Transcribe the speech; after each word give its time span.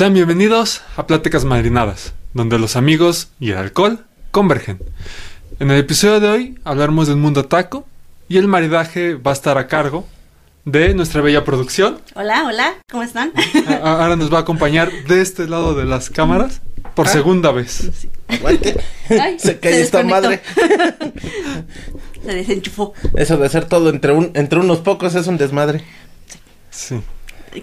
Sean 0.00 0.14
bienvenidos 0.14 0.80
a 0.96 1.06
Pláticas 1.06 1.44
Marinadas, 1.44 2.14
donde 2.32 2.58
los 2.58 2.74
amigos 2.74 3.28
y 3.38 3.50
el 3.50 3.58
alcohol 3.58 4.06
convergen. 4.30 4.80
En 5.58 5.70
el 5.70 5.78
episodio 5.78 6.20
de 6.20 6.28
hoy 6.30 6.58
hablaremos 6.64 7.06
del 7.06 7.18
mundo 7.18 7.44
taco 7.44 7.86
y 8.26 8.38
el 8.38 8.48
maridaje 8.48 9.12
va 9.16 9.32
a 9.32 9.34
estar 9.34 9.58
a 9.58 9.66
cargo 9.66 10.06
de 10.64 10.94
nuestra 10.94 11.20
bella 11.20 11.44
producción. 11.44 12.00
Hola, 12.14 12.46
hola, 12.46 12.76
¿cómo 12.90 13.02
están? 13.02 13.34
Ahora 13.82 14.16
nos 14.16 14.32
va 14.32 14.38
a 14.38 14.40
acompañar 14.40 14.90
de 15.06 15.20
este 15.20 15.46
lado 15.46 15.74
de 15.74 15.84
las 15.84 16.08
cámaras 16.08 16.62
por 16.94 17.06
Ah. 17.06 17.10
segunda 17.10 17.52
vez. 17.52 17.90
Aguante. 18.26 18.80
Ay, 19.10 19.38
Se 19.38 19.58
cae 19.60 19.82
esta 19.82 20.02
desconectó. 20.02 20.08
madre. 20.30 20.40
Se 22.24 22.34
desenchufó. 22.36 22.94
Eso 23.16 23.36
de 23.36 23.44
hacer 23.44 23.66
todo 23.66 23.90
entre 23.90 24.12
un, 24.12 24.30
entre 24.32 24.60
unos 24.60 24.78
pocos 24.78 25.14
es 25.14 25.26
un 25.26 25.36
desmadre. 25.36 25.84
Sí. 26.70 27.02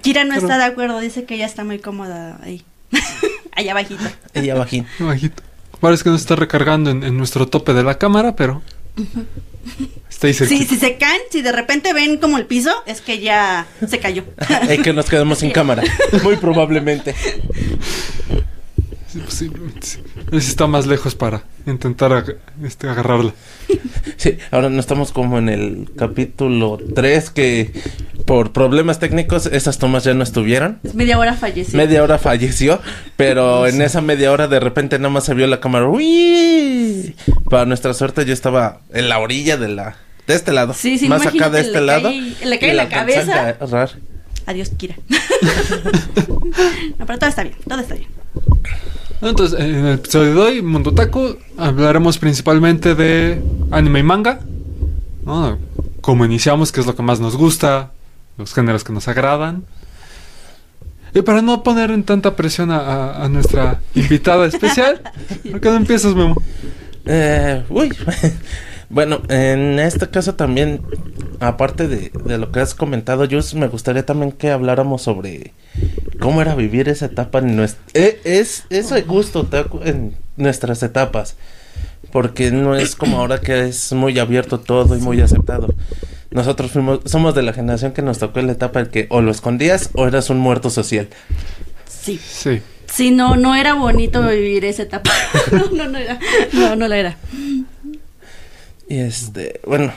Kira 0.02 0.24
no 0.24 0.36
Pero- 0.36 0.42
está 0.48 0.58
de 0.58 0.64
acuerdo, 0.66 1.00
dice 1.00 1.24
que 1.26 1.36
ella 1.36 1.46
está 1.46 1.64
muy 1.64 1.80
cómoda 1.80 2.40
ahí. 2.44 2.64
Allá 3.56 3.72
abajito. 3.72 4.04
Ella 4.34 4.56
bajín. 4.56 4.86
Bajito. 5.00 5.44
Parece 5.80 6.04
que 6.04 6.10
no 6.10 6.16
está 6.16 6.36
recargando 6.36 6.90
en, 6.90 7.04
en 7.04 7.18
nuestro 7.18 7.48
tope 7.48 7.74
de 7.74 7.84
la 7.84 7.98
cámara, 7.98 8.36
pero 8.36 8.62
está 10.10 10.28
ahí 10.28 10.34
Sí, 10.34 10.64
si 10.66 10.76
se 10.78 10.98
caen, 10.98 11.22
si 11.32 11.42
de 11.42 11.52
repente 11.52 11.94
ven 11.94 12.18
como 12.18 12.38
el 12.38 12.46
piso, 12.46 12.72
es 12.86 13.02
que 13.02 13.20
ya 13.20 13.68
se 13.88 14.00
cayó. 14.00 14.24
Y 14.74 14.82
que 14.82 14.94
nos 14.94 15.10
quedemos 15.10 15.40
sin 15.40 15.52
cámara. 15.52 15.84
Muy 16.24 16.38
probablemente. 16.38 17.16
Sí, 19.18 19.24
posiblemente 19.26 19.88
sí. 19.88 20.00
A 20.28 20.32
ver 20.32 20.42
si 20.42 20.50
está 20.50 20.68
más 20.68 20.86
lejos 20.88 21.16
para 21.16 21.44
intentar 21.66 22.12
ag- 22.12 22.38
este, 22.64 22.88
agarrarla. 22.90 23.34
Sí, 24.18 24.38
ahora 24.52 24.70
no 24.70 24.80
estamos 24.80 25.12
como 25.12 25.38
en 25.38 25.50
el 25.50 25.90
capítulo 25.98 26.78
3 26.96 27.30
que 27.30 27.72
por 28.26 28.52
problemas 28.52 29.00
técnicos 29.00 29.46
esas 29.48 29.78
tomas 29.78 30.04
ya 30.04 30.14
no 30.14 30.24
estuvieron. 30.24 30.80
Es 30.84 30.96
media 30.96 31.18
hora 31.20 31.34
falleció. 31.36 31.78
Media 31.78 32.04
hora 32.04 32.18
falleció, 32.18 32.80
pero 33.16 33.68
en 33.68 33.82
esa 33.82 34.02
media 34.02 34.32
hora 34.32 34.48
de 34.48 34.60
repente 34.60 34.98
nada 35.00 35.10
más 35.10 35.24
se 35.26 35.34
vio 35.34 35.48
la 35.48 35.60
cámara. 35.60 35.88
¡Uy! 35.90 37.16
Para 37.50 37.66
nuestra 37.66 37.94
suerte 37.94 38.26
yo 38.26 38.34
estaba 38.34 38.82
en 38.94 39.10
la 39.10 39.20
orilla 39.20 39.58
de 39.58 39.68
la 39.70 39.96
de 40.28 40.36
este 40.36 40.52
lado, 40.52 40.74
Sí, 40.74 40.98
sí, 40.98 41.08
más 41.08 41.26
acá 41.26 41.50
de 41.50 41.62
este 41.62 41.80
le 41.80 41.86
lado. 41.86 42.10
cae- 42.10 42.46
le 42.46 42.60
cae 42.60 42.74
la 42.74 42.84
alcancé 42.84 43.20
a 43.20 43.26
cabeza. 43.26 43.50
agarrar. 43.62 43.90
Adiós, 44.46 44.70
Kira. 44.78 44.96
no, 46.98 47.06
pero 47.06 47.20
todo 47.20 47.30
está 47.30 47.44
bien, 47.44 47.56
todo 47.68 47.80
está 47.80 47.96
bien. 47.96 48.08
Entonces, 49.22 49.60
en 49.60 49.86
el 49.86 49.94
episodio 49.96 50.36
de 50.36 50.40
hoy, 50.42 50.62
Mundo 50.62 50.94
Taco, 50.94 51.38
hablaremos 51.58 52.18
principalmente 52.20 52.94
de 52.96 53.42
anime 53.72 54.00
y 54.00 54.04
manga. 54.04 54.40
¿no? 55.26 55.58
Cómo 56.02 56.24
iniciamos, 56.26 56.72
qué 56.72 56.80
es 56.82 56.86
lo 56.86 56.96
que 56.96 57.04
más 57.04 57.20
nos 57.20 57.36
gusta, 57.36 57.92
los 58.38 58.54
géneros 58.54 58.84
que 58.84 58.94
nos 58.94 59.08
agradan. 59.08 59.64
Y 61.14 61.22
para 61.24 61.42
no 61.42 61.64
poner 61.64 61.90
en 61.92 62.04
tanta 62.04 62.36
presión 62.36 62.70
a, 62.70 62.78
a- 62.80 63.26
a 63.26 63.30
nuestra 63.30 63.80
invitada 63.96 64.46
especial, 64.46 65.02
¿por 65.52 65.60
qué 65.62 65.70
no 65.70 65.78
empiezas, 65.78 66.14
Memo? 66.14 66.36
Eh, 67.06 67.64
uy. 67.70 67.90
bueno, 68.90 69.22
en 69.30 69.80
este 69.80 70.10
caso 70.10 70.36
también, 70.36 70.82
aparte 71.40 71.88
de, 71.88 72.12
de 72.26 72.38
lo 72.38 72.52
que 72.52 72.60
has 72.60 72.74
comentado, 72.74 73.28
Jus, 73.30 73.54
me 73.54 73.68
gustaría 73.68 74.06
también 74.06 74.32
que 74.32 74.52
habláramos 74.52 75.02
sobre 75.02 75.54
cómo 76.20 76.42
era 76.42 76.56
vivir 76.56 76.90
esa 76.90 77.08
etapa 77.08 77.40
en 77.40 77.56
nuestra... 77.56 77.82
es 77.94 78.66
ese 78.70 79.02
gusto 79.02 79.46
taco, 79.46 79.82
en 79.84 80.16
nuestras 80.36 80.84
etapas. 80.84 81.36
Porque 82.12 82.52
no 82.52 82.76
es 82.76 82.96
como 82.96 83.18
ahora 83.18 83.42
que 83.42 83.68
es 83.68 83.92
muy 83.92 84.18
abierto 84.18 84.60
todo 84.60 84.96
y 84.96 85.02
muy 85.02 85.20
aceptado. 85.20 85.74
Nosotros 86.32 86.72
fuimos, 86.72 87.02
somos 87.06 87.36
de 87.36 87.44
la 87.44 87.54
generación 87.54 87.92
que 87.92 88.02
nos 88.02 88.20
tocó 88.20 88.42
la 88.42 88.54
etapa 88.54 88.80
en 88.80 88.88
que 88.88 89.08
o 89.10 89.22
lo 89.22 89.32
escondías 89.32 89.90
o 89.94 90.08
eras 90.08 90.30
un 90.30 90.40
muerto 90.40 90.70
social. 90.70 91.10
Sí. 91.88 92.20
Sí. 92.24 92.62
Sí, 92.86 93.12
no, 93.12 93.36
no 93.36 93.54
era 93.56 93.74
bonito 93.74 94.26
vivir 94.26 94.64
esa 94.64 94.84
etapa. 94.84 95.12
no, 95.52 95.66
no, 95.72 95.90
no 95.90 95.98
era. 95.98 96.20
No, 96.54 96.76
no 96.78 96.88
la 96.88 96.98
era. 96.98 97.18
Y 98.90 99.00
este, 99.00 99.60
bueno, 99.66 99.92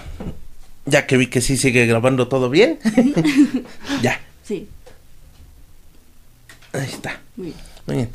ya 0.86 1.06
que 1.06 1.16
vi 1.16 1.28
que 1.28 1.40
sí 1.40 1.56
sigue 1.56 1.86
grabando 1.86 2.28
todo 2.28 2.50
bien, 2.50 2.78
ya, 4.02 4.20
Sí, 4.42 4.68
ahí 6.72 6.86
está. 6.86 7.20
muy 7.36 7.46
bien. 7.46 7.56
Muy 7.86 7.96
bien. 7.96 8.10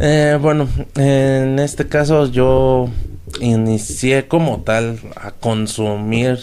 Eh, 0.00 0.38
bueno, 0.40 0.68
en 0.96 1.58
este 1.58 1.88
caso 1.88 2.26
yo 2.30 2.88
inicié 3.40 4.26
como 4.28 4.62
tal 4.62 4.98
a 5.16 5.32
consumir 5.32 6.38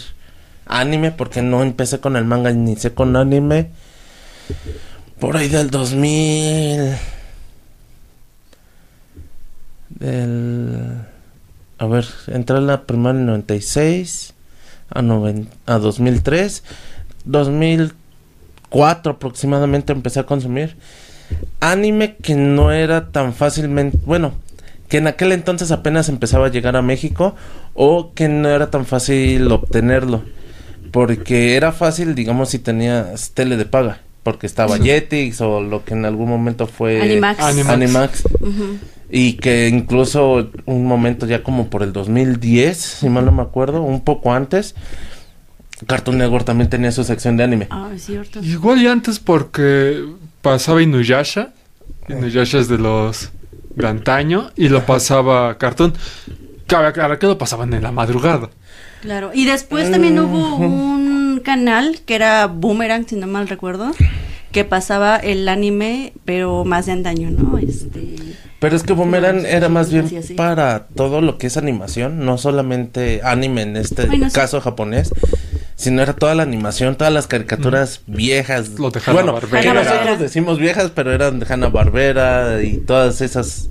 anime 0.66 1.10
porque 1.10 1.42
no 1.42 1.62
empecé 1.62 2.00
con 2.00 2.16
el 2.16 2.24
manga, 2.24 2.50
inicié 2.50 2.92
con 2.94 3.16
anime 3.16 3.70
por 5.18 5.36
ahí 5.36 5.48
del 5.48 5.70
2000 5.70 6.96
del 9.88 11.06
a 11.80 11.86
ver, 11.86 12.06
entré 12.28 12.58
en 12.58 12.66
la 12.68 12.82
primaria 12.82 13.18
en 13.20 13.26
96 13.26 14.34
a, 14.90 15.02
noven- 15.02 15.48
a 15.66 15.78
2003 15.78 16.62
2004 17.24 19.12
aproximadamente 19.12 19.92
empecé 19.92 20.20
a 20.20 20.24
consumir 20.26 20.76
anime 21.60 22.16
que 22.16 22.34
no 22.34 22.72
era 22.72 23.10
tan 23.12 23.32
fácilmente, 23.34 23.98
bueno, 24.04 24.32
que 24.88 24.98
en 24.98 25.06
aquel 25.06 25.32
entonces 25.32 25.70
apenas 25.70 26.08
empezaba 26.08 26.46
a 26.46 26.50
llegar 26.50 26.76
a 26.76 26.82
México 26.82 27.34
o 27.74 28.12
que 28.14 28.28
no 28.28 28.48
era 28.48 28.70
tan 28.70 28.84
fácil 28.84 29.50
obtenerlo, 29.52 30.22
porque 30.90 31.54
era 31.56 31.70
fácil, 31.72 32.14
digamos, 32.16 32.48
si 32.48 32.58
tenías 32.58 33.30
tele 33.30 33.56
de 33.56 33.64
paga, 33.64 34.00
porque 34.24 34.46
estaba 34.48 34.76
Jetix 34.84 35.40
o 35.40 35.60
lo 35.60 35.84
que 35.84 35.94
en 35.94 36.04
algún 36.04 36.28
momento 36.28 36.66
fue 36.66 37.00
Animax. 37.40 37.70
Animax. 37.70 38.22
Y 39.10 39.34
que 39.34 39.68
incluso 39.68 40.50
un 40.66 40.86
momento 40.86 41.26
ya 41.26 41.42
como 41.42 41.68
por 41.68 41.82
el 41.82 41.92
2010, 41.92 42.76
si 42.76 43.08
mal 43.08 43.24
no 43.24 43.32
me 43.32 43.42
acuerdo, 43.42 43.82
un 43.82 44.02
poco 44.02 44.32
antes, 44.32 44.74
Cartoon 45.86 46.18
Network 46.18 46.44
también 46.44 46.70
tenía 46.70 46.92
su 46.92 47.04
sección 47.04 47.36
de 47.36 47.44
anime. 47.44 47.66
Ah, 47.70 47.90
es 47.94 48.04
cierto. 48.04 48.40
Igual 48.42 48.82
y 48.82 48.86
antes 48.86 49.18
porque 49.18 50.04
pasaba 50.42 50.82
Inuyasha. 50.82 51.52
Inuyasha 52.08 52.58
es 52.58 52.68
de 52.68 52.78
los 52.78 53.30
de 53.74 53.86
antaño 53.86 54.50
y 54.56 54.68
lo 54.68 54.84
pasaba 54.84 55.56
Cartoon. 55.58 55.94
Cabe 56.66 56.88
aclarar 56.88 57.18
que 57.18 57.26
lo 57.26 57.38
pasaban 57.38 57.72
en 57.74 57.82
la 57.82 57.92
madrugada. 57.92 58.50
Claro. 59.02 59.30
Y 59.34 59.46
después 59.46 59.90
también 59.90 60.18
hubo 60.18 60.56
un 60.56 61.40
canal 61.42 62.00
que 62.04 62.14
era 62.14 62.46
Boomerang, 62.46 63.08
si 63.08 63.16
no 63.16 63.26
mal 63.26 63.48
recuerdo, 63.48 63.90
que 64.52 64.64
pasaba 64.64 65.16
el 65.16 65.48
anime, 65.48 66.12
pero 66.24 66.64
más 66.64 66.86
de 66.86 66.92
antaño, 66.92 67.30
¿no? 67.30 67.58
Este. 67.58 68.16
Pero 68.60 68.76
es 68.76 68.82
que 68.82 68.92
Boomerang 68.92 69.42
No, 69.42 69.48
era 69.48 69.68
más 69.68 69.90
bien 69.90 70.08
para 70.36 70.86
todo 70.94 71.20
lo 71.22 71.38
que 71.38 71.46
es 71.48 71.56
animación, 71.56 72.24
no 72.24 72.38
solamente 72.38 73.20
anime 73.24 73.62
en 73.62 73.76
este 73.76 74.06
Bueno, 74.06 74.28
caso 74.32 74.60
japonés, 74.60 75.12
sino 75.76 76.02
era 76.02 76.12
toda 76.12 76.34
la 76.34 76.42
animación, 76.42 76.94
todas 76.96 77.12
las 77.12 77.26
caricaturas 77.26 78.02
viejas. 78.06 78.78
Lo 78.78 78.90
de 78.90 79.00
bueno, 79.06 79.20
Hanna-Barbera. 79.32 79.62
que 79.62 79.68
Hanna-Barbera. 79.70 79.94
nosotros 79.96 80.18
decimos 80.20 80.58
viejas, 80.58 80.92
pero 80.94 81.12
eran 81.12 81.40
de 81.40 81.46
Hanna 81.48 81.68
Barbera 81.70 82.62
y 82.62 82.76
todas 82.76 83.22
esas. 83.22 83.70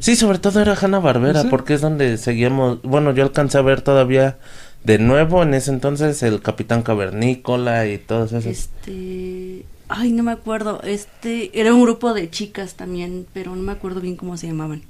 Sí, 0.00 0.16
sobre 0.16 0.38
todo 0.38 0.60
era 0.60 0.74
Hanna 0.74 0.98
Barbera, 0.98 1.42
Sí. 1.42 1.48
porque 1.48 1.74
es 1.74 1.80
donde 1.80 2.16
seguíamos. 2.18 2.82
Bueno, 2.82 3.14
yo 3.14 3.22
alcancé 3.22 3.58
a 3.58 3.62
ver 3.62 3.80
todavía 3.82 4.38
de 4.82 4.98
nuevo 4.98 5.42
en 5.44 5.54
ese 5.54 5.70
entonces 5.70 6.22
el 6.24 6.40
Capitán 6.42 6.82
Cavernícola 6.82 7.86
y 7.86 7.98
todas 7.98 8.32
esas. 8.32 8.46
Este. 8.46 9.64
Ay, 9.90 10.12
no 10.12 10.22
me 10.22 10.32
acuerdo. 10.32 10.80
Este. 10.82 11.58
Era 11.58 11.74
un 11.74 11.82
grupo 11.82 12.14
de 12.14 12.30
chicas 12.30 12.74
también, 12.74 13.26
pero 13.32 13.54
no 13.54 13.62
me 13.62 13.72
acuerdo 13.72 14.00
bien 14.00 14.16
cómo 14.16 14.36
se 14.36 14.46
llamaban. 14.46 14.82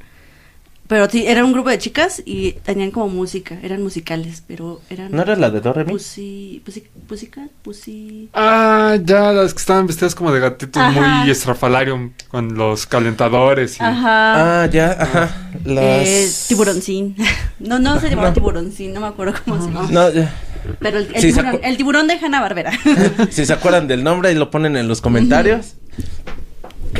Pero 0.91 1.09
sí, 1.09 1.25
era 1.25 1.45
un 1.45 1.53
grupo 1.53 1.71
de 1.71 1.79
chicas 1.79 2.21
y 2.27 2.55
tenían 2.65 2.91
como 2.91 3.09
música, 3.09 3.57
eran 3.63 3.81
musicales, 3.81 4.43
pero 4.45 4.81
eran... 4.91 5.13
¿No 5.13 5.23
era 5.23 5.37
la 5.37 5.49
de 5.49 5.61
Doremi? 5.61 5.93
Pussy, 5.93 6.61
pussy, 6.65 6.83
Pussycat, 7.07 7.49
Pussy... 7.63 8.29
Ah, 8.35 8.97
ya, 9.01 9.31
las 9.31 9.55
que 9.55 9.61
estaban 9.61 9.87
vestidas 9.87 10.17
como 10.17 10.33
de 10.33 10.41
gatitos 10.41 10.83
Ajá. 10.83 11.23
muy 11.23 11.31
estrafalario 11.31 12.11
con 12.27 12.57
los 12.57 12.87
calentadores. 12.87 13.79
Y... 13.79 13.85
Ajá. 13.85 14.63
Ah, 14.63 14.67
ya, 14.67 14.91
ajá. 14.99 15.53
Las... 15.65 16.09
Eh, 16.09 16.31
tiburoncín. 16.49 17.15
no, 17.61 17.79
no 17.79 18.01
se 18.01 18.11
llamaba 18.11 18.33
tiburoncín, 18.33 18.93
no 18.93 19.01
me 19.01 19.07
acuerdo 19.07 19.35
cómo 19.45 19.63
se 19.63 19.69
llamaba. 19.69 19.89
No, 19.93 20.11
ya. 20.11 20.35
Pero 20.81 20.99
el, 20.99 21.09
el 21.15 21.21
Sí, 21.21 21.33
tiburón, 21.33 21.61
el 21.63 21.77
tiburón 21.77 22.07
de 22.07 22.15
Hanna 22.15 22.41
Barbera. 22.41 22.73
si 23.31 23.47
se 23.47 23.53
acuerdan 23.53 23.89
del 23.89 24.05
nombre 24.05 24.33
y 24.33 24.35
lo 24.35 24.51
ponen 24.51 24.77
en 24.77 24.89
los 24.89 25.01
comentarios. 25.01 25.75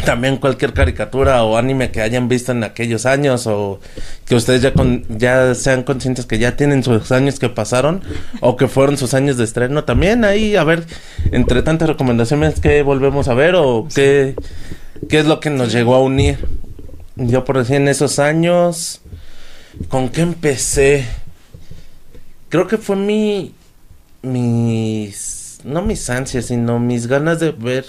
También 0.05 0.37
cualquier 0.37 0.73
caricatura 0.73 1.43
o 1.43 1.57
anime 1.57 1.91
que 1.91 2.01
hayan 2.01 2.29
visto 2.29 2.53
en 2.53 2.63
aquellos 2.63 3.07
años 3.07 3.47
o 3.49 3.81
que 4.25 4.37
ustedes 4.37 4.63
ya 4.63 4.73
con, 4.73 5.05
ya 5.09 5.55
sean 5.55 5.83
conscientes 5.83 6.27
que 6.27 6.39
ya 6.39 6.57
tienen 6.57 6.85
sus 6.85 7.11
años 7.11 7.39
que 7.41 7.49
pasaron 7.49 8.01
o 8.41 8.57
que 8.57 8.69
fueron 8.69 8.97
sus 8.97 9.15
años 9.15 9.37
de 9.37 9.45
estreno 9.45 9.83
también 9.85 10.25
ahí 10.25 10.55
a 10.55 10.63
ver 10.63 10.85
entre 11.33 11.63
tantas 11.63 11.89
recomendaciones 11.89 12.61
que 12.61 12.83
volvemos 12.83 13.27
a 13.29 13.35
ver 13.35 13.57
o 13.57 13.89
qué 13.93 14.37
qué 15.09 15.19
es 15.19 15.27
lo 15.27 15.41
que 15.41 15.51
nos 15.51 15.73
llegó 15.73 15.97
a 15.97 16.01
unir. 16.01 16.39
Yo 17.17 17.45
por 17.45 17.59
decir 17.59 17.77
en 17.77 17.89
esos 17.89 18.21
años 18.21 19.01
¿con 19.89 20.09
qué 20.09 20.23
empecé? 20.23 21.05
Creo 22.51 22.67
que 22.67 22.79
fue 22.79 22.97
mi 22.97 23.55
mis 24.23 25.61
no 25.65 25.83
mis 25.83 26.11
ansias, 26.11 26.47
sino 26.47 26.81
mis 26.81 27.07
ganas 27.09 27.41
de 27.41 27.53
ver 27.53 27.87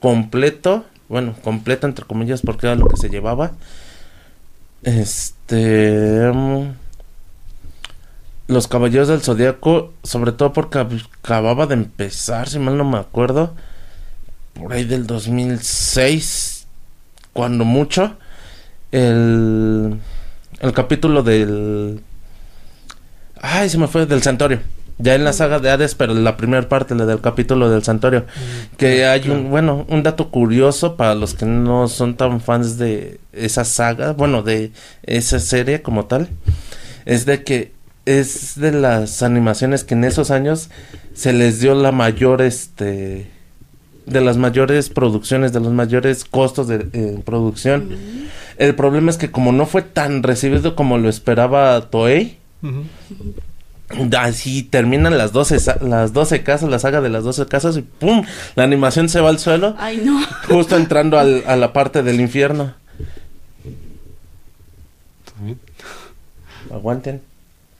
completo 0.00 0.86
bueno, 1.08 1.34
completa 1.42 1.86
entre 1.86 2.06
comillas 2.06 2.42
porque 2.42 2.66
era 2.68 2.76
lo 2.76 2.88
que 2.88 2.96
se 2.98 3.10
llevaba. 3.10 3.52
Este... 4.82 6.30
mm, 6.32 6.72
los 8.46 8.66
Caballeros 8.68 9.08
del 9.08 9.20
Zodíaco, 9.20 9.92
sobre 10.02 10.32
todo 10.32 10.52
porque 10.52 10.78
ab- 10.78 11.06
acababa 11.22 11.66
de 11.66 11.74
empezar, 11.74 12.48
si 12.48 12.58
mal 12.58 12.76
no 12.78 12.84
me 12.84 12.98
acuerdo, 12.98 13.54
por 14.54 14.72
ahí 14.72 14.84
del 14.84 15.06
2006, 15.06 16.66
cuando 17.32 17.64
mucho, 17.64 18.16
el, 18.92 19.98
el 20.60 20.72
capítulo 20.74 21.22
del... 21.22 22.02
Ay, 23.40 23.68
se 23.68 23.78
me 23.78 23.86
fue, 23.86 24.06
del 24.06 24.22
Santorio. 24.22 24.60
Ya 25.00 25.14
en 25.14 25.22
la 25.22 25.32
saga 25.32 25.60
de 25.60 25.70
Hades, 25.70 25.94
pero 25.94 26.12
la 26.12 26.36
primera 26.36 26.68
parte, 26.68 26.94
la 26.96 27.06
del 27.06 27.20
capítulo 27.20 27.70
del 27.70 27.84
Santorio. 27.84 28.26
Que 28.76 29.06
hay 29.06 29.28
un, 29.28 29.48
bueno, 29.48 29.86
un 29.88 30.02
dato 30.02 30.30
curioso 30.30 30.96
para 30.96 31.14
los 31.14 31.34
que 31.34 31.46
no 31.46 31.86
son 31.86 32.16
tan 32.16 32.40
fans 32.40 32.78
de 32.78 33.20
esa 33.32 33.64
saga, 33.64 34.12
bueno, 34.12 34.42
de 34.42 34.72
esa 35.04 35.38
serie 35.38 35.82
como 35.82 36.06
tal, 36.06 36.28
es 37.04 37.26
de 37.26 37.44
que 37.44 37.72
es 38.06 38.58
de 38.58 38.72
las 38.72 39.22
animaciones 39.22 39.84
que 39.84 39.94
en 39.94 40.02
esos 40.02 40.30
años 40.30 40.70
se 41.14 41.32
les 41.32 41.60
dio 41.60 41.74
la 41.74 41.92
mayor, 41.92 42.42
este, 42.42 43.30
de 44.06 44.20
las 44.20 44.36
mayores 44.36 44.88
producciones, 44.88 45.52
de 45.52 45.60
los 45.60 45.72
mayores 45.72 46.24
costos 46.24 46.66
de 46.66 46.88
eh, 46.92 47.20
producción. 47.24 47.90
El 48.56 48.74
problema 48.74 49.10
es 49.10 49.16
que 49.16 49.30
como 49.30 49.52
no 49.52 49.66
fue 49.66 49.82
tan 49.82 50.22
recibido 50.22 50.74
como 50.74 50.98
lo 50.98 51.08
esperaba 51.08 51.80
Toei, 51.90 52.37
Ujú. 52.62 52.84
Así 54.18 54.62
terminan 54.64 55.16
las 55.16 55.32
12, 55.32 55.58
sa- 55.60 55.78
las 55.80 56.12
12 56.12 56.42
casas, 56.42 56.68
la 56.68 56.78
saga 56.78 57.00
de 57.00 57.08
las 57.08 57.24
12 57.24 57.46
casas 57.46 57.76
y 57.78 57.82
¡pum! 57.82 58.24
La 58.54 58.64
animación 58.64 59.08
se 59.08 59.20
va 59.20 59.30
al 59.30 59.38
suelo, 59.38 59.74
Ay, 59.78 60.02
no. 60.04 60.20
justo 60.48 60.76
entrando 60.76 61.18
al- 61.18 61.42
a 61.46 61.56
la 61.56 61.72
parte 61.72 62.02
del 62.02 62.20
infierno. 62.20 62.74
Aguanten, 66.72 67.22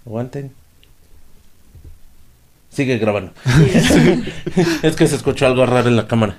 aguanten. 0.07 0.53
Sigue 2.71 2.99
grabando. 2.99 3.33
es 4.83 4.95
que 4.97 5.09
se 5.09 5.17
escuchó 5.17 5.47
algo 5.47 5.67
raro 5.67 5.89
en 5.89 5.97
la 5.97 6.07
cámara. 6.07 6.37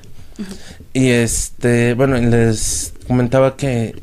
Y 0.93 1.09
este, 1.09 1.93
bueno, 1.95 2.17
y 2.17 2.25
les 2.25 2.93
comentaba 3.07 3.57
que 3.57 3.93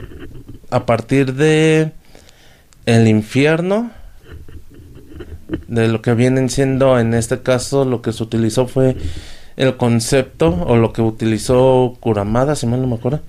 a 0.71 0.85
partir 0.85 1.33
de 1.35 1.93
el 2.85 3.09
infierno, 3.09 3.91
de 5.69 5.89
lo 5.89 6.03
que 6.03 6.15
vienen 6.15 6.49
siendo 6.51 6.99
en 6.99 7.15
este 7.15 7.41
caso, 7.41 7.85
lo 7.85 8.03
que 8.03 8.13
se 8.13 8.23
utilizó 8.23 8.67
fue 8.67 8.97
el 9.57 9.77
concepto, 9.77 10.49
o 10.67 10.77
lo 10.77 10.93
que 10.93 11.03
utilizó 11.03 11.97
Kuramada, 12.01 12.57
si 12.57 12.67
mal 12.67 12.81
no 12.81 12.87
me 12.87 12.97
acuerdo, 12.97 13.21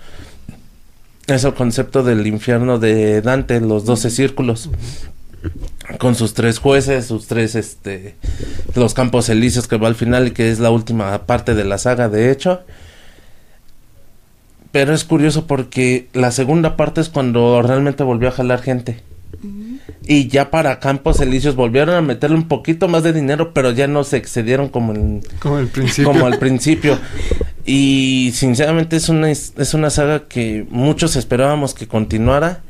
es 1.28 1.44
el 1.44 1.54
concepto 1.54 2.04
del 2.04 2.26
infierno 2.28 2.80
de 2.80 3.22
Dante, 3.22 3.60
los 3.60 3.86
12 3.86 4.10
círculos 4.10 4.70
con 6.00 6.16
sus 6.16 6.34
tres 6.34 6.60
jueces, 6.60 7.06
sus 7.06 7.28
tres, 7.28 7.56
este, 7.56 8.16
los 8.76 8.94
campos 8.94 9.30
elíseos 9.30 9.68
que 9.68 9.78
va 9.78 9.88
al 9.88 9.96
final 9.96 10.28
y 10.28 10.32
que 10.32 10.52
es 10.52 10.60
la 10.60 10.70
última 10.70 11.26
parte 11.26 11.56
de 11.56 11.64
la 11.64 11.78
saga, 11.78 12.10
de 12.10 12.32
hecho. 12.32 12.62
Pero 14.72 14.94
es 14.94 15.06
curioso 15.06 15.48
porque 15.48 16.10
la 16.14 16.32
segunda 16.32 16.76
parte 16.76 17.02
es 17.02 17.10
cuando 17.10 17.62
realmente 17.62 18.04
volvió 18.04 18.30
a 18.30 18.34
jalar 18.34 18.62
gente. 18.62 19.02
Y 20.06 20.28
ya 20.28 20.52
para 20.52 20.80
Campos 20.80 21.20
Elíseos 21.20 21.56
volvieron 21.56 21.96
a 21.96 22.02
meterle 22.02 22.38
un 22.38 22.48
poquito 22.48 22.88
más 22.88 23.04
de 23.04 23.14
dinero, 23.14 23.54
pero 23.54 23.72
ya 23.72 23.88
no 23.88 24.04
se 24.04 24.18
excedieron 24.18 24.70
como 24.70 24.94
en, 24.94 25.22
Como 25.40 25.60
el 25.60 25.68
principio. 25.68 26.12
como 26.12 26.26
al 26.26 26.40
principio. 26.40 26.98
Y 27.66 28.32
sinceramente 28.34 28.96
es 28.96 29.10
una, 29.10 29.30
es 29.30 29.74
una 29.74 29.90
saga 29.90 30.28
que 30.28 30.66
muchos 30.70 31.16
esperábamos 31.16 31.74
que 31.74 31.88
continuara. 31.88 32.62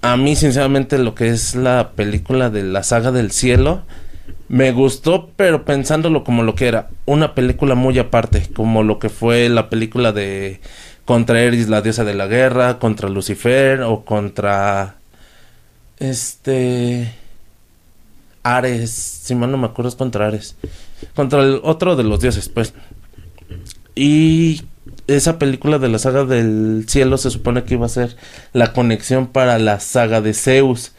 A 0.00 0.16
mí, 0.16 0.36
sinceramente, 0.36 0.98
lo 0.98 1.14
que 1.14 1.28
es 1.28 1.54
la 1.54 1.92
película 1.94 2.50
de 2.50 2.62
la 2.62 2.82
saga 2.82 3.12
del 3.12 3.30
cielo, 3.30 3.82
me 4.48 4.72
gustó, 4.72 5.30
pero 5.36 5.64
pensándolo 5.64 6.24
como 6.24 6.42
lo 6.42 6.54
que 6.54 6.68
era, 6.68 6.88
una 7.04 7.34
película 7.34 7.74
muy 7.74 7.98
aparte, 7.98 8.46
como 8.54 8.82
lo 8.82 8.98
que 8.98 9.08
fue 9.08 9.48
la 9.48 9.68
película 9.68 10.12
de 10.12 10.60
contra 11.04 11.40
Eris, 11.40 11.68
la 11.68 11.82
diosa 11.82 12.04
de 12.04 12.14
la 12.14 12.26
guerra, 12.26 12.78
contra 12.78 13.08
Lucifer 13.08 13.82
o 13.82 14.04
contra 14.04 14.97
este 15.98 17.12
Ares, 18.42 18.90
si 18.90 19.34
mal 19.34 19.50
no 19.50 19.58
me 19.58 19.66
acuerdo 19.66 19.88
es 19.88 19.94
contra 19.94 20.26
Ares, 20.26 20.56
contra 21.14 21.42
el 21.42 21.60
otro 21.62 21.96
de 21.96 22.04
los 22.04 22.20
dioses, 22.20 22.48
pues. 22.48 22.72
Y 23.94 24.62
esa 25.06 25.38
película 25.38 25.78
de 25.78 25.88
la 25.88 25.98
saga 25.98 26.24
del 26.24 26.84
cielo 26.86 27.18
se 27.18 27.30
supone 27.30 27.64
que 27.64 27.74
iba 27.74 27.86
a 27.86 27.90
ser 27.90 28.16
la 28.52 28.72
conexión 28.72 29.26
para 29.26 29.58
la 29.58 29.80
saga 29.80 30.20
de 30.20 30.34
Zeus. 30.34 30.92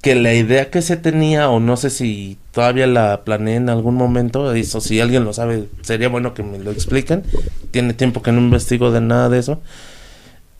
Que 0.00 0.14
la 0.16 0.34
idea 0.34 0.70
que 0.70 0.82
se 0.82 0.96
tenía, 0.96 1.48
o 1.48 1.60
no 1.60 1.76
sé 1.76 1.90
si 1.90 2.38
todavía 2.52 2.86
la 2.86 3.24
planeé 3.24 3.56
en 3.56 3.68
algún 3.68 3.94
momento, 3.94 4.52
eso 4.52 4.80
si 4.80 5.00
alguien 5.00 5.24
lo 5.24 5.32
sabe, 5.32 5.68
sería 5.82 6.08
bueno 6.08 6.34
que 6.34 6.42
me 6.42 6.58
lo 6.58 6.72
expliquen. 6.72 7.22
Tiene 7.70 7.94
tiempo 7.94 8.22
que 8.22 8.32
no 8.32 8.40
investigo 8.40 8.90
de 8.90 9.00
nada 9.00 9.28
de 9.28 9.38
eso. 9.38 9.60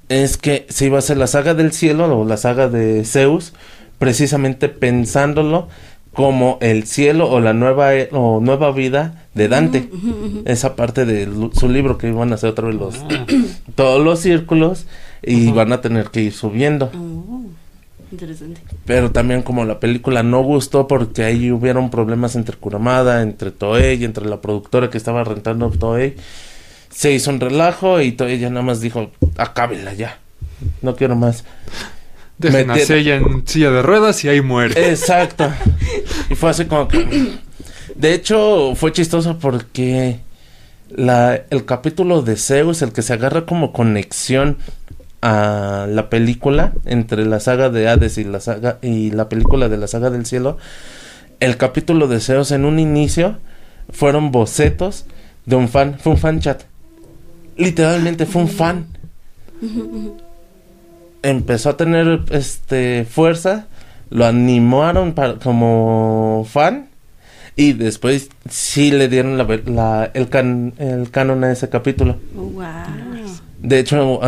Es 0.09 0.37
que 0.37 0.67
se 0.69 0.87
iba 0.87 0.97
a 0.97 0.99
hacer 0.99 1.17
la 1.17 1.27
saga 1.27 1.55
del 1.55 1.73
cielo 1.73 2.19
o 2.19 2.25
la 2.25 2.37
saga 2.37 2.69
de 2.69 3.05
Zeus, 3.05 3.53
precisamente 3.99 4.69
pensándolo 4.69 5.69
como 6.13 6.59
el 6.61 6.85
cielo 6.87 7.31
o 7.31 7.41
la 7.41 7.55
nueva 7.55 7.95
e- 7.95 8.09
o 8.13 8.41
nueva 8.43 8.71
vida 8.73 9.25
de 9.35 9.49
Dante. 9.49 9.89
Esa 10.45 10.77
parte 10.77 11.07
de 11.07 11.27
su 11.59 11.69
libro 11.69 11.97
que 11.97 12.09
iban 12.09 12.33
a 12.33 12.35
hacer 12.35 12.51
otra 12.51 12.67
vez 12.67 12.77
los 12.77 12.97
todos 13.75 14.05
los 14.05 14.19
círculos 14.21 14.87
y 15.23 15.51
van 15.53 15.73
a 15.73 15.81
tener 15.81 16.11
que 16.11 16.21
ir 16.21 16.33
subiendo. 16.33 16.91
Oh, 16.95 17.45
interesante. 18.11 18.61
pero 18.85 19.11
también 19.11 19.41
como 19.41 19.65
la 19.65 19.81
película 19.81 20.23
no 20.23 20.43
gustó 20.43 20.87
porque 20.87 21.25
ahí 21.25 21.51
hubieron 21.51 21.89
problemas 21.89 22.37
entre 22.37 22.59
Kuramada, 22.59 23.23
entre 23.23 23.51
Toei 23.51 23.99
y 23.99 24.05
entre 24.05 24.27
la 24.27 24.43
productora 24.43 24.91
que 24.91 24.99
estaba 24.99 25.25
rentando 25.25 25.71
Toei 25.71 26.17
se 26.95 27.13
hizo 27.13 27.31
un 27.31 27.41
relajo 27.41 28.01
y 28.01 28.15
ya 28.17 28.51
nada 28.51 28.63
más 28.63 28.81
dijo 28.81 29.11
acábenla 29.37 29.95
ya 29.95 30.19
no 30.83 30.95
quiero 30.95 31.17
más 31.17 31.45
Dejen 32.39 32.71
a 32.71 32.75
meter- 32.75 32.87
Seiya 32.87 33.17
en 33.17 33.47
silla 33.47 33.71
de 33.71 33.83
ruedas 33.83 34.25
y 34.25 34.29
ahí 34.29 34.41
muere. 34.41 34.91
Exacto. 34.91 35.51
Y 36.31 36.35
fue 36.35 36.51
así 36.51 36.65
como 36.65 36.89
que... 36.89 37.37
De 37.95 38.15
hecho, 38.15 38.75
fue 38.75 38.91
chistoso 38.93 39.39
porque 39.39 40.19
la, 40.91 41.43
el 41.51 41.65
capítulo 41.67 42.23
de 42.23 42.37
Zeus, 42.37 42.83
el 42.83 42.93
que 42.93 43.03
se 43.03 43.13
agarra 43.13 43.45
como 43.47 43.73
conexión 43.73 44.59
a 45.21 45.87
la 45.89 46.11
película 46.11 46.73
entre 46.85 47.27
la 47.27 47.39
saga 47.39 47.69
de 47.71 47.87
Hades 47.89 48.19
y 48.19 48.25
la 48.25 48.41
saga 48.41 48.79
y 48.83 49.11
la 49.13 49.29
película 49.29 49.69
de 49.69 49.77
la 49.77 49.87
saga 49.87 50.11
del 50.11 50.27
cielo, 50.27 50.59
el 51.39 51.57
capítulo 51.59 52.09
de 52.09 52.19
Zeus 52.19 52.51
en 52.51 52.65
un 52.65 52.79
inicio 52.81 53.39
fueron 53.91 54.33
bocetos 54.33 55.05
de 55.47 55.55
un 55.57 55.69
fan, 55.69 55.97
fue 56.01 56.13
un 56.13 56.19
fan 56.19 56.41
chat. 56.41 56.63
Literalmente 57.63 58.27
fue 58.27 58.43
un 58.43 58.49
fan. 58.49 58.87
Empezó 61.23 61.71
a 61.71 61.77
tener 61.77 62.23
este 62.31 63.07
fuerza, 63.09 63.67
lo 64.11 64.27
animaron 64.27 65.13
para, 65.13 65.37
como 65.37 66.47
fan 66.51 66.89
y 67.55 67.75
después 67.75 68.31
sí 68.49 68.91
le 68.91 69.09
dieron 69.09 69.39
la, 69.39 70.11
el, 70.15 70.29
can, 70.29 70.75
el 70.79 71.11
canon 71.11 71.45
a 71.45 71.53
ese 71.53 71.69
capítulo. 71.69 72.17
Oh, 72.37 72.43
wow. 72.43 72.65
De 73.59 73.79
hecho, 73.79 74.21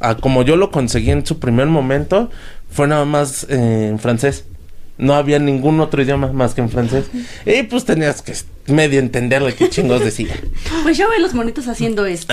a 0.00 0.14
como 0.16 0.42
yo 0.42 0.56
lo 0.56 0.70
conseguí 0.70 1.10
en 1.10 1.26
su 1.26 1.40
primer 1.40 1.66
momento, 1.66 2.30
fue 2.70 2.86
nada 2.86 3.04
más 3.04 3.46
eh, 3.48 3.88
en 3.90 3.98
francés. 3.98 4.44
No 4.98 5.14
había 5.14 5.38
ningún 5.38 5.80
otro 5.80 6.02
idioma 6.02 6.28
más 6.32 6.54
que 6.54 6.62
en 6.62 6.70
francés. 6.70 7.06
Y 7.44 7.62
pues 7.64 7.84
tenías 7.84 8.22
que 8.22 8.34
medio 8.72 8.98
entenderle 9.00 9.54
qué 9.54 9.68
chingos 9.68 10.02
decía. 10.02 10.34
Pues 10.82 10.96
ya 10.96 11.06
ve 11.08 11.18
los 11.20 11.34
monitos 11.34 11.68
haciendo 11.68 12.06
esto. 12.06 12.32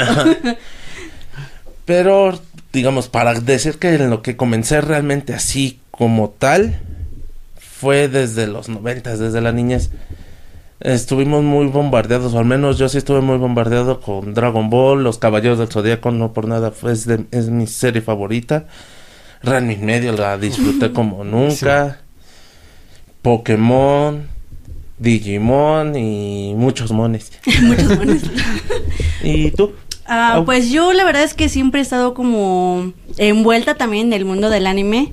Pero, 1.85 2.39
digamos, 2.71 3.09
para 3.09 3.33
decir 3.39 3.77
que 3.77 3.93
en 3.95 4.09
lo 4.09 4.21
que 4.21 4.37
comencé 4.37 4.79
realmente 4.81 5.33
así 5.33 5.79
como 5.91 6.29
tal, 6.29 6.79
fue 7.57 8.07
desde 8.07 8.47
los 8.47 8.69
noventas, 8.69 9.19
desde 9.19 9.41
la 9.41 9.51
niñez. 9.51 9.89
Estuvimos 10.79 11.43
muy 11.43 11.67
bombardeados, 11.67 12.33
o 12.33 12.39
al 12.39 12.45
menos 12.45 12.77
yo 12.77 12.87
sí 12.89 12.97
estuve 12.97 13.21
muy 13.21 13.37
bombardeado 13.37 14.01
con 14.01 14.33
Dragon 14.33 14.69
Ball, 14.69 15.03
Los 15.03 15.17
Caballeros 15.17 15.57
del 15.59 15.69
Zodíaco, 15.69 16.11
no 16.11 16.33
por 16.33 16.47
nada, 16.47 16.71
fue, 16.71 16.91
es, 16.93 17.05
de- 17.05 17.25
es 17.31 17.49
mi 17.49 17.67
serie 17.67 18.01
favorita. 18.01 18.65
Ranma 19.41 19.73
y 19.73 19.77
medio 19.77 20.13
la 20.13 20.37
disfruté 20.37 20.91
como 20.93 21.23
nunca. 21.25 21.99
Pokémon, 23.23 24.27
Digimon 24.99 25.95
y 25.95 26.53
muchos 26.55 26.91
mones. 26.91 27.31
Muchos 27.63 27.97
monos. 27.97 28.21
¿Y 29.23 29.49
tú? 29.51 29.73
Ah, 30.05 30.43
pues 30.45 30.69
yo 30.69 30.93
la 30.93 31.05
verdad 31.05 31.23
es 31.23 31.33
que 31.33 31.49
siempre 31.49 31.79
he 31.79 31.83
estado 31.83 32.13
como 32.13 32.91
envuelta 33.17 33.75
también 33.75 34.07
en 34.07 34.13
el 34.13 34.25
mundo 34.25 34.49
del 34.49 34.67
anime. 34.67 35.11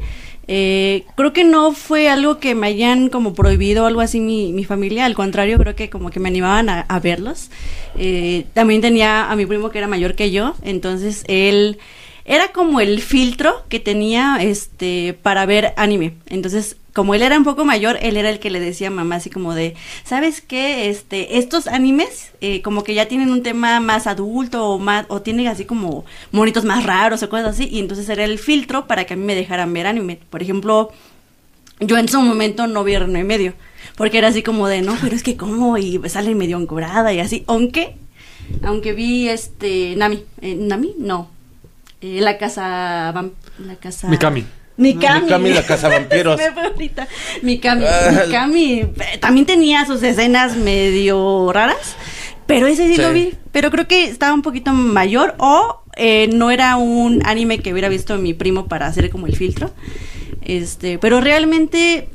Eh, 0.48 1.04
creo 1.14 1.32
que 1.32 1.44
no 1.44 1.72
fue 1.72 2.08
algo 2.08 2.40
que 2.40 2.56
me 2.56 2.66
hayan 2.66 3.08
como 3.08 3.34
prohibido 3.34 3.84
o 3.84 3.86
algo 3.86 4.00
así 4.00 4.18
mi, 4.18 4.52
mi 4.52 4.64
familia, 4.64 5.04
al 5.04 5.14
contrario, 5.14 5.58
creo 5.58 5.76
que 5.76 5.88
como 5.88 6.10
que 6.10 6.18
me 6.18 6.28
animaban 6.28 6.68
a, 6.68 6.80
a 6.80 6.98
verlos. 6.98 7.50
Eh, 7.96 8.46
también 8.52 8.80
tenía 8.80 9.30
a 9.30 9.36
mi 9.36 9.46
primo 9.46 9.70
que 9.70 9.78
era 9.78 9.86
mayor 9.86 10.16
que 10.16 10.32
yo, 10.32 10.56
entonces 10.62 11.22
él 11.28 11.78
era 12.24 12.48
como 12.48 12.80
el 12.80 13.00
filtro 13.00 13.64
que 13.68 13.78
tenía 13.78 14.38
este 14.40 15.16
para 15.22 15.46
ver 15.46 15.72
anime. 15.76 16.14
Entonces, 16.26 16.76
como 16.92 17.14
él 17.14 17.22
era 17.22 17.38
un 17.38 17.44
poco 17.44 17.64
mayor, 17.64 17.98
él 18.02 18.16
era 18.16 18.30
el 18.30 18.38
que 18.38 18.50
le 18.50 18.60
decía 18.60 18.88
a 18.88 18.90
mamá 18.90 19.16
así 19.16 19.30
como 19.30 19.54
de, 19.54 19.74
¿sabes 20.04 20.40
qué? 20.40 20.88
Este, 20.88 21.38
estos 21.38 21.66
animes 21.66 22.32
eh, 22.40 22.62
como 22.62 22.82
que 22.82 22.94
ya 22.94 23.06
tienen 23.06 23.30
un 23.30 23.42
tema 23.42 23.80
más 23.80 24.06
adulto 24.06 24.66
o 24.66 24.78
más 24.78 25.06
o 25.08 25.22
tienen 25.22 25.46
así 25.46 25.64
como 25.64 26.04
monitos 26.32 26.64
más 26.64 26.84
raros 26.84 27.22
o 27.22 27.28
cosas 27.28 27.48
así 27.48 27.68
y 27.70 27.78
entonces 27.78 28.08
era 28.08 28.24
el 28.24 28.38
filtro 28.38 28.86
para 28.86 29.04
que 29.04 29.14
a 29.14 29.16
mí 29.16 29.24
me 29.24 29.34
dejaran 29.34 29.72
ver 29.72 29.86
anime. 29.86 30.18
Por 30.30 30.42
ejemplo, 30.42 30.90
yo 31.80 31.96
en 31.96 32.08
su 32.08 32.20
momento 32.20 32.66
no 32.66 32.84
vi 32.84 32.96
Reno 32.96 33.18
y 33.18 33.24
medio, 33.24 33.54
porque 33.96 34.18
era 34.18 34.28
así 34.28 34.42
como 34.42 34.66
de, 34.68 34.82
no, 34.82 34.96
pero 35.00 35.14
es 35.14 35.22
que 35.22 35.36
cómo 35.36 35.78
y 35.78 36.00
sale 36.08 36.34
medio 36.34 36.58
encorada 36.58 37.12
y 37.12 37.20
así, 37.20 37.44
aunque 37.46 37.96
aunque 38.62 38.92
vi 38.92 39.28
este 39.28 39.94
Nami, 39.96 40.24
eh, 40.40 40.54
Nami, 40.56 40.94
no. 40.98 41.30
Eh, 42.00 42.20
la 42.20 42.38
casa 42.38 43.12
la 43.58 43.76
casa 43.76 44.08
Mikami. 44.08 44.44
Mikami. 44.80 45.22
Mikami, 45.26 45.50
la 45.52 45.62
casa 45.64 45.88
vampiros. 45.96 46.40
Ahorita. 46.40 47.06
Mikami, 47.42 47.84
Ah. 47.86 48.48
Eh, 48.54 49.18
también 49.20 49.46
tenía 49.46 49.84
sus 49.86 50.02
escenas 50.02 50.56
medio 50.56 51.50
raras, 51.52 51.94
pero 52.46 52.66
ese 52.66 52.88
sí, 52.88 52.96
Sí. 52.96 53.00
lo 53.02 53.12
vi. 53.12 53.34
Pero 53.52 53.70
creo 53.70 53.86
que 53.86 54.04
estaba 54.04 54.32
un 54.34 54.42
poquito 54.42 54.72
mayor 54.72 55.34
o 55.38 55.82
eh, 55.96 56.28
no 56.32 56.50
era 56.50 56.76
un 56.76 57.20
anime 57.26 57.58
que 57.58 57.72
hubiera 57.72 57.88
visto 57.88 58.16
mi 58.18 58.32
primo 58.34 58.66
para 58.66 58.86
hacer 58.86 59.10
como 59.10 59.26
el 59.26 59.36
filtro. 59.36 59.70
Este, 60.42 60.98
pero 60.98 61.20
realmente 61.20 62.08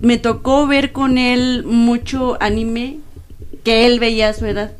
me 0.00 0.16
tocó 0.18 0.66
ver 0.66 0.92
con 0.92 1.18
él 1.18 1.64
mucho 1.64 2.36
anime 2.40 2.98
que 3.64 3.86
él 3.86 3.98
veía 4.00 4.28
a 4.28 4.32
su 4.32 4.46
edad, 4.46 4.72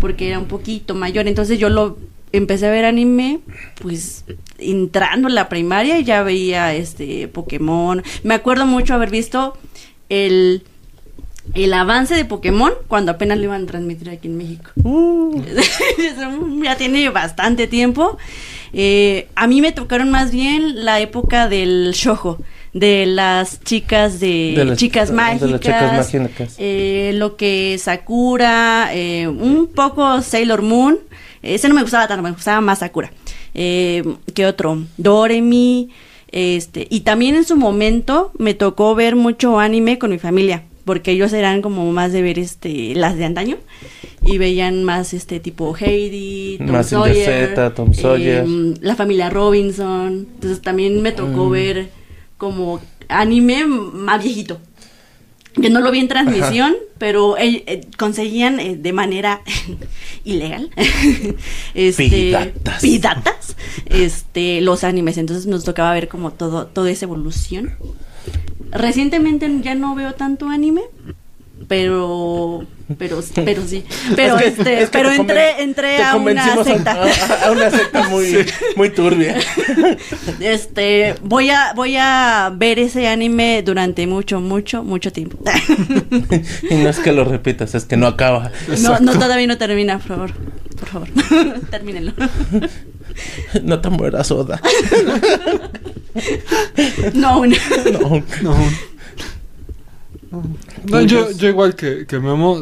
porque 0.00 0.28
era 0.28 0.38
un 0.38 0.46
poquito 0.46 0.94
mayor. 0.94 1.26
Entonces 1.28 1.58
yo 1.58 1.68
lo 1.68 1.98
empecé 2.32 2.66
a 2.66 2.70
ver 2.70 2.84
anime, 2.84 3.40
pues 3.80 4.24
entrando 4.58 5.28
en 5.28 5.34
la 5.34 5.48
primaria 5.48 5.98
y 5.98 6.04
ya 6.04 6.22
veía 6.22 6.74
este 6.74 7.28
Pokémon. 7.28 8.02
Me 8.22 8.34
acuerdo 8.34 8.66
mucho 8.66 8.94
haber 8.94 9.10
visto 9.10 9.56
el 10.08 10.62
el 11.54 11.72
avance 11.72 12.14
de 12.14 12.26
Pokémon 12.26 12.72
cuando 12.88 13.10
apenas 13.12 13.38
lo 13.38 13.44
iban 13.44 13.62
a 13.62 13.66
transmitir 13.66 14.10
aquí 14.10 14.28
en 14.28 14.36
México. 14.36 14.70
Eso 14.76 16.46
ya 16.62 16.76
tiene 16.76 17.08
bastante 17.08 17.66
tiempo. 17.66 18.18
Eh, 18.74 19.28
a 19.34 19.46
mí 19.46 19.62
me 19.62 19.72
tocaron 19.72 20.10
más 20.10 20.30
bien 20.30 20.84
la 20.84 21.00
época 21.00 21.48
del 21.48 21.92
shojo, 21.94 22.38
de 22.74 23.06
las 23.06 23.62
chicas 23.64 24.20
de, 24.20 24.52
De 24.58 24.64
las 24.66 24.76
chicas 24.78 25.08
chicas- 25.08 25.12
mágicas, 25.14 25.40
de 25.40 25.48
las 25.52 25.60
chicas 25.62 26.12
mágicas. 26.12 26.54
eh, 26.58 27.12
lo 27.14 27.36
que 27.36 27.78
Sakura, 27.78 28.90
eh, 28.92 29.26
un 29.26 29.68
poco 29.74 30.20
Sailor 30.20 30.60
Moon. 30.60 30.98
Ese 31.42 31.68
no 31.68 31.74
me 31.74 31.82
gustaba 31.82 32.06
tanto, 32.08 32.22
me 32.22 32.32
gustaba 32.32 32.60
más 32.60 32.80
Sakura. 32.80 33.12
Eh, 33.54 34.02
¿Qué 34.34 34.46
otro? 34.46 34.84
Doremi. 34.96 35.90
Este, 36.30 36.86
y 36.90 37.00
también 37.00 37.36
en 37.36 37.44
su 37.44 37.56
momento 37.56 38.32
me 38.38 38.52
tocó 38.54 38.94
ver 38.94 39.16
mucho 39.16 39.58
anime 39.58 39.98
con 39.98 40.10
mi 40.10 40.18
familia, 40.18 40.64
porque 40.84 41.12
ellos 41.12 41.32
eran 41.32 41.62
como 41.62 41.90
más 41.90 42.12
de 42.12 42.20
ver 42.20 42.38
este 42.38 42.94
las 42.94 43.16
de 43.16 43.24
antaño 43.24 43.56
y 44.22 44.36
veían 44.36 44.84
más 44.84 45.14
este 45.14 45.40
tipo 45.40 45.74
Heidi, 45.74 46.58
Tom 46.58 46.70
Mazinger 46.72 47.14
Sawyer, 47.14 47.48
Z, 47.54 47.74
Tom 47.74 47.94
Sawyer. 47.94 48.38
em, 48.44 48.74
la 48.82 48.94
familia 48.94 49.30
Robinson. 49.30 50.26
Entonces 50.34 50.60
también 50.60 51.00
me 51.00 51.12
tocó 51.12 51.46
Mm. 51.46 51.50
ver 51.50 51.88
como 52.36 52.80
anime 53.08 53.64
más 53.66 54.22
viejito. 54.22 54.58
Yo 55.56 55.70
no 55.70 55.80
lo 55.80 55.90
vi 55.90 55.98
en 56.00 56.08
transmisión, 56.08 56.76
pero 56.98 57.36
eh, 57.36 57.64
eh, 57.66 57.80
conseguían 57.96 58.60
eh, 58.60 58.76
de 58.76 58.92
manera 58.92 59.40
ilegal 60.24 60.70
este, 61.74 62.08
Piratas. 62.08 62.80
piratas, 62.82 63.56
este, 63.86 64.60
los 64.60 64.84
animes. 64.84 65.18
Entonces 65.18 65.46
nos 65.46 65.64
tocaba 65.64 65.92
ver 65.92 66.08
como 66.08 66.32
todo, 66.32 66.66
toda 66.66 66.90
esa 66.90 67.06
evolución. 67.06 67.72
Recientemente 68.70 69.50
ya 69.62 69.74
no 69.74 69.94
veo 69.94 70.14
tanto 70.14 70.48
anime, 70.48 70.82
pero 71.66 72.66
pero 72.96 73.20
pero 73.44 73.66
sí 73.66 73.84
pero 74.16 74.36
Es 74.36 74.42
que- 74.42 74.48
este 74.48 74.82
es 74.82 74.90
que 74.90 74.98
pero 74.98 75.10
entré 75.10 75.62
entré 75.62 76.02
a 76.02 76.16
una 76.16 76.64
secta 76.64 76.92
A, 77.42 77.48
a 77.48 77.50
una 77.52 77.70
secta 77.70 78.08
muy, 78.08 78.46
muy 78.76 78.90
turbia. 78.90 79.36
este 80.40 81.14
voy 81.22 81.50
a 81.50 81.72
voy 81.74 81.96
a 81.98 82.50
ver 82.56 82.78
ese 82.78 83.06
anime 83.08 83.62
durante 83.62 84.06
mucho 84.06 84.40
mucho 84.40 84.82
mucho 84.82 85.12
tiempo 85.12 85.38
y 86.70 86.74
no 86.76 86.88
es 86.88 86.98
que 86.98 87.12
lo 87.12 87.24
repitas, 87.24 87.74
es 87.74 87.84
que 87.84 87.96
no 87.96 88.06
acaba. 88.06 88.52
no 88.80 88.98
no 89.00 89.12
todavía 89.18 89.46
no 89.46 89.58
termina 89.58 89.98
por 89.98 90.08
favor 90.08 90.30
por 90.78 90.88
favor 90.88 91.08
termínenlo 91.70 92.12
No 93.64 93.80
te 93.80 93.88
mueras, 93.90 94.28
Soda. 94.28 94.60
no 97.14 97.28
aún. 97.28 97.54
No. 97.92 98.22
No. 98.42 98.56
No, 100.84 101.00
yo, 101.00 101.30
yo 101.32 101.48
igual 101.48 101.74
que, 101.74 102.06
que 102.06 102.18
Memo, 102.20 102.60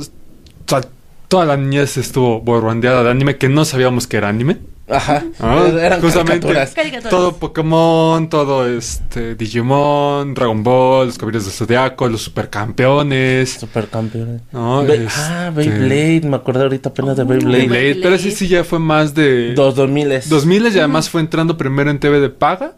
sea, 0.68 0.82
toda 1.28 1.44
la 1.44 1.56
niñez 1.56 1.96
estuvo 1.96 2.40
borbandeada 2.40 3.02
de 3.04 3.10
anime 3.10 3.36
que 3.36 3.48
no 3.48 3.64
sabíamos 3.64 4.06
que 4.06 4.16
era 4.16 4.28
anime. 4.28 4.58
Ajá. 4.88 5.24
Ah, 5.40 5.66
Eran 5.80 6.00
justamente 6.00 6.46
caricaturas. 6.46 7.10
Todo 7.10 7.36
Pokémon, 7.38 8.28
todo 8.28 8.68
este 8.68 9.34
Digimon, 9.34 10.32
Dragon 10.34 10.62
Ball, 10.62 11.06
los 11.08 11.18
Caballeros 11.18 11.44
del 11.46 11.54
Zodiaco, 11.54 12.08
los 12.08 12.22
Supercampeones. 12.22 13.50
Supercampeones. 13.60 14.42
No, 14.52 14.84
Be- 14.84 14.94
este- 15.06 15.08
Ah, 15.16 15.50
Beyblade. 15.54 16.20
Me 16.24 16.36
acuerdo 16.36 16.62
ahorita 16.62 16.90
apenas 16.90 17.16
de 17.16 17.22
Oh, 17.24 17.26
Beyblade. 17.26 17.58
Beyblade, 17.62 17.82
Beyblade. 17.82 18.02
pero 18.02 18.14
ese 18.14 18.30
sí 18.30 18.46
ya 18.46 18.62
fue 18.62 18.78
más 18.78 19.12
de 19.14 19.54
Dos 19.54 19.74
2000 19.74 20.20
2000 20.28 20.66
y 20.74 20.78
además 20.78 21.10
fue 21.10 21.20
entrando 21.20 21.56
primero 21.56 21.90
en 21.90 21.98
TV 21.98 22.20
de 22.20 22.30
paga 22.30 22.74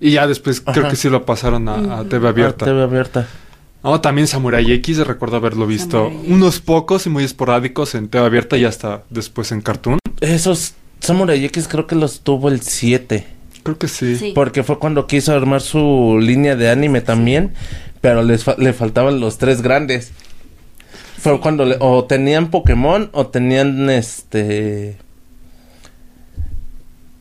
y 0.00 0.12
ya 0.12 0.26
después 0.26 0.62
creo 0.62 0.84
Ajá. 0.84 0.88
que 0.90 0.96
sí 0.96 1.10
lo 1.10 1.26
pasaron 1.26 1.68
a, 1.68 1.98
a 2.00 2.04
TV 2.04 2.26
abierta. 2.28 2.64
TV 2.64 2.82
abierta. 2.82 3.26
No, 3.82 4.00
también 4.00 4.26
Samurai 4.26 4.70
X, 4.72 4.98
recuerdo 5.06 5.36
haberlo 5.36 5.66
visto 5.66 6.04
Samurai 6.04 6.18
X. 6.24 6.30
unos 6.32 6.60
pocos 6.60 7.06
y 7.06 7.10
muy 7.10 7.24
esporádicos 7.24 7.94
en 7.94 8.08
TV 8.08 8.24
abierta 8.26 8.56
y 8.58 8.64
hasta 8.64 9.04
después 9.10 9.52
en 9.52 9.60
Cartoon. 9.62 9.98
Esos 10.20 10.74
Samurai 11.00 11.42
X 11.46 11.66
creo 11.68 11.86
que 11.86 11.94
los 11.94 12.20
tuvo 12.20 12.48
el 12.50 12.60
7. 12.60 13.26
Creo 13.62 13.78
que 13.78 13.88
sí. 13.88 14.16
Sí. 14.16 14.32
Porque 14.34 14.62
fue 14.62 14.78
cuando 14.78 15.06
quiso 15.06 15.32
armar 15.34 15.60
su 15.62 16.18
línea 16.20 16.56
de 16.56 16.70
anime 16.70 17.00
también. 17.00 17.52
Pero 18.00 18.22
les 18.22 18.44
fa- 18.44 18.56
le 18.58 18.72
faltaban 18.72 19.20
los 19.20 19.36
tres 19.38 19.60
grandes. 19.62 20.12
Fue 21.18 21.34
Sí. 21.34 21.38
cuando 21.42 21.66
le- 21.66 21.76
o 21.80 22.04
tenían 22.04 22.50
Pokémon 22.50 23.10
o 23.12 23.26
tenían 23.26 23.90
este. 23.90 24.96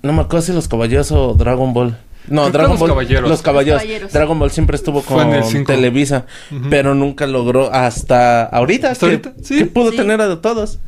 No 0.02 0.14
me 0.14 0.22
acuerdo 0.22 0.46
si 0.46 0.54
los 0.54 0.68
caballeros 0.70 1.12
o 1.12 1.34
Dragon 1.34 1.74
Ball. 1.74 1.98
No, 2.30 2.46
que 2.46 2.52
Dragon 2.52 2.72
los 2.72 2.80
Ball. 2.80 2.90
caballeros. 2.90 3.30
Los 3.30 3.42
caballeros. 3.42 3.82
Los 3.82 3.84
caballeros. 3.84 4.14
Dragon 4.14 4.40
Ball 4.40 4.52
siempre 4.52 4.76
estuvo 4.76 5.02
con 5.02 5.28
en 5.28 5.34
el 5.34 5.44
cinco. 5.44 5.72
Televisa. 5.74 6.26
Pero 6.70 6.96
nunca 6.96 7.28
logró 7.28 7.74
hasta 7.74 8.44
ahorita. 8.46 8.92
¿Hasta 8.92 9.08
que, 9.08 9.12
ahorita? 9.14 9.34
Sí. 9.44 9.58
que 9.60 9.66
pudo 9.66 9.92
Sí. 9.92 9.98
tener 9.98 10.22
a 10.22 10.42
todos. 10.42 10.80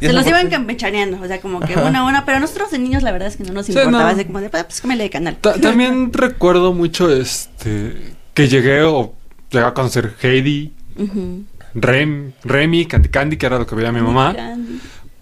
Y 0.00 0.06
Se 0.06 0.12
los 0.12 0.26
iban 0.26 0.48
campechaneando, 0.50 1.18
o 1.20 1.26
sea, 1.26 1.40
como 1.40 1.58
que 1.60 1.72
Ajá. 1.74 1.84
una 1.88 2.00
a 2.00 2.04
una, 2.04 2.24
pero 2.24 2.38
nosotros 2.38 2.70
de 2.70 2.78
niños 2.78 3.02
la 3.02 3.10
verdad 3.10 3.26
es 3.28 3.36
que 3.36 3.42
no 3.44 3.52
nos 3.52 3.66
Sí, 3.66 3.72
importaba, 3.72 4.04
no. 4.04 4.08
así 4.10 4.24
como 4.24 4.40
de, 4.40 4.48
pues 4.48 4.80
cámbiale 4.80 5.04
de 5.04 5.10
canal. 5.10 5.36
Ta- 5.40 5.54
también 5.54 6.12
recuerdo 6.12 6.72
mucho 6.72 7.10
este 7.10 8.14
que 8.34 8.48
llegué 8.48 8.82
o 8.82 9.14
llegué 9.50 9.64
a 9.66 9.74
conocer 9.74 10.14
Heidi, 10.22 10.72
Ujú. 10.96 11.42
Rem, 11.74 12.32
Remy, 12.44 12.86
Candy 12.86 13.08
Candy, 13.08 13.36
que 13.36 13.46
era 13.46 13.58
lo 13.58 13.66
que 13.66 13.74
veía 13.74 13.90
mi 13.90 14.00
mamá, 14.00 14.34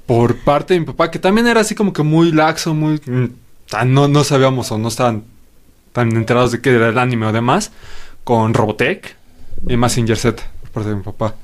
por 0.05 0.37
parte 0.37 0.75
de 0.75 0.81
mi 0.81 0.87
papá, 0.87 1.11
que 1.11 1.19
también 1.19 1.47
era 1.47 1.61
así 1.61 1.75
como 1.75 1.93
que 1.95 2.03
muy 2.03 2.31
laxo, 2.31 2.75
muy... 2.75 3.01
mm, 3.07 3.27
no, 3.87 4.07
no 4.09 4.23
sabíamos 4.25 4.71
o 4.71 4.77
no 4.77 4.89
estaban 4.89 5.25
tan 5.93 6.17
enterados 6.17 6.53
de 6.53 6.61
qué 6.61 6.71
era 6.71 6.89
el 6.89 6.99
anime 6.99 7.27
o 7.27 7.33
demás, 7.33 7.73
con 8.25 8.55
Robotech 8.55 9.17
y 9.69 9.77
Mazinger 9.77 10.17
Z, 10.17 10.43
por 10.61 10.71
parte 10.71 10.91
de 10.91 10.97
mi 10.97 11.03
papá. 11.03 11.35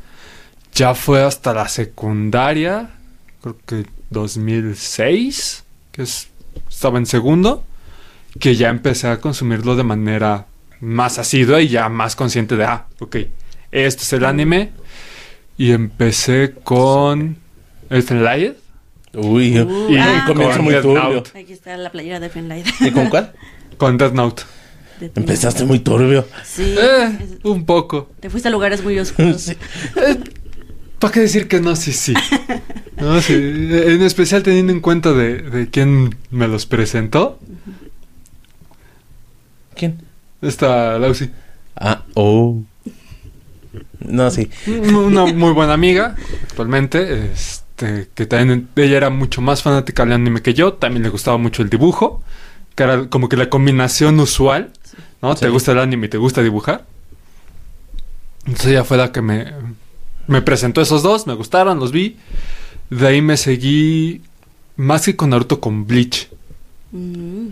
Ya 0.75 0.95
fue 0.95 1.23
hasta 1.23 1.55
la 1.55 1.69
secundaria, 1.69 2.90
creo 3.43 3.57
que 3.67 3.87
2006, 4.11 5.64
que 5.93 6.02
es, 6.02 6.28
estaba 6.69 6.99
en 6.99 7.07
segundo, 7.07 7.64
que 8.38 8.57
ya 8.57 8.69
empecé 8.69 9.09
a 9.09 9.21
consumirlo 9.21 9.76
de 9.76 9.83
manera 9.83 10.47
más 10.81 11.19
asidua 11.19 11.61
y 11.61 11.69
ya 11.69 11.88
más 11.88 12.14
consciente 12.17 12.57
de, 12.57 12.64
ah, 12.64 12.87
ok, 13.00 13.17
este 13.73 14.02
es 14.02 14.12
el 14.12 14.25
anime. 14.25 14.71
Y 15.57 15.73
empecé 15.73 16.55
con 16.62 17.37
Elfen 17.90 18.25
Lied. 18.25 18.52
Uy, 19.14 19.59
Uh, 19.59 19.90
y 19.90 19.97
ah. 19.99 20.25
comienzo 20.26 20.62
muy 20.62 20.75
turbio. 20.81 21.25
Aquí 21.35 21.52
está 21.52 21.76
la 21.76 21.90
playera 21.90 22.21
de 22.21 22.28
Fenlight. 22.28 22.67
¿Y 22.81 22.90
con 22.93 23.09
cuál? 23.09 23.33
Con 23.78 23.97
Death 23.97 24.12
Note. 24.12 24.42
Empezaste 25.00 25.64
muy 25.64 25.78
turbio. 25.78 26.26
Sí. 26.44 26.75
Eh, 26.76 27.18
un 27.44 27.64
poco. 27.64 28.11
Te 28.20 28.28
fuiste 28.28 28.49
a 28.49 28.50
lugares 28.50 28.82
muy 28.82 28.99
oscuros. 28.99 29.40
Sí. 29.42 29.56
¿Para 30.99 31.12
qué 31.12 31.20
decir 31.20 31.47
que 31.47 31.61
no? 31.61 31.76
Sí, 31.76 31.92
sí. 31.92 32.12
No, 32.97 33.20
sí. 33.23 33.35
En 33.35 34.02
especial 34.02 34.42
teniendo 34.42 34.73
en 34.73 34.80
cuenta 34.80 35.12
de, 35.12 35.42
de 35.42 35.70
quién 35.70 36.16
me 36.30 36.49
los 36.49 36.66
presentó. 36.66 37.38
¿Quién? 39.76 40.02
Esta 40.42 40.99
Lausi. 40.99 41.30
Ah, 41.76 42.02
oh. 42.14 42.61
No, 44.00 44.30
sí. 44.32 44.50
Una 44.66 45.26
muy 45.26 45.52
buena 45.52 45.75
amiga 45.75 46.16
actualmente. 46.42 47.30
Este, 47.32 48.08
que 48.12 48.26
también 48.26 48.68
ella 48.75 48.97
era 48.97 49.11
mucho 49.11 49.40
más 49.40 49.62
fanática 49.62 50.04
del 50.04 50.14
anime 50.14 50.42
que 50.42 50.54
yo. 50.54 50.73
También 50.73 51.04
le 51.04 51.11
gustaba 51.11 51.38
mucho 51.38 51.62
el 51.62 51.70
dibujo. 51.70 52.25
Que 52.78 52.85
era 52.85 53.08
como 53.08 53.28
que 53.28 53.37
la 53.37 53.50
combinación 53.50 54.20
usual. 54.20 54.70
¿No? 55.20 55.35
Sí. 55.35 55.40
Te 55.40 55.49
gusta 55.49 55.73
el 55.73 55.80
anime 55.80 56.06
y 56.06 56.11
te 56.11 56.16
gusta 56.16 56.44
dibujar. 56.44 56.87
Entonces 58.47 58.68
ella 58.68 58.85
fue 58.85 58.99
la 58.99 59.11
que 59.11 59.20
me, 59.20 59.52
me 60.28 60.42
presentó 60.42 60.80
esos 60.80 61.02
dos. 61.02 61.26
Me 61.26 61.35
gustaron, 61.35 61.80
los 61.80 61.90
vi. 61.90 62.18
De 62.88 63.08
ahí 63.08 63.20
me 63.20 63.37
seguí 63.37 64.23
más 64.76 65.06
que 65.06 65.16
con 65.16 65.30
Naruto 65.30 65.61
con 65.61 65.88
Bleach. 65.88 66.28
Mm. 66.92 67.49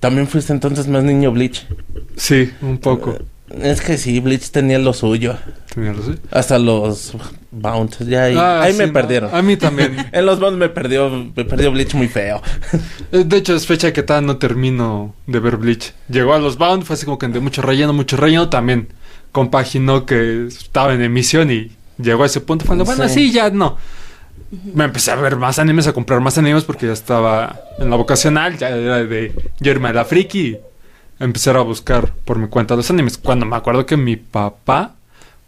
También 0.00 0.26
fuiste 0.26 0.54
entonces 0.54 0.88
más 0.88 1.04
niño 1.04 1.30
Bleach. 1.30 1.66
Sí, 2.16 2.50
un 2.62 2.78
poco. 2.78 3.18
Es 3.50 3.80
que 3.80 3.98
sí, 3.98 4.20
Bleach 4.20 4.50
tenía 4.50 4.78
lo 4.78 4.92
suyo. 4.92 5.36
Tenía 5.74 5.92
razón. 5.92 6.20
Hasta 6.30 6.58
los 6.58 7.12
Bound. 7.50 8.08
Ya 8.08 8.24
ahí, 8.24 8.36
Ah, 8.38 8.62
ahí 8.62 8.72
sí, 8.72 8.78
me 8.78 8.86
no, 8.86 8.92
perdieron. 8.92 9.34
A 9.34 9.42
mí 9.42 9.56
también. 9.56 9.96
En 10.12 10.24
los 10.26 10.38
Bound 10.38 10.56
me 10.56 10.68
perdió, 10.68 11.10
me 11.34 11.44
perdió 11.44 11.72
Bleach 11.72 11.94
muy 11.94 12.08
feo. 12.08 12.40
Eh, 13.12 13.24
De 13.24 13.36
hecho, 13.38 13.54
es 13.56 13.66
fecha 13.66 13.92
que 13.92 14.02
todavía 14.04 14.26
no 14.28 14.36
termino 14.36 15.14
de 15.26 15.40
ver 15.40 15.56
Bleach. 15.56 15.92
Llegó 16.08 16.34
a 16.34 16.38
los 16.38 16.58
Bound, 16.58 16.84
fue 16.84 16.94
así 16.94 17.04
como 17.04 17.18
que 17.18 17.26
de 17.26 17.40
mucho 17.40 17.60
relleno, 17.62 17.92
mucho 17.92 18.16
relleno. 18.16 18.48
También 18.48 18.88
compaginó 19.32 20.06
que 20.06 20.46
estaba 20.46 20.94
en 20.94 21.02
emisión 21.02 21.50
y 21.50 21.72
llegó 21.98 22.22
a 22.22 22.26
ese 22.26 22.40
punto. 22.40 22.64
Fue, 22.64 22.76
bueno, 22.76 23.08
Sí. 23.08 23.14
sí, 23.14 23.32
ya 23.32 23.50
no. 23.50 23.76
Me 24.74 24.84
empecé 24.84 25.10
a 25.12 25.16
ver 25.16 25.36
más 25.36 25.58
animes, 25.58 25.86
a 25.86 25.92
comprar 25.92 26.20
más 26.20 26.36
animes 26.38 26.64
porque 26.64 26.86
ya 26.86 26.92
estaba 26.92 27.60
en 27.78 27.90
la 27.90 27.96
vocacional, 27.96 28.56
ya 28.58 28.68
era 28.70 29.04
de 29.04 29.32
Yerma 29.60 29.92
la 29.92 30.04
Friki. 30.04 30.56
Empezar 31.20 31.56
a 31.58 31.60
buscar 31.60 32.14
por 32.24 32.38
mi 32.38 32.48
cuenta 32.48 32.74
los 32.74 32.90
animes. 32.90 33.18
Cuando 33.18 33.44
me 33.44 33.54
acuerdo 33.54 33.84
que 33.84 33.98
mi 33.98 34.16
papá, 34.16 34.96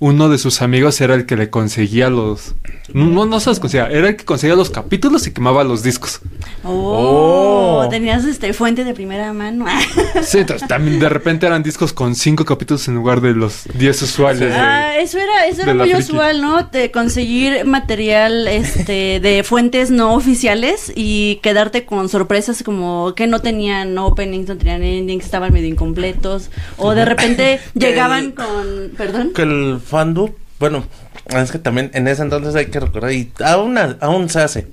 uno 0.02 0.28
de 0.28 0.36
sus 0.38 0.62
amigos 0.62 1.00
era 1.00 1.14
el 1.14 1.26
que 1.26 1.36
le 1.36 1.48
conseguía 1.48 2.10
los. 2.10 2.54
No, 2.92 3.24
no 3.24 3.38
se 3.38 3.50
los 3.50 3.60
conseguía, 3.60 3.86
era 3.88 4.08
el 4.08 4.16
que 4.16 4.24
conseguía 4.24 4.56
los 4.56 4.68
capítulos 4.70 5.26
y 5.28 5.32
quemaba 5.32 5.62
los 5.62 5.82
discos. 5.84 6.20
Oh, 6.64 7.82
Oh. 7.84 7.88
tenías 7.88 8.24
este 8.24 8.52
fuente 8.52 8.84
de 8.84 8.94
primera 8.94 9.32
mano. 9.32 9.64
Sí, 10.22 10.38
entonces 10.38 10.68
también 10.68 10.98
de 11.00 11.08
repente 11.08 11.46
eran 11.46 11.62
discos 11.62 11.92
con 11.92 12.14
cinco 12.14 12.44
capítulos 12.44 12.86
en 12.88 12.94
lugar 12.94 13.20
de 13.20 13.32
los 13.32 13.64
10 13.74 14.02
usuales. 14.02 14.40
de- 14.50 14.54
Ah, 14.54 14.96
eso 14.98 15.18
era, 15.18 15.46
eso 15.46 15.62
era 15.62 15.74
muy 15.74 15.88
friki. 15.90 16.02
usual, 16.02 16.42
¿no? 16.42 16.62
De 16.64 16.90
conseguir 16.90 17.64
material 17.64 18.46
este 18.48 19.18
de 19.20 19.42
fuentes 19.42 19.90
no 19.90 20.14
oficiales 20.14 20.92
y 20.94 21.36
quedarte 21.42 21.84
con 21.84 22.08
sorpresas 22.08 22.62
como 22.62 23.14
que 23.16 23.26
no 23.26 23.40
tenían 23.40 23.96
openings, 23.98 24.48
no 24.48 24.56
tenían 24.56 24.82
endings, 24.82 25.24
estaban 25.24 25.52
medio 25.52 25.68
incompletos. 25.68 26.50
O 26.76 26.94
de 26.94 27.04
repente 27.04 27.60
llegaban 27.74 28.26
El- 28.26 28.34
con. 28.34 28.90
Perdón. 28.96 29.32
Que 29.34 29.42
el 29.42 29.80
fandom, 29.92 30.30
bueno, 30.58 30.84
es 31.26 31.52
que 31.52 31.58
también 31.58 31.90
en 31.92 32.08
ese 32.08 32.22
entonces 32.22 32.54
hay 32.54 32.66
que 32.66 32.80
recordar, 32.80 33.12
y 33.12 33.30
aún, 33.44 33.78
aún 34.00 34.28
se 34.30 34.40
hace, 34.40 34.68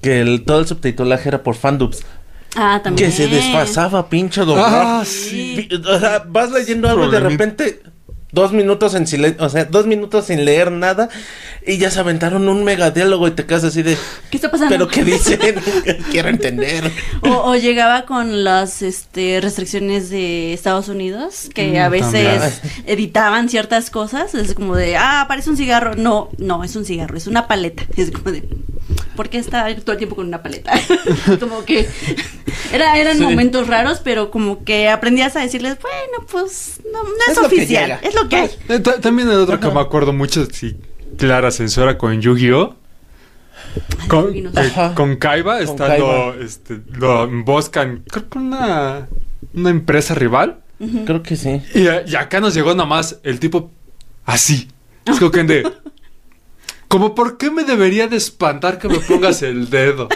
que 0.00 0.20
el, 0.22 0.44
todo 0.44 0.60
el 0.60 0.66
subtitulaje 0.66 1.28
era 1.28 1.42
por 1.42 1.54
fandubs. 1.54 2.02
Ah, 2.56 2.80
también. 2.82 3.10
Que 3.10 3.16
se 3.16 3.28
desfasaba, 3.28 4.08
pinche 4.08 4.42
doblaje. 4.42 4.76
Ah, 4.76 5.02
sí. 5.06 5.68
O 5.88 5.98
sea, 5.98 6.24
vas 6.26 6.50
leyendo 6.50 6.88
algo 6.88 7.06
y 7.06 7.10
de 7.10 7.20
repente 7.20 7.82
dos 8.32 8.52
minutos 8.52 8.94
en 8.94 9.06
silencio, 9.06 9.44
o 9.44 9.48
sea, 9.48 9.66
dos 9.66 9.86
minutos 9.86 10.26
sin 10.26 10.44
leer 10.44 10.72
nada 10.72 11.08
y 11.66 11.76
ya 11.78 11.90
se 11.90 12.00
aventaron 12.00 12.48
un 12.48 12.64
mega 12.64 12.90
diálogo 12.90 13.28
y 13.28 13.32
te 13.32 13.44
quedas 13.46 13.64
así 13.64 13.82
de, 13.82 13.96
¿Qué 14.30 14.38
está 14.38 14.50
pasando? 14.50 14.70
pero 14.74 14.88
qué 14.88 15.04
dicen, 15.04 15.38
quiero 16.10 16.28
entender. 16.30 16.90
O, 17.20 17.28
o 17.50 17.54
llegaba 17.56 18.06
con 18.06 18.42
las 18.42 18.82
este, 18.82 19.40
restricciones 19.40 20.08
de 20.10 20.52
Estados 20.54 20.88
Unidos, 20.88 21.50
que 21.54 21.72
Mm, 21.72 21.76
a 21.76 21.88
veces 21.88 22.12
también. 22.40 22.84
editaban 22.86 23.48
ciertas 23.48 23.90
cosas. 23.90 24.34
Es 24.34 24.54
como 24.54 24.74
de, 24.76 24.96
ah, 24.96 25.26
parece 25.28 25.50
un 25.50 25.56
cigarro. 25.56 25.94
No, 25.94 26.30
no, 26.38 26.64
es 26.64 26.74
un 26.74 26.84
cigarro, 26.84 27.16
es 27.16 27.26
una 27.26 27.46
paleta. 27.46 27.84
Es 27.96 28.10
como 28.10 28.32
de, 28.32 28.42
¿por 29.16 29.28
qué 29.28 29.38
está 29.38 29.74
todo 29.76 29.92
el 29.92 29.98
tiempo 29.98 30.16
con 30.16 30.26
una 30.26 30.42
paleta? 30.42 30.72
como 31.40 31.64
que 31.64 31.88
era, 32.72 32.96
eran 32.98 33.16
Sí. 33.18 33.22
momentos 33.22 33.66
raros, 33.68 34.00
pero 34.02 34.30
como 34.30 34.64
que 34.64 34.88
aprendías 34.88 35.36
a 35.36 35.40
decirles, 35.40 35.76
bueno, 35.80 36.26
pues 36.30 36.80
no, 36.92 37.02
no 37.02 37.10
es, 37.30 37.38
oficial, 37.38 37.98
es 38.02 38.14
lo 38.14 38.28
que 38.28 38.36
hay. 38.36 38.50
Eh, 38.68 38.78
ta- 38.80 39.00
también 39.00 39.28
el 39.28 39.36
otro 39.38 39.58
que 39.60 39.68
me 39.70 39.80
acuerdo 39.80 40.12
mucho, 40.12 40.46
sí, 40.46 40.76
clara 41.18 41.50
censura 41.50 41.98
con 41.98 42.20
Yu-Gi-Oh! 42.20 42.76
Con, 44.08 44.32
Ajá. 44.56 44.94
con 44.94 45.16
Kaiba, 45.16 45.54
Con 45.54 45.62
estando, 45.62 45.86
Kaiba. 46.32 46.34
este, 46.44 46.80
lo 46.92 47.24
emboscan, 47.24 48.04
creo 48.10 48.28
que 48.28 48.38
una, 48.38 49.08
una 49.54 49.70
empresa 49.70 50.14
rival. 50.14 50.58
Creo 51.06 51.22
que 51.22 51.36
sí. 51.36 51.62
Y, 51.74 51.86
eh, 51.86 52.04
y 52.06 52.16
acá 52.16 52.40
nos 52.40 52.54
llegó 52.54 52.74
nomás 52.74 53.18
el 53.22 53.38
tipo 53.38 53.70
así. 54.26 54.68
Es 55.04 55.16
como 55.18 55.30
que 55.30 55.44
de... 55.44 55.72
Como, 56.92 57.14
¿por 57.14 57.38
qué 57.38 57.50
me 57.50 57.64
debería 57.64 58.06
de 58.06 58.18
espantar 58.18 58.78
que 58.78 58.86
me 58.86 58.98
pongas 58.98 59.40
el 59.40 59.70
dedo? 59.70 60.10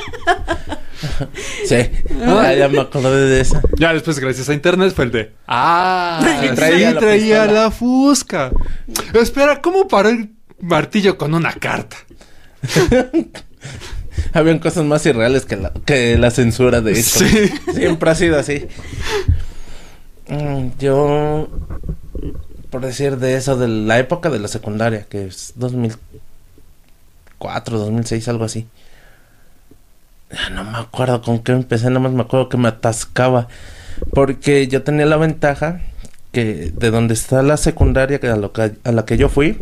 Sí. 1.67 1.77
Ah, 2.23 2.53
ya 2.53 2.69
me 2.69 2.81
acordé 2.81 3.31
de 3.31 3.41
esa. 3.41 3.63
Ya 3.79 3.95
después, 3.95 4.19
gracias 4.19 4.51
a 4.51 4.53
internet, 4.53 4.93
fue 4.95 5.07
el 5.07 5.11
de... 5.11 5.33
Ah, 5.49 6.21
sí, 6.43 6.49
traía 6.55 7.47
la 7.47 7.71
fusca. 7.71 8.51
Espera, 9.15 9.63
¿cómo 9.63 9.89
paró 9.89 10.11
el 10.11 10.33
martillo 10.61 11.17
con 11.17 11.33
una 11.33 11.55
carta? 11.55 11.97
Habían 14.35 14.59
cosas 14.59 14.85
más 14.85 15.07
irreales 15.07 15.47
que 15.47 15.57
la, 15.57 15.73
que 15.73 16.19
la 16.19 16.31
censura, 16.31 16.83
de 16.83 16.93
hecho. 16.93 17.21
Sí. 17.21 17.53
Siempre 17.73 18.11
ha 18.11 18.15
sido 18.15 18.39
así. 18.39 18.67
Mm, 20.29 20.69
Yo, 20.79 21.49
por 22.69 22.83
decir 22.83 23.17
de 23.17 23.37
eso, 23.37 23.57
de 23.57 23.67
la 23.67 23.99
época 23.99 24.29
de 24.29 24.41
la 24.41 24.49
secundaria, 24.49 25.07
que 25.09 25.25
es 25.25 25.55
2004, 27.39 27.79
2006, 27.79 28.29
algo 28.29 28.45
así. 28.45 28.67
Ya 30.31 30.51
no 30.51 30.65
me 30.65 30.79
acuerdo 30.79 31.23
con 31.23 31.39
qué 31.41 31.53
empecé, 31.53 31.87
nada 31.89 32.01
más 32.01 32.13
me 32.13 32.23
acuerdo 32.23 32.49
que 32.49 32.57
me 32.57 32.69
atascaba. 32.69 33.49
Porque 34.13 34.67
yo 34.69 34.83
tenía 34.83 35.07
la 35.07 35.17
ventaja 35.17 35.81
que 36.33 36.73
de 36.75 36.91
donde 36.91 37.15
está 37.15 37.43
la 37.43 37.57
secundaria 37.57 38.19
que 38.21 38.29
a, 38.29 38.37
lo 38.37 38.53
que- 38.53 38.75
a 38.85 38.93
la 38.93 39.05
que 39.07 39.17
yo 39.17 39.29
fui, 39.29 39.59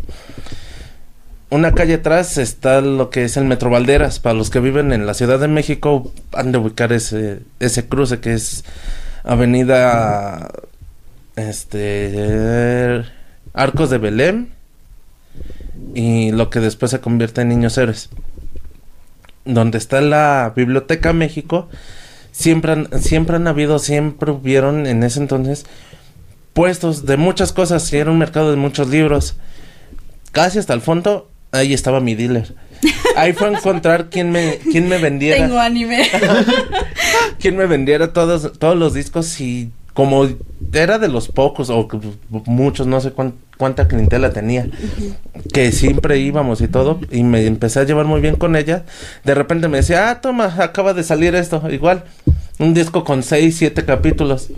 una 1.49 1.73
calle 1.73 1.95
atrás 1.95 2.37
está 2.37 2.81
lo 2.81 3.09
que 3.09 3.23
es 3.25 3.37
el 3.37 3.45
Metro 3.45 3.69
Valderas. 3.69 4.19
Para 4.19 4.33
los 4.35 4.49
que 4.49 4.59
viven 4.59 4.91
en 4.91 5.05
la 5.05 5.13
Ciudad 5.13 5.39
de 5.39 5.47
México, 5.47 6.11
han 6.33 6.51
de 6.51 6.57
ubicar 6.57 6.91
ese, 6.91 7.41
ese 7.59 7.87
cruce 7.87 8.19
que 8.19 8.33
es 8.33 8.65
Avenida 9.23 10.49
este 11.35 13.03
Arcos 13.53 13.89
de 13.89 13.97
Belén 13.97 14.54
y 15.95 16.31
lo 16.31 16.49
que 16.51 16.59
después 16.59 16.91
se 16.91 16.99
convierte 16.99 17.41
en 17.41 17.49
Niños 17.49 17.77
Héroes. 17.79 18.09
Donde 19.45 19.77
está 19.77 20.01
la 20.01 20.53
Biblioteca 20.55 21.13
México, 21.13 21.69
siempre 22.31 22.73
han, 22.73 22.89
siempre 23.01 23.37
han 23.37 23.47
habido, 23.47 23.79
siempre 23.79 24.31
hubieron 24.31 24.85
en 24.85 25.01
ese 25.03 25.19
entonces 25.19 25.65
puestos 26.53 27.05
de 27.05 27.17
muchas 27.17 27.51
cosas, 27.51 27.91
y 27.91 27.97
era 27.97 28.11
un 28.11 28.17
mercado 28.17 28.51
de 28.51 28.57
muchos 28.57 28.89
libros. 28.89 29.35
Casi 30.31 30.59
hasta 30.59 30.73
el 30.73 30.81
fondo, 30.81 31.29
ahí 31.51 31.73
estaba 31.73 31.99
mi 31.99 32.15
dealer. 32.15 32.55
Ahí 33.15 33.33
fue 33.33 33.47
a 33.47 33.51
encontrar 33.51 34.09
quién 34.09 34.31
me, 34.31 34.57
quién 34.71 34.87
me 34.89 34.97
vendiera 34.97 35.45
Tengo 35.47 35.59
anime. 35.59 36.07
quien 37.39 37.55
me 37.57 37.65
vendiera 37.65 38.13
todos, 38.13 38.53
todos 38.59 38.77
los 38.77 38.93
discos 38.93 39.39
y 39.39 39.71
como 39.93 40.27
era 40.73 40.99
de 40.99 41.07
los 41.07 41.29
pocos 41.29 41.69
o 41.69 41.87
muchos, 42.45 42.85
no 42.85 42.99
sé 42.99 43.11
cuán- 43.11 43.33
cuánta 43.57 43.87
clientela 43.87 44.31
tenía, 44.33 44.67
que 45.53 45.71
siempre 45.71 46.19
íbamos 46.19 46.61
y 46.61 46.67
todo, 46.67 46.99
y 47.11 47.23
me 47.23 47.45
empecé 47.45 47.79
a 47.79 47.83
llevar 47.83 48.05
muy 48.05 48.21
bien 48.21 48.35
con 48.35 48.55
ella, 48.55 48.83
de 49.23 49.35
repente 49.35 49.67
me 49.67 49.77
decía, 49.77 50.09
ah, 50.09 50.21
toma, 50.21 50.55
acaba 50.59 50.93
de 50.93 51.03
salir 51.03 51.35
esto, 51.35 51.61
igual, 51.69 52.03
un 52.59 52.73
disco 52.73 53.03
con 53.03 53.23
seis, 53.23 53.57
siete 53.57 53.85
capítulos. 53.85 54.49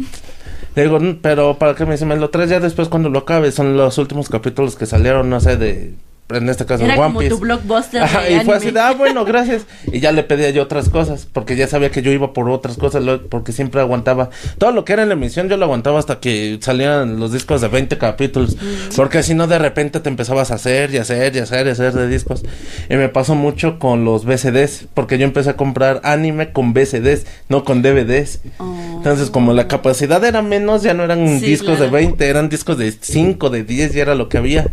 Le 0.75 0.83
digo, 0.83 0.99
"Mm, 0.99 1.19
pero 1.21 1.57
¿para 1.57 1.73
qué 1.73 1.85
me 1.85 1.93
dice? 1.93 2.05
Me 2.05 2.15
lo 2.15 2.29
traes 2.29 2.51
ya 2.51 2.59
después 2.59 2.87
cuando 2.87 3.09
lo 3.09 3.19
acabe, 3.19 3.51
son 3.51 3.75
los 3.77 3.97
últimos 3.97 4.29
capítulos 4.29 4.75
que 4.75 4.85
salieron, 4.85 5.27
no 5.29 5.39
sé, 5.39 5.57
de, 5.57 5.93
en 6.29 6.49
este 6.49 6.65
caso, 6.65 6.83
Era 6.83 6.95
One 6.95 7.03
como 7.03 7.19
Piece. 7.19 7.29
tu 7.35 7.39
blockbuster. 7.39 8.01
Ajá, 8.03 8.21
de 8.23 8.33
y 8.33 8.39
fue 8.41 8.55
así 8.55 8.67
anime. 8.67 8.71
de, 8.81 8.85
ah, 8.85 8.91
bueno, 8.97 9.23
gracias. 9.25 9.65
Y 9.91 9.99
ya 10.01 10.11
le 10.11 10.23
pedía 10.23 10.49
yo 10.49 10.63
otras 10.63 10.89
cosas, 10.89 11.27
porque 11.31 11.55
ya 11.55 11.67
sabía 11.67 11.89
que 11.89 12.01
yo 12.01 12.11
iba 12.11 12.33
por 12.33 12.49
otras 12.49 12.77
cosas, 12.77 13.03
lo- 13.03 13.27
porque 13.27 13.51
siempre 13.53 13.79
aguantaba. 13.81 14.29
Todo 14.57 14.71
lo 14.71 14.83
que 14.83 14.93
era 14.93 15.03
en 15.03 15.09
la 15.09 15.13
emisión 15.15 15.47
yo 15.49 15.55
lo 15.57 15.65
aguantaba 15.65 15.99
hasta 15.99 16.19
que 16.19 16.57
salían 16.61 17.19
los 17.19 17.31
discos 17.31 17.61
de 17.61 17.69
20 17.69 17.97
capítulos. 17.97 18.57
Porque 18.95 19.23
si 19.23 19.33
no, 19.35 19.47
de 19.47 19.57
repente 19.59 19.99
te 19.99 20.09
empezabas 20.09 20.51
a 20.51 20.55
hacer 20.55 20.93
y 20.93 20.97
hacer 20.97 21.35
y 21.35 21.39
hacer 21.39 21.67
y 21.67 21.69
hacer 21.69 21.93
de 21.93 22.07
discos. 22.07 22.43
Y 22.89 22.95
me 22.95 23.07
pasó 23.09 23.35
mucho 23.35 23.79
con 23.79 24.03
los 24.03 24.25
VCDs, 24.25 24.87
porque 24.93 25.17
yo 25.17 25.23
empecé 25.25 25.51
a 25.51 25.55
comprar 25.55 26.01
anime 26.03 26.51
con 26.51 26.73
VCDs, 26.73 27.25
no 27.49 27.63
con 27.63 27.81
DVDs. 27.81 28.41
Oh. 28.57 28.75
Entonces, 28.97 29.29
como 29.29 29.53
la 29.53 29.67
capacidad 29.67 30.23
era 30.25 30.41
menos, 30.41 30.83
ya 30.83 30.93
no 30.93 31.03
eran 31.03 31.39
Sí, 31.39 31.45
discos 31.45 31.71
de 31.79 31.87
claro. 31.87 31.91
20, 31.91 32.27
eran 32.27 32.49
discos 32.49 32.77
de 32.77 32.91
5, 32.99 33.49
de 33.49 33.63
10, 33.63 33.95
y 33.95 33.99
era 33.99 34.13
lo 34.15 34.27
que 34.27 34.37
había. 34.37 34.67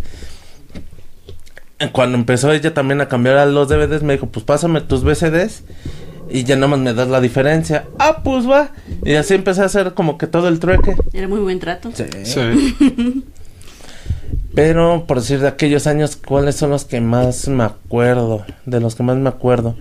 Cuando 1.92 2.16
empezó 2.16 2.52
ella 2.52 2.72
también 2.72 3.00
a 3.00 3.08
cambiar 3.08 3.36
a 3.36 3.46
los 3.46 3.68
DVDs, 3.68 4.02
me 4.02 4.14
dijo, 4.14 4.26
pues 4.26 4.44
pásame 4.44 4.80
tus 4.80 5.02
VCDs 5.02 5.64
Y 6.30 6.44
ya 6.44 6.56
nomás 6.56 6.78
me 6.78 6.94
das 6.94 7.08
la 7.08 7.20
diferencia. 7.20 7.84
Ah, 7.98 8.22
pues 8.22 8.48
va. 8.48 8.70
Y 9.04 9.14
así 9.14 9.34
empecé 9.34 9.62
a 9.62 9.66
hacer 9.66 9.94
como 9.94 10.16
que 10.16 10.26
todo 10.26 10.48
el 10.48 10.60
trueque. 10.60 10.96
Era 11.12 11.28
muy 11.28 11.40
buen 11.40 11.58
trato. 11.58 11.90
Sí. 11.92 12.04
Sí. 12.24 13.24
Pero 14.54 15.04
por 15.06 15.20
decir 15.20 15.40
de 15.40 15.48
aquellos 15.48 15.86
años, 15.86 16.16
¿cuáles 16.16 16.54
son 16.54 16.70
los 16.70 16.84
que 16.84 17.00
más 17.00 17.48
me 17.48 17.64
acuerdo? 17.64 18.44
De 18.66 18.80
los 18.80 18.94
que 18.94 19.02
más 19.02 19.16
me 19.16 19.28
acuerdo. 19.28 19.76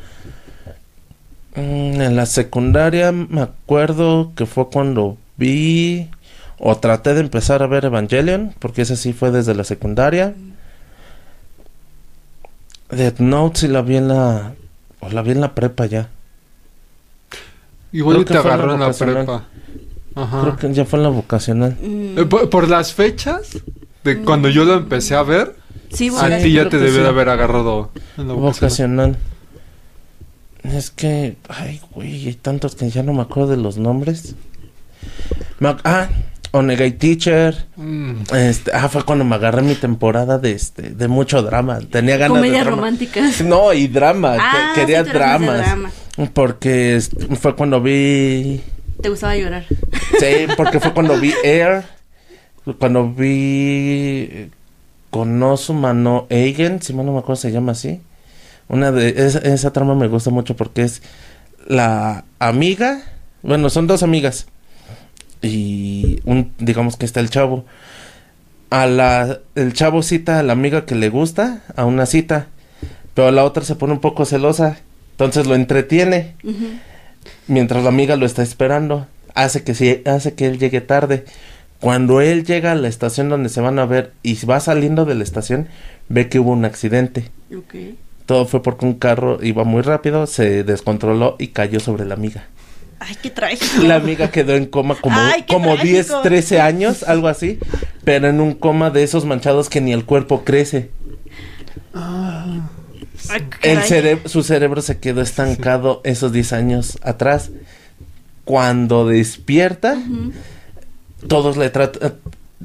Mm, 1.55 2.01
en 2.01 2.15
la 2.15 2.25
secundaria 2.25 3.11
me 3.11 3.41
acuerdo 3.41 4.31
que 4.35 4.47
fue 4.47 4.69
cuando 4.69 5.17
vi 5.37 6.09
o 6.57 6.75
traté 6.77 7.13
de 7.13 7.19
empezar 7.19 7.61
a 7.61 7.67
ver 7.67 7.85
Evangelion, 7.85 8.55
porque 8.57 8.81
ese 8.81 8.95
sí 8.95 9.13
fue 9.13 9.29
desde 9.29 9.53
la 9.53 9.63
secundaria. 9.63 10.33
Death 12.93 13.19
Note 13.19 13.59
sí 13.59 13.67
la 13.67 13.81
vi 13.81 13.97
en 13.97 14.07
la 14.07 14.53
o 14.99 15.09
la 15.09 15.21
vi 15.21 15.31
en 15.31 15.41
la 15.41 15.53
prepa 15.55 15.85
ya. 15.85 16.09
Igual 17.91 18.25
te 18.25 18.37
agarró 18.37 18.73
en 18.73 18.79
la 18.79 18.91
prepa. 18.93 19.45
Ajá. 20.15 20.41
Creo 20.41 20.57
que 20.57 20.73
ya 20.73 20.85
fue 20.85 20.99
en 20.99 21.03
la 21.03 21.09
vocacional. 21.09 21.77
Mm, 21.81 22.19
Eh, 22.19 22.25
por, 22.25 22.49
por 22.49 22.69
las 22.69 22.93
fechas 22.93 23.59
de 24.03 24.21
cuando 24.21 24.49
yo 24.49 24.63
lo 24.65 24.75
empecé 24.75 25.15
a 25.15 25.23
ver, 25.23 25.55
sí, 25.91 26.11
a 26.19 26.37
ti 26.39 26.53
ya 26.53 26.69
te 26.69 26.77
debió 26.77 26.97
sí. 26.97 27.01
de 27.01 27.07
haber 27.07 27.29
agarrado 27.29 27.91
en 28.17 28.27
la 28.27 28.33
vocacional. 28.33 29.13
Vocacional. 29.13 29.17
Es 30.63 30.91
que, 30.91 31.35
ay, 31.49 31.81
güey, 31.91 32.27
hay 32.27 32.35
tantos 32.35 32.75
que 32.75 32.89
ya 32.89 33.03
no 33.03 33.13
me 33.13 33.21
acuerdo 33.21 33.49
de 33.49 33.57
los 33.57 33.77
nombres. 33.77 34.35
Me 35.59 35.75
ah, 35.83 36.09
Onegay 36.53 36.91
Teacher. 36.93 37.65
Mm. 37.75 38.21
Este, 38.35 38.71
ah, 38.73 38.87
fue 38.87 39.03
cuando 39.03 39.25
me 39.25 39.35
agarré 39.35 39.61
mi 39.63 39.75
temporada 39.75 40.37
de 40.37 40.51
este, 40.51 40.91
de 40.91 41.07
mucho 41.07 41.41
drama. 41.41 41.79
Tenía 41.79 42.17
ganas 42.17 42.35
de 42.35 42.39
comedias 42.41 42.63
drama. 42.65 42.77
románticas. 42.77 43.41
No, 43.41 43.73
y 43.73 43.87
drama. 43.87 44.37
Ah, 44.39 44.71
que- 44.75 44.81
quería 44.81 45.01
sí, 45.03 45.07
de 45.07 45.13
dramas. 45.13 45.57
drama. 45.57 45.91
Porque 46.33 46.95
est- 46.95 47.13
fue 47.39 47.55
cuando 47.55 47.81
vi. 47.81 48.61
Te 49.01 49.09
gustaba 49.09 49.35
llorar. 49.35 49.65
Sí, 50.19 50.45
porque 50.55 50.79
fue 50.79 50.93
cuando 50.93 51.17
vi 51.19 51.33
Air. 51.43 51.83
Cuando 52.79 53.11
vi. 53.11 54.29
eh, 54.31 54.49
Konosuma 55.09 55.93
no 55.93 56.25
Eigen, 56.29 56.81
si 56.81 56.93
mal 56.93 57.05
no 57.05 57.13
me 57.13 57.19
acuerdo 57.19 57.35
se 57.41 57.51
llama 57.51 57.73
así. 57.73 58.01
Una 58.67 58.91
de 58.91 59.09
esa, 59.17 59.39
esa 59.39 59.71
trama 59.73 59.93
me 59.93 60.07
gusta 60.07 60.29
mucho 60.31 60.55
porque 60.55 60.81
es 60.83 61.03
la 61.67 62.25
amiga, 62.39 63.01
bueno, 63.43 63.69
son 63.69 63.85
dos 63.85 64.01
amigas 64.01 64.47
y 65.41 65.92
un 66.25 66.51
digamos 66.59 66.97
que 66.97 67.05
está 67.05 67.19
el 67.19 67.29
chavo. 67.29 67.65
A 68.69 68.87
la 68.87 69.39
el 69.55 69.73
chavo 69.73 70.01
cita 70.01 70.39
a 70.39 70.43
la 70.43 70.53
amiga 70.53 70.85
que 70.85 70.95
le 70.95 71.09
gusta 71.09 71.61
a 71.75 71.85
una 71.85 72.05
cita, 72.05 72.47
pero 73.13 73.31
la 73.31 73.43
otra 73.43 73.63
se 73.63 73.75
pone 73.75 73.93
un 73.93 73.99
poco 73.99 74.25
celosa, 74.25 74.77
entonces 75.11 75.45
lo 75.45 75.55
entretiene 75.55 76.35
mientras 77.47 77.83
la 77.83 77.89
amiga 77.89 78.15
lo 78.15 78.25
está 78.25 78.41
esperando. 78.43 79.07
Hace 79.35 79.63
que 79.63 80.03
hace 80.05 80.33
que 80.33 80.47
él 80.47 80.59
llegue 80.59 80.81
tarde. 80.81 81.25
Cuando 81.79 82.21
él 82.21 82.45
llega 82.45 82.71
a 82.71 82.75
la 82.75 82.87
estación 82.87 83.27
donde 83.29 83.49
se 83.49 83.59
van 83.59 83.77
a 83.77 83.85
ver 83.85 84.13
y 84.23 84.43
va 84.45 84.59
saliendo 84.59 85.05
de 85.05 85.15
la 85.15 85.23
estación, 85.23 85.67
ve 86.07 86.29
que 86.29 86.39
hubo 86.39 86.51
un 86.51 86.65
accidente. 86.65 87.29
Todo 88.25 88.45
fue 88.45 88.63
porque 88.63 88.85
un 88.85 88.93
carro 88.93 89.43
iba 89.43 89.65
muy 89.65 89.81
rápido, 89.81 90.25
se 90.27 90.63
descontroló 90.63 91.35
y 91.39 91.47
cayó 91.47 91.81
sobre 91.81 92.05
la 92.05 92.13
amiga. 92.13 92.47
Ay, 93.05 93.17
qué 93.21 93.29
trágico. 93.29 93.83
La 93.83 93.95
amiga 93.95 94.29
quedó 94.31 94.55
en 94.55 94.65
coma 94.65 94.95
como, 94.95 95.15
Ay, 95.19 95.43
como 95.47 95.75
10, 95.77 96.07
trágico. 96.07 96.21
13 96.21 96.61
años, 96.61 97.03
algo 97.03 97.27
así, 97.27 97.59
pero 98.03 98.27
en 98.29 98.39
un 98.39 98.53
coma 98.53 98.89
de 98.91 99.03
esos 99.03 99.25
manchados 99.25 99.69
que 99.69 99.81
ni 99.81 99.91
el 99.93 100.05
cuerpo 100.05 100.43
crece. 100.43 100.89
Ay, 101.93 102.61
El 103.61 103.79
cere- 103.79 104.27
su 104.27 104.43
cerebro 104.43 104.81
se 104.81 104.99
quedó 104.99 105.21
estancado 105.21 106.01
esos 106.03 106.31
10 106.31 106.53
años 106.53 106.97
atrás. 107.03 107.51
Cuando 108.45 109.07
despierta, 109.07 109.97
todos 111.27 111.55
le 111.57 111.69
tratan 111.69 112.15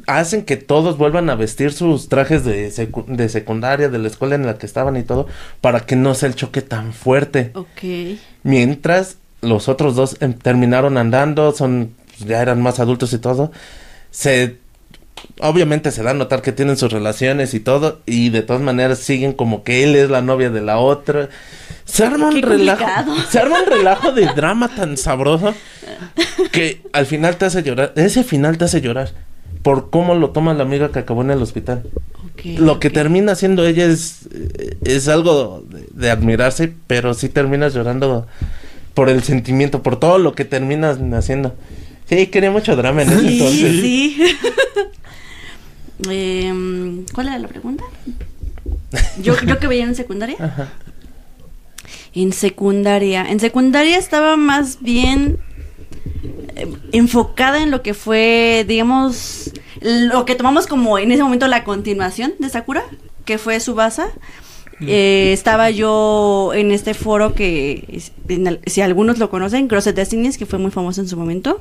hacen 0.06 0.44
que 0.44 0.56
todos 0.56 0.96
vuelvan 0.96 1.28
a 1.28 1.34
vestir 1.34 1.72
sus 1.72 2.08
trajes 2.08 2.44
de, 2.44 2.68
secu- 2.70 3.04
de 3.06 3.28
secundaria, 3.28 3.88
de 3.88 3.98
la 3.98 4.06
escuela 4.06 4.36
en 4.36 4.46
la 4.46 4.56
que 4.56 4.64
estaban 4.66 4.96
y 4.96 5.02
todo, 5.02 5.26
para 5.60 5.80
que 5.80 5.96
no 5.96 6.14
sea 6.14 6.28
el 6.28 6.36
choque 6.36 6.62
tan 6.62 6.92
fuerte. 6.92 7.50
Ok. 7.54 8.16
Mientras 8.44 9.16
los 9.40 9.68
otros 9.68 9.94
dos 9.94 10.16
em, 10.20 10.32
terminaron 10.32 10.96
andando, 10.98 11.52
son 11.52 11.94
pues, 12.06 12.28
ya 12.28 12.42
eran 12.42 12.60
más 12.62 12.80
adultos 12.80 13.12
y 13.12 13.18
todo. 13.18 13.52
Se 14.10 14.56
obviamente 15.40 15.90
se 15.90 16.02
da 16.02 16.10
a 16.10 16.14
notar 16.14 16.42
que 16.42 16.52
tienen 16.52 16.76
sus 16.76 16.92
relaciones 16.92 17.54
y 17.54 17.60
todo 17.60 18.00
y 18.06 18.30
de 18.30 18.42
todas 18.42 18.62
maneras 18.62 18.98
siguen 18.98 19.32
como 19.32 19.64
que 19.64 19.84
él 19.84 19.96
es 19.96 20.10
la 20.10 20.22
novia 20.22 20.50
de 20.50 20.60
la 20.60 20.78
otra. 20.78 21.28
Se 21.84 22.04
arma 22.04 22.28
un 22.28 22.42
relajo, 22.42 22.84
se 23.30 23.38
arma 23.38 23.60
un 23.60 23.66
relajo 23.66 24.12
de 24.12 24.26
drama 24.26 24.68
tan 24.68 24.96
sabroso 24.96 25.54
que 26.52 26.82
al 26.92 27.06
final 27.06 27.36
te 27.36 27.46
hace 27.46 27.62
llorar. 27.62 27.92
Ese 27.96 28.24
final 28.24 28.58
te 28.58 28.66
hace 28.66 28.80
llorar 28.80 29.12
por 29.62 29.90
cómo 29.90 30.14
lo 30.14 30.30
toma 30.30 30.54
la 30.54 30.62
amiga 30.62 30.90
que 30.90 31.00
acabó 31.00 31.22
en 31.22 31.30
el 31.30 31.42
hospital. 31.42 31.84
Lo 32.44 32.78
que 32.78 32.90
termina 32.90 33.32
haciendo 33.32 33.66
ella 33.66 33.86
es, 33.86 34.28
eh, 34.32 34.76
es 34.84 35.08
algo 35.08 35.64
de, 35.68 35.88
de 35.90 36.10
admirarse, 36.10 36.72
pero 36.86 37.12
sí 37.14 37.28
terminas 37.28 37.74
llorando 37.74 38.28
por 38.94 39.08
el 39.08 39.22
sentimiento, 39.22 39.82
por 39.82 39.98
todo 39.98 40.18
lo 40.18 40.34
que 40.34 40.44
terminas 40.44 40.98
haciendo. 41.12 41.54
Sí, 42.08 42.26
quería 42.28 42.50
mucho 42.50 42.74
drama 42.74 43.02
en 43.02 43.10
ese 43.10 43.28
entonces. 43.28 43.72
Sí, 43.80 44.16
sí. 44.16 44.36
Em, 46.08 47.04
¿Cuál 47.12 47.26
era 47.26 47.38
la 47.40 47.48
pregunta? 47.48 47.82
Yo, 49.22 49.34
yo 49.44 49.58
que 49.58 49.66
veía 49.66 49.84
en 49.84 49.96
secundaria. 49.96 50.36
Ajá. 50.38 50.68
En 52.14 52.32
secundaria. 52.32 53.26
En 53.28 53.40
secundaria 53.40 53.98
estaba 53.98 54.36
más 54.36 54.80
bien 54.80 55.38
eh, 56.56 56.66
enfocada 56.92 57.62
en 57.62 57.70
lo 57.70 57.82
que 57.82 57.94
fue, 57.94 58.64
digamos, 58.66 59.52
lo 59.80 60.24
que 60.24 60.34
tomamos 60.36 60.66
como 60.66 60.98
en 60.98 61.12
ese 61.12 61.22
momento 61.22 61.48
la 61.48 61.64
continuación 61.64 62.34
de 62.38 62.48
Sakura, 62.48 62.84
que 63.24 63.38
fue 63.38 63.60
Subasa. 63.60 64.08
Eh, 64.80 65.32
estaba 65.32 65.70
yo 65.70 66.52
en 66.54 66.70
este 66.70 66.94
foro 66.94 67.34
que, 67.34 68.00
el- 68.28 68.60
si 68.66 68.80
algunos 68.80 69.18
lo 69.18 69.28
conocen, 69.30 69.68
Crossed 69.68 69.94
Destinies, 69.94 70.38
que 70.38 70.46
fue 70.46 70.58
muy 70.58 70.70
famoso 70.70 71.00
en 71.00 71.08
su 71.08 71.16
momento. 71.16 71.60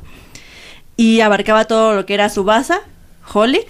Y 0.96 1.22
abarcaba 1.22 1.66
todo 1.66 1.94
lo 1.96 2.06
que 2.06 2.14
era 2.14 2.30
Subasa, 2.30 2.82
Holic, 3.34 3.68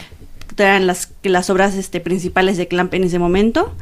que 0.55 0.63
eran 0.63 0.87
las, 0.87 1.11
las 1.23 1.49
obras 1.49 1.75
este, 1.75 1.99
principales 1.99 2.57
de 2.57 2.67
Clamp 2.67 2.93
en 2.93 3.03
ese 3.03 3.19
momento. 3.19 3.73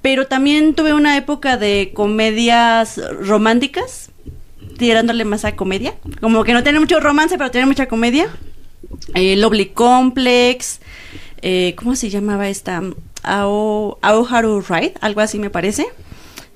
Pero 0.00 0.26
también 0.26 0.74
tuve 0.74 0.94
una 0.94 1.16
época 1.16 1.56
de 1.56 1.92
comedias 1.94 3.00
románticas, 3.20 4.10
tirándole 4.78 5.24
más 5.24 5.44
a 5.44 5.54
comedia. 5.54 5.94
Como 6.20 6.44
que 6.44 6.52
no 6.54 6.62
tiene 6.62 6.80
mucho 6.80 6.98
romance, 7.00 7.36
pero 7.38 7.50
tiene 7.50 7.66
mucha 7.66 7.86
comedia. 7.88 8.28
Eh, 9.14 9.36
Lovely 9.36 9.66
Complex. 9.66 10.80
Eh, 11.42 11.74
¿Cómo 11.76 11.96
se 11.96 12.08
llamaba 12.10 12.48
esta? 12.48 12.82
Ao, 13.24 13.98
Aoharu 14.02 14.60
Ride, 14.62 14.94
algo 15.00 15.20
así 15.20 15.38
me 15.38 15.50
parece. 15.50 15.86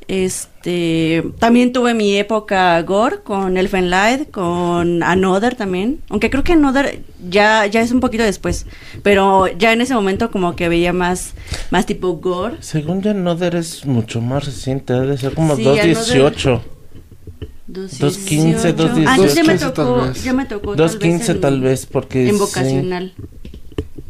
Este, 0.09 1.25
también 1.41 1.73
tuve 1.73 1.93
mi 1.93 2.15
época 2.17 2.81
gore 2.83 3.23
con 3.25 3.57
Elfen 3.57 3.91
Light, 3.91 4.31
con 4.31 5.03
Another 5.03 5.57
también. 5.57 6.01
Aunque 6.11 6.31
creo 6.31 6.45
que 6.45 6.53
Another 6.53 7.01
ya, 7.29 7.67
ya 7.67 7.81
es 7.81 7.91
un 7.91 7.99
poquito 8.01 8.23
después. 8.23 8.67
Pero 9.03 9.49
ya 9.49 9.73
en 9.73 9.81
ese 9.81 9.95
momento 9.95 10.31
como 10.31 10.55
que 10.55 10.69
veía 10.69 10.93
más, 10.93 11.35
más 11.71 11.87
tipo 11.87 12.13
gore. 12.19 12.57
Según 12.61 13.03
ya 13.03 13.11
Another 13.11 13.57
es 13.57 13.85
mucho 13.85 14.21
más 14.21 14.45
reciente, 14.47 14.93
debe 14.93 15.19
ser 15.19 15.35
como 15.35 15.57
Sí, 15.57 15.65
2.18. 15.65 16.61
2.15, 17.69 18.75
2.15, 18.77 19.05
Ah, 19.09 19.17
ya 19.35 19.43
me 19.45 19.55
2.15 19.55 19.59
tal 19.59 19.73
tocó, 19.73 19.97
vez. 20.03 20.23
ya 20.25 20.33
me 20.33 20.47
tocó 20.47 20.77
tal 20.77 20.89
2.15 20.89 21.29
en- 21.31 21.41
tal 21.41 21.61
vez, 21.61 21.87
porque... 21.87 22.29
en 22.29 22.39
sí. 22.39 23.13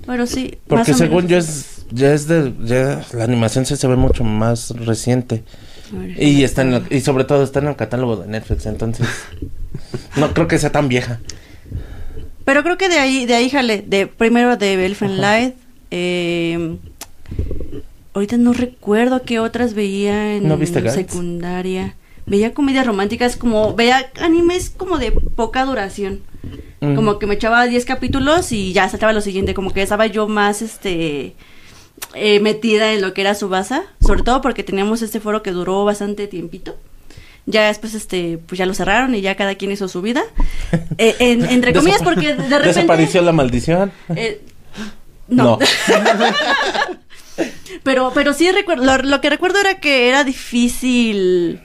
Pero 0.07 0.27
sí, 0.27 0.59
Porque 0.69 0.95
según 0.95 1.27
yo 1.29 1.38
es, 1.38 1.85
ya 1.90 2.12
es 2.12 2.27
de, 2.29 2.53
ya 2.64 3.05
la 3.12 3.25
animación 3.25 3.66
sí 3.66 3.77
se 3.77 3.87
ve 3.88 3.97
mucho 3.97 4.25
más 4.25 4.71
reciente. 4.71 5.42
Y 6.19 6.42
está 6.42 6.62
en 6.62 6.75
el- 6.75 6.87
y 6.90 7.01
sobre 7.01 7.25
todo 7.25 7.42
está 7.45 7.61
en 7.61 7.69
el 7.69 7.77
catálogo 7.77 8.16
de 8.16 8.27
Netflix, 8.27 8.66
entonces 8.66 9.07
no 10.16 10.33
creo 10.35 10.49
que 10.49 10.59
sea 10.59 10.71
tan 10.73 10.88
vieja. 10.88 11.21
Pero 12.45 12.62
creo 12.62 12.77
que 12.79 12.88
de 12.88 12.99
ahí, 12.99 13.27
de 13.27 13.35
ahí 13.35 13.51
jale, 13.51 13.85
de 13.87 14.07
primero 14.07 14.57
de 14.57 14.85
Elfen 14.87 15.21
Light, 15.21 15.55
eh, 15.90 16.77
ahorita 18.14 18.37
no 18.37 18.53
recuerdo 18.53 19.23
qué 19.23 19.38
otras 19.40 19.75
veía 19.75 20.37
en 20.37 20.49
¿No 20.49 20.57
viste 20.57 20.81
Gantz? 20.81 20.95
secundaria. 20.97 21.95
Veía 22.27 22.55
comedias 22.55 22.87
románticas 22.87 23.37
como, 23.37 23.75
veía 23.75 24.11
animes 24.21 24.71
como 24.71 24.99
de 24.99 25.12
poca 25.12 25.64
duración. 25.64 26.21
Mm. 26.92 26.96
Como 26.96 27.18
que 27.18 27.27
me 27.27 27.35
echaba 27.35 27.66
10 27.66 27.85
capítulos 27.85 28.53
y 28.53 28.72
ya 28.72 28.88
saltaba 28.88 29.12
lo 29.12 29.20
siguiente, 29.20 29.55
como 29.55 29.72
que 29.72 29.83
estaba 29.83 30.07
yo 30.07 30.29
más 30.29 30.62
este 30.62 31.35
eh, 32.14 32.40
metida 32.40 32.92
en 32.92 33.01
lo 33.01 33.14
que 33.14 33.22
era 33.22 33.35
Subasa, 33.35 33.85
sobre 34.01 34.22
todo 34.22 34.40
porque 34.40 34.62
teníamos 34.62 35.03
este 35.03 35.20
foro 35.20 35.42
que 35.42 35.51
duró 35.53 35.85
bastante 35.85 36.27
tiempito. 36.27 36.77
Ya 37.46 37.68
después 37.68 37.94
este 37.94 38.38
pues 38.46 38.59
ya 38.59 38.66
lo 38.66 38.75
cerraron 38.75 39.14
y 39.14 39.20
ya 39.20 39.37
cada 39.37 39.55
quien 39.55 39.72
hizo 39.72 39.88
su 39.88 40.03
vida. 40.03 40.22
Eh, 40.99 41.14
en- 41.20 41.44
entre 41.46 41.72
comillas 41.72 42.03
porque 42.03 42.35
de 42.35 42.59
repente 42.59 42.66
Desapareció 42.66 43.22
la 43.22 43.31
maldición. 43.33 43.92
eh, 44.16 44.40
no. 45.29 45.59
pero, 47.83 48.12
pero 48.14 48.33
sí 48.33 48.51
recuerdo, 48.51 48.85
lo, 48.85 48.99
lo 48.99 49.20
que 49.20 49.31
recuerdo 49.31 49.61
era 49.61 49.79
que 49.81 50.09
era 50.09 50.25
difícil 50.25 51.61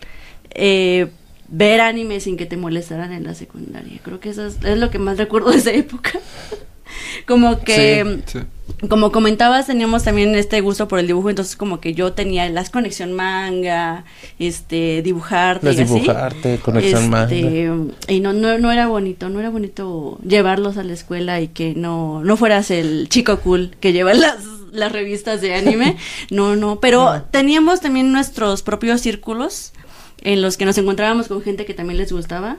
eh, 0.52 1.08
ver 1.52 1.82
anime 1.82 2.20
sin 2.20 2.38
que 2.38 2.46
te 2.48 2.58
molestaran 2.58 3.12
en 3.14 3.24
la 3.26 3.36
secundaria. 3.36 4.00
Creo 4.04 4.20
que 4.20 4.30
eso 4.30 4.46
es, 4.48 4.58
es 4.64 4.78
lo 4.78 4.90
que 4.90 4.98
más 5.00 5.18
recuerdo 5.18 5.52
de 5.52 5.58
esa 5.58 5.72
época. 5.72 6.12
como 7.28 7.60
que, 7.62 8.22
Sí, 8.26 8.40
sí. 8.40 8.88
como 8.88 9.12
comentabas, 9.12 9.68
teníamos 9.68 10.04
también 10.04 10.34
este 10.36 10.62
gusto 10.62 10.88
por 10.88 11.00
el 11.00 11.08
dibujo, 11.08 11.30
entonces 11.30 11.56
como 11.56 11.80
que 11.80 11.94
yo 11.94 12.14
tenía 12.14 12.50
las 12.50 12.70
conexión 12.70 13.14
manga, 13.14 14.04
este, 14.40 15.02
dibujarte 15.02 15.68
Las 15.68 15.78
y 15.78 15.82
así. 15.82 15.94
dibujarte, 15.94 16.58
conexión 16.60 17.10
manga. 17.10 17.34
Este, 17.34 17.70
Y 18.14 18.20
no, 18.22 18.34
no, 18.34 18.58
no 18.58 18.72
era 18.72 18.88
bonito, 18.88 19.30
no 19.30 19.40
era 19.40 19.50
bonito 19.50 20.20
llevarlos 20.26 20.78
a 20.78 20.84
la 20.84 20.94
escuela 20.94 21.40
y 21.42 21.48
que 21.50 21.74
no, 21.76 22.24
no 22.24 22.38
fueras 22.38 22.72
el 22.72 23.08
chico 23.10 23.40
cool 23.40 23.72
que 23.80 23.94
lleva 23.94 24.14
las, 24.14 24.38
las 24.72 24.92
revistas 24.92 25.42
de 25.42 25.54
anime. 25.56 25.98
No, 26.30 26.56
no, 26.56 26.80
pero 26.80 27.24
teníamos 27.32 27.82
también 27.82 28.12
nuestros 28.12 28.64
propios 28.64 29.02
círculos 29.02 29.74
en 30.22 30.42
los 30.42 30.58
que 30.58 30.66
nos 30.66 30.78
encontrábamos 30.78 31.28
con 31.28 31.42
gente 31.42 31.66
que 31.66 31.74
también 31.74 31.98
les 31.98 32.12
gustaba. 32.12 32.58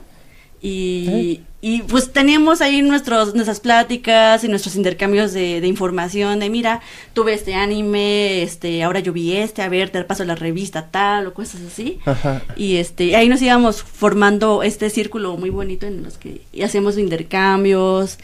Y, 0.65 1.41
y 1.59 1.81
pues 1.81 2.13
teníamos 2.13 2.61
ahí 2.61 2.81
nuestros, 2.81 3.35
nuestras 3.35 3.59
pláticas 3.59 4.45
y 4.45 4.47
nuestros 4.47 4.77
intercambios 4.77 5.33
de, 5.33 5.59
de 5.59 5.67
información, 5.67 6.39
de 6.39 6.49
mira, 6.49 6.79
tuve 7.11 7.33
este 7.33 7.53
anime, 7.53 8.43
este, 8.43 8.81
ahora 8.81 9.01
yo 9.01 9.11
vi 9.11 9.33
este, 9.35 9.61
a 9.61 9.67
ver, 9.67 9.89
te 9.89 10.01
paso 10.05 10.23
la 10.23 10.35
revista 10.35 10.87
tal 10.89 11.27
o 11.27 11.33
cosas 11.33 11.59
así. 11.67 11.99
Ajá. 12.05 12.41
Y 12.55 12.77
este, 12.77 13.17
ahí 13.17 13.27
nos 13.27 13.41
íbamos 13.41 13.83
formando 13.83 14.63
este 14.63 14.89
círculo 14.89 15.35
muy 15.35 15.49
bonito 15.49 15.85
en 15.85 16.01
los 16.01 16.17
que 16.17 16.39
hacíamos 16.63 16.97
intercambios. 16.97 18.17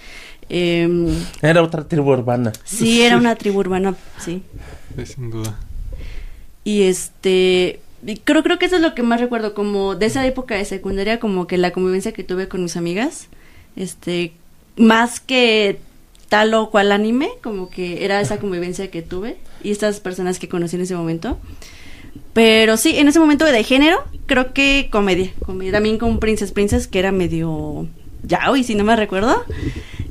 em, 0.47 1.07
Era 1.41 1.61
otra 1.61 1.85
tribu 1.89 2.11
urbana. 2.13 2.53
sí, 2.63 3.01
era 3.01 3.17
una 3.17 3.35
tribu 3.35 3.59
urbana, 3.59 3.95
sí. 4.17 4.43
Sí, 4.95 5.05
sin 5.07 5.29
duda. 5.29 5.59
Y 6.63 6.83
este, 6.83 7.81
creo, 8.23 8.43
creo 8.43 8.59
que 8.59 8.65
eso 8.65 8.77
es 8.77 8.81
lo 8.81 8.95
que 8.95 9.03
más 9.03 9.19
recuerdo, 9.19 9.53
como 9.53 9.95
de 9.95 10.05
esa 10.05 10.25
época 10.25 10.55
de 10.55 10.65
secundaria, 10.65 11.19
como 11.19 11.47
que 11.47 11.57
la 11.57 11.71
convivencia 11.71 12.11
que 12.11 12.23
tuve 12.23 12.47
con 12.47 12.63
mis 12.63 12.77
amigas, 12.77 13.27
este, 13.75 14.33
más 14.77 15.19
que 15.19 15.79
tal 16.29 16.53
o 16.53 16.69
cual 16.69 16.91
anime, 16.91 17.29
como 17.41 17.69
que 17.69 18.05
era 18.05 18.21
esa 18.21 18.37
convivencia 18.37 18.91
que 18.91 19.01
tuve 19.01 19.37
y 19.63 19.71
estas 19.71 19.99
personas 19.99 20.39
que 20.39 20.47
conocí 20.47 20.75
en 20.75 20.83
ese 20.83 20.95
momento. 20.95 21.37
Pero 22.33 22.77
sí, 22.77 22.97
en 22.97 23.07
ese 23.07 23.19
momento 23.19 23.45
de 23.45 23.63
género, 23.63 24.03
creo 24.25 24.53
que 24.53 24.89
comedia. 24.91 25.31
comedia. 25.45 25.71
También 25.71 25.97
con 25.97 26.19
Princess 26.19 26.51
Princess, 26.51 26.87
que 26.87 26.99
era 26.99 27.11
medio 27.11 27.87
yaoi, 28.23 28.63
si 28.63 28.75
no 28.75 28.83
me 28.83 28.95
recuerdo. 28.95 29.43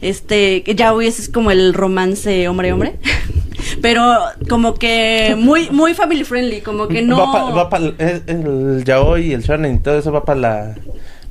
Este, 0.01 0.63
que 0.63 0.75
yaoi 0.75 1.07
es 1.07 1.29
como 1.29 1.51
el 1.51 1.75
romance 1.75 2.49
hombre-hombre. 2.49 2.97
Pero 3.83 4.03
como 4.49 4.75
que 4.75 5.35
muy 5.39 5.71
muy 5.71 5.95
family 5.95 6.25
friendly, 6.25 6.61
como 6.61 6.89
que 6.89 7.03
no... 7.03 7.19
Va 7.19 7.33
pa- 7.33 7.51
va 7.51 7.69
pa- 7.71 7.77
el, 7.79 8.23
el 8.27 8.85
yaoi 8.85 9.27
y 9.29 9.33
el 9.35 9.43
shonen 9.43 9.75
y 9.77 9.79
todo 9.81 9.99
eso 9.99 10.11
va 10.13 10.25
para 10.25 10.41
la, 10.41 10.75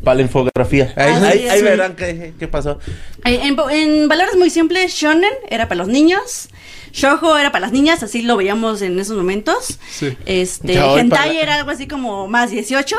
para 0.03 0.15
la 0.15 0.21
infografía. 0.23 0.93
Ahí, 0.95 1.13
Ah, 1.13 1.27
ahí- 1.29 1.39
sí, 1.39 1.49
ahí 1.49 1.59
sí. 1.59 1.63
verán 1.65 1.95
qué, 1.95 2.33
qué 2.37 2.47
pasó. 2.47 2.79
En, 3.23 3.57
en 3.71 4.07
valores 4.07 4.35
muy 4.37 4.49
simples, 4.49 4.93
shonen 4.93 5.31
era 5.49 5.67
para 5.67 5.79
los 5.79 5.87
niños, 5.87 6.49
shoujo 6.97 7.37
era 7.37 7.51
para 7.51 7.61
las 7.67 7.71
niñas, 7.71 8.01
así 8.03 8.21
lo 8.23 8.35
veíamos 8.37 8.81
en 8.81 8.99
esos 8.99 9.15
momentos. 9.15 9.77
Sí. 9.89 10.17
Este, 10.25 10.73
hentai 10.77 11.09
para- 11.09 11.33
era 11.41 11.55
algo 11.55 11.69
así 11.71 11.87
como 11.87 12.27
más 12.27 12.49
18. 12.51 12.95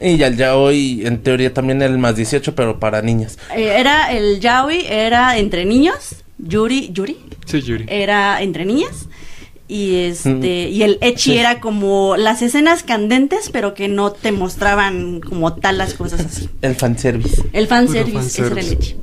Y 0.00 0.16
ya 0.16 0.28
el 0.28 0.36
yaoi 0.36 1.06
en 1.06 1.22
teoría 1.22 1.52
también 1.52 1.82
el 1.82 1.98
más 1.98 2.14
18, 2.16 2.54
pero 2.54 2.78
para 2.78 3.02
niñas. 3.02 3.38
Eh, 3.54 3.74
era 3.78 4.12
el 4.12 4.40
yaoi 4.40 4.86
era 4.88 5.36
entre 5.38 5.64
niños, 5.64 6.16
yuri, 6.38 6.90
yuri 6.92 7.18
Sí, 7.46 7.60
Yuri. 7.62 7.84
era 7.88 8.40
entre 8.42 8.64
niñas. 8.64 9.08
Y 9.68 9.96
este, 10.04 10.30
Mm. 10.30 10.44
y 10.72 10.82
el 10.82 10.98
echi 11.00 11.32
Sí. 11.32 11.38
era 11.38 11.58
como 11.60 12.16
las 12.18 12.42
escenas 12.42 12.82
candentes, 12.82 13.48
pero 13.50 13.72
que 13.74 13.88
no 13.88 14.12
te 14.12 14.30
mostraban 14.30 15.20
como 15.20 15.54
tal 15.54 15.78
las 15.78 15.94
cosas 15.94 16.20
así. 16.26 16.48
El 16.60 16.74
fanservice. 16.76 17.42
El 17.54 17.66
fanservice, 17.68 18.18
ese 18.26 18.40
era 18.42 18.48
el 18.50 18.54
fanservice. 18.56 18.74
echi. 18.92 18.96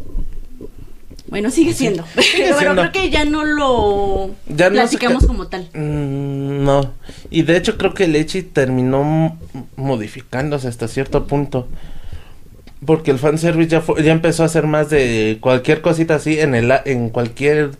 Bueno, 1.29 1.51
sigue 1.51 1.73
siendo. 1.73 2.03
Sigue 2.19 2.45
pero 2.47 2.57
siendo. 2.59 2.81
creo 2.81 2.91
que 2.91 3.09
ya 3.09 3.23
no 3.25 3.43
lo 3.45 4.31
Ya 4.47 4.69
platicamos 4.69 5.21
ca- 5.23 5.27
como 5.27 5.47
tal. 5.47 5.69
Mm, 5.73 6.63
no. 6.63 6.93
Y 7.29 7.43
de 7.43 7.57
hecho 7.57 7.77
creo 7.77 7.93
que 7.93 8.05
el 8.05 8.15
Echi 8.15 8.41
terminó 8.41 9.37
modificándose 9.75 10.67
hasta 10.67 10.87
cierto 10.87 11.27
punto. 11.27 11.67
Porque 12.85 13.11
el 13.11 13.19
fanservice 13.19 13.69
ya, 13.69 13.81
fue- 13.81 14.01
ya 14.03 14.11
empezó 14.13 14.43
a 14.43 14.49
ser 14.49 14.65
más 14.65 14.89
de 14.89 15.37
cualquier 15.41 15.81
cosita 15.81 16.15
así 16.15 16.39
en 16.39 16.55
el 16.55 16.71
a- 16.71 16.81
en 16.85 17.09
cualquier 17.09 17.71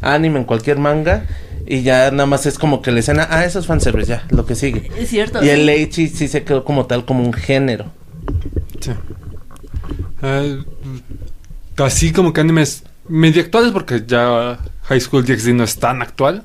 anime, 0.00 0.38
en 0.40 0.44
cualquier 0.44 0.78
manga. 0.78 1.26
Y 1.66 1.82
ya 1.82 2.10
nada 2.10 2.24
más 2.24 2.46
es 2.46 2.58
como 2.58 2.80
que 2.80 2.90
la 2.90 3.00
escena, 3.00 3.26
ah, 3.30 3.44
eso 3.44 3.58
es 3.58 3.66
fanservice, 3.66 4.08
ya, 4.08 4.24
lo 4.30 4.46
que 4.46 4.54
sigue. 4.54 4.90
Es 4.98 5.10
cierto. 5.10 5.44
Y 5.44 5.50
el 5.50 5.66
sí. 5.66 5.70
Echi 5.82 6.08
sí 6.08 6.26
se 6.28 6.42
quedó 6.44 6.64
como 6.64 6.86
tal, 6.86 7.04
como 7.04 7.22
un 7.22 7.34
género. 7.34 7.92
Sí. 8.80 8.92
Eh, 10.22 10.62
así 11.76 12.12
como 12.12 12.32
que 12.32 12.40
animes 12.40 12.84
medio 13.08 13.42
actuales, 13.42 13.72
porque 13.72 14.02
ya 14.06 14.58
High 14.84 15.00
School 15.00 15.24
DxD 15.24 15.54
no 15.54 15.64
es 15.64 15.78
tan 15.78 16.02
actual. 16.02 16.42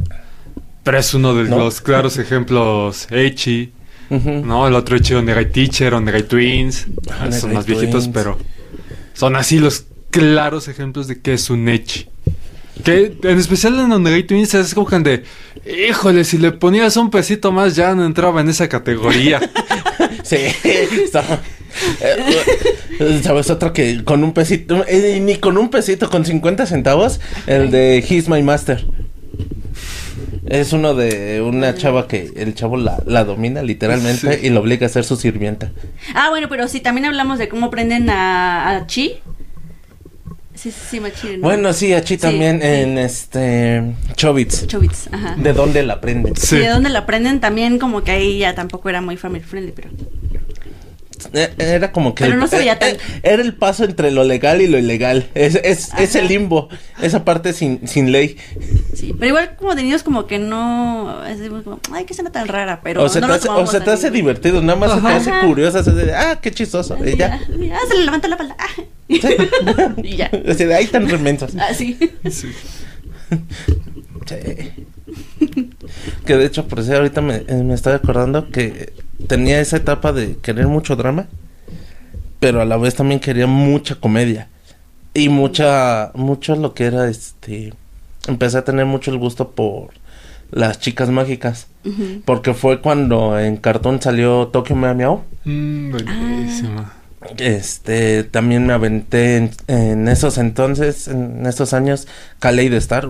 Pero 0.83 0.97
es 0.99 1.13
uno 1.13 1.33
de 1.33 1.49
¿No? 1.49 1.57
los 1.59 1.79
claros 1.81 2.17
ejemplos 2.17 3.07
Echi. 3.09 3.71
¿no? 4.09 4.67
El 4.67 4.75
otro 4.75 4.97
Echi 4.97 5.13
Onegai 5.13 5.51
Teacher, 5.51 5.93
Onegai 5.93 6.23
Twins. 6.23 6.87
Ah, 7.09 7.31
son 7.31 7.51
Onegai 7.51 7.53
más 7.53 7.65
viejitos, 7.65 8.09
pero 8.09 8.37
son 9.13 9.35
así 9.35 9.59
los 9.59 9.85
claros 10.09 10.67
ejemplos 10.67 11.07
de 11.07 11.21
que 11.21 11.33
es 11.33 11.49
un 11.49 11.67
Echi. 11.69 12.07
Que 12.83 13.17
en 13.23 13.37
especial 13.39 13.79
en 13.79 13.91
Onegai 13.93 14.23
Twins 14.23 14.53
es 14.55 14.73
como 14.73 14.87
que 14.87 14.99
de, 14.99 15.23
híjole, 15.89 16.23
si 16.25 16.37
le 16.37 16.51
ponías 16.51 16.97
un 16.97 17.09
pesito 17.09 17.51
más 17.51 17.75
ya 17.75 17.95
no 17.95 18.05
entraba 18.05 18.41
en 18.41 18.49
esa 18.49 18.67
categoría. 18.67 19.39
Sí, 20.23 20.37
está- 21.03 21.41
eh, 22.01 22.25
¿Sabes 23.23 23.49
otro 23.49 23.73
que 23.73 24.03
con 24.03 24.23
un 24.23 24.33
pesito? 24.33 24.83
eh, 24.87 25.19
ni 25.21 25.35
con 25.37 25.57
un 25.57 25.69
pesito, 25.69 26.09
con 26.09 26.25
50 26.25 26.65
centavos. 26.65 27.19
El 27.47 27.71
de 27.71 27.97
He's 28.07 28.27
My 28.29 28.41
Master. 28.43 28.85
Es 30.45 30.73
uno 30.73 30.93
de 30.93 31.41
una 31.41 31.73
chava 31.75 32.07
que 32.07 32.31
el 32.35 32.53
chavo 32.53 32.75
la, 32.77 33.01
la 33.05 33.23
domina 33.23 33.63
literalmente 33.63 34.39
Sí. 34.39 34.47
y 34.47 34.49
lo 34.49 34.59
obliga 34.59 34.85
a 34.85 34.89
ser 34.89 35.05
su 35.05 35.15
sirvienta. 35.15 35.71
Ah, 36.13 36.29
bueno, 36.29 36.47
pero 36.49 36.67
sí, 36.67 36.81
también 36.81 37.05
hablamos 37.05 37.39
de 37.39 37.47
cómo 37.47 37.67
aprenden 37.67 38.09
a, 38.09 38.69
a 38.77 38.85
Chi. 38.87 39.15
Sí, 40.53 40.69
sí, 40.69 40.77
sí, 40.91 40.99
Machi. 40.99 41.37
¿no? 41.37 41.43
Bueno, 41.43 41.73
sí, 41.73 41.93
Achi 41.93 42.15
Sí, 42.15 42.21
también 42.21 42.59
sí. 42.61 42.67
en 42.67 42.97
este 42.99 43.95
Chobits. 44.15 44.67
Chobits, 44.67 45.09
ajá. 45.11 45.35
¿De 45.37 45.51
dónde 45.53 45.81
la 45.83 45.93
aprenden? 45.95 46.35
Sí, 46.35 46.57
de 46.57 46.67
dónde 46.69 46.89
la 46.89 46.99
aprenden 46.99 47.39
también, 47.39 47.79
como 47.79 48.03
que 48.03 48.11
ahí 48.11 48.37
ya 48.39 48.53
tampoco 48.53 48.89
era 48.89 49.01
muy 49.01 49.17
family 49.17 49.43
friendly, 49.43 49.71
pero. 49.75 49.89
Eh, 51.33 51.53
Era 51.57 51.91
como 51.91 52.13
que... 52.15 52.23
Pero 52.23 52.33
el- 52.35 52.39
no 52.39 52.47
se 52.47 52.57
veía 52.57 52.73
eh, 52.73 52.77
tan- 52.77 52.89
eh, 52.95 52.97
Era 53.23 53.41
el 53.41 53.53
paso 53.55 53.83
entre 53.83 54.11
lo 54.11 54.23
legal 54.23 54.61
y 54.61 54.67
lo 54.67 54.77
ilegal. 54.77 55.27
Es, 55.35 55.55
es, 55.55 55.89
es 55.97 56.15
el 56.15 56.27
limbo. 56.27 56.69
Esa 57.01 57.23
parte 57.25 57.53
sin, 57.53 57.87
sin 57.87 58.11
ley. 58.11 58.37
Sí, 58.95 59.13
pero 59.17 59.27
igual 59.29 59.55
como 59.57 59.75
de 59.75 59.83
niños, 59.83 60.03
como 60.03 60.27
que 60.27 60.39
no. 60.39 61.23
Es 61.25 61.37
como, 61.63 61.79
ay, 61.91 62.05
qué 62.05 62.13
escena 62.13 62.31
tan 62.31 62.47
rara, 62.47 62.81
pero. 62.83 63.03
o 63.03 63.09
se 63.09 63.19
no 63.21 63.27
te 63.27 63.33
hace, 63.33 63.49
o 63.49 63.65
se 63.67 63.81
te 63.81 63.91
hace 63.91 64.11
divertido, 64.11 64.61
nada 64.61 64.77
más 64.79 64.93
se 64.93 65.01
te 65.01 65.07
hace 65.07 65.47
curioso, 65.47 65.79
así 65.79 65.91
de, 65.91 66.13
ah, 66.13 66.39
qué 66.41 66.51
chistoso. 66.51 66.97
Y 67.05 67.17
ya. 67.17 67.33
ah, 67.33 67.39
ah, 67.73 67.79
se 67.87 67.97
le 67.97 68.05
levanta 68.05 68.27
la 68.27 68.37
falda. 68.37 68.55
ah. 68.59 68.67
Sí. 69.09 69.21
y 70.03 70.15
ya. 70.17 70.31
Así 70.47 70.65
de, 70.65 70.73
ahí 70.75 70.87
tan 70.87 71.09
remensos. 71.09 71.55
Así. 71.55 71.97
Sí. 72.29 72.47
Sí. 74.25 74.35
que 76.25 76.37
de 76.37 76.45
hecho, 76.45 76.67
por 76.67 76.79
eso 76.79 76.95
ahorita 76.95 77.21
me, 77.21 77.43
eh, 77.47 77.63
me 77.63 77.73
estaba 77.73 77.97
acordando 77.97 78.49
que 78.49 78.93
tenía 79.27 79.59
esa 79.59 79.77
etapa 79.77 80.13
de 80.13 80.37
querer 80.37 80.67
mucho 80.67 80.95
drama, 80.95 81.27
pero 82.39 82.61
a 82.61 82.65
la 82.65 82.77
vez 82.77 82.95
también 82.95 83.19
quería 83.19 83.47
mucha 83.47 83.95
comedia. 83.95 84.49
Y 85.13 85.29
mucha, 85.29 86.11
mucho 86.15 86.55
lo 86.55 86.73
que 86.73 86.85
era 86.85 87.07
este. 87.07 87.73
Empecé 88.27 88.57
a 88.57 88.63
tener 88.63 88.85
mucho 88.85 89.11
el 89.11 89.17
gusto 89.17 89.51
por 89.51 89.91
las 90.51 90.79
chicas 90.79 91.09
mágicas. 91.09 91.67
Porque 92.25 92.53
fue 92.53 92.81
cuando 92.81 93.37
en 93.37 93.57
cartón 93.57 94.01
salió 94.01 94.47
Tokyo 94.47 94.75
Meow. 94.75 95.23
Mm, 95.43 95.91
buenísimo. 95.91 96.85
Este, 97.37 98.23
también 98.23 98.65
me 98.65 98.73
aventé 98.73 99.37
en, 99.37 99.51
en 99.67 100.07
esos 100.07 100.37
entonces, 100.37 101.07
en 101.07 101.45
esos 101.45 101.73
años, 101.73 102.07
Kaleid 102.39 102.73
Star. 102.73 103.07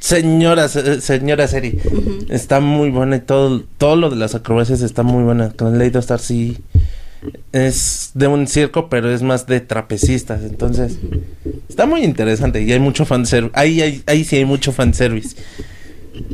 Señora, 0.00 0.68
se- 0.68 1.00
señora 1.00 1.48
serie. 1.48 1.78
Ujú. 1.84 2.26
Está 2.30 2.60
muy 2.60 2.90
buena 2.90 3.16
y 3.16 3.20
todo, 3.20 3.62
todo 3.78 3.96
lo 3.96 4.10
de 4.10 4.16
las 4.16 4.34
acrobacias 4.34 4.80
está 4.80 5.02
muy 5.02 5.24
buena. 5.24 5.50
Kaleid 5.50 5.96
Star 5.96 6.20
sí 6.20 6.58
es 7.52 8.12
de 8.14 8.28
un 8.28 8.46
circo, 8.46 8.88
pero 8.88 9.10
es 9.12 9.22
más 9.22 9.46
de 9.46 9.60
trapecistas. 9.60 10.42
Entonces, 10.44 10.98
está 11.68 11.86
muy 11.86 12.02
interesante 12.04 12.62
y 12.62 12.70
hay 12.72 12.78
mucho 12.78 13.04
fanservice. 13.04 13.52
Ahí, 13.58 13.80
ahí, 13.82 14.02
ahí 14.06 14.24
sí 14.24 14.36
hay 14.36 14.44
mucho 14.44 14.72
fanservice. 14.72 15.36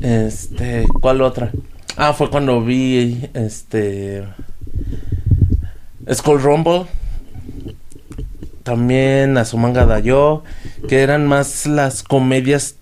Este, 0.03 0.85
¿cuál 1.01 1.23
otra? 1.23 1.51
Ah, 1.97 2.13
fue 2.13 2.29
cuando 2.31 2.63
vi 2.63 3.29
este 3.35 4.25
Skull 6.13 6.43
Rumble. 6.43 6.85
También 8.63 9.37
Azumanga 9.37 9.85
Dayo, 9.85 10.43
que 10.89 11.01
eran 11.03 11.27
más 11.27 11.67
las 11.67 12.03
comedias 12.03 12.77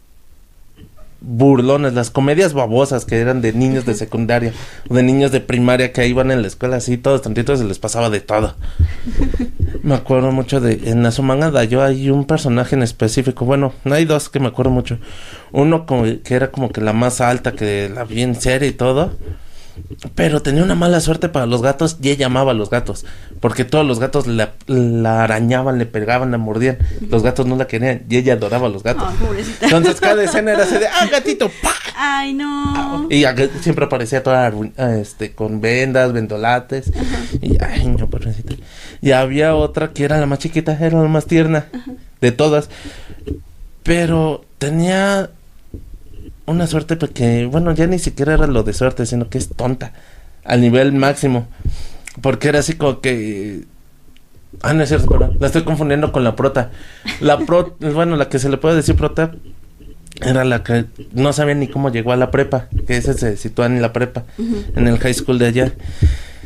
burlones, 1.23 1.95
las 1.95 2.11
comedias 2.11 2.53
babosas 2.53 3.05
que 3.05 3.19
eran 3.21 3.41
de 3.41 3.53
niños 3.53 3.87
de 3.87 3.95
secundaria 3.95 4.53
o 4.89 4.95
de 4.95 5.03
niños 5.03 5.31
de 5.31 5.41
primaria 5.41 5.93
que 5.93 6.07
iban 6.07 6.31
en 6.31 6.43
la 6.43 6.49
escuela 6.49 6.77
así, 6.77 6.99
todos 6.99 7.23
tantitos 7.23 7.61
se 7.61 7.65
les 7.65 7.79
pasaba 7.79 8.11
de 8.11 8.21
todo. 8.21 8.57
me 9.83 9.95
acuerdo 9.95 10.33
mucho 10.33 10.61
de, 10.61 10.91
en 10.91 11.05
Azumanga 11.07 11.51
Dayo 11.51 11.83
hay 11.83 12.11
un 12.11 12.25
personaje 12.27 12.75
en 12.75 12.83
específico, 12.83 13.45
bueno, 13.45 13.73
no 13.85 13.95
hay 13.95 14.05
dos 14.05 14.29
que 14.29 14.41
me 14.41 14.49
acuerdo 14.49 14.71
mucho. 14.71 14.99
Uno 15.53 15.87
como, 15.87 16.05
que 16.05 16.35
era 16.35 16.51
como 16.51 16.71
que 16.71 16.81
la 16.81 16.93
más 16.93 17.21
alta, 17.21 17.53
que 17.53 17.89
la 17.89 18.05
bien 18.05 18.35
seria 18.35 18.69
y 18.69 18.73
todo. 18.73 19.13
Pero 20.15 20.43
tenía 20.43 20.63
una 20.63 20.75
mala 20.75 21.01
suerte 21.01 21.29
para 21.29 21.47
los 21.47 21.63
gatos 21.63 21.97
y 22.03 22.11
ella 22.11 22.27
amaba 22.27 22.53
a 22.53 22.55
los 22.55 22.71
gatos. 22.71 23.05
Porque 23.41 23.65
todos 23.65 23.87
los 23.87 23.99
gatos 23.99 24.27
la, 24.27 24.53
la 24.67 25.25
arañaban, 25.25 25.79
le 25.79 25.87
pegaban, 25.87 26.31
la 26.31 26.39
mordían. 26.39 26.79
Los 27.09 27.23
gatos 27.23 27.47
no 27.47 27.57
la 27.57 27.67
querían 27.67 28.03
y 28.09 28.17
ella 28.17 28.35
adoraba 28.35 28.67
a 28.67 28.71
los 28.71 28.83
gatos. 28.83 29.09
Entonces 29.61 30.01
cada 30.01 30.23
escena 30.23 30.53
era 30.53 30.65
así 30.65 30.79
de, 30.79 30.87
¡ah, 30.87 31.07
gatito! 31.11 31.51
¡pa! 31.63 31.73
Ay, 31.97 32.35
no. 32.35 33.07
Y 33.11 33.25
siempre 33.61 33.85
aparecía 33.85 34.23
toda 34.23 34.53
este, 35.01 35.33
con 35.33 35.61
vendas, 35.61 36.13
vendolates. 36.13 36.93
Y 37.41 37.63
ay, 37.63 37.87
no, 37.87 38.09
pobrecita. 38.09 38.55
Y 39.01 39.13
había 39.13 39.55
otra 39.55 39.93
que 39.93 40.05
era 40.05 40.19
la 40.19 40.27
más 40.27 40.39
chiquita, 40.39 40.77
era 40.81 41.01
la 41.01 41.09
más 41.09 41.27
tierna 41.27 41.67
de 42.21 42.33
todas. 42.33 42.71
Pero 43.83 44.45
tenía 44.59 45.31
una 46.47 46.67
suerte 46.67 46.97
porque, 46.97 47.47
bueno, 47.47 47.73
ya 47.73 47.87
ni 47.87 47.99
siquiera 47.99 48.35
era 48.35 48.47
lo 48.47 48.63
de 48.63 48.73
suerte, 48.73 49.07
sino 49.07 49.29
que 49.29 49.39
es 49.39 49.49
tonta. 49.49 49.93
Al 50.45 50.61
nivel 50.61 50.93
máximo. 50.93 51.47
Porque 52.21 52.49
era 52.49 52.59
así 52.59 52.75
como 52.75 53.01
que. 53.01 53.65
Ah, 54.61 54.75
no 54.75 54.83
es 54.83 54.89
cierto, 54.89 55.07
pero 55.09 55.33
la 55.39 55.47
estoy 55.47 55.63
confundiendo 55.63 56.13
con 56.13 56.25
la 56.25 56.37
prota. 56.37 56.71
La 57.21 57.39
pro, 57.39 57.77
bueno, 57.81 58.17
la 58.17 58.29
que 58.29 58.39
se 58.39 58.49
le 58.49 58.59
puede 58.59 58.77
decir 58.77 58.97
prota 58.97 59.33
era 60.21 60.45
la 60.45 60.63
que 60.63 60.85
no 61.13 61.33
sabía 61.33 61.55
ni 61.55 61.69
cómo 61.69 61.91
llegó 61.91 62.13
a 62.13 62.17
la 62.17 62.31
prepa, 62.31 62.69
que 62.87 62.97
ese 62.97 63.15
se 63.15 63.37
sitúa 63.37 63.67
en 63.67 63.81
la 63.81 63.93
prepa, 63.93 64.25
en 64.77 64.87
el 64.87 64.99
high 64.99 65.15
school 65.15 65.39
de 65.39 65.47
allá. 65.47 65.73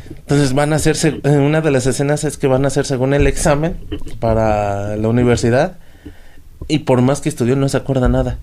Entonces 0.09 0.53
van 0.53 0.73
a 0.73 0.77
hacerse, 0.77 1.19
eh, 1.23 1.29
una 1.37 1.61
de 1.61 1.71
las 1.71 1.85
escenas 1.85 2.23
es 2.23 2.37
que 2.37 2.47
van 2.47 2.65
a 2.65 2.69
hacer 2.69 2.85
según 2.85 3.13
el 3.13 3.27
examen 3.27 3.77
para 4.19 4.95
la 4.95 5.07
universidad 5.07 5.77
y 6.67 6.79
por 6.79 7.01
más 7.01 7.21
que 7.21 7.29
estudió 7.29 7.55
no 7.55 7.69
se 7.69 7.77
acuerda 7.77 8.09
nada. 8.09 8.37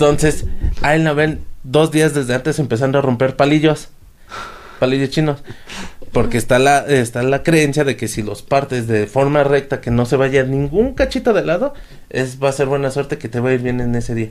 Entonces, 0.00 0.44
a 0.82 0.94
él 0.94 1.02
la 1.02 1.12
ven 1.12 1.40
dos 1.64 1.90
días 1.90 2.14
desde 2.14 2.32
antes 2.34 2.60
empezando 2.60 2.98
a 2.98 3.02
romper 3.02 3.34
palillos, 3.34 3.88
palillos 4.78 5.10
chinos. 5.10 5.42
Porque 6.12 6.38
está 6.38 6.58
la, 6.60 6.78
está 6.86 7.22
la 7.24 7.42
creencia 7.42 7.82
de 7.84 7.96
que 7.96 8.06
si 8.08 8.22
los 8.22 8.42
partes 8.42 8.86
de 8.86 9.06
forma 9.08 9.42
recta, 9.42 9.80
que 9.80 9.90
no 9.90 10.06
se 10.06 10.16
vaya 10.16 10.44
ningún 10.44 10.94
cachito 10.94 11.32
de 11.32 11.44
lado, 11.44 11.74
es, 12.10 12.42
va 12.42 12.48
a 12.48 12.52
ser 12.52 12.66
buena 12.66 12.90
suerte 12.92 13.18
que 13.18 13.28
te 13.28 13.40
va 13.40 13.50
a 13.50 13.54
ir 13.54 13.60
bien 13.60 13.80
en 13.80 13.94
ese 13.96 14.14
día. 14.14 14.30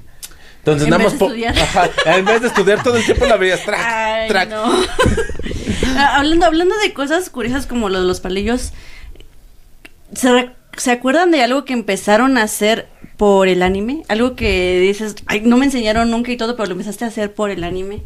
Entonces, 0.59 0.85
En 0.85 0.89
nada 0.91 1.03
vez 1.03 1.13
más 1.13 1.13
de 1.13 1.19
po- 1.19 1.25
estudiar. 1.25 1.59
Ajá, 1.59 1.89
en 2.17 2.25
vez 2.25 2.41
de 2.41 2.47
estudiar 2.47 2.81
todo 2.81 2.95
el 2.97 3.05
tiempo 3.05 3.25
la 3.25 3.35
veías 3.37 3.61
track, 3.63 3.79
Ay, 3.83 4.27
track. 4.29 4.49
no. 4.49 4.63
Ah, 5.99 6.17
hablando, 6.17 6.45
hablando 6.45 6.75
de 6.77 6.93
cosas 6.93 7.29
curiosas 7.29 7.65
como 7.65 7.89
lo 7.89 7.99
de 7.99 8.05
los 8.07 8.19
palillos, 8.19 8.71
¿se, 10.13 10.51
¿se 10.77 10.91
acuerdan 10.91 11.31
de 11.31 11.41
algo 11.41 11.65
que 11.65 11.73
empezaron 11.73 12.37
a 12.37 12.43
hacer 12.43 12.87
por 13.17 13.47
el 13.47 13.63
anime? 13.63 14.03
Algo 14.07 14.35
que 14.35 14.79
dices, 14.79 15.15
ay, 15.25 15.41
no 15.41 15.57
me 15.57 15.65
enseñaron 15.65 16.09
nunca 16.09 16.31
y 16.31 16.37
todo, 16.37 16.55
pero 16.55 16.67
lo 16.67 16.73
empezaste 16.73 17.05
a 17.05 17.09
hacer 17.09 17.33
por 17.33 17.49
el 17.49 17.63
anime. 17.63 18.01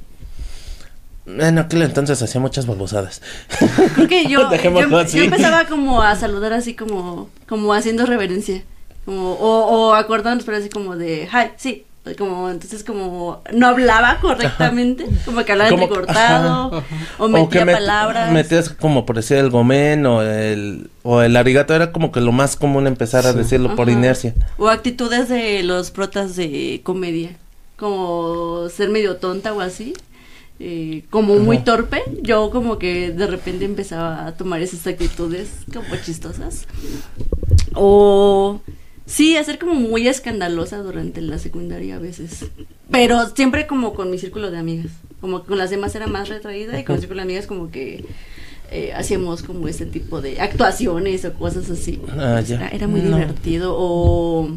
En 1.28 1.60
aquel 1.60 1.84
entonces 1.84 2.22
hacía 2.22 2.42
muchas 2.42 2.66
babosadas. 2.66 3.22
Creo 3.96 4.08
que 4.08 4.26
yo, 4.26 4.50
yo 5.14 5.24
empezaba 5.24 5.66
como 5.66 6.02
a 6.02 6.16
saludar 6.16 6.54
así 6.54 6.74
como, 6.74 7.30
como 7.48 7.74
haciendo 7.74 8.06
reverencia. 8.06 8.64
Como, 9.06 9.34
o, 9.34 9.90
o 9.90 9.94
acordándonos, 9.94 10.46
pero 10.46 10.58
así 10.58 10.70
como 10.70 10.96
de, 10.96 11.28
hi, 11.32 11.52
sí. 11.58 11.86
Como, 12.18 12.50
entonces 12.50 12.84
como 12.84 13.44
no 13.54 13.68
hablaba 13.68 14.18
correctamente, 14.22 15.06
como 15.24 15.46
que 15.46 15.52
hablaba 15.52 15.70
Como- 15.70 15.84
entrecortado, 15.84 16.78
ajá. 16.78 16.86
o 17.20 17.28
metía 17.28 17.64
met- 17.64 17.74
palabras. 17.74 18.32
metías 18.32 18.70
como 18.70 19.06
por 19.06 19.18
decir 19.18 19.38
el 19.38 19.52
gomen 19.52 20.06
o 20.08 20.24
el, 20.24 20.90
o 21.04 21.22
el 21.22 21.38
arigato, 21.38 21.76
era 21.76 21.92
como 21.92 22.12
que 22.12 22.20
lo 22.20 22.32
más 22.32 22.56
común 22.56 22.88
empezar 22.88 23.28
a 23.28 23.34
decirlo 23.34 23.76
por 23.76 23.88
inercia. 23.88 24.34
O 24.58 24.68
actitudes 24.70 25.30
de 25.30 25.62
los 25.62 25.92
protas 25.92 26.36
de 26.36 26.82
comedia, 26.84 27.38
como 27.78 28.68
ser 28.76 28.90
medio 28.90 29.18
tonta 29.18 29.54
o 29.54 29.62
así, 29.62 29.94
eh, 30.60 31.04
como 31.12 31.36
muy 31.36 31.58
Ajá. 31.58 31.66
torpe. 31.66 32.02
Yo 32.24 32.50
como 32.50 32.80
que 32.80 33.12
de 33.12 33.28
repente 33.28 33.64
empezaba 33.66 34.26
a 34.26 34.32
tomar 34.34 34.60
esas 34.64 34.88
actitudes 34.88 35.50
como 35.72 35.96
chistosas. 36.04 36.66
O 37.76 38.60
sí, 39.12 39.36
hacer 39.38 39.60
como 39.60 39.74
muy 39.76 40.08
escandalosa 40.08 40.78
durante 40.78 41.22
la 41.22 41.38
secundaria 41.38 41.98
a 41.98 42.00
veces. 42.00 42.46
Pero 42.90 43.28
siempre 43.36 43.68
como 43.68 43.94
con 43.94 44.10
mi 44.10 44.18
círculo 44.18 44.52
de 44.52 44.58
amigas. 44.58 44.92
Como 45.20 45.42
que 45.42 45.48
con 45.50 45.58
las 45.58 45.70
demás 45.70 45.94
era 45.96 46.08
más 46.08 46.30
retraída 46.30 46.80
y 46.80 46.84
con 46.84 46.96
mi 46.96 47.02
círculo 47.02 47.18
de 47.20 47.24
amigas 47.24 47.46
como 47.48 47.70
que 47.72 48.04
eh, 48.72 48.94
hacíamos 48.96 49.44
como 49.44 49.68
ese 49.68 49.86
tipo 49.86 50.22
de 50.22 50.40
actuaciones 50.42 51.26
o 51.26 51.34
cosas 51.34 51.70
así. 51.70 52.00
Ah, 52.10 52.42
ya. 52.42 52.56
Era, 52.56 52.70
era 52.70 52.88
muy 52.88 53.02
No. 53.02 53.18
divertido. 53.18 53.74
O, 53.78 54.50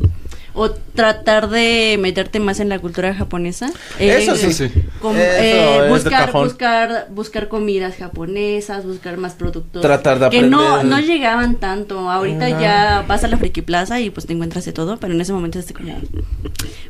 o 0.54 0.70
tratar 0.70 1.48
de 1.50 1.98
meterte 2.00 2.38
más 2.40 2.60
en 2.60 2.68
la 2.68 2.78
cultura 2.78 3.12
japonesa. 3.14 3.70
Eh, 3.98 4.18
Eso 4.22 4.36
sí. 4.36 4.52
sí. 4.52 4.64
Eso 4.64 5.12
eh, 5.16 5.86
buscar, 5.88 6.32
buscar, 6.32 7.08
buscar 7.10 7.48
comidas 7.48 7.96
japonesas, 7.96 8.84
buscar 8.86 9.16
más 9.16 9.34
productos. 9.34 9.82
Tratar 9.82 10.18
de 10.20 10.30
Que 10.30 10.42
no, 10.42 10.74
aprender. 10.76 10.86
no 11.00 11.00
llegaban 11.06 11.56
tanto. 11.56 12.08
Ahorita 12.08 12.48
No. 12.50 12.60
ya 12.60 13.04
vas 13.08 13.24
a 13.24 13.28
la 13.28 13.36
Friki 13.36 13.62
Plaza 13.62 14.00
y 14.00 14.10
pues 14.10 14.26
te 14.26 14.32
encuentras 14.32 14.64
de 14.64 14.72
todo, 14.72 14.96
pero 14.98 15.12
en 15.12 15.20
ese 15.20 15.32
momento 15.32 15.58
como, 15.76 15.98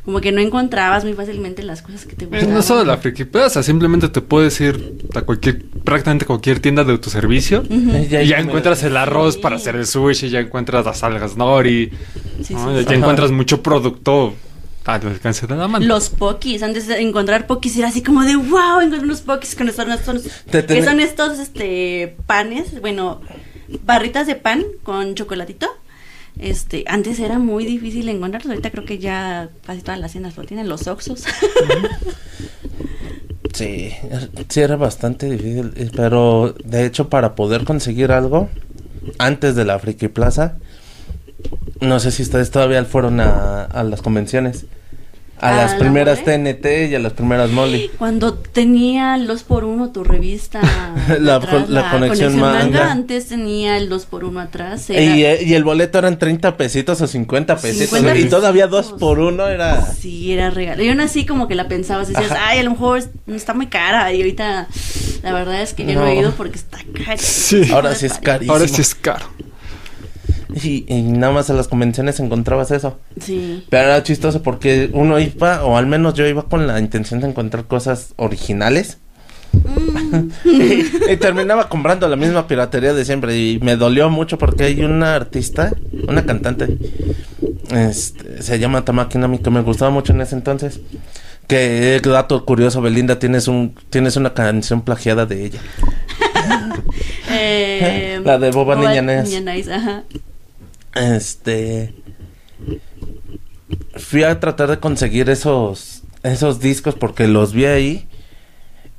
como 0.05 0.21
que 0.21 0.31
no 0.31 0.41
encontrabas 0.41 1.03
muy 1.03 1.13
fácilmente 1.13 1.63
las 1.63 1.81
cosas 1.81 2.05
que 2.05 2.15
te 2.15 2.25
Eh, 2.25 2.27
gustaban. 2.27 2.53
No 2.53 2.61
solo 2.61 2.83
la 2.85 2.97
friki 2.97 3.25
plaza, 3.25 3.63
simplemente 3.63 4.09
te 4.09 4.21
puedes 4.21 4.59
ir 4.61 4.95
a 5.15 5.21
cualquier, 5.21 5.63
prácticamente 5.83 6.25
cualquier 6.25 6.59
tienda 6.59 6.83
de 6.83 6.91
autoservicio. 6.91 7.63
Eh, 7.69 8.21
y 8.23 8.27
ya 8.27 8.37
encuentras 8.39 8.83
el 8.83 8.95
arroz 8.97 9.35
Sí. 9.35 9.39
para 9.41 9.55
hacer 9.55 9.75
el 9.75 9.87
sushi, 9.87 10.29
ya 10.29 10.39
encuentras 10.39 10.85
las 10.85 11.03
algas 11.03 11.35
nori, 11.35 11.91
Sí, 12.45 12.53
¿no? 12.53 12.69
sí, 12.77 12.83
ya 12.83 12.89
sí. 12.89 12.95
Encuentras 12.95 13.31
mucho 13.31 13.61
producto 13.63 14.33
al 14.85 15.07
alcance 15.07 15.47
de 15.47 15.55
la 15.55 15.67
mano. 15.67 15.85
Los 15.85 16.09
pokis, 16.09 16.61
antes 16.61 16.87
de 16.87 17.01
encontrar 17.01 17.47
pokis 17.47 17.75
era 17.77 17.87
así 17.87 18.03
como 18.03 18.23
de 18.23 18.35
wow, 18.35 18.81
encontré 18.81 18.99
unos 18.99 19.21
pokis 19.21 19.55
con 19.55 19.67
estos, 19.67 19.87
estos- 19.87 20.23
Te 20.51 20.65
que 20.65 20.83
son 20.83 20.99
estos 20.99 21.39
este 21.39 22.15
panes, 22.27 22.79
bueno, 22.81 23.21
barritas 23.83 24.27
de 24.27 24.35
pan 24.35 24.63
con 24.83 25.15
chocolatito. 25.15 25.67
Este, 26.37 26.83
antes 26.87 27.19
era 27.19 27.39
muy 27.39 27.65
difícil 27.65 28.09
encontrarlos, 28.09 28.49
ahorita 28.51 28.69
creo 28.69 28.83
que 28.83 28.97
ya 28.99 29.49
casi 29.65 29.81
todas 29.81 29.99
las 29.99 30.11
tiendas 30.11 30.35
lo 30.35 30.43
tienen, 30.43 30.67
los 30.67 30.85
Oxos. 30.87 31.23
Sí, 33.53 33.93
sí 34.49 34.59
era 34.59 34.75
bastante 34.75 35.29
difícil, 35.29 35.71
eh, 35.77 35.89
pero 35.95 36.53
de 36.65 36.85
hecho 36.85 37.07
para 37.09 37.35
poder 37.35 37.63
conseguir 37.63 38.11
algo 38.11 38.49
antes 39.17 39.55
de 39.55 39.63
la 39.63 39.79
Friki 39.79 40.09
Plaza, 40.09 40.57
no 41.81 41.99
sé 41.99 42.11
si 42.11 42.23
ustedes 42.23 42.51
todavía 42.51 42.83
fueron 42.85 43.19
a, 43.19 43.63
a 43.63 43.83
las 43.83 44.01
convenciones, 44.01 44.65
a 45.37 45.49
¿A 45.49 45.51
las 45.57 45.71
la 45.73 45.79
primeras 45.79 46.19
Mole? 46.25 46.53
TNT 46.53 46.91
y 46.91 46.95
a 46.95 46.99
las 46.99 47.11
primeras 47.11 47.49
Molly. 47.51 47.91
Cuando 47.97 48.35
tenía 48.35 49.15
el 49.15 49.27
2x1 49.27 49.91
tu 49.91 50.05
revista. 50.05 50.61
La 51.19 51.35
atrás, 51.35 51.63
con- 51.65 51.73
la 51.73 51.91
conexión 51.91 52.39
manga. 52.39 52.89
Antes 52.89 53.27
tenía 53.27 53.75
el 53.77 53.89
2x1 53.91 54.41
atrás. 54.41 54.89
Y, 54.89 54.93
Era, 54.95 55.13
eh, 55.33 55.43
y 55.43 55.53
el 55.53 55.65
boleto 55.65 55.97
eran 55.99 56.17
30 56.17 56.55
pesitos 56.55 57.01
o 57.01 57.07
50 57.07 57.57
pesitos. 57.57 57.89
50 57.99 58.17
y 58.17 58.29
todavía 58.29 58.69
pesitos. 58.69 58.91
dos 58.91 58.99
por 58.99 59.19
uno 59.19 59.47
era... 59.47 59.85
Sí, 59.85 60.31
era 60.31 60.51
regalo. 60.51 60.81
Y 60.81 60.87
aún 60.89 61.01
así 61.01 61.25
como 61.25 61.49
que 61.49 61.55
la 61.55 61.67
pensabas, 61.67 62.07
decías, 62.07 62.31
Ajá. 62.31 62.47
ay, 62.47 62.59
a 62.59 62.63
lo 62.63 62.71
mejor 62.71 62.99
es- 62.99 63.09
está 63.27 63.53
muy 63.53 63.67
cara. 63.67 64.13
Y 64.13 64.21
ahorita 64.21 64.67
la 65.21 65.33
verdad 65.33 65.61
es 65.61 65.73
que 65.73 65.85
ya 65.85 65.95
no, 65.95 66.01
No. 66.01 66.07
he 66.07 66.15
ido 66.15 66.31
porque 66.31 66.55
está 66.55 66.77
cara. 67.05 67.17
Sí. 67.17 67.69
Ahora 67.73 67.93
sí 67.93 68.05
es 68.05 68.13
carísimo. 68.19 68.53
Ahora 68.53 68.67
sí 68.69 68.81
es 68.81 68.95
caro. 68.95 69.25
Y, 70.63 70.85
y 70.87 71.01
nada 71.01 71.33
más 71.33 71.49
en 71.49 71.57
las 71.57 71.67
convenciones 71.67 72.19
encontrabas 72.19 72.71
eso. 72.71 72.97
Sí. 73.19 73.65
Pero 73.69 73.83
era 73.83 74.03
chistoso 74.03 74.41
porque 74.41 74.89
uno 74.93 75.19
iba, 75.19 75.63
o 75.65 75.77
al 75.77 75.85
menos 75.85 76.13
yo 76.13 76.25
iba 76.25 76.43
con 76.43 76.65
la 76.65 76.79
intención 76.79 77.19
de 77.19 77.27
encontrar 77.27 77.65
cosas 77.65 78.13
originales. 78.15 78.99
Mm. 79.53 80.29
y, 80.45 81.11
y 81.11 81.17
terminaba 81.17 81.69
comprando 81.69 82.07
la 82.07 82.15
misma 82.15 82.47
piratería 82.47 82.93
de 82.93 83.03
siempre. 83.03 83.37
Y 83.37 83.59
me 83.61 83.75
dolió 83.75 84.09
mucho 84.09 84.37
porque 84.37 84.63
hay 84.63 84.81
una 84.81 85.15
artista, 85.15 85.73
una 86.07 86.25
cantante, 86.25 86.77
este, 87.71 88.41
se 88.41 88.59
llama 88.59 88.85
Tamaki 88.85 89.17
Nami, 89.17 89.39
que 89.39 89.49
me 89.49 89.61
gustaba 89.61 89.91
mucho 89.91 90.13
en 90.13 90.21
ese 90.21 90.35
entonces. 90.35 90.79
Que 91.47 92.01
dato 92.03 92.43
curioso, 92.43 92.81
Belinda, 92.81 93.19
tienes 93.19 93.47
un 93.47 93.75
tienes 93.91 94.15
una 94.15 94.33
canción 94.33 94.81
plagiada 94.81 95.25
de 95.25 95.45
ella. 95.45 95.59
Eh, 97.37 98.21
La 98.23 98.37
de 98.37 98.51
Boba 98.51 98.75
Niña 98.75 99.01
Nice. 99.01 99.39
Niña 99.39 99.53
Nice, 99.53 99.73
ajá. 99.73 100.03
Este. 100.95 101.93
Fui 103.97 104.23
a 104.23 104.39
tratar 104.39 104.69
de 104.69 104.79
conseguir 104.79 105.29
esos. 105.29 106.03
Esos 106.23 106.59
discos 106.59 106.95
porque 106.95 107.27
los 107.27 107.53
vi 107.53 107.65
ahí. 107.65 108.07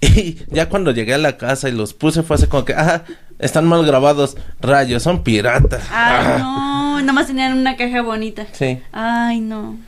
Y 0.01 0.38
ya 0.55 0.68
cuando 0.68 0.90
llegué 0.92 1.14
a 1.14 1.18
la 1.18 1.38
casa 1.38 1.70
y 1.70 1.72
los 1.72 1.94
puse 1.94 2.22
fue 2.22 2.36
así 2.36 2.47
como 2.47 2.66
que, 2.66 2.74
ah, 2.74 3.05
están 3.38 3.66
mal 3.66 3.84
grabados. 3.86 4.36
Rayos, 4.61 5.03
son 5.03 5.24
piratas. 5.24 5.84
Ay, 5.90 6.26
Ah, 6.26 6.38
no, 6.38 7.01
nada 7.01 7.12
más 7.14 7.26
tenían 7.26 7.57
una 7.57 7.76
caja 7.76 8.03
bonita. 8.03 8.47
Sí. 8.53 8.78
Ay, 8.92 9.40
no. 9.40 9.78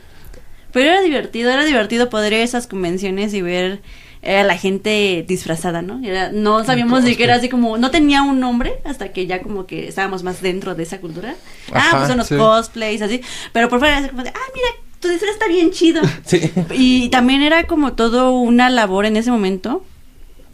Pero 0.73 0.89
era 0.89 1.01
divertido, 1.01 1.51
era 1.51 1.63
divertido 1.63 2.09
poder 2.09 2.33
ir 2.33 2.39
a 2.39 2.43
esas 2.43 2.65
convenciones 2.67 3.33
y 3.35 3.41
ver 3.43 3.81
eh, 4.21 4.37
a 4.39 4.43
la 4.43 4.57
gente 4.57 5.23
disfrazada, 5.27 5.81
¿no? 5.81 6.01
Era- 6.03 6.31
no 6.31 6.63
sabíamos 6.65 7.03
ni 7.03 7.15
que 7.15 7.23
era 7.23 7.35
así 7.35 7.49
como, 7.49 7.77
no 7.77 7.89
tenía 7.91 8.21
un 8.21 8.39
nombre 8.39 8.73
hasta 8.83 9.13
que 9.13 9.27
ya 9.27 9.41
como 9.41 9.65
que 9.65 9.87
estábamos 9.87 10.23
más 10.23 10.41
dentro 10.41 10.75
de 10.75 10.83
esa 10.83 10.99
cultura. 10.99 11.35
Ajá, 11.71 11.89
ah, 11.91 11.95
pues 11.97 12.07
son 12.09 12.17
los 12.17 12.27
sí. 12.27 12.35
cosplays, 12.35 13.01
así. 13.01 13.21
Pero 13.53 13.69
por 13.69 13.79
fuera 13.79 13.99
era 13.99 14.09
como 14.09 14.23
de, 14.23 14.29
ah, 14.29 14.51
mira, 14.53 14.67
tu 14.99 15.07
disfraz 15.07 15.31
está 15.33 15.47
bien 15.47 15.71
chido. 15.71 16.01
Sí. 16.25 16.51
Y 16.71 17.09
también 17.09 17.41
era 17.41 17.63
como 17.63 17.93
todo 17.93 18.31
una 18.31 18.69
labor 18.69 19.05
en 19.05 19.15
ese 19.17 19.31
momento. 19.31 19.83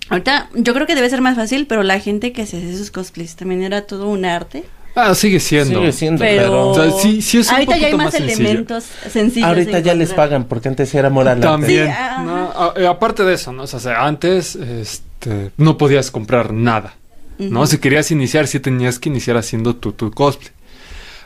Ahorita 0.09 0.49
yo 0.53 0.74
creo 0.76 0.86
que 0.86 0.93
debe 0.93 1.09
ser 1.09 1.22
más 1.22 1.36
fácil, 1.36 1.66
pero 1.66 1.82
la 1.82 1.99
gente 1.99 2.32
que 2.32 2.45
se 2.45 2.57
hace 2.57 2.72
esos 2.72 2.91
cosplays 2.91 3.36
también 3.36 3.63
era 3.63 3.82
todo 3.88 4.07
un 4.07 4.26
arte. 4.26 4.63
Ah, 4.96 5.14
sigue 5.14 5.39
siendo. 5.41 5.80
Sigue 5.80 5.91
siendo, 5.91 6.20
Pero 6.20 6.41
pero... 6.43 6.70
O 6.70 6.74
sea, 6.76 6.91
sí- 7.02 7.22
sí 7.22 7.39
es 7.39 7.50
un 7.50 7.56
ahorita 7.56 7.78
ya 7.78 7.88
hay 7.88 7.93
más, 7.98 8.14
sencillo. 8.14 8.39
elementos 8.50 8.86
sencillos. 9.12 9.48
Ahorita 9.50 9.80
ya 9.80 9.93
les 9.93 10.14
pagan, 10.14 10.46
porque 10.46 10.70
antes 10.70 10.93
era 10.96 11.10
moral. 11.10 11.41
También. 11.41 11.88
Sí, 11.88 11.91
ajá. 11.91 12.24
¿no? 12.24 12.52
A- 12.56 12.74
eh, 12.78 12.88
aparte 12.88 13.24
de 13.24 13.34
eso, 13.34 13.52
¿no? 13.52 13.64
O 13.64 13.68
sea, 13.68 14.06
antes 14.06 14.56
este, 14.56 15.52
no 15.58 15.78
podías 15.78 16.12
comprar 16.12 16.54
nada. 16.54 16.93
¿no? 17.38 17.68
Si 17.68 17.80
querías 17.80 18.10
iniciar, 18.12 18.48
sí 18.48 18.62
tenías 18.62 18.98
que 18.98 19.10
iniciar 19.10 19.36
haciendo 19.36 19.76
tu, 19.76 19.91
tu 19.91 20.10
cosplay. 20.12 20.52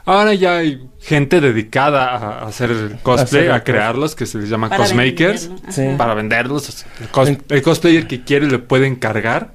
Ahora 0.05 0.34
ya 0.34 0.57
hay 0.57 0.82
gente 1.01 1.39
dedicada 1.39 2.05
a, 2.15 2.47
hacer 2.47 2.72
el 2.72 2.97
cosplay, 3.03 3.43
Hacer 3.43 3.51
a 3.51 3.63
crearlos, 3.63 4.15
que 4.15 4.26
se 4.26 4.39
les 4.39 4.49
llama 4.49 4.70
Para 4.70 4.86
cosmakers. 4.86 5.49
venderlo, 5.49 5.61
ajá. 5.70 5.72
Sí. 5.72 5.84
Para 5.95 6.13
venderlos. 6.15 6.70
o 6.70 6.72
sea, 6.72 6.88
el, 6.99 7.11
cos- 7.11 7.38
el 7.49 7.61
cosplayer 7.61 8.07
que 8.07 8.24
quiere 8.24 8.47
le 8.47 8.57
puede 8.57 8.88
encargar. 8.88 9.51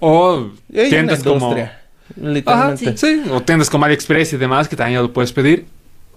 O 0.00 0.48
tiendas 0.72 1.22
como... 1.22 1.34
industria, 1.50 1.81
Ajá, 2.16 2.28
Literalmente. 2.28 2.96
sí. 2.96 3.22
O 3.30 3.40
tiendas 3.42 3.68
como 3.70 3.84
AliExpress 3.84 4.32
y 4.32 4.36
demás 4.36 4.68
que 4.68 4.76
también 4.76 4.98
ya 4.98 5.02
lo 5.02 5.12
puedes 5.12 5.32
pedir. 5.32 5.66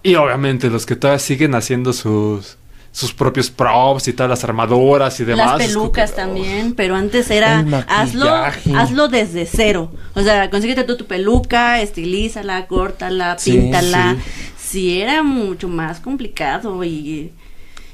Y 0.03 0.15
obviamente 0.15 0.69
los 0.69 0.85
que 0.85 0.95
todavía 0.95 1.19
siguen 1.19 1.55
haciendo 1.55 1.91
sus, 1.91 2.57
sus 2.91 3.11
propios 3.13 3.49
props 3.49 4.07
y 4.07 4.13
todas 4.13 4.29
las 4.29 4.43
armaduras 4.43 5.19
y 5.19 5.25
demás. 5.25 5.59
Las 5.59 5.73
como 5.73 5.85
pelucas 5.85 6.13
también, 6.15 6.75
pero 6.75 6.95
antes 6.95 7.31
era 7.31 7.65
hazlo, 7.87 8.31
hazlo 8.75 9.07
desde 9.07 9.45
cero. 9.47 9.91
O 10.13 10.21
sea, 10.21 10.49
consíguete 10.51 10.83
tú 10.83 10.95
tu 10.95 11.05
peluca, 11.05 11.81
estilízala, 11.81 12.67
córtala, 12.67 13.37
Sí, 13.39 13.51
píntala. 13.53 14.15
Sí. 14.57 15.01
era 15.01 15.23
mucho 15.23 15.67
más 15.67 15.99
complicado 15.99 16.83
y 16.83 17.31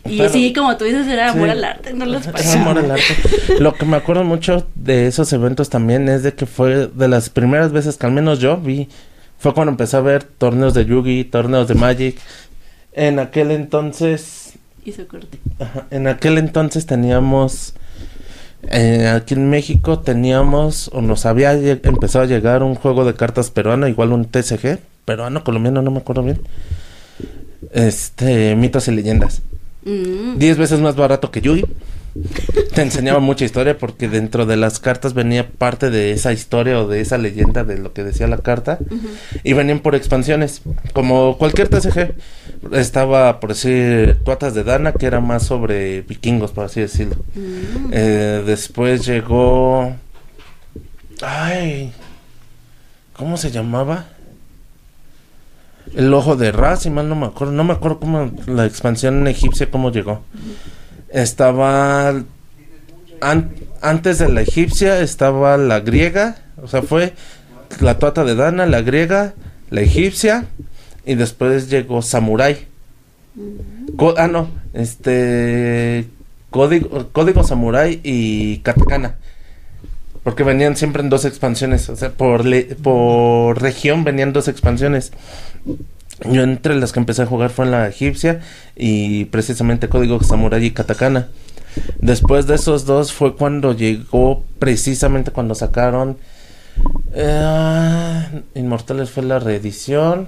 y 0.06 0.18
Pero- 0.18 0.30
sí, 0.30 0.54
como 0.54 0.76
tú 0.78 0.86
dices, 0.86 1.08
era 1.08 1.32
amor 1.32 1.46
Sí. 1.48 1.52
al 1.52 1.64
arte, 1.64 1.94
no 1.94 2.06
los 2.06 2.24
Era 2.24 2.32
parecía. 2.34 2.62
amor 2.62 2.78
al 2.80 2.92
arte. 2.92 3.04
Lo 3.60 3.74
que 3.74 3.86
me 3.86 3.98
acuerdo 3.98 4.24
mucho 4.24 4.68
de 4.76 5.08
esos 5.08 5.32
eventos 5.34 5.70
también 5.70 6.10
es 6.10 6.24
de 6.24 6.34
que 6.34 6.46
fue 6.46 6.88
de 6.88 7.08
las 7.08 7.30
primeras 7.30 7.72
veces 7.72 7.98
que 7.98 8.06
al 8.06 8.12
menos 8.12 8.40
yo 8.40 8.58
vi, 8.58 8.88
fue 9.38 9.54
cuando 9.54 9.72
empecé 9.72 9.98
a 9.98 10.02
ver 10.02 10.24
torneos 10.24 10.74
de 10.74 10.86
Yugi, 10.86 11.24
torneos 11.26 11.68
de 11.68 11.76
Magic. 11.76 12.20
En 12.94 13.20
aquel 13.20 13.52
entonces, 13.52 14.54
Hizo 14.86 15.08
corte. 15.08 15.38
ajá, 15.60 15.86
en 15.92 16.08
aquel 16.08 16.38
entonces 16.38 16.86
teníamos, 16.86 17.74
eh, 18.70 19.08
aquí 19.08 19.34
en 19.36 19.50
México 19.50 20.00
teníamos, 20.00 20.90
o 20.94 21.02
nos 21.02 21.26
había 21.26 21.54
empezado 21.54 22.24
a 22.26 22.28
llegar 22.28 22.64
un 22.64 22.76
juego 22.76 23.06
de 23.06 23.14
cartas 23.14 23.50
peruano, 23.52 23.88
igual 23.88 24.12
un 24.12 24.26
TCG, 24.26 24.80
peruano, 25.06 25.44
colombiano, 25.44 25.82
no 25.82 25.90
me 25.92 26.00
acuerdo 26.00 26.24
bien. 26.24 26.40
Este, 27.72 28.56
mitos 28.56 28.88
y 28.88 28.92
leyendas. 28.92 29.42
Mm. 29.84 30.38
10 30.38 30.58
veces 30.58 30.80
más 30.80 30.96
barato 30.96 31.32
que 31.32 31.42
Yugi. 31.42 31.66
Te 32.74 32.82
enseñaba 32.82 33.20
mucha 33.20 33.46
historia 33.46 33.78
porque 33.78 34.10
dentro 34.10 34.46
de 34.46 34.58
las 34.58 34.80
cartas 34.80 35.14
venía 35.14 35.50
parte 35.50 35.90
de 35.90 36.12
esa 36.12 36.34
historia 36.34 36.80
o 36.80 36.88
de 36.88 37.00
esa 37.00 37.18
leyenda 37.18 37.64
de 37.64 37.78
lo 37.78 37.94
que 37.94 38.04
decía 38.04 38.28
la 38.28 38.40
carta. 38.40 38.80
Y 39.44 39.54
venían 39.54 39.80
por 39.80 39.96
expansiones. 39.96 40.62
Como 40.94 41.38
cualquier 41.38 41.70
TCG. 41.70 42.14
Estaba, 42.74 43.40
por 43.40 43.52
decir, 43.52 44.20
Tuatas 44.24 44.54
de 44.54 44.64
Dana, 44.64 44.92
que 44.92 45.06
era 45.06 45.22
más 45.22 45.44
sobre 45.44 46.02
vikingos, 46.02 46.52
por 46.52 46.66
así 46.66 46.82
decirlo. 46.82 47.16
Mm. 47.36 47.92
Eh, 47.92 48.44
después 48.46 49.06
llegó... 49.06 49.96
Ay... 51.22 51.94
¿Cómo 53.22 53.38
se 53.38 53.52
llamaba? 53.52 54.08
El 55.96 56.14
ojo 56.14 56.36
de 56.36 56.52
Ra, 56.52 56.78
si 56.78 56.90
mal 56.90 57.10
no 57.10 57.16
me 57.16 57.26
acuerdo. 57.28 57.54
No 57.54 57.64
me 57.64 57.74
acuerdo 57.74 58.00
cómo 58.00 58.32
la 58.48 58.66
expansión 58.66 59.28
egipcia, 59.28 59.70
cómo 59.70 59.92
llegó. 59.92 60.22
Estaba... 61.10 62.10
an- 63.22 63.52
antes 63.82 64.20
de 64.20 64.30
la 64.30 64.42
egipcia 64.42 65.00
estaba 65.02 65.58
la 65.58 65.80
griega. 65.80 66.38
O 66.62 66.68
sea, 66.68 66.82
fue 66.82 67.14
la 67.80 67.98
tuata 68.00 68.24
de 68.24 68.36
Dana, 68.36 68.66
la 68.66 68.82
griega, 68.82 69.34
la 69.70 69.82
egipcia. 69.82 70.46
Y 71.06 71.16
después 71.16 71.70
llegó 71.70 72.02
Samurai. 72.02 72.68
Co- 73.98 74.16
ah, 74.18 74.28
no. 74.28 74.50
Este... 74.74 76.08
Código, 76.52 77.08
Código 77.14 77.44
Samurai 77.44 78.00
y 78.04 78.58
Katakana. 78.60 79.16
Porque 80.24 80.44
venían 80.44 80.76
siempre 80.76 81.02
en 81.02 81.10
dos 81.10 81.26
expansiones. 81.26 81.90
O 81.90 81.96
sea, 81.96 82.12
por, 82.12 82.44
por 82.84 83.62
región 83.62 84.04
venían 84.04 84.34
dos 84.34 84.48
expansiones. 84.48 85.12
Yo 86.30 86.44
entre 86.44 86.76
las 86.76 86.92
que 86.92 87.00
empecé 87.00 87.24
a 87.24 87.26
jugar 87.26 87.50
fue 87.50 87.66
en 87.66 87.72
la 87.72 87.88
egipcia 87.88 88.42
y 88.76 89.26
precisamente 89.26 89.90
Código 89.90 90.22
Samurai 90.22 90.64
y 90.64 90.72
Katakana. 90.72 91.30
Después 92.00 92.46
de 92.48 92.56
esos 92.56 92.86
dos 92.86 93.14
fue 93.14 93.36
cuando 93.36 93.74
llegó 93.76 94.44
precisamente 94.60 95.32
cuando 95.32 95.56
sacaron 95.56 96.18
eh, 97.14 98.44
Inmortales 98.56 99.10
fue 99.10 99.24
la 99.24 99.40
reedición. 99.40 100.28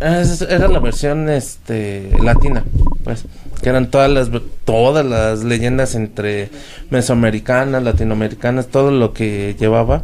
Es- 0.00 0.42
era 0.42 0.68
la 0.68 0.78
versión 0.80 1.28
este 1.28 2.10
latina, 2.22 2.64
pues, 3.04 3.24
que 3.62 3.68
eran 3.68 3.90
todas 3.90 4.10
las 4.10 4.30
todas 4.64 5.06
las 5.06 5.44
leyendas 5.44 5.94
entre 5.94 6.50
mesoamericanas, 6.90 7.82
latinoamericanas, 7.82 8.66
todo 8.68 8.90
lo 8.90 9.12
que 9.12 9.56
llevaba 9.58 10.02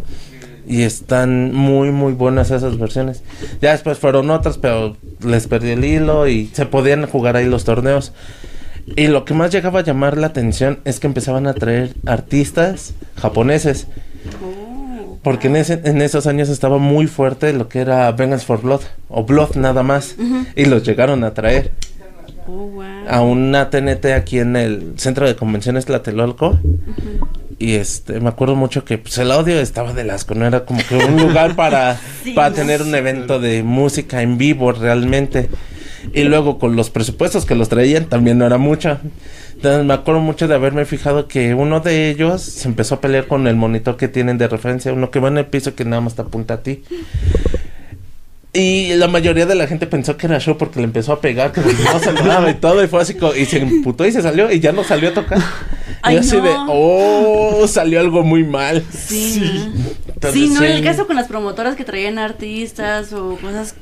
y 0.67 0.83
están 0.83 1.55
muy 1.55 1.91
muy 1.91 2.13
buenas 2.13 2.51
esas 2.51 2.79
versiones. 2.79 3.23
Ya 3.61 3.73
después 3.73 3.99
fueron 3.99 4.31
otras, 4.31 4.59
pero 4.59 4.97
les 5.25 5.47
perdí 5.47 5.71
el 5.71 5.85
hilo 5.85 6.29
y 6.29 6.47
se 6.53 6.67
podían 6.67 7.07
jugar 7.07 7.37
ahí 7.37 7.47
los 7.47 7.65
torneos. 7.65 8.13
Y 8.97 9.09
lo 9.09 9.25
que 9.25 9.35
más 9.35 9.51
llegaba 9.51 9.81
a 9.81 9.85
llamar 9.85 10.17
la 10.17 10.29
atención 10.29 10.79
es 10.85 11.01
que 11.01 11.07
empezaban 11.07 11.47
a 11.47 11.55
traer 11.55 11.95
artistas 12.07 12.95
japoneses. 13.17 13.87
Oh. 14.43 15.19
Porque 15.23 15.49
en, 15.49 15.57
ese, 15.57 15.81
en 15.85 16.01
esos 16.01 16.27
años 16.27 16.49
estaba 16.49 16.79
muy 16.79 17.07
fuerte 17.07 17.53
lo 17.53 17.69
que 17.69 17.81
era 17.81 18.11
Vengeance 18.13 18.47
for 18.47 18.63
Blood, 18.63 18.81
o 19.09 19.25
Blood 19.25 19.57
nada 19.57 19.83
más. 19.83 20.17
Y 20.55 20.65
los 20.67 20.85
llegaron 20.85 21.25
a 21.25 21.35
traer 21.35 21.73
Oh, 22.51 22.67
wow. 22.67 22.83
a 23.07 23.21
una 23.21 23.69
TNT 23.69 24.07
aquí 24.07 24.39
en 24.39 24.57
el 24.57 24.95
centro 24.97 25.27
de 25.27 25.37
convenciones 25.37 25.85
Tlatelolco. 25.85 26.59
Y 27.59 27.75
este, 27.75 28.21
me 28.21 28.29
acuerdo 28.29 28.55
mucho 28.55 28.85
que 28.85 28.97
pues, 28.97 29.19
el 29.19 29.31
audio 29.31 29.61
estaba 29.61 29.93
de 29.93 30.11
asco, 30.11 30.35
no 30.35 30.47
era 30.47 30.65
como 30.65 30.81
que 30.89 30.97
un 30.97 31.21
lugar 31.21 31.57
para, 31.57 32.01
Sí, 32.25 32.33
para 32.33 32.51
no 32.51 32.55
tener 32.55 32.83
un 32.83 32.95
evento 32.95 33.39
de 33.39 33.63
música 33.63 34.23
en 34.23 34.39
vivo 34.39 34.73
realmente. 34.73 35.51
Y 36.15 36.23
luego 36.23 36.59
con 36.59 36.75
los 36.75 36.89
presupuestos 36.91 37.45
que 37.45 37.55
los 37.55 37.69
traían 37.69 38.07
también 38.07 38.39
no 38.39 38.47
era 38.47 38.57
mucho. 38.57 38.99
Entonces 39.55 39.85
me 39.85 39.93
acuerdo 39.93 40.21
mucho 40.21 40.47
de 40.47 40.55
haberme 40.55 40.85
fijado 40.85 41.27
que 41.27 41.53
uno 41.53 41.81
de 41.81 42.11
ellos 42.11 42.41
se 42.43 42.69
empezó 42.69 42.95
a 42.95 43.01
pelear 43.01 43.27
con 43.27 43.47
el 43.49 43.57
monitor 43.57 43.97
que 43.97 44.07
tienen 44.07 44.39
de 44.39 44.47
referencia, 44.47 44.93
uno 44.93 45.11
que 45.11 45.19
va 45.19 45.29
en 45.29 45.39
el 45.39 45.47
piso 45.47 45.75
que 45.75 45.85
nada 45.85 46.01
más 46.01 46.15
te 46.15 46.23
apunta 46.23 46.55
a 46.55 46.63
ti. 46.63 46.85
Y 48.53 48.95
la 48.97 49.09
mayoría 49.09 49.45
de 49.45 49.55
la 49.55 49.67
gente 49.67 49.87
pensó 49.87 50.17
que 50.17 50.27
era 50.27 50.41
show 50.41 50.57
porque 50.57 50.79
le 50.81 50.85
empezó 50.85 51.13
a 51.13 51.21
pegar, 51.21 51.53
que 51.53 51.61
no 51.61 51.99
saludaba 52.01 52.51
y 52.51 52.55
todo, 52.55 52.83
y 52.83 52.89
fue 52.89 53.03
así, 53.03 53.15
y 53.39 53.45
se 53.45 53.59
emputó 53.61 54.07
y 54.07 54.13
se 54.13 54.23
salió 54.23 54.51
y 54.51 54.59
ya 54.59 54.73
no 54.73 54.85
salió 54.85 55.11
a 55.11 55.15
tocar. 55.15 55.39
Ay, 56.01 56.17
y 56.17 56.19
así 56.19 56.37
no. 56.39 56.43
de, 56.45 56.51
oh, 56.69 57.67
salió 57.69 58.01
algo 58.01 58.23
muy 58.23 58.45
mal. 58.45 58.83
Sí, 58.91 59.71
sí, 60.33 60.51
no, 60.55 60.63
en 60.63 60.71
el 60.73 60.79
sí. 60.79 60.83
caso 60.85 61.07
con 61.07 61.17
las 61.17 61.29
promotoras 61.29 61.77
que 61.77 61.85
traían 61.85 62.19
artistas 62.19 63.13
o 63.13 63.37
cosas, 63.37 63.75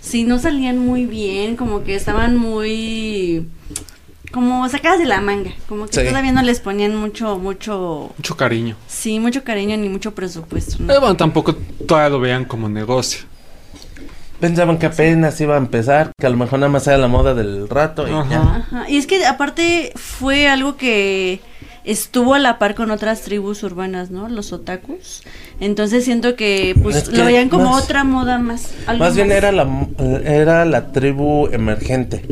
sí, 0.00 0.22
no 0.24 0.38
salían 0.38 0.78
muy 0.78 1.06
bien, 1.06 1.56
como 1.56 1.82
que 1.82 1.96
estaban 1.96 2.36
muy, 2.36 3.46
como 4.32 4.68
sacadas 4.68 5.00
de 5.00 5.06
la 5.06 5.20
manga, 5.20 5.50
como 5.68 5.86
que 5.88 6.00
Sí. 6.00 6.08
todavía 6.08 6.30
no 6.32 6.42
les 6.42 6.60
ponían 6.60 6.94
mucho, 6.94 7.38
mucho, 7.38 8.12
Mucho 8.16 8.36
cariño. 8.36 8.76
sí, 8.86 9.18
mucho 9.18 9.42
cariño 9.42 9.76
ni 9.76 9.88
mucho 9.88 10.14
presupuesto, 10.14 10.76
¿no? 10.78 10.92
Eh, 10.94 10.98
bueno, 11.00 11.16
tampoco 11.16 11.56
todavía 11.86 12.10
lo 12.10 12.20
vean 12.20 12.44
como 12.44 12.68
negocio. 12.68 13.22
Pensaban 14.40 14.78
que 14.78 14.86
apenas 14.86 15.40
iba 15.40 15.54
a 15.54 15.58
empezar, 15.58 16.12
que 16.18 16.26
a 16.26 16.30
lo 16.30 16.36
mejor 16.36 16.58
nada 16.60 16.72
más 16.72 16.86
era 16.86 16.96
la 16.98 17.08
moda 17.08 17.34
del 17.34 17.68
rato 17.68 18.08
y 18.08 18.12
Ajá. 18.12 18.30
ya. 18.30 18.40
Ajá, 18.40 18.88
Y 18.90 18.96
es 18.96 19.06
que 19.06 19.24
aparte 19.26 19.92
fue 19.96 20.48
algo 20.48 20.76
que 20.76 21.40
estuvo 21.84 22.34
a 22.34 22.38
la 22.38 22.58
par 22.58 22.74
con 22.74 22.90
otras 22.90 23.22
tribus 23.22 23.62
urbanas, 23.62 24.10
¿no? 24.10 24.28
Los 24.28 24.52
otakus. 24.52 25.22
Entonces 25.60 26.04
siento 26.04 26.36
que 26.36 26.74
pues 26.82 26.96
Es 26.96 27.08
que 27.10 27.18
lo 27.18 27.24
veían 27.26 27.48
como 27.48 27.70
más- 27.70 27.84
otra 27.84 28.04
moda 28.04 28.38
más. 28.38 28.70
algo 28.86 29.04
Más 29.04 29.14
bien 29.14 29.30
era 29.32 29.52
la, 29.52 29.68
era 30.24 30.64
la 30.64 30.92
tribu 30.92 31.48
emergente. 31.52 32.24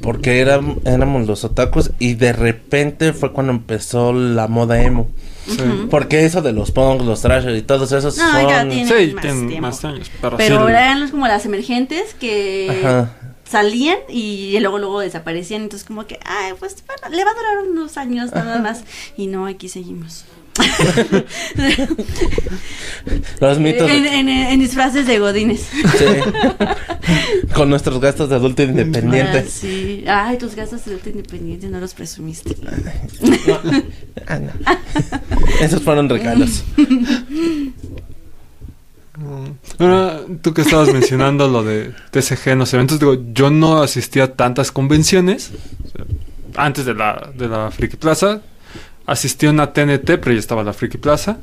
Porque 0.00 0.40
era, 0.40 0.60
éramos 0.84 1.26
los 1.26 1.44
otakus 1.44 1.90
y 1.98 2.14
de 2.14 2.32
repente 2.32 3.12
fue 3.12 3.32
cuando 3.32 3.52
empezó 3.52 4.12
la 4.12 4.48
moda 4.48 4.82
emo. 4.82 5.08
Sí. 5.46 5.86
Porque 5.90 6.24
eso 6.24 6.42
de 6.42 6.52
los 6.52 6.70
punks, 6.70 7.04
los 7.04 7.20
thrashers 7.22 7.58
y 7.58 7.62
todos 7.62 7.92
esos 7.92 8.16
No, 8.16 8.48
ya 8.48 8.60
son... 8.60 8.70
Sí, 8.72 9.12
más 9.14 9.22
tienen 9.22 9.48
tiempo. 9.48 9.60
más 9.66 9.84
años. 9.84 10.10
Pero, 10.20 10.36
Pero 10.36 10.66
sí, 10.66 10.70
eran 10.72 11.00
los, 11.00 11.10
como 11.10 11.26
las 11.26 11.44
emergentes 11.44 12.14
que 12.14 12.80
Ajá. 12.82 13.12
salían 13.48 13.98
y 14.08 14.58
luego 14.60 14.78
luego 14.78 15.00
desaparecían. 15.00 15.62
Entonces 15.62 15.86
como 15.86 16.06
que, 16.06 16.18
ay, 16.24 16.52
pues 16.58 16.76
bueno, 16.86 17.14
le 17.16 17.24
va 17.24 17.30
a 17.30 17.34
durar 17.34 17.58
unos 17.70 17.96
años 17.98 18.32
nada 18.32 18.58
más. 18.58 18.84
Y 19.16 19.26
no, 19.26 19.46
aquí 19.46 19.68
seguimos. 19.68 20.24
Los 23.40 23.58
mitos. 23.58 23.90
en, 23.90 24.06
en- 24.06 24.28
en 24.28 24.60
disfraces 24.60 25.06
de 25.06 25.18
godines. 25.18 25.60
Sí. 25.98 26.04
Con 27.54 27.68
nuestros 27.70 28.00
gastos 28.00 28.28
de 28.30 28.36
adulto 28.36 28.62
Ah, 28.62 28.66
independiente. 28.66 29.44
sí. 29.48 30.04
Ay, 30.06 30.38
tus 30.38 30.54
gastos 30.54 30.84
de 30.84 30.92
adulto 30.92 31.10
independiente 31.10 31.68
no 31.68 31.80
los 31.80 31.92
presumiste. 31.94 32.56
No. 33.46 33.58
Ah, 34.26 34.38
no. 34.38 34.52
Esos 35.60 35.82
fueron 35.82 36.08
regalos. 36.08 36.64
Ahora, 39.78 40.20
tú 40.42 40.52
que 40.54 40.62
estabas 40.62 40.92
mencionando 40.92 41.46
lo 41.48 41.62
de 41.62 41.92
TCG 42.10 42.48
en 42.50 42.58
los 42.60 42.74
eventos, 42.74 42.98
digo, 42.98 43.16
yo 43.32 43.50
no 43.50 43.82
asistía 43.82 44.24
a 44.24 44.28
tantas 44.32 44.72
convenciones. 44.72 45.52
O 45.84 45.88
sea, 45.90 46.04
antes 46.56 46.84
de 46.84 46.94
la, 46.94 47.30
de 47.36 47.48
la 47.48 47.70
Friki 47.70 47.96
Plaza, 47.96 48.40
asistí 49.06 49.46
a 49.46 49.50
una 49.50 49.72
TNT, 49.72 50.04
pero 50.18 50.32
ya 50.32 50.38
estaba 50.38 50.62
la 50.64 50.72
Friki 50.72 50.98
Plaza. 50.98 51.38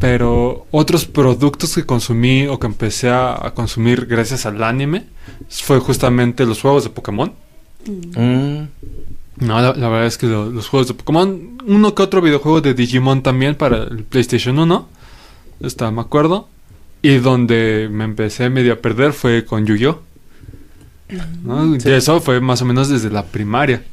Pero 0.00 0.66
otros 0.72 1.04
productos 1.04 1.74
que 1.74 1.86
consumí 1.86 2.46
o 2.48 2.58
que 2.58 2.66
empecé 2.66 3.08
a, 3.10 3.46
a 3.46 3.54
consumir 3.54 4.06
gracias 4.06 4.44
al 4.46 4.62
anime 4.62 5.04
fue 5.48 5.78
justamente 5.78 6.44
los 6.44 6.60
juegos 6.60 6.84
de 6.84 6.90
Pokémon. 6.90 7.32
Mm. 7.86 8.62
No, 9.46 9.60
la, 9.60 9.72
la 9.74 9.88
verdad 9.88 10.06
es 10.06 10.18
que 10.18 10.26
lo- 10.26 10.50
los 10.50 10.68
juegos 10.68 10.88
de 10.88 10.94
Pokémon, 10.94 11.58
uno 11.66 11.94
que 11.94 12.02
otro 12.02 12.20
videojuego 12.20 12.60
de 12.60 12.74
Digimon 12.74 13.22
también 13.22 13.54
para 13.54 13.84
el 13.84 14.02
PlayStation 14.04 14.58
1, 14.58 14.88
está, 15.60 15.90
me 15.90 16.00
acuerdo. 16.00 16.48
Y 17.00 17.18
donde 17.18 17.88
me 17.90 18.04
empecé 18.04 18.50
medio 18.50 18.72
a 18.74 18.76
perder 18.76 19.12
fue 19.12 19.44
con 19.44 19.64
Yu-Gi-Oh! 19.66 20.00
¿no? 21.44 21.76
Y 21.76 21.78
eso 21.90 22.20
fue 22.20 22.40
más 22.40 22.62
o 22.62 22.64
menos 22.64 22.88
desde 22.88 23.10
la 23.10 23.24
primaria. 23.24 23.84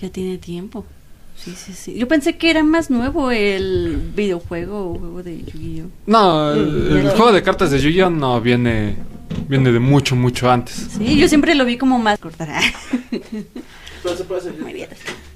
Ya 0.00 0.10
tiene 0.10 0.38
tiempo. 0.38 0.84
Sí, 1.44 1.54
sí, 1.56 1.72
sí. 1.74 1.94
Yo 1.94 2.08
pensé 2.08 2.36
que 2.38 2.48
era 2.50 2.62
más 2.62 2.88
nuevo 2.90 3.30
el 3.30 3.98
videojuego 4.14 4.92
o 4.92 4.98
juego 4.98 5.22
de 5.22 5.42
Yu-Gi-Oh. 5.42 5.90
No, 6.06 6.52
el, 6.52 6.96
el 7.06 7.10
juego 7.10 7.32
de 7.32 7.42
cartas 7.42 7.70
de 7.70 7.78
Yu-Gi-Oh! 7.80 8.08
no 8.10 8.40
viene, 8.40 8.96
viene 9.48 9.70
de 9.72 9.78
mucho, 9.78 10.16
mucho 10.16 10.50
antes. 10.50 10.86
Sí, 10.96 11.18
yo 11.18 11.28
siempre 11.28 11.54
lo 11.54 11.64
vi 11.66 11.76
como 11.76 11.98
más 11.98 12.18
cortar. 12.18 12.48
Pero 14.02 14.16
se 14.16 14.24
puede 14.24 14.40
hacer. 14.40 14.54
Muy 14.60 14.72
bien. 14.72 14.88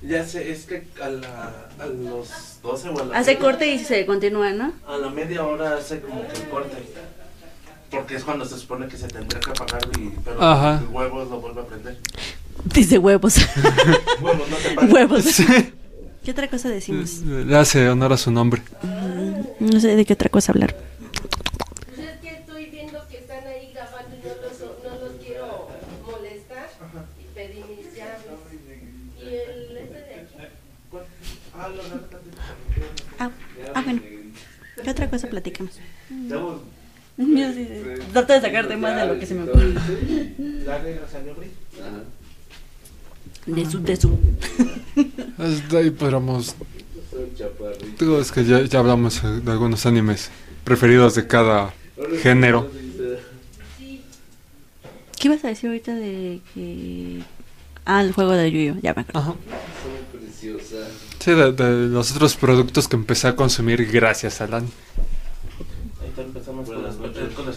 Ya 0.02 0.24
sé, 0.24 0.50
es 0.50 0.64
que 0.64 0.84
a, 1.02 1.08
la, 1.08 1.68
a 1.78 1.86
los 1.86 2.28
12 2.62 2.88
o 2.90 3.00
a 3.00 3.04
la 3.04 3.18
Hace 3.18 3.32
media- 3.32 3.38
corte 3.44 3.74
y 3.74 3.78
se 3.78 4.06
continúa, 4.06 4.52
¿no? 4.52 4.72
A 4.86 4.96
la 4.96 5.10
media 5.10 5.44
hora 5.44 5.76
hace 5.76 6.00
como 6.00 6.26
que 6.26 6.40
el 6.42 6.48
corte. 6.48 6.76
Porque 7.90 8.16
es 8.16 8.24
cuando 8.24 8.44
se 8.44 8.58
supone 8.58 8.86
que 8.88 8.96
se 8.96 9.08
tendría 9.08 9.40
que 9.40 9.50
apagar 9.50 9.80
y 9.98 10.10
pero 10.24 10.42
Ajá. 10.42 10.80
el 10.82 10.88
huevo 10.94 11.24
lo 11.24 11.40
vuelve 11.40 11.60
a 11.62 11.64
prender. 11.66 11.98
Dice 12.64 12.98
huevos. 12.98 13.36
Huevos, 14.20 14.48
no 14.50 14.56
te 14.56 14.70
pares. 14.74 14.92
huevos. 14.92 15.24
Sí, 15.24 15.44
¿Qué 16.28 16.32
otra 16.32 16.46
cosa 16.48 16.68
decimos? 16.68 17.22
le 17.22 17.56
hace 17.56 17.88
honor 17.88 18.12
a 18.12 18.18
su 18.18 18.30
nombre. 18.30 18.60
No 19.60 19.80
sé 19.80 19.96
de 19.96 20.04
qué 20.04 20.12
otra 20.12 20.28
cosa 20.28 20.52
hablar. 20.52 20.76
Es 21.96 22.20
que 22.20 22.28
estoy 22.28 22.66
viendo 22.66 22.98
que 23.08 23.16
están 23.16 23.46
ahí 23.46 23.72
grabando 23.72 24.14
y 24.14 24.18
no 24.28 24.34
los, 24.42 24.60
no 24.60 25.06
los 25.06 25.12
quiero 25.24 25.68
molestar 26.04 26.68
y 27.18 27.34
pedí 27.34 27.64
mis 27.74 27.96
llaves. 27.96 28.26
Y 29.18 29.24
el 29.24 29.76
este 29.78 29.94
de 29.94 30.14
aquí. 30.16 30.34
Ah. 33.18 33.30
Ah, 33.74 33.82
bueno. 33.82 34.02
¿Qué 34.84 34.90
otra 34.90 35.08
cosa 35.08 35.28
platicamos? 35.28 35.80
Debo- 36.10 36.60
Yo 37.16 37.52
sí, 37.54 37.68
trato 38.12 38.34
de 38.34 38.40
sacar 38.42 38.68
temas 38.68 38.96
de 39.00 39.06
lo 39.14 39.18
que 39.18 39.24
se 39.24 39.34
me 39.34 39.44
ocurre. 39.44 39.72
La 40.66 40.78
negra 40.80 41.08
salió. 41.10 41.34
De 43.48 43.64
su, 43.70 43.80
de 43.80 43.96
su. 43.96 44.18
Hasta 45.38 45.78
ahí 45.78 45.90
podríamos... 45.90 46.54
Digo, 47.98 48.20
es 48.20 48.30
que 48.30 48.44
ya, 48.44 48.62
ya 48.62 48.78
hablamos 48.78 49.22
de 49.22 49.50
algunos 49.50 49.86
animes 49.86 50.30
preferidos 50.64 51.14
de 51.14 51.26
cada 51.26 51.72
género. 52.22 52.70
¿Qué 55.18 55.28
ibas 55.28 55.44
a 55.44 55.48
decir 55.48 55.68
ahorita 55.70 55.94
de 55.94 56.40
que... 56.54 57.22
Ah, 57.84 58.02
el 58.02 58.12
juego 58.12 58.32
de 58.32 58.50
Yu-Gi-Oh! 58.50 58.80
Ya 58.82 58.92
me 58.94 59.02
acuerdo. 59.02 59.20
Ajá. 59.20 59.34
Sí, 61.18 61.30
de, 61.32 61.52
de 61.52 61.88
los 61.88 62.12
otros 62.12 62.36
productos 62.36 62.86
que 62.86 62.96
empecé 62.96 63.28
a 63.28 63.34
consumir 63.34 63.90
gracias 63.90 64.40
al 64.40 64.54
anime. 64.54 64.72
Empezamos 66.16 66.68
con 66.68 66.82
las, 66.82 66.96
con, 66.96 67.12
las, 67.46 67.56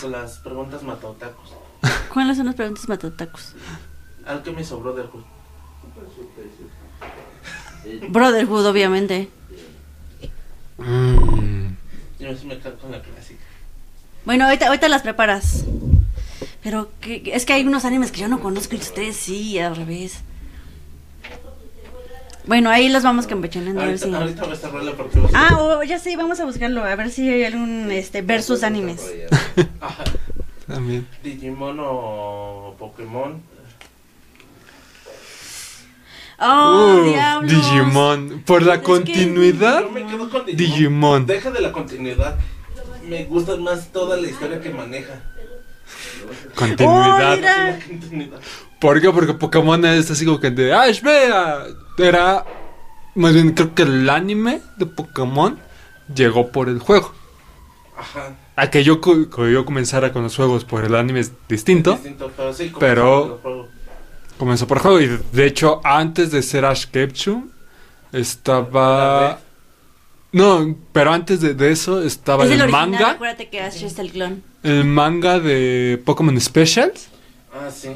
con 0.00 0.12
las 0.12 0.38
preguntas 0.38 0.82
matautacos. 0.82 1.54
¿Cuáles 2.12 2.36
son 2.36 2.46
las 2.46 2.54
preguntas 2.54 2.88
matatacos? 2.88 3.54
Algo 4.30 4.42
que 4.44 4.52
me 4.52 4.62
sobró 4.64 4.92
del 4.92 5.08
juego. 5.08 5.26
Brotherhood, 8.10 8.66
obviamente. 8.66 9.28
Mm, 10.78 11.66
Yo 12.20 12.36
sí 12.36 12.46
me 12.46 12.58
quedo 12.58 12.76
con 12.78 12.92
la 12.92 13.02
clásica. 13.02 13.40
Bueno, 14.24 14.44
ahorita, 14.44 14.68
ahorita 14.68 14.88
las 14.88 15.02
preparas. 15.02 15.64
Pero 16.62 16.90
que, 17.00 17.22
es 17.34 17.44
que 17.44 17.54
hay 17.54 17.66
unos 17.66 17.84
animes 17.84 18.12
que 18.12 18.20
yo 18.20 18.28
no 18.28 18.40
conozco 18.40 18.76
y 18.76 18.78
ustedes 18.78 19.16
sí, 19.16 19.58
al 19.58 19.74
revés. 19.74 20.20
Bueno, 22.46 22.70
ahí 22.70 22.88
los 22.88 23.02
vamos 23.02 23.26
campechaneando 23.26 23.80
a 23.80 23.86
ver 23.86 23.98
Ahorita, 24.02 24.06
si... 24.06 24.42
ahorita 24.44 24.68
voy 24.68 24.88
a 24.88 24.96
porque 24.96 25.18
vas 25.20 25.34
a- 25.34 25.48
Ah, 25.48 25.58
oh, 25.58 25.82
ya 25.82 25.98
sí, 25.98 26.14
vamos 26.16 26.38
a 26.40 26.44
buscarlo, 26.44 26.84
a 26.84 26.94
ver 26.96 27.10
si 27.10 27.28
hay 27.28 27.44
algún 27.44 27.90
este 27.90 28.22
versus 28.22 28.62
animes. 28.62 29.02
También. 30.66 31.06
Digimon 31.24 31.78
o 31.80 32.76
Pokémon. 32.78 33.42
Oh, 36.40 37.04
Uh. 37.42 37.46
Digimon. 37.46 38.42
Por 38.46 38.62
la 38.62 38.74
Es 38.74 38.80
que- 38.80 38.84
continuidad. 38.86 39.82
Yo 39.82 39.90
me 39.90 40.06
quedo 40.06 40.30
con 40.30 40.46
Digimon. 40.46 40.56
Digimon. 40.56 41.26
Deja 41.26 41.50
de 41.50 41.60
la 41.60 41.72
continuidad. 41.72 42.38
Me 43.06 43.24
gusta 43.24 43.56
más 43.56 43.92
toda 43.92 44.16
la 44.16 44.28
historia 44.28 44.60
que 44.60 44.70
maneja. 44.70 45.20
Continuidad. 46.54 47.38
Oh. 48.32 48.36
¿Por 48.78 49.00
qué? 49.00 49.10
Porque 49.10 49.34
Pokémon 49.34 49.84
es 49.84 50.10
así 50.10 50.24
como 50.24 50.40
que 50.40 50.50
de 50.50 50.72
Ash, 50.72 51.02
vea. 51.02 51.64
Era. 51.98 52.44
Más 53.14 53.34
bien, 53.34 53.50
creo 53.52 53.74
que 53.74 53.82
el 53.82 54.08
anime 54.08 54.60
de 54.76 54.86
Pokémon 54.86 55.58
llegó 56.14 56.50
por 56.52 56.68
el 56.68 56.78
juego. 56.78 57.12
Ajá. 57.98 58.36
A 58.56 58.70
que 58.70 58.84
yo, 58.84 59.00
co- 59.00 59.28
que 59.28 59.52
yo 59.52 59.64
comenzara 59.64 60.12
con 60.12 60.22
los 60.22 60.36
juegos 60.36 60.64
por 60.64 60.84
el 60.84 60.94
anime 60.94 61.20
es 61.20 61.32
distinto. 61.48 61.94
Distinto, 61.94 62.30
pero 62.36 62.52
sí, 62.54 62.72
Pero- 62.78 63.28
los 63.28 63.40
juegos. 63.40 63.68
Comenzó 64.40 64.66
por 64.66 64.78
el 64.78 64.82
juego. 64.82 65.00
Y 65.02 65.20
de 65.36 65.44
hecho, 65.44 65.82
antes 65.84 66.30
de 66.30 66.40
ser 66.42 66.64
Ash 66.64 66.86
Ketchum, 66.86 67.50
¿La 68.10 68.20
estaba. 68.20 69.38
No, 70.32 70.76
pero 70.94 71.12
antes 71.12 71.42
de, 71.42 71.52
de 71.52 71.70
eso 71.70 72.02
estaba 72.02 72.44
Es 72.44 72.50
el 72.50 72.54
el 72.54 72.62
original, 72.62 72.90
manga. 72.90 73.10
acuérdate 73.10 73.50
que 73.50 73.60
Ash 73.60 73.82
es 73.82 73.98
el 73.98 74.10
clon. 74.10 74.42
El 74.62 74.86
manga 74.86 75.40
de 75.40 76.00
Pokémon 76.06 76.40
Specials. 76.40 77.08
Ah, 77.52 77.70
sí. 77.70 77.90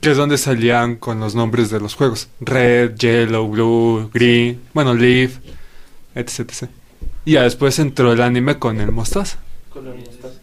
Que 0.00 0.10
es 0.10 0.16
donde 0.16 0.38
salían 0.38 0.96
con 0.96 1.20
los 1.20 1.36
nombres 1.36 1.70
de 1.70 1.78
los 1.78 1.94
juegos. 1.94 2.26
Red, 2.40 2.96
Yellow, 2.96 3.46
Blue, 3.46 4.10
Green, 4.12 4.60
bueno, 4.74 4.92
Leaf, 4.92 5.38
etc. 6.16 6.40
etc. 6.40 6.68
Y 7.24 7.34
ya 7.34 7.42
después 7.42 7.78
entró 7.78 8.12
el 8.12 8.22
anime 8.22 8.58
con 8.58 8.80
el 8.80 8.90
mostaza. 8.90 9.38
Con 9.70 9.86
el 9.86 9.98
mostaza. 9.98 10.40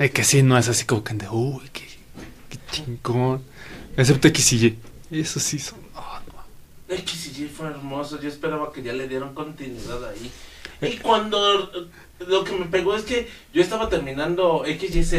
Eh, 0.00 0.10
que 0.10 0.24
sí, 0.24 0.42
no 0.42 0.58
es 0.58 0.68
así 0.68 0.84
como 0.84 1.04
que 1.04 1.14
de, 1.14 1.28
uy, 1.28 1.62
qué 1.72 1.84
chingón. 2.84 3.42
Excepto 3.96 4.28
X 4.28 4.52
y 4.52 4.66
Y. 5.10 5.20
Eso 5.20 5.40
sí 5.40 5.58
son. 5.58 5.78
ah, 5.94 6.20
no. 6.88 6.94
X 6.94 7.32
y 7.38 7.44
Y 7.44 7.48
fue 7.48 7.68
hermoso. 7.68 8.20
Yo 8.20 8.28
esperaba 8.28 8.72
que 8.72 8.82
ya 8.82 8.92
le 8.92 9.08
dieran 9.08 9.34
continuidad 9.34 10.04
ahí. 10.08 10.30
Y 10.82 10.98
cuando 10.98 11.70
eh, 11.72 11.86
lo 12.26 12.44
que 12.44 12.52
me 12.52 12.66
pegó 12.66 12.94
es 12.94 13.04
que 13.04 13.28
yo 13.54 13.62
estaba 13.62 13.88
terminando 13.88 14.64
XYZ, 14.66 15.12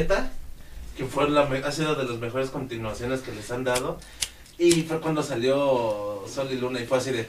que 0.95 1.05
fue 1.10 1.30
la, 1.30 1.45
me- 1.45 1.60
ha 1.60 1.72
sido 1.72 1.95
de 1.95 2.03
las 2.05 2.18
mejores 2.20 2.49
continuaciones 2.51 3.22
que 3.22 3.32
les 3.34 3.49
han 3.51 3.64
dado. 3.64 3.97
Y 4.60 4.84
fue 4.84 4.99
cuando 5.01 5.22
salió 5.24 6.24
Sol 6.28 6.47
y 6.51 6.58
Luna 6.58 6.80
y 6.82 6.86
fue 6.86 6.97
así 6.99 7.12
de. 7.12 7.28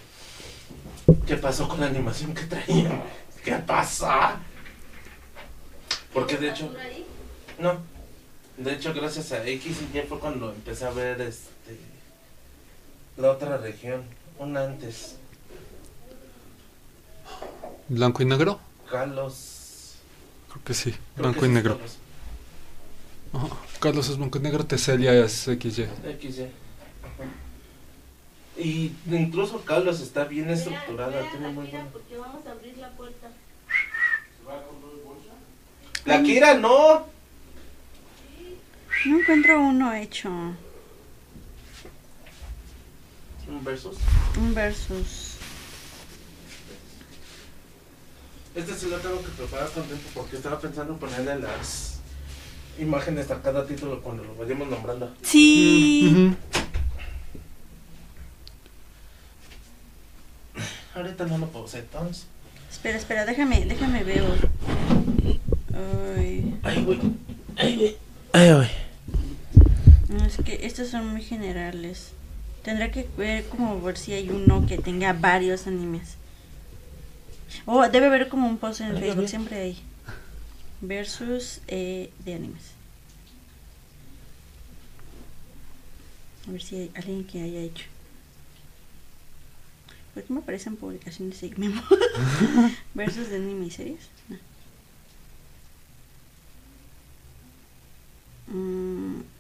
¿Qué 1.27 1.37
pasó 1.37 1.69
con 1.69 1.81
la 1.81 1.87
animación 1.87 2.35
que 2.35 2.43
traían? 2.45 3.03
¿Qué 3.45 3.53
pasa? 3.57 4.41
Porque 6.13 6.37
de 6.37 6.51
hecho. 6.51 6.71
No. 7.59 7.79
De 8.59 8.73
hecho, 8.73 8.93
gracias 8.93 9.31
a 9.31 9.47
X 9.47 9.79
y 9.83 9.99
Y 9.99 10.03
fue 10.03 10.19
cuando 10.19 10.51
empecé 10.51 10.85
a 10.85 10.91
ver 10.91 11.21
este. 11.21 11.79
La 13.17 13.31
otra 13.31 13.57
región. 13.57 14.03
Una 14.39 14.65
antes. 14.65 15.17
Blanco 17.89 18.23
y 18.23 18.27
negro. 18.27 18.59
Carlos. 18.91 19.95
Creo 20.49 20.65
que 20.65 20.75
sí. 20.75 20.91
creo 20.91 21.03
Blanco 21.17 21.41
que 21.41 21.47
y 21.47 21.49
sí 21.49 21.55
negro. 21.55 21.79
Carlos. 23.79 24.09
Es 24.09 24.17
blanco 24.17 24.39
y 24.39 24.41
negro. 24.41 24.67
Teselia 24.67 25.15
es 25.15 25.45
XY. 25.45 25.87
XY. 26.21 26.43
Ajá. 26.43 27.25
Y 28.57 28.93
incluso 29.09 29.65
Carlos 29.65 30.01
está 30.01 30.25
bien 30.25 30.51
estructurada. 30.51 31.31
Tiene 31.31 31.49
muy 31.49 31.69
porque 31.93 32.17
vamos 32.17 32.45
a 32.45 32.51
abrir 32.51 32.77
la 32.79 32.91
puerta. 32.91 33.31
La 36.05 36.23
Kira 36.23 36.55
no. 36.55 37.18
No 39.07 39.21
encuentro 39.21 39.61
uno 39.61 39.93
hecho. 39.95 40.29
Un 40.29 40.57
versus. 43.65 43.97
Un 44.37 44.55
versus. 44.55 45.37
Este 48.55 48.75
sí 48.75 48.89
lo 48.91 48.97
tengo 48.99 49.23
que 49.23 49.29
preparar 49.29 49.71
con 49.71 49.85
tiempo 49.85 50.09
porque 50.15 50.37
estaba 50.37 50.61
pensando 50.61 50.95
en 50.95 50.99
ponerle 50.99 51.39
las 51.39 52.01
imágenes 52.79 53.31
a 53.31 53.41
cada 53.41 53.67
título 53.67 54.03
cuando 54.03 54.25
lo 54.25 54.35
vayamos 54.35 54.69
nombrando. 54.69 55.15
Sí. 55.23 56.35
Ahorita 60.95 61.25
no 61.27 61.39
lo 61.39 61.47
puse, 61.47 61.79
entonces. 61.79 62.27
Espera, 62.69 62.99
espera, 62.99 63.25
déjame, 63.25 63.65
déjame 63.65 64.03
veo. 64.03 64.27
Ay, 66.17 66.59
Ay, 66.65 66.85
güey. 66.85 67.01
Ay, 67.57 67.77
güey. 67.77 67.97
Ay, 68.33 68.53
güey. 68.53 68.78
No, 70.09 70.25
es 70.25 70.37
que 70.39 70.67
estos 70.67 70.89
son 70.89 71.07
muy 71.09 71.23
generales. 71.23 72.13
Tendrá 72.63 72.91
que 72.91 73.09
ver 73.17 73.47
como 73.49 73.81
ver 73.81 73.99
si 73.99 74.13
hay 74.13 74.31
uno 74.31 74.67
que 74.67 74.79
tenga 74.79 75.13
varios 75.13 75.67
animes. 75.67 76.17
Oh, 77.67 77.87
debe 77.89 78.07
haber 78.07 78.29
como 78.29 78.49
un 78.49 78.59
post 78.59 78.81
en 78.81 78.97
Ay, 78.97 79.01
Facebook, 79.01 79.29
siempre 79.29 79.57
hay. 79.57 79.79
Versus 80.81 81.61
eh, 81.69 82.11
de 82.25 82.35
animes. 82.35 82.73
A 86.47 86.53
ver 86.53 86.63
si 86.63 86.77
hay 86.77 86.91
alguien 86.95 87.25
que 87.25 87.43
haya 87.43 87.61
hecho. 87.61 87.85
¿Por 90.15 90.23
qué 90.23 90.33
me 90.33 90.41
aparecen 90.41 90.77
publicaciones 90.77 91.41
de 91.41 91.55
Memo? 91.57 91.83
Versus 92.95 93.29
de 93.29 93.37
anime 93.37 93.67
y 93.67 93.71
series. 93.71 94.09
No. 94.29 94.37
Mm. 98.55 99.38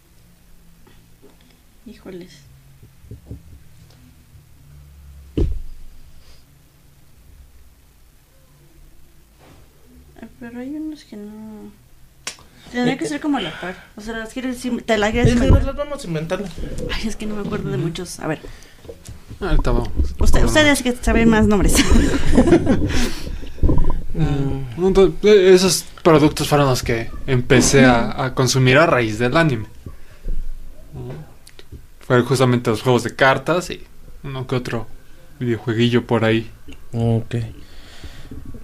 Híjoles. 1.88 2.42
Ah, 10.20 10.26
Pero 10.40 10.60
hay 10.60 10.74
unos 10.74 11.04
que 11.04 11.16
no. 11.16 11.70
Tendría 12.72 12.98
que 12.98 13.06
ser 13.06 13.20
como 13.20 13.38
a 13.38 13.40
la 13.40 13.58
par. 13.60 13.76
O 13.96 14.00
sea, 14.00 14.16
las 14.18 14.32
quieres 14.32 14.56
decir- 14.56 14.82
te 14.84 14.98
la 14.98 15.10
quieres 15.10 15.32
Es 15.32 15.40
que 15.40 15.46
inventar? 15.46 15.66
nos 15.66 15.76
las 15.76 15.86
vamos 15.86 16.04
inventando. 16.04 16.48
Ay, 16.92 17.08
es 17.08 17.16
que 17.16 17.24
no 17.26 17.36
me 17.36 17.46
acuerdo 17.46 17.70
de 17.70 17.78
muchos. 17.78 18.20
A 18.20 18.26
ver, 18.26 18.40
Ahorita 19.40 19.70
vamos. 19.70 19.88
usted, 20.18 20.40
Vamos. 20.40 20.50
ustedes 20.50 20.82
que 20.82 20.92
saben 20.96 21.28
más 21.28 21.46
nombres. 21.46 21.74
Mm, 24.14 24.84
Entonces, 24.84 25.14
eh, 25.22 25.54
esos 25.54 25.84
productos 26.02 26.48
fueron 26.48 26.66
los 26.66 26.82
que 26.82 27.08
empecé 27.28 27.84
a, 27.84 28.24
a 28.24 28.34
consumir 28.34 28.76
a 28.78 28.84
raíz 28.86 29.20
del 29.20 29.36
anime. 29.36 29.66
Justamente 32.08 32.70
los 32.70 32.82
juegos 32.82 33.04
de 33.04 33.14
cartas 33.14 33.70
y 33.70 33.82
uno 34.24 34.46
que 34.46 34.56
otro 34.56 34.86
videojueguillo 35.38 36.06
por 36.06 36.24
ahí. 36.24 36.50
Ok. 36.92 37.34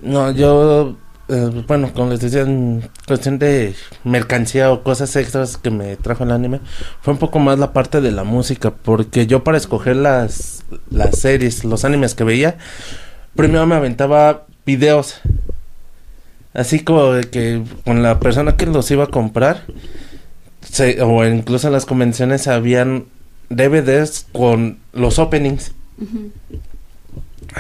No, 0.03 0.30
yo, 0.32 0.97
eh, 1.28 1.62
bueno, 1.66 1.92
como 1.92 2.11
les 2.11 2.20
decía, 2.20 2.42
en 2.42 2.88
cuestión 3.07 3.38
de 3.38 3.74
mercancía 4.03 4.70
o 4.72 4.82
cosas 4.82 5.14
extras 5.16 5.57
que 5.57 5.70
me 5.70 5.97
trajo 5.97 6.24
el 6.24 6.32
anime, 6.32 6.61
fue 7.03 7.12
un 7.14 7.18
poco 7.18 7.38
más 7.38 7.59
la 7.59 7.72
parte 7.72 8.01
de 8.01 8.12
la 8.12 8.24
música, 8.24 8.70
porque 8.70 9.26
yo 9.26 9.45
para 9.45 9.59
escoger 9.59 9.97
las, 9.97 10.64
las 10.90 11.18
series, 11.18 11.64
los 11.64 11.84
animes 11.84 12.14
que 12.14 12.24
veía, 12.24 12.57
primero 13.34 13.66
me 13.66 13.74
aventaba 13.76 14.47
videos. 14.66 15.20
Así 16.53 16.80
como 16.80 17.12
de 17.12 17.24
que 17.24 17.62
con 17.84 18.03
la 18.03 18.20
persona 18.20 18.57
que 18.57 18.66
los 18.66 18.90
iba 18.90 19.05
a 19.05 19.09
comprar, 19.09 19.64
se- 20.62 21.03
o 21.03 21.24
incluso 21.26 21.66
en 21.66 21.72
las 21.72 21.86
convenciones 21.86 22.47
habían 22.49 23.07
DVDs 23.51 24.26
con 24.32 24.78
los 24.92 25.18
openings. 25.18 25.72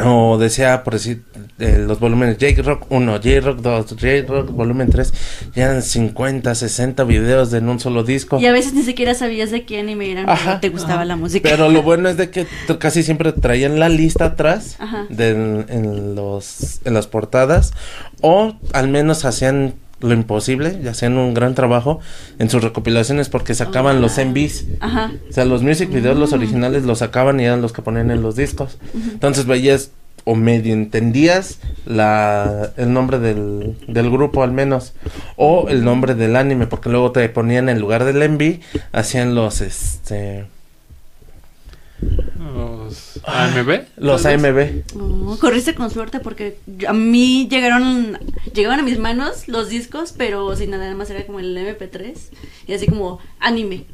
O 0.04 0.38
decía, 0.38 0.82
por 0.82 0.94
decir, 0.94 1.22
eh, 1.60 1.84
los 1.86 2.00
volúmenes 2.00 2.38
J-Rock 2.40 2.86
1, 2.90 3.12
J-Rock 3.12 3.60
2, 3.60 3.86
J-Rock 3.90 4.50
volumen 4.50 4.90
3, 4.90 5.12
ya 5.54 5.66
eran 5.66 5.82
50, 5.82 6.52
60 6.52 7.04
videos 7.04 7.52
en 7.52 7.68
un 7.68 7.78
solo 7.78 8.02
disco. 8.02 8.40
y 8.40 8.46
a 8.46 8.52
veces 8.52 8.72
ni 8.72 8.82
siquiera 8.82 9.14
sabías 9.14 9.52
de 9.52 9.64
qué 9.64 9.78
anime 9.78 10.10
eran, 10.10 10.28
Ajá, 10.28 10.58
te 10.58 10.70
gustaba 10.70 10.94
ajá. 10.94 11.04
la 11.04 11.16
música. 11.16 11.48
Pero 11.48 11.68
lo 11.68 11.82
bueno 11.82 12.08
es 12.08 12.16
de 12.16 12.30
que 12.30 12.46
casi 12.80 13.04
siempre 13.04 13.30
traían 13.32 13.78
la 13.78 13.88
lista 13.88 14.24
atrás 14.24 14.78
de, 15.10 15.30
en 15.30 16.16
los, 16.16 16.80
en 16.84 16.94
las 16.94 17.06
portadas 17.06 17.72
o 18.20 18.56
al 18.72 18.88
menos 18.88 19.24
hacían 19.24 19.74
lo 20.04 20.14
imposible 20.14 20.78
y 20.82 20.86
hacían 20.86 21.16
un 21.18 21.34
gran 21.34 21.54
trabajo 21.54 22.00
en 22.38 22.50
sus 22.50 22.62
recopilaciones 22.62 23.28
porque 23.28 23.54
sacaban 23.54 24.00
los 24.00 24.18
Ah. 24.18 24.24
MVs. 24.24 24.64
Ajá. 24.80 25.12
O 25.28 25.32
sea, 25.32 25.44
los 25.44 25.62
music 25.62 25.90
videos, 25.90 26.16
los 26.18 26.30
Mm. 26.32 26.34
originales, 26.34 26.84
los 26.84 26.98
sacaban 26.98 27.40
y 27.40 27.44
eran 27.44 27.62
los 27.62 27.72
que 27.72 27.82
ponían 27.82 28.10
en 28.10 28.22
los 28.22 28.36
discos. 28.36 28.78
Entonces 28.94 29.46
veías 29.46 29.90
o 30.26 30.34
medio 30.34 30.72
entendías 30.72 31.58
la, 31.84 32.70
el 32.78 32.92
nombre 32.92 33.18
del, 33.18 33.76
del 33.88 34.10
grupo 34.10 34.42
al 34.42 34.52
menos 34.52 34.94
o 35.36 35.68
el 35.68 35.84
nombre 35.84 36.14
del 36.14 36.36
anime 36.36 36.66
porque 36.66 36.88
luego 36.88 37.12
te 37.12 37.28
ponían 37.28 37.68
en 37.68 37.78
lugar 37.78 38.04
del 38.04 38.22
MV 38.30 38.60
hacían 38.92 39.34
los 39.34 39.60
este 39.60 40.46
Los 42.94 43.24
AMB. 43.24 43.68
los. 43.96 44.26
AMB. 44.26 44.82
Oh, 44.98 45.36
corriste 45.40 45.74
con 45.74 45.90
suerte 45.90 46.20
porque 46.20 46.58
a 46.86 46.92
mí 46.92 47.48
llegaron 47.50 48.18
llegaban 48.52 48.80
a 48.80 48.82
mis 48.82 48.98
manos 48.98 49.48
los 49.48 49.68
discos, 49.68 50.14
pero 50.16 50.54
sin 50.56 50.70
nada 50.70 50.94
más 50.94 51.10
era 51.10 51.26
como 51.26 51.40
el 51.40 51.56
MP3 51.56 52.14
y 52.66 52.74
así 52.74 52.86
como 52.86 53.18
anime. 53.40 53.86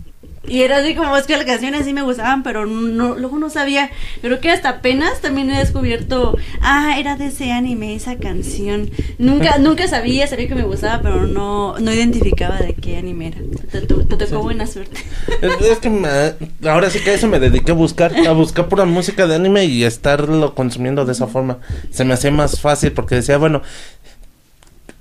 Y 0.49 0.63
era 0.63 0.79
así 0.79 0.95
como 0.95 1.15
es 1.19 1.27
que 1.27 1.37
las 1.37 1.45
canciones 1.45 1.85
sí 1.85 1.93
me 1.93 2.01
gustaban, 2.03 2.43
pero 2.43 2.65
no 2.65 3.15
luego 3.15 3.39
no 3.39 3.51
sabía. 3.51 3.91
Creo 4.23 4.41
que 4.41 4.51
hasta 4.51 4.71
apenas 4.71 5.21
también 5.21 5.51
he 5.51 5.59
descubierto, 5.59 6.37
ah, 6.63 6.97
era 6.99 7.17
de 7.17 7.27
ese 7.27 7.53
anime 7.53 7.95
esa 7.95 8.17
canción. 8.17 8.91
Nunca 9.19 9.59
nunca 9.61 9.87
sabía, 9.87 10.27
sabía 10.27 10.49
que 10.49 10.55
me 10.55 10.63
gustaba, 10.63 11.03
pero 11.03 11.27
no 11.27 11.79
no 11.79 11.93
identificaba 11.93 12.57
de 12.57 12.73
qué 12.75 12.97
anime 12.97 13.29
era. 13.29 13.39
Te, 13.71 13.83
te- 13.83 13.95
te 14.05 14.17
tocó 14.17 14.43
buena 14.43 14.67
suerte. 14.67 14.99
Es, 15.43 15.61
es 15.61 15.79
que 15.79 15.91
me- 15.91 16.69
ahora 16.69 16.89
sí 16.91 17.01
que 17.01 17.11
a 17.11 17.15
eso 17.15 17.29
me 17.29 17.39
dediqué 17.39 17.73
a 17.73 17.75
buscar, 17.75 18.13
a 18.27 18.33
buscar 18.33 18.67
pura 18.69 18.85
música 18.87 19.27
de 19.27 19.35
anime 19.37 19.67
y 19.67 19.85
estarlo 19.85 20.55
consumiendo 20.55 21.05
de 21.05 21.13
esa 21.13 21.27
forma. 21.27 21.59
Se 21.91 22.05
me 22.05 22.15
hacía 22.15 22.31
más 22.31 22.61
fácil 22.61 22.93
porque 22.93 23.17
decía, 23.17 23.37
bueno, 23.37 23.61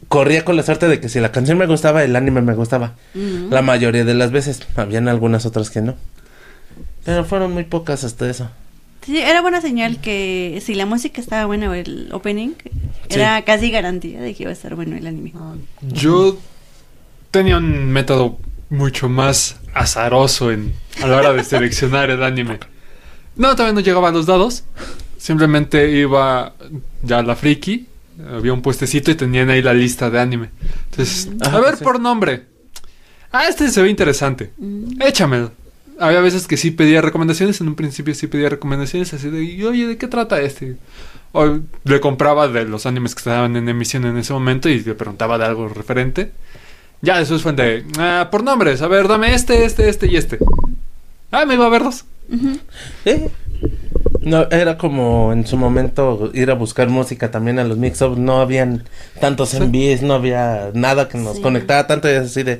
corría 0.09 0.43
con 0.43 0.57
la 0.57 0.63
suerte 0.63 0.87
de 0.89 0.99
que 0.99 1.07
si 1.07 1.21
la 1.21 1.31
canción 1.31 1.57
me 1.57 1.67
gustaba, 1.67 2.03
el 2.03 2.15
anime 2.15 2.41
me 2.41 2.55
gustaba. 2.55 2.95
Mm. 3.13 3.51
La 3.51 3.61
mayoría 3.61 4.03
de 4.03 4.15
las 4.15 4.31
veces, 4.31 4.59
habían 4.75 5.07
algunas 5.07 5.45
otras 5.45 5.69
que 5.69 5.81
no. 5.81 5.95
Pero 7.05 7.23
fueron 7.23 7.53
muy 7.53 7.63
pocas 7.63 8.03
hasta 8.03 8.29
eso. 8.29 8.49
Sí, 9.05 9.17
era 9.17 9.41
buena 9.41 9.61
señal 9.61 10.01
que 10.01 10.61
si 10.65 10.75
la 10.75 10.85
música 10.85 11.21
estaba 11.21 11.45
buena 11.45 11.69
o 11.69 11.73
el 11.73 12.09
opening, 12.11 12.51
era 13.07 13.41
casi 13.43 13.71
garantía 13.71 14.19
de 14.19 14.33
que 14.33 14.43
iba 14.43 14.49
a 14.49 14.53
estar 14.53 14.75
bueno 14.75 14.97
el 14.97 15.07
anime. 15.07 15.33
Yo 15.81 16.37
tenía 17.31 17.57
un 17.57 17.91
método 17.91 18.37
mucho 18.69 19.09
más 19.09 19.59
azaroso 19.73 20.51
en, 20.51 20.73
a 21.01 21.07
la 21.07 21.17
hora 21.17 21.33
de 21.33 21.43
seleccionar 21.43 22.09
el 22.09 22.23
anime. 22.23 22.59
No, 23.35 23.55
todavía 23.55 23.73
no 23.73 23.79
llegaba 23.79 24.09
a 24.09 24.11
los 24.11 24.25
dados. 24.25 24.63
Simplemente 25.17 25.91
iba 25.91 26.53
ya 27.01 27.19
a 27.19 27.23
la 27.23 27.35
friki. 27.35 27.87
Había 28.27 28.53
un 28.53 28.61
puestecito 28.61 29.11
y 29.11 29.15
tenían 29.15 29.49
ahí 29.49 29.61
la 29.61 29.73
lista 29.73 30.09
de 30.09 30.19
anime. 30.19 30.49
Entonces, 30.91 31.29
a 31.41 31.47
Ajá, 31.47 31.59
ver 31.61 31.77
sí. 31.77 31.83
por 31.83 31.99
nombre. 31.99 32.45
Ah, 33.31 33.47
este 33.47 33.69
se 33.69 33.81
ve 33.81 33.89
interesante. 33.89 34.51
Mm. 34.57 35.01
Échamelo. 35.01 35.51
Había 35.99 36.19
veces 36.21 36.47
que 36.47 36.57
sí 36.57 36.71
pedía 36.71 37.01
recomendaciones. 37.01 37.59
En 37.61 37.67
un 37.67 37.75
principio 37.75 38.13
sí 38.15 38.27
pedía 38.27 38.49
recomendaciones 38.49 39.13
así 39.13 39.29
de, 39.29 39.43
"Y, 39.43 39.63
oye, 39.63 39.85
¿de 39.87 39.97
qué 39.97 40.07
trata 40.07 40.41
este? 40.41 40.77
O 41.31 41.59
le 41.83 41.99
compraba 41.99 42.47
de 42.47 42.65
los 42.65 42.85
animes 42.85 43.13
que 43.15 43.19
estaban 43.19 43.55
en 43.55 43.69
emisión 43.69 44.05
en 44.05 44.17
ese 44.17 44.33
momento 44.33 44.67
y 44.69 44.79
le 44.81 44.95
preguntaba 44.95 45.37
de 45.37 45.45
algo 45.45 45.67
referente. 45.69 46.31
Ya 47.01 47.19
después 47.19 47.41
fue 47.41 47.53
de, 47.53 47.85
ah, 47.99 48.29
por 48.31 48.43
nombres, 48.43 48.81
a 48.81 48.87
ver, 48.87 49.07
dame 49.07 49.33
este, 49.33 49.63
este, 49.65 49.87
este 49.89 50.07
y 50.07 50.15
este. 50.17 50.39
Ah, 51.31 51.45
me 51.45 51.53
iba 51.53 51.65
a 51.65 51.69
ver 51.69 51.83
dos. 51.83 52.05
Ujú. 52.29 52.57
¿Eh? 53.05 53.29
No, 54.21 54.47
era 54.51 54.77
como 54.77 55.31
en 55.33 55.45
su 55.47 55.55
momento 55.57 56.29
ir 56.33 56.51
a 56.51 56.53
buscar 56.55 56.89
música 56.89 57.31
también 57.31 57.57
a 57.59 57.63
los 57.63 57.77
mix-ups. 57.77 58.17
No 58.17 58.41
habían 58.41 58.83
tantos 59.19 59.53
envíos, 59.53 60.01
no 60.01 60.13
había 60.13 60.71
nada 60.73 61.07
que 61.07 61.17
nos 61.17 61.37
Sí. 61.37 61.41
conectara 61.41 61.87
tanto. 61.87 62.09
Y 62.09 62.13
es 62.13 62.23
así 62.25 62.43
de, 62.43 62.59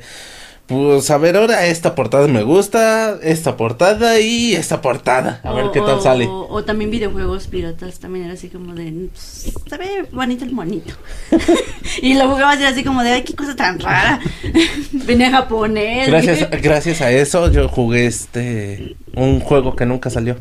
pues 0.67 1.09
a 1.11 1.17
ver, 1.17 1.35
ahora 1.35 1.65
esta 1.65 1.95
portada 1.95 2.27
me 2.27 2.43
gusta, 2.43 3.17
esta 3.23 3.57
portada 3.57 4.19
y 4.19 4.53
esta 4.53 4.81
portada. 4.81 5.41
A 5.43 5.51
ver 5.51 5.65
qué 5.73 5.79
tal 5.81 5.97
o- 5.97 6.01
sale. 6.01 6.27
O, 6.29 6.63
también 6.63 6.91
videojuegos 6.91 7.47
piratas, 7.47 7.99
también 7.99 8.25
era 8.25 8.35
así 8.35 8.49
como 8.49 8.73
de, 8.75 9.09
"Pues, 9.11 9.51
se 9.69 9.77
ve 9.77 10.05
bonito 10.11 10.45
el 10.45 10.51
monito. 10.51 10.93
y 12.01 12.13
lo 12.13 12.29
jugabas 12.29 12.57
y 12.59 12.61
era 12.61 12.69
así 12.71 12.83
como 12.83 13.03
de, 13.03 13.09
ay, 13.11 13.23
qué 13.23 13.33
cosa 13.35 13.55
tan 13.55 13.79
rara. 13.79 14.19
Venía 14.91 15.31
japonés. 15.31 16.07
Gracias, 16.07 16.47
gracias 16.61 17.01
a 17.01 17.11
eso 17.11 17.51
yo 17.51 17.67
jugué 17.67 18.05
este 18.05 18.95
un 19.15 19.39
juego 19.41 19.75
que 19.75 19.85
nunca 19.85 20.09
salió. 20.09 20.37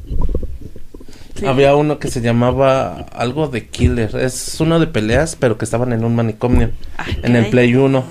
Sí. 1.38 1.46
Había 1.46 1.74
uno 1.76 1.98
que 1.98 2.08
se 2.08 2.20
llamaba 2.20 3.06
algo 3.12 3.46
de 3.48 3.66
Killer. 3.68 4.16
Es 4.16 4.60
uno 4.60 4.80
de 4.80 4.86
peleas, 4.88 5.36
pero 5.38 5.56
que 5.58 5.64
estaban 5.64 5.92
en 5.92 6.04
un 6.04 6.14
manicomio. 6.16 6.70
Ah, 6.96 7.04
en 7.22 7.36
el. 7.36 7.46
Play 7.50 7.74
1. 7.74 8.04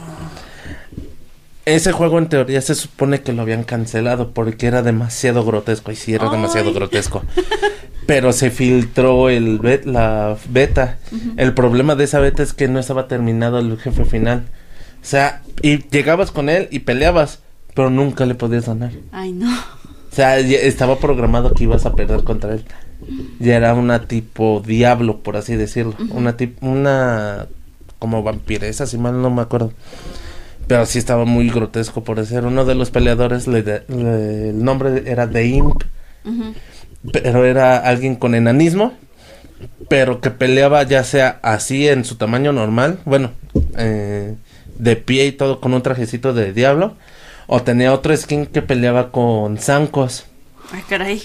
Ese 1.65 1.91
juego 1.91 2.17
en 2.17 2.29
teoría 2.29 2.61
se 2.61 2.75
supone 2.75 3.21
que 3.21 3.33
lo 3.33 3.41
habían 3.41 3.63
cancelado 3.65 4.31
porque 4.31 4.67
era 4.67 4.81
demasiado 4.83 5.43
grotesco. 5.43 5.91
Y 5.91 5.97
sí, 5.97 6.13
era 6.13 6.29
demasiado 6.29 6.73
grotesco. 6.73 7.23
Pero 8.07 8.31
se 8.31 8.51
filtró 8.51 9.29
el 9.29 9.59
bet- 9.59 9.83
la 9.83 10.37
beta. 10.47 10.97
El 11.35 11.53
problema 11.53 11.95
de 11.95 12.05
esa 12.05 12.19
beta 12.19 12.41
es 12.41 12.53
que 12.53 12.69
no 12.69 12.79
estaba 12.79 13.09
terminado 13.09 13.59
el 13.59 13.77
jefe 13.77 14.05
final. 14.05 14.43
O 15.01 15.05
sea, 15.05 15.41
y 15.61 15.79
llegabas 15.89 16.31
con 16.31 16.47
él 16.47 16.69
y 16.71 16.79
peleabas, 16.79 17.39
pero 17.73 17.89
nunca 17.89 18.25
le 18.25 18.35
podías 18.35 18.65
ganar. 18.67 18.91
Ay, 19.11 19.33
no. 19.33 19.53
O 19.53 20.15
sea, 20.15 20.39
estaba 20.39 20.99
programado 20.99 21.53
que 21.53 21.65
ibas 21.65 21.85
a 21.85 21.93
perder 21.95 22.23
contra 22.23 22.53
él. 22.53 22.63
Ya 23.39 23.55
era 23.57 23.73
una 23.73 24.07
tipo 24.07 24.61
diablo, 24.65 25.19
por 25.19 25.37
así 25.37 25.55
decirlo. 25.55 25.95
Una 26.11 26.35
tipo, 26.37 26.65
una 26.67 27.47
como 27.99 28.23
vampiresa, 28.23 28.85
si 28.87 28.97
mal 28.97 29.21
no 29.21 29.29
me 29.29 29.41
acuerdo. 29.41 29.71
Pero 30.67 30.85
sí 30.85 30.99
estaba 30.99 31.23
muy 31.25 31.49
grotesco 31.49 32.03
por 32.03 32.23
ser. 32.25 32.45
Uno 32.45 32.65
de 32.65 32.75
los 32.75 32.91
peleadores, 32.91 33.47
le 33.47 33.63
de- 33.63 33.83
le- 33.87 34.49
el 34.49 34.63
nombre 34.63 35.03
era 35.05 35.29
The 35.29 35.45
Imp, 35.47 35.83
pero 37.13 37.45
era 37.45 37.77
alguien 37.77 38.15
con 38.15 38.35
enanismo, 38.35 38.93
pero 39.89 40.19
que 40.19 40.29
peleaba 40.29 40.83
ya 40.83 41.03
sea 41.03 41.39
así 41.41 41.87
en 41.87 42.03
su 42.03 42.15
tamaño 42.15 42.51
normal, 42.51 42.99
bueno, 43.05 43.31
eh, 43.77 44.35
de 44.77 44.95
pie 44.97 45.27
y 45.27 45.31
todo 45.31 45.61
con 45.61 45.73
un 45.73 45.81
trajecito 45.81 46.33
de 46.33 46.51
diablo, 46.53 46.95
o 47.47 47.61
tenía 47.63 47.93
otro 47.93 48.15
skin 48.15 48.45
que 48.45 48.61
peleaba 48.61 49.11
con 49.11 49.57
zancos. 49.57 50.25
Ay, 50.73 50.81
caray. 50.89 51.21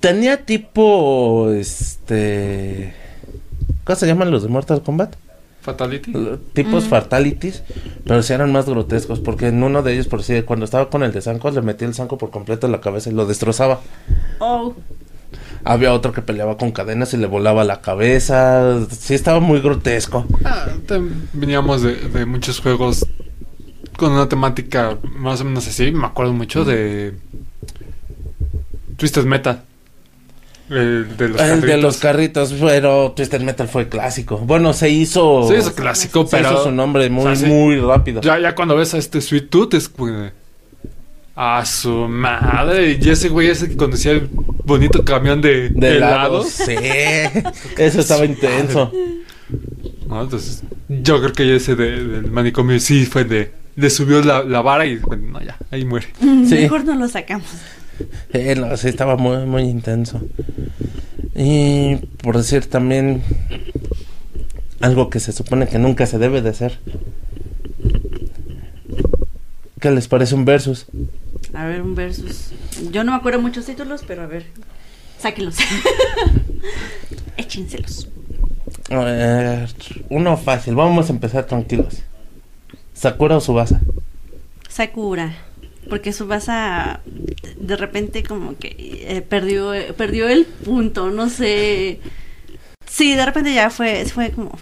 Tenía 0.00 0.44
tipo, 0.44 1.50
este, 1.50 2.94
¿cómo 3.84 3.96
se 3.96 4.06
llaman 4.06 4.30
los 4.30 4.42
de 4.44 4.48
Mortal 4.48 4.82
Kombat? 4.82 5.16
Fatality. 5.60 6.12
Tipos 6.52 6.84
Mm. 6.86 6.88
fatalities, 6.88 7.62
pero 8.06 8.22
sí 8.22 8.32
eran 8.32 8.52
más 8.52 8.66
grotescos, 8.66 9.18
porque 9.20 9.48
en 9.48 9.62
uno 9.62 9.82
de 9.82 9.92
ellos, 9.94 10.06
por 10.06 10.22
si 10.22 10.40
cuando 10.42 10.64
estaba 10.64 10.88
con 10.88 11.02
el 11.02 11.12
de 11.12 11.20
zancos, 11.20 11.54
le 11.54 11.62
metía 11.62 11.88
el 11.88 11.94
zanco 11.94 12.16
por 12.16 12.30
completo 12.30 12.66
en 12.66 12.72
la 12.72 12.80
cabeza 12.80 13.10
y 13.10 13.12
lo 13.12 13.26
destrozaba. 13.26 13.80
Oh. 14.38 14.74
Había 15.64 15.92
otro 15.92 16.12
que 16.12 16.22
peleaba 16.22 16.56
con 16.56 16.70
cadenas 16.70 17.12
y 17.12 17.16
le 17.16 17.26
volaba 17.26 17.64
la 17.64 17.80
cabeza. 17.80 18.78
Sí, 18.90 19.14
estaba 19.14 19.40
muy 19.40 19.60
grotesco. 19.60 20.24
Ah, 20.44 20.68
veníamos 21.34 21.82
de, 21.82 21.96
de 21.96 22.24
muchos 22.24 22.60
juegos 22.60 23.04
con 23.96 24.12
una 24.12 24.28
temática 24.28 24.96
más 25.16 25.40
o 25.40 25.44
menos 25.44 25.66
así. 25.66 25.90
Me 25.90 26.06
acuerdo 26.06 26.32
mucho 26.32 26.64
de 26.64 27.14
Twisted 28.96 29.24
Metal. 29.24 29.64
El 30.70 31.16
de 31.16 31.28
los 31.30 31.40
el 31.40 31.60
de 31.62 31.76
los 31.78 31.96
carritos. 31.96 32.50
carritos, 32.50 32.54
pero 32.60 33.12
Twisted 33.12 33.40
Metal 33.40 33.68
fue 33.68 33.88
clásico. 33.88 34.38
Bueno, 34.38 34.72
se 34.72 34.90
hizo. 34.90 35.46
Sí, 35.48 35.54
es 35.54 35.70
clásico, 35.70 36.26
se 36.26 36.36
pero. 36.36 36.50
hizo 36.52 36.64
su 36.64 36.72
nombre 36.72 37.08
muy, 37.08 37.24
o 37.26 37.34
sea, 37.34 37.36
sí. 37.36 37.46
muy 37.46 37.76
rápido. 37.80 38.20
Ya, 38.20 38.38
ya 38.38 38.54
cuando 38.54 38.76
ves 38.76 38.92
a 38.94 38.98
este 38.98 39.20
Sweet 39.20 39.48
Tooth 39.48 39.74
es 39.74 39.90
A 41.36 41.64
su 41.64 41.90
madre. 42.08 42.98
Y 43.00 43.08
ese 43.08 43.28
güey 43.28 43.48
ese 43.48 43.68
que 43.68 43.76
conducía 43.76 44.12
el 44.12 44.28
bonito 44.64 45.04
camión 45.04 45.40
de, 45.40 45.70
De 45.70 45.96
helados. 45.96 46.60
helados. 46.68 47.42
Sí. 47.46 47.62
Eso 47.82 48.00
estaba 48.00 48.24
intenso. 48.24 48.92
No, 50.06 50.22
entonces, 50.22 50.62
yo 50.88 51.20
creo 51.20 51.32
que 51.32 51.56
ese 51.56 51.76
de- 51.76 52.04
del 52.04 52.30
manicomio 52.30 52.78
sí 52.80 53.06
fue 53.06 53.24
de. 53.24 53.52
Le 53.76 53.88
subió 53.90 54.20
la, 54.22 54.42
la 54.42 54.60
vara 54.60 54.84
y 54.86 54.96
bueno, 54.96 55.28
no, 55.32 55.40
ya, 55.40 55.56
ahí 55.70 55.84
muere. 55.84 56.08
Sí. 56.20 56.54
Mejor 56.56 56.84
no 56.84 56.94
lo 56.96 57.06
sacamos. 57.08 57.46
Eh, 58.32 58.54
no, 58.54 58.76
sí, 58.76 58.88
estaba 58.88 59.16
muy, 59.16 59.46
muy 59.46 59.62
intenso. 59.62 60.20
Y 61.34 61.96
por 62.22 62.36
decir 62.36 62.66
también 62.66 63.22
algo 64.80 65.10
que 65.10 65.20
se 65.20 65.32
supone 65.32 65.68
que 65.68 65.78
nunca 65.78 66.06
se 66.06 66.18
debe 66.18 66.42
de 66.42 66.50
hacer. 66.50 66.78
¿Qué 69.80 69.90
les 69.90 70.08
parece 70.08 70.34
un 70.34 70.44
versus? 70.44 70.86
A 71.54 71.66
ver, 71.66 71.82
un 71.82 71.94
versus. 71.94 72.50
Yo 72.90 73.04
no 73.04 73.12
me 73.12 73.18
acuerdo 73.18 73.40
muchos 73.40 73.66
títulos, 73.66 74.02
pero 74.06 74.22
a 74.22 74.26
ver. 74.26 74.46
Sáquenlos. 75.18 75.56
Échenselos. 77.36 78.08
A 78.90 78.98
ver, 78.98 79.68
uno 80.08 80.36
fácil, 80.36 80.74
vamos 80.74 81.10
a 81.10 81.12
empezar 81.12 81.44
tranquilos. 81.44 82.02
Sakura 82.94 83.36
o 83.36 83.40
Subasa. 83.40 83.80
Sakura. 84.68 85.34
Porque 85.88 86.12
Subasa 86.12 87.00
de 87.58 87.76
repente 87.76 88.22
como 88.22 88.56
que 88.58 88.76
eh, 89.08 89.22
perdió, 89.22 89.72
perdió 89.96 90.28
el 90.28 90.44
punto, 90.44 91.10
no 91.10 91.28
sé. 91.30 92.00
Sí, 92.86 93.14
de 93.14 93.24
repente 93.24 93.54
ya 93.54 93.70
fue, 93.70 94.04
fue 94.06 94.30
como... 94.30 94.58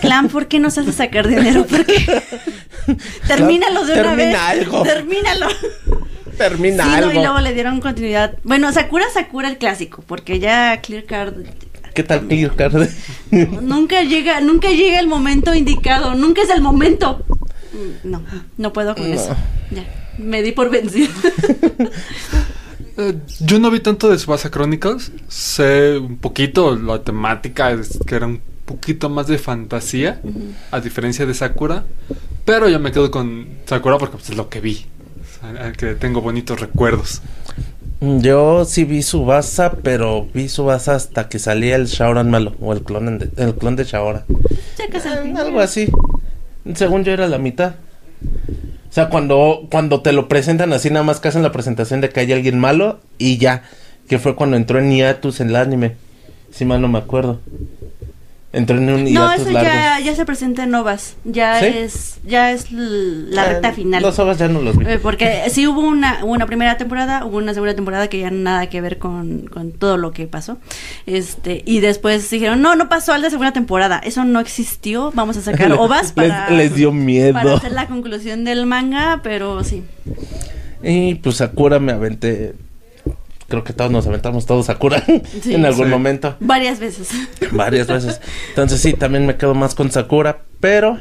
Clan, 0.00 0.28
¿por 0.28 0.46
qué 0.46 0.58
nos 0.58 0.76
hace 0.78 0.92
sacar 0.92 1.26
dinero? 1.26 1.64
¿Por 1.66 1.84
qué? 1.86 1.94
Termínalo 3.26 3.84
de 3.86 3.92
una 3.94 4.02
Termina 4.02 4.14
vez. 4.26 4.36
algo. 4.36 4.82
Termínalo. 4.82 5.46
Termina 6.36 6.84
sí, 6.84 6.90
no, 6.90 6.96
algo. 6.96 7.10
y 7.12 7.14
luego 7.14 7.40
le 7.40 7.54
dieron 7.54 7.80
continuidad. 7.80 8.36
Bueno, 8.44 8.70
Sakura, 8.72 9.06
Sakura 9.12 9.48
el 9.48 9.56
clásico, 9.58 10.04
porque 10.06 10.38
ya 10.38 10.80
Clear 10.82 11.04
Card 11.04 11.34
¿Qué 11.94 12.02
tal 12.02 12.26
Clear 12.26 12.54
Card? 12.54 12.88
nunca 13.62 14.02
llega, 14.02 14.40
nunca 14.42 14.68
llega 14.70 15.00
el 15.00 15.06
momento 15.08 15.54
indicado, 15.54 16.14
nunca 16.14 16.42
es 16.42 16.50
el 16.50 16.60
momento. 16.60 17.24
Mm, 17.72 18.10
No, 18.10 18.22
no 18.58 18.72
puedo 18.74 18.94
con 18.94 19.08
No. 19.08 19.14
eso. 19.14 19.34
Ya, 19.70 19.84
me 20.18 20.42
di 20.42 20.52
por 20.52 20.70
vencido. 20.70 21.12
Eh, 22.98 23.12
yo 23.40 23.58
no 23.58 23.70
vi 23.70 23.80
tanto 23.80 24.08
de 24.08 24.18
Subasa 24.18 24.50
Chronicles. 24.50 25.12
Sé 25.28 25.98
un 25.98 26.16
poquito 26.16 26.76
la 26.76 27.02
temática, 27.02 27.70
es 27.70 27.98
que 28.06 28.14
era 28.14 28.24
un 28.24 28.40
poquito 28.64 29.10
más 29.10 29.26
de 29.26 29.36
fantasía, 29.36 30.20
a 30.70 30.80
diferencia 30.80 31.26
de 31.26 31.34
Sakura. 31.34 31.84
Pero 32.46 32.70
yo 32.70 32.80
me 32.80 32.92
quedo 32.92 33.10
con 33.10 33.48
Sakura 33.66 33.98
porque 33.98 34.16
pues, 34.16 34.30
es 34.30 34.36
lo 34.38 34.48
que 34.48 34.60
vi. 34.62 34.86
O 35.20 35.40
sea, 35.40 35.72
que 35.72 35.94
tengo 35.94 36.22
bonitos 36.22 36.58
recuerdos. 36.58 37.20
Yo 38.00 38.64
sí 38.64 38.84
vi 38.84 39.02
Subasa, 39.02 39.72
pero 39.82 40.28
vi 40.34 40.48
Subasa 40.48 40.94
hasta 40.94 41.28
que 41.28 41.38
salía 41.38 41.76
el 41.76 41.86
Shaoran 41.86 42.30
malo, 42.30 42.54
o 42.60 42.72
el 42.72 42.82
clon 42.82 43.18
de, 43.18 43.30
el 43.36 43.54
clon 43.54 43.76
de 43.76 43.86
al 43.92 44.24
Eh. 44.28 45.34
Algo 45.38 45.60
así. 45.60 45.90
Según 46.74 47.04
yo 47.04 47.12
era 47.12 47.26
la 47.26 47.38
mitad. 47.38 47.76
Sea, 48.96 49.10
cuando, 49.10 49.66
cuando 49.70 50.00
te 50.00 50.14
lo 50.14 50.26
presentan 50.26 50.72
así, 50.72 50.88
nada 50.88 51.04
más 51.04 51.20
que 51.20 51.28
hacen 51.28 51.42
la 51.42 51.52
presentación 51.52 52.00
de 52.00 52.08
que 52.08 52.20
hay 52.20 52.32
alguien 52.32 52.58
malo 52.58 52.98
y 53.18 53.36
ya. 53.36 53.62
Que 54.08 54.18
fue 54.18 54.34
cuando 54.34 54.56
entró 54.56 54.78
en 54.78 54.90
en 54.90 55.48
el 55.50 55.56
anime. 55.56 55.96
Si 56.50 56.64
mal 56.64 56.80
no 56.80 56.88
me 56.88 56.96
acuerdo. 56.96 57.38
En 58.56 58.88
un 58.88 59.12
No, 59.12 59.32
eso 59.32 59.50
ya, 59.50 60.00
ya 60.00 60.16
se 60.16 60.24
presenta 60.24 60.64
en 60.64 60.70
Novas. 60.70 61.16
Ya 61.24 61.60
¿Sí? 61.60 61.66
es, 61.66 62.18
ya 62.24 62.52
es 62.52 62.72
la 62.72 63.44
Eh, 63.44 63.48
recta 63.52 63.72
final. 63.72 64.02
Los 64.02 64.18
ovas 64.18 64.38
ya 64.38 64.48
no 64.48 64.62
los 64.62 64.78
vi. 64.78 64.86
Eh, 64.86 64.98
Porque 64.98 65.42
sí 65.50 65.66
hubo 65.66 65.80
una, 65.82 66.24
una 66.24 66.46
primera 66.46 66.78
temporada, 66.78 67.26
hubo 67.26 67.36
una 67.36 67.52
segunda 67.52 67.74
temporada 67.74 68.08
que 68.08 68.18
ya 68.20 68.30
nada 68.30 68.68
que 68.70 68.80
ver 68.80 68.96
con, 68.96 69.46
con 69.46 69.72
todo 69.72 69.98
lo 69.98 70.12
que 70.12 70.26
pasó. 70.26 70.56
Este, 71.04 71.62
y 71.66 71.80
después 71.80 72.30
dijeron, 72.30 72.62
no, 72.62 72.76
no 72.76 72.88
pasó 72.88 73.12
al 73.12 73.20
de 73.20 73.28
segunda 73.28 73.52
temporada. 73.52 73.98
Eso 74.02 74.24
no 74.24 74.40
existió. 74.40 75.12
Vamos 75.14 75.36
a 75.36 75.42
sacar 75.42 75.72
ovas 75.78 76.12
para, 76.12 76.48
les, 76.48 76.58
les 76.58 76.74
dio 76.74 76.92
miedo. 76.92 77.34
para 77.34 77.56
hacer 77.56 77.72
la 77.72 77.86
conclusión 77.88 78.44
del 78.44 78.64
manga, 78.64 79.20
pero 79.22 79.62
sí. 79.64 79.82
Y 80.82 81.16
pues 81.16 81.36
Sakura 81.36 81.78
me 81.78 81.92
aventé. 81.92 82.54
Creo 83.48 83.62
que 83.64 83.72
todos 83.72 83.90
nos 83.92 84.06
aventamos 84.06 84.44
todos 84.46 84.66
Sakura 84.66 85.02
Sí. 85.42 85.54
en 85.54 85.64
algún 85.64 85.86
Sí. 85.86 85.90
momento. 85.90 86.36
Varias 86.40 86.80
veces. 86.80 87.08
Varias 87.52 87.86
veces. 87.86 88.20
Entonces 88.48 88.80
sí, 88.80 88.92
también 88.94 89.24
me 89.26 89.36
quedo 89.36 89.54
más 89.54 89.74
con 89.74 89.90
Sakura. 89.92 90.38
Pero 90.60 90.98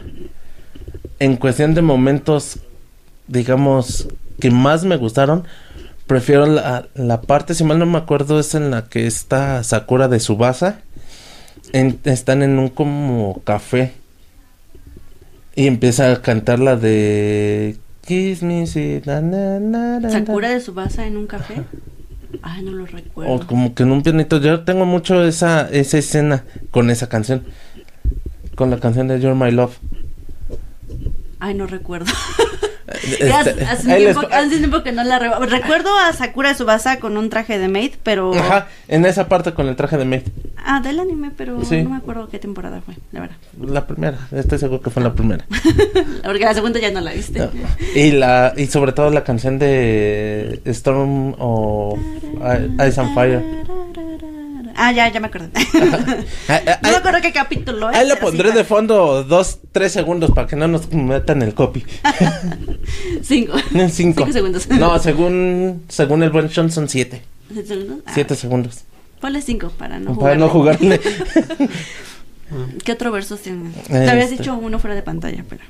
en 1.20 1.38
cuestión 1.38 1.74
de 1.74 1.82
momentos, 1.82 2.60
digamos, 3.28 4.08
que 4.40 4.52
más 4.52 4.84
me 4.86 4.98
gustaron, 4.98 5.46
prefiero 6.08 6.46
la, 6.46 6.88
la 6.94 7.22
parte, 7.22 7.56
si 7.56 7.64
mal 7.64 7.80
no 7.80 7.86
me 7.88 7.98
acuerdo, 7.98 8.40
es 8.40 8.54
en 8.54 8.70
la 8.70 8.86
que 8.86 9.08
está 9.08 9.64
Sakura 9.64 10.08
de 10.08 10.20
Subasa. 10.20 10.82
En- 11.74 12.00
están 12.04 12.44
en 12.44 12.60
un 12.60 12.70
como 12.70 13.42
café. 13.44 13.94
Y 15.56 15.68
empieza 15.68 16.12
a 16.12 16.22
cantar 16.22 16.60
la 16.60 16.76
de... 16.76 17.78
Kiss 18.06 18.44
me, 18.44 18.68
sweet, 18.68 19.06
na, 19.08 19.20
na, 19.22 19.60
na, 19.60 20.00
na, 20.00 20.10
Sakura 20.12 20.50
de 20.50 20.60
Subasa 20.60 21.08
en 21.08 21.18
un 21.18 21.26
café. 21.26 21.56
Ay, 22.42 22.64
no 22.64 22.72
lo 22.72 22.86
recuerdo. 22.86 23.34
O 23.34 23.46
como 23.46 23.74
que 23.74 23.84
en 23.84 23.92
un 23.92 24.04
pianito. 24.04 24.40
Yo 24.40 24.64
tengo 24.64 24.86
mucho 24.86 25.24
esa, 25.24 25.70
esa 25.70 25.98
escena 25.98 26.44
con 26.72 26.90
esa 26.90 27.10
canción. 27.10 27.44
Con 28.56 28.70
la 28.70 28.80
canción 28.80 29.08
de 29.08 29.20
You're 29.20 29.36
My 29.36 29.52
Love. 29.52 29.78
Ay, 31.40 31.54
no 31.54 31.68
recuerdo. 31.68 32.12
Este, 32.88 33.34
hace, 33.34 33.64
hace 33.66 33.96
tiempo, 33.98 34.22
hace 34.32 34.58
tiempo 34.58 34.84
que 34.84 34.92
no 34.92 35.04
la 35.04 35.18
re- 35.18 35.32
Recuerdo 35.48 35.90
a 35.98 36.14
Sakura 36.14 36.54
Subasa 36.54 37.00
con 37.00 37.18
un 37.18 37.30
traje 37.30 37.58
de 37.58 37.68
maid, 37.68 37.94
pero. 38.04 38.34
Ajá, 38.36 38.68
en 38.88 39.06
esa 39.06 39.28
parte 39.28 39.54
con 39.54 39.68
el 39.68 39.76
traje 39.76 39.98
de 39.98 40.06
Maid. 40.06 40.22
Ah, 40.68 40.80
del 40.82 41.00
anime, 41.00 41.32
pero 41.36 41.64
Sí. 41.66 41.82
no 41.84 41.92
me 41.92 41.98
acuerdo 41.98 42.28
qué 42.30 42.40
temporada 42.40 42.82
fue, 42.86 42.96
la 43.12 43.22
verdad. 43.22 43.36
La 43.60 43.86
primera, 43.88 44.18
estoy 44.32 44.58
seguro 44.60 44.82
que 44.82 44.90
fue 44.90 45.02
la 45.04 45.14
primera. 45.14 45.46
Porque 46.24 46.40
la 46.46 46.54
segunda 46.54 46.80
ya 46.80 46.92
no 46.92 47.02
la 47.02 47.14
viste. 47.14 47.50
Y 47.96 48.12
la 48.12 48.54
y 48.58 48.68
sobre 48.68 48.92
todo 48.92 49.10
la 49.12 49.24
canción 49.24 49.58
de 49.60 50.62
Storm 50.66 51.36
o 51.40 51.98
Ice 52.88 53.00
and 53.02 53.14
Fire. 53.16 53.44
Ah, 54.76 54.92
ya, 54.92 55.08
ya 55.10 55.20
me 55.20 55.28
acordé. 55.28 55.50
Ah, 56.50 56.62
ah, 56.68 56.80
no 56.84 56.90
me 56.92 56.96
acuerdo 56.98 57.20
qué 57.22 57.32
capítulo 57.32 57.90
es. 57.90 57.96
Ahí 57.96 58.08
lo 58.08 58.16
sí 58.16 58.22
pondré 58.22 58.52
de 58.52 58.64
fondo 58.64 59.24
dos, 59.24 59.60
tres 59.72 59.92
segundos 59.92 60.32
para 60.32 60.48
que 60.48 60.56
no 60.56 60.68
nos 60.68 60.92
metan 60.92 61.42
el 61.42 61.54
copy. 61.54 61.84
Cinco. 63.24 63.58
Cinco. 63.90 64.22
Cinco 64.26 64.32
segundos. 64.32 64.68
No, 64.70 65.00
según, 65.00 65.84
según 65.88 66.24
el 66.24 66.30
buen 66.30 66.50
Sean 66.50 66.70
son 66.72 66.88
siete. 66.90 67.22
¿Siete 67.52 67.68
segundos? 67.68 68.00
Ah, 68.06 68.12
Siete 68.14 68.36
segundos. 68.36 68.80
Ponle 69.22 69.42
cinco 69.42 69.70
para 69.78 69.98
no 70.00 70.18
para 70.20 70.36
no 70.36 70.50
jugarle. 70.50 71.00
jugarle. 71.00 71.70
¿Qué 72.84 72.92
otro 72.92 73.12
verso 73.12 73.38
tiene? 73.38 73.72
Te 73.88 74.10
habías 74.10 74.26
Este. 74.32 74.38
dicho 74.44 74.56
uno 74.56 74.78
fuera 74.78 74.96
de 74.96 75.02
pantalla, 75.02 75.44
pero. 75.50 75.64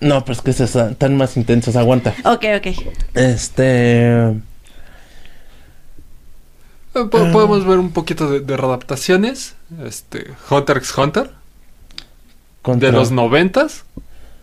no, 0.00 0.24
pero 0.24 0.32
es 0.32 0.40
que 0.40 0.50
esos 0.52 0.74
están 0.74 1.16
más 1.16 1.36
intensos. 1.36 1.76
Aguanta. 1.76 2.14
Ok, 2.24 2.44
ok. 2.56 2.66
Este. 3.14 4.34
Eh, 6.94 7.04
po- 7.10 7.30
Podemos 7.32 7.66
ver 7.66 7.78
un 7.78 7.90
poquito 7.92 8.30
de, 8.30 8.40
de 8.40 8.56
readaptaciones. 8.56 9.54
Este, 9.84 10.26
Hunter 10.50 10.76
x 10.78 10.96
Hunter, 10.96 11.30
contra- 12.62 12.90
de 12.90 12.96
los 12.96 13.10
noventas, 13.10 13.84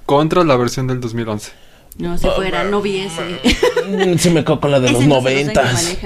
contra 0.06 0.44
la 0.44 0.56
versión 0.58 0.88
del 0.88 1.00
2011. 1.00 1.52
No, 1.98 2.18
si 2.18 2.28
fuera, 2.30 2.64
no 2.64 2.82
vi 2.82 3.00
ese. 3.00 3.40
Mm, 3.88 4.18
Sí 4.18 4.30
me 4.30 4.44
quedo 4.44 4.60
con 4.60 4.72
la 4.72 4.80
de 4.80 4.92
los 4.94 5.06
noventas. 5.06 5.98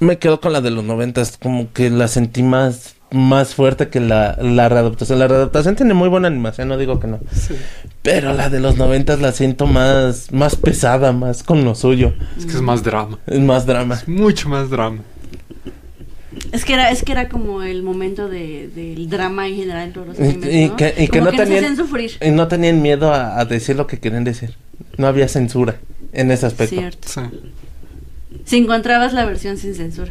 Me 0.00 0.18
quedo 0.18 0.40
con 0.40 0.52
la 0.52 0.60
de 0.60 0.70
los 0.70 0.84
noventas. 0.84 1.38
Como 1.40 1.72
que 1.72 1.88
la 1.90 2.08
sentí 2.08 2.42
más, 2.42 2.94
más 3.10 3.54
fuerte 3.54 3.88
que 3.88 4.00
la, 4.00 4.36
la 4.40 4.68
readaptación. 4.68 5.18
La 5.18 5.28
readaptación 5.28 5.76
tiene 5.76 5.94
muy 5.94 6.08
buena 6.08 6.28
animación, 6.28 6.68
no 6.68 6.76
digo 6.76 6.98
que 7.00 7.06
no. 7.06 7.20
Sí. 7.32 7.54
Pero 8.02 8.32
la 8.32 8.50
de 8.50 8.58
los 8.58 8.76
noventas 8.76 9.20
la 9.20 9.30
siento 9.32 9.66
más, 9.66 10.32
más 10.32 10.56
pesada, 10.56 11.12
más 11.12 11.42
con 11.44 11.64
lo 11.64 11.74
suyo. 11.76 12.14
Es 12.36 12.46
que 12.46 12.52
es 12.52 12.60
más 12.60 12.82
drama. 12.82 13.18
Es 13.26 13.38
más 13.40 13.64
drama. 13.64 13.94
Es 13.94 14.08
mucho 14.08 14.48
más 14.48 14.70
drama. 14.70 15.02
Es 16.50 16.64
que 16.64 16.74
era, 16.74 16.90
es 16.90 17.02
que 17.04 17.12
era 17.12 17.28
como 17.28 17.62
el 17.62 17.82
momento 17.82 18.28
de, 18.28 18.68
del 18.74 19.08
drama 19.08 19.46
en 19.48 19.56
general 19.56 19.88
en 19.88 19.92
todos 19.92 20.06
los 20.08 20.18
Y, 20.18 20.22
animes, 20.22 20.54
y 20.54 20.68
¿no? 20.68 20.76
que, 20.76 20.94
y 20.98 21.08
que 21.08 21.18
Como 21.18 21.24
no 21.26 21.30
que 21.30 21.36
tenían 21.38 21.58
hacían 21.64 21.76
sufrir. 21.76 22.10
y 22.20 22.30
no 22.30 22.48
tenían 22.48 22.82
miedo 22.82 23.12
a, 23.12 23.38
a 23.38 23.44
decir 23.44 23.76
lo 23.76 23.86
que 23.86 24.00
querían 24.00 24.24
decir. 24.24 24.54
No 24.96 25.06
había 25.06 25.28
censura 25.28 25.76
en 26.12 26.30
ese 26.30 26.46
aspecto. 26.46 26.74
Cierto. 26.76 27.08
Sí. 27.08 27.20
Si 28.44 28.56
encontrabas 28.56 29.12
la 29.12 29.24
versión 29.24 29.56
sin 29.58 29.74
censura. 29.74 30.10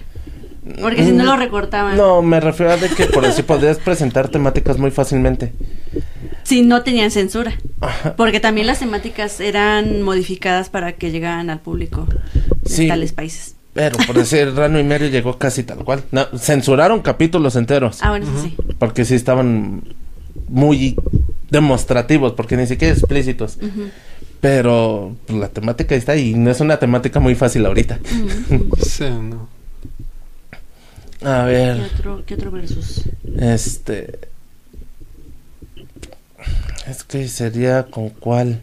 Porque 0.79 1.03
si 1.03 1.11
no 1.11 1.23
lo 1.23 1.35
recortaban. 1.37 1.97
No, 1.97 2.21
me 2.21 2.39
refiero 2.39 2.71
a 2.71 2.77
de 2.77 2.87
que 2.89 3.05
por 3.05 3.25
así 3.25 3.41
podías 3.41 3.77
presentar 3.79 4.29
temáticas 4.29 4.77
muy 4.77 4.91
fácilmente. 4.91 5.53
Si 6.43 6.61
no 6.61 6.83
tenían 6.83 7.09
censura. 7.11 7.53
Porque 8.15 8.39
también 8.39 8.67
las 8.67 8.79
temáticas 8.79 9.39
eran 9.39 10.01
modificadas 10.03 10.69
para 10.69 10.93
que 10.93 11.09
llegaran 11.11 11.49
al 11.49 11.59
público 11.59 12.05
de 12.63 12.69
Sí. 12.69 12.87
tales 12.87 13.11
países. 13.11 13.55
Pero 13.73 13.97
por 14.05 14.15
decir, 14.15 14.51
Rano 14.55 14.79
y 14.79 14.83
Medio 14.83 15.07
llegó 15.07 15.37
casi 15.39 15.63
tal 15.63 15.79
cual. 15.79 16.03
No, 16.11 16.25
censuraron 16.37 17.01
capítulos 17.01 17.55
enteros. 17.55 17.97
Ah, 18.01 18.09
bueno, 18.11 18.27
sí. 18.43 18.55
Porque 18.77 19.03
sí 19.05 19.15
estaban 19.15 19.81
muy 20.47 20.95
demostrativos, 21.49 22.33
porque 22.33 22.55
ni 22.57 22.67
siquiera 22.67 22.93
explícitos. 22.93 23.57
Pero 24.41 25.15
pues, 25.25 25.39
la 25.39 25.47
temática 25.49 25.95
está 25.95 26.15
y 26.17 26.33
no 26.33 26.51
es 26.51 26.59
una 26.61 26.77
temática 26.77 27.19
muy 27.19 27.33
fácil 27.35 27.65
ahorita. 27.65 27.99
Sí, 28.81 29.05
no. 29.09 29.49
A 31.23 31.45
¿Qué 31.45 31.51
ver, 31.51 31.91
otro, 31.93 32.23
¿Qué 32.25 32.33
otro 32.35 32.51
versus? 32.51 33.03
este... 33.37 34.19
Es 36.87 37.03
que 37.03 37.27
sería 37.27 37.83
con 37.83 38.09
cuál. 38.09 38.61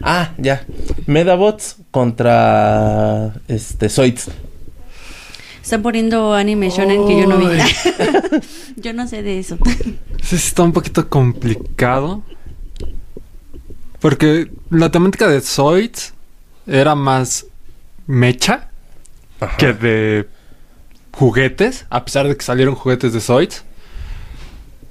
Ah, 0.00 0.32
ya. 0.38 0.64
Medabots 1.06 1.76
contra 1.90 3.34
este 3.46 3.88
Zoids. 3.90 4.28
Están 5.62 5.82
poniendo 5.82 6.32
anime 6.32 6.70
shonen 6.70 7.06
que 7.06 7.20
yo 7.20 7.26
no 7.26 7.38
vi. 7.38 7.46
Yo 8.76 8.92
no 8.92 9.06
sé 9.08 9.22
de 9.22 9.38
eso. 9.38 9.58
Sí, 9.66 9.98
sí 10.22 10.36
está 10.36 10.62
un 10.62 10.72
poquito 10.72 11.08
complicado. 11.08 12.22
Porque 14.00 14.50
la 14.70 14.90
temática 14.90 15.28
de 15.28 15.40
Zoids 15.40 16.14
era 16.66 16.94
más 16.94 17.46
mecha 18.06 18.70
que 19.58 19.72
de 19.72 20.28
juguetes, 21.18 21.86
a 21.90 22.04
pesar 22.04 22.28
de 22.28 22.36
que 22.36 22.44
salieron 22.44 22.74
juguetes 22.74 23.12
de 23.12 23.20
Zoids. 23.20 23.64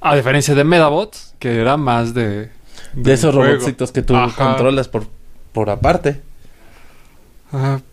A 0.00 0.14
diferencia 0.16 0.54
de 0.54 0.64
Medabots, 0.64 1.34
que 1.38 1.60
era 1.60 1.76
más 1.76 2.14
de... 2.14 2.50
De 2.94 3.12
esos 3.12 3.34
juego. 3.34 3.52
robotcitos 3.52 3.92
que 3.92 4.02
tú 4.02 4.16
Ajá. 4.16 4.34
controlas 4.48 4.88
por, 4.88 5.06
por 5.52 5.70
aparte. 5.70 6.20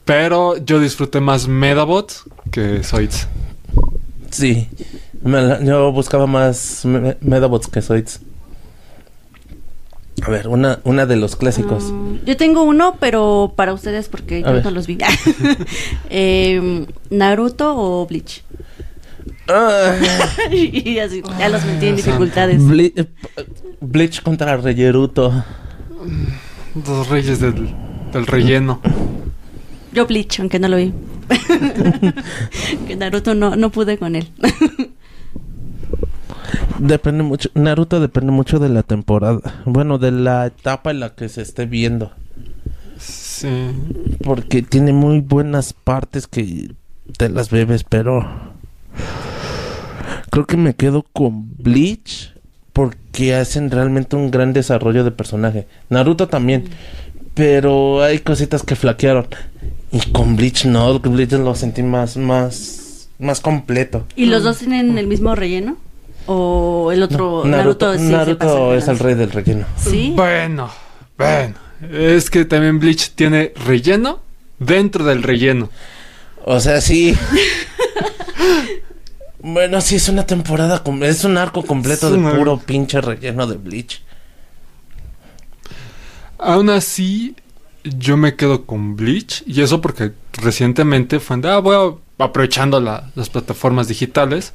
Pero 0.06 0.58
yo 0.58 0.80
disfruté 0.80 1.20
más 1.22 1.48
Medabots 1.48 2.24
que 2.52 2.84
Zoids. 2.84 3.28
Sí. 4.32 4.68
Me 5.22 5.64
yo 5.66 5.92
buscaba 5.92 6.26
más 6.28 6.84
me- 6.86 7.18
Medabots 7.22 7.68
que 7.68 7.82
Zoids. 7.82 8.20
A 10.22 10.30
ver, 10.30 10.48
una, 10.48 10.80
una 10.84 11.06
de 11.06 11.16
los 11.16 11.36
clásicos. 11.36 11.86
Mm, 11.92 12.26
yo 12.26 12.38
tengo 12.38 12.64
uno, 12.64 12.98
pero 13.00 13.54
para 13.56 13.74
ustedes 13.74 14.08
porque 14.10 14.38
A 14.38 14.48
yo 14.48 14.54
ver. 14.54 14.64
no 14.66 14.72
los 14.72 14.86
vi. 14.88 14.98
Em, 16.10 16.86
¿Naruto 17.10 17.74
o 17.76 18.06
Bleach? 18.06 18.44
Ah, 19.50 19.96
y 20.52 21.00
así, 21.00 21.22
ya 21.40 21.50
los 21.50 21.66
metí 21.66 21.88
en 21.88 21.94
Ah, 21.94 21.98
dificultades. 21.98 22.62
Ble- 22.62 22.94
eh, 22.96 23.08
Bleach 23.82 24.22
contra 24.22 24.56
Reyeruto. 24.58 25.44
Los 26.88 27.08
reyes 27.10 27.40
del, 27.40 27.74
del 28.14 28.26
relleno. 28.28 28.82
Yo 29.92 30.06
Bleach, 30.08 30.40
aunque 30.40 30.60
no 30.60 30.68
lo 30.70 30.78
vi. 30.78 30.94
que 32.88 32.96
Naruto 32.96 33.34
no, 33.36 33.56
no 33.56 33.70
pude 33.72 33.98
con 33.98 34.16
él. 34.16 34.28
Depende 36.80 37.24
mucho. 37.24 37.50
Naruto 37.54 38.00
depende 38.00 38.32
mucho 38.32 38.60
de 38.60 38.70
la 38.70 38.84
temporada. 38.84 39.40
Bueno, 39.66 39.98
de 39.98 40.12
la 40.12 40.48
etapa 40.48 40.92
en 40.92 41.00
la 41.00 41.16
que 41.16 41.30
se 41.30 41.42
esté 41.42 41.66
viendo. 41.66 42.12
Sí. 42.98 43.72
Porque 44.24 44.62
tiene 44.62 44.94
muy 44.94 45.20
buenas 45.20 45.74
partes 45.74 46.28
que 46.28 46.72
te 47.18 47.30
las 47.30 47.50
bebes, 47.50 47.84
pero 47.84 48.28
creo 50.30 50.46
que 50.46 50.58
me 50.58 50.76
quedo 50.76 51.04
con 51.14 51.56
Bleach 51.58 52.34
porque 52.72 53.36
hacen 53.36 53.70
realmente 53.70 54.16
un 54.16 54.32
gran 54.32 54.54
desarrollo 54.54 55.04
de 55.04 55.12
personaje. 55.12 55.68
Naruto 55.90 56.28
también, 56.28 56.66
pero 57.34 58.02
hay 58.02 58.20
cositas 58.20 58.64
que 58.64 58.76
flaquearon. 58.76 59.28
Y 59.92 60.00
con 60.12 60.36
Bleach 60.36 60.66
no, 60.66 61.02
con 61.02 61.14
Bleach 61.14 61.34
lo 61.34 61.54
sentí 61.56 61.84
más 61.84 62.18
más 62.18 63.10
más 63.20 63.40
completo. 63.42 64.06
¿Y 64.16 64.26
los 64.26 64.44
dos 64.44 64.60
tienen 64.60 64.98
el 64.98 65.08
mismo 65.08 65.36
relleno? 65.36 65.78
¿O 66.26 66.92
el 66.92 67.04
otro 67.04 67.44
No, 67.46 67.58
Naruto, 67.58 67.94
sí 67.94 68.00
se 68.00 68.12
Naruto 68.12 68.38
pasa 68.40 68.60
de 68.60 68.78
es 68.78 68.88
el 68.88 69.00
rey 69.00 69.16
del 69.16 69.32
relleno. 69.32 69.66
¿Sí? 69.78 70.14
Bueno, 70.16 70.70
bueno. 71.18 71.56
Es 71.92 72.30
que 72.30 72.46
también 72.46 72.80
Bleach 72.80 73.12
tiene 73.16 73.54
relleno 73.66 74.20
dentro 74.60 75.04
del 75.04 75.24
relleno. 75.24 75.70
O 76.46 76.60
sea, 76.60 76.80
sí. 76.82 77.16
bueno, 79.40 79.82
sí 79.82 79.96
es 79.96 80.08
una 80.10 80.26
temporada, 80.26 80.82
es 81.02 81.24
un 81.26 81.38
arco 81.38 81.64
completo 81.64 82.08
Es 82.08 82.14
de 82.22 82.32
puro 82.32 82.58
pinche 82.60 83.02
relleno 83.02 83.46
de 83.48 83.58
Bleach. 83.58 84.02
Aún 86.38 86.70
así, 86.70 87.36
yo 87.84 88.18
me 88.18 88.36
quedo 88.36 88.66
con 88.66 88.96
Bleach. 88.96 89.44
Y 89.46 89.62
eso 89.62 89.82
porque 89.82 90.12
recientemente 90.34 91.20
fue 91.20 91.38
de, 91.38 91.50
ah, 91.50 91.60
voy 91.60 91.76
a- 92.20 92.24
aprovechando 92.24 92.80
la- 92.80 93.10
las 93.16 93.30
plataformas 93.30 93.88
digitales. 93.88 94.54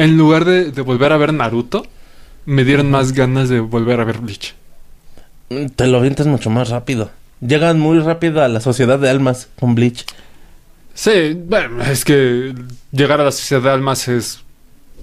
En 0.00 0.16
lugar 0.16 0.44
de, 0.44 0.70
de 0.72 0.82
volver 0.82 1.12
a 1.12 1.16
ver 1.18 1.34
Naruto, 1.34 1.86
me 2.46 2.64
dieron 2.64 2.90
más 2.90 3.12
ganas 3.12 3.48
de 3.48 3.60
volver 3.60 4.00
a 4.00 4.04
ver 4.04 4.18
Bleach. 4.18 4.54
Mm, 5.50 5.66
Te 5.76 5.86
lo 5.86 5.98
avientas 5.98 6.26
mucho 6.26 6.48
más 6.48 6.70
rápido. 6.70 7.10
Llegan 7.40 7.78
muy 7.78 7.98
rápido 8.00 8.42
a 8.42 8.48
la 8.48 8.60
sociedad 8.60 8.98
de 8.98 9.10
almas 9.10 9.48
con 9.58 9.74
Bleach. 9.74 10.06
Sí, 10.94 11.36
bueno, 11.46 11.82
es 11.82 12.04
que 12.04 12.54
llegar 12.92 13.20
a 13.20 13.24
la 13.24 13.32
sociedad 13.32 13.62
de 13.62 13.70
almas 13.70 14.08
es 14.08 14.40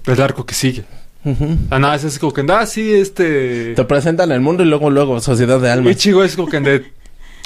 el 0.06 0.20
arco 0.20 0.44
que 0.46 0.54
sigue. 0.54 0.84
Ujú. 1.24 1.56
Ah, 1.70 1.78
nada, 1.78 1.96
es 1.96 2.18
como 2.18 2.32
que, 2.32 2.44
ah, 2.48 2.66
sí, 2.66 2.92
este... 2.92 3.74
Te 3.74 3.84
presentan 3.84 4.30
el 4.32 4.40
mundo 4.40 4.62
y 4.62 4.66
luego, 4.66 4.90
luego, 4.90 5.20
sociedad 5.20 5.60
de 5.60 5.70
almas. 5.70 5.92
Ichigo 5.92 6.22
es 6.24 6.36
como 6.36 6.48
que 6.48 6.60
de- 6.60 6.92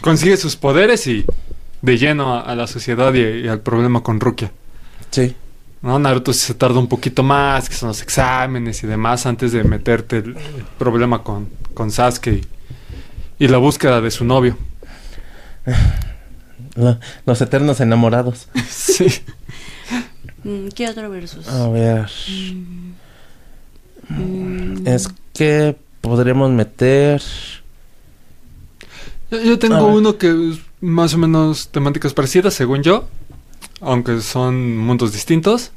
consigue 0.02 0.36
sus 0.36 0.56
poderes 0.56 1.06
y 1.06 1.24
de 1.80 1.98
lleno 1.98 2.34
a, 2.34 2.40
a 2.42 2.54
la 2.56 2.66
sociedad 2.66 3.12
y, 3.14 3.20
y 3.44 3.48
al 3.48 3.60
problema 3.60 4.02
con 4.02 4.20
Rukia. 4.20 4.52
Sí. 5.10 5.34
¿No? 5.82 5.98
Naruto 5.98 6.32
sí 6.32 6.40
se 6.40 6.54
tarda 6.54 6.78
un 6.78 6.88
poquito 6.88 7.22
más, 7.22 7.68
que 7.68 7.74
son 7.74 7.88
los 7.88 8.00
exámenes 8.02 8.82
y 8.82 8.86
demás, 8.86 9.26
antes 9.26 9.52
de 9.52 9.64
meterte 9.64 10.18
el, 10.18 10.36
el 10.36 10.64
problema 10.78 11.22
con, 11.22 11.48
con 11.74 11.90
Sasuke 11.90 12.28
y, 13.38 13.44
y 13.44 13.48
la 13.48 13.58
búsqueda 13.58 14.00
de 14.00 14.10
su 14.10 14.24
novio. 14.24 14.56
Lo- 16.74 16.98
los 17.26 17.40
eternos 17.40 17.80
enamorados. 17.80 18.48
Sí. 18.68 19.06
Mm, 20.44 20.68
¿Qué 20.74 20.88
otro 20.88 21.08
versus? 21.10 21.46
A 21.48 21.68
ver. 21.68 22.10
Mm, 24.08 24.86
Es 24.86 25.08
que 25.34 25.76
podremos 26.00 26.50
meter. 26.50 27.22
Yo, 29.30 29.40
yo 29.40 29.58
tengo 29.58 29.86
uno 29.86 30.18
que 30.18 30.28
es 30.28 30.58
más 30.80 31.14
o 31.14 31.18
menos 31.18 31.68
temáticas 31.68 32.12
parecidas, 32.12 32.54
según 32.54 32.82
yo. 32.82 33.08
Aunque 33.82 34.20
son 34.20 34.78
mundos 34.78 35.12
distintos. 35.12 35.70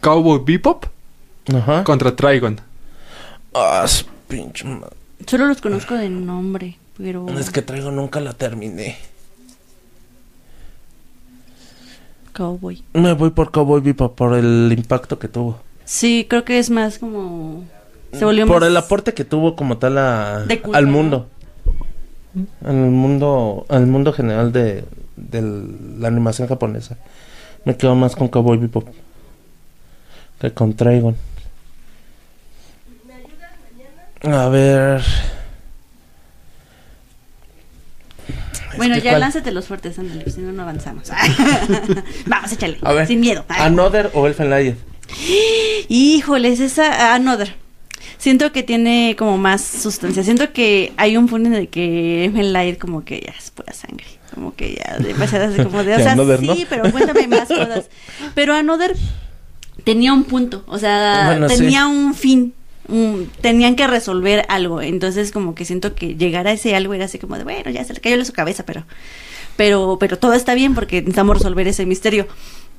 Cowboy 0.00 0.40
Bebop 0.44 0.86
Ajá. 1.54 1.84
contra 1.84 2.16
Trigon. 2.16 2.60
Ah, 3.54 3.84
su 3.86 4.04
pinche 4.28 4.64
ma- 4.66 4.88
Solo 5.26 5.46
los 5.46 5.60
conozco 5.60 5.94
de 5.94 6.08
nombre, 6.08 6.78
pero... 6.96 7.28
Es 7.38 7.50
que 7.50 7.62
traigo 7.62 7.90
nunca 7.90 8.20
la 8.20 8.32
terminé. 8.32 8.96
Cowboy. 12.32 12.82
Me 12.94 13.12
voy 13.12 13.30
por 13.30 13.50
Cowboy 13.50 13.80
Bebop 13.80 14.14
por 14.16 14.34
el 14.34 14.72
impacto 14.76 15.18
que 15.18 15.28
tuvo. 15.28 15.58
Sí, 15.84 16.26
creo 16.28 16.44
que 16.44 16.58
es 16.58 16.70
más 16.70 16.98
como... 16.98 17.64
Se 18.12 18.24
volvió 18.24 18.46
por 18.46 18.60
más... 18.60 18.68
el 18.68 18.76
aporte 18.76 19.14
que 19.14 19.24
tuvo 19.24 19.56
como 19.56 19.78
tal 19.78 19.98
a- 19.98 20.44
De 20.46 20.60
culto, 20.60 20.78
al 20.78 20.86
mundo. 20.86 21.28
Al 22.64 22.74
mundo, 22.76 23.66
al 23.68 23.86
mundo 23.86 24.12
general 24.12 24.52
de, 24.52 24.84
de 25.16 25.42
la 25.98 26.08
animación 26.08 26.48
japonesa. 26.48 26.96
Me 27.64 27.76
quedo 27.76 27.94
más 27.94 28.16
con 28.16 28.28
Cowboy 28.28 28.56
Bebop 28.58 28.88
que 30.40 30.52
con 30.52 30.74
Trigon. 30.74 31.16
A 34.22 34.48
ver. 34.48 35.02
Bueno, 38.76 38.96
ya 38.96 39.10
cuál- 39.12 39.20
lánzate 39.20 39.50
los 39.50 39.66
fuertes, 39.66 39.98
ándale, 39.98 40.30
si 40.30 40.40
no, 40.40 40.52
no 40.52 40.62
avanzamos. 40.62 41.10
Vamos, 42.26 42.52
échale. 42.52 42.78
A 42.82 42.92
ver. 42.92 43.06
Sin 43.06 43.20
miedo. 43.20 43.44
Another 43.48 44.10
o 44.14 44.26
Elfen. 44.26 44.76
Híjoles, 45.88 46.60
esa 46.60 47.14
Another. 47.14 47.54
Siento 48.16 48.52
que 48.52 48.62
tiene 48.62 49.16
como 49.18 49.38
más 49.38 49.62
sustancia. 49.62 50.22
Siento 50.22 50.52
que 50.52 50.92
hay 50.96 51.16
un 51.16 51.26
punto 51.26 51.48
en 51.48 51.54
el 51.54 51.68
que 51.68 52.30
Light 52.34 52.78
como 52.78 53.04
que 53.04 53.20
ya 53.20 53.32
es 53.32 53.50
pura 53.50 53.72
sangre. 53.72 54.06
Como 54.34 54.54
que 54.54 54.74
ya 54.76 54.98
demasiadas 54.98 55.54
como 55.64 55.82
de, 55.84 55.94
o 55.96 55.98
sea, 55.98 56.12
Another, 56.12 56.40
sí, 56.40 56.46
¿no? 56.46 56.54
pero 56.68 56.90
cuéntame 56.92 57.26
más 57.28 57.48
cosas. 57.48 57.88
Pero 58.34 58.54
Another 58.54 58.96
tenía 59.84 60.12
un 60.12 60.24
punto, 60.24 60.64
o 60.66 60.78
sea, 60.78 61.24
Bueno, 61.26 61.48
sí. 61.48 61.56
tenía 61.56 61.86
un 61.86 62.14
fin. 62.14 62.54
un- 62.88 63.30
tenían 63.40 63.76
que 63.76 63.86
resolver 63.86 64.44
algo, 64.48 64.82
entonces 64.82 65.30
como 65.32 65.54
que 65.54 65.64
siento 65.64 65.94
que 65.94 66.16
llegar 66.16 66.46
a 66.48 66.52
ese 66.52 66.74
algo 66.74 66.92
era 66.94 67.04
así 67.04 67.18
como 67.18 67.36
de, 67.38 67.44
bueno, 67.44 67.70
ya 67.70 67.84
se 67.84 67.94
le 67.94 68.00
cayó 68.00 68.16
en 68.16 68.24
su 68.26 68.32
cabeza, 68.32 68.64
pero 68.66 68.84
pero 69.56 69.96
pero 70.00 70.18
todo 70.18 70.32
está 70.34 70.54
bien 70.54 70.74
porque 70.74 70.96
necesitamos 71.00 71.36
resolver 71.38 71.68
ese 71.68 71.86
misterio. 71.86 72.26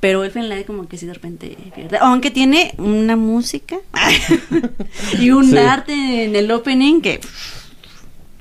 Pero 0.02 0.24
Elfen 0.24 0.49
Light 0.49 0.66
como 0.66 0.88
que 0.88 0.97
sí 0.97 1.06
de 1.06 1.14
repente 1.14 1.56
pierde. 1.76 1.97
Aunque 2.02 2.32
tiene 2.32 2.74
una 2.80 3.16
música 3.16 3.78
y 5.20 5.30
un 5.30 5.52
Sí. 5.52 5.58
arte 5.58 6.24
en 6.26 6.36
el 6.36 6.49
opening 6.52 7.02
que 7.02 7.20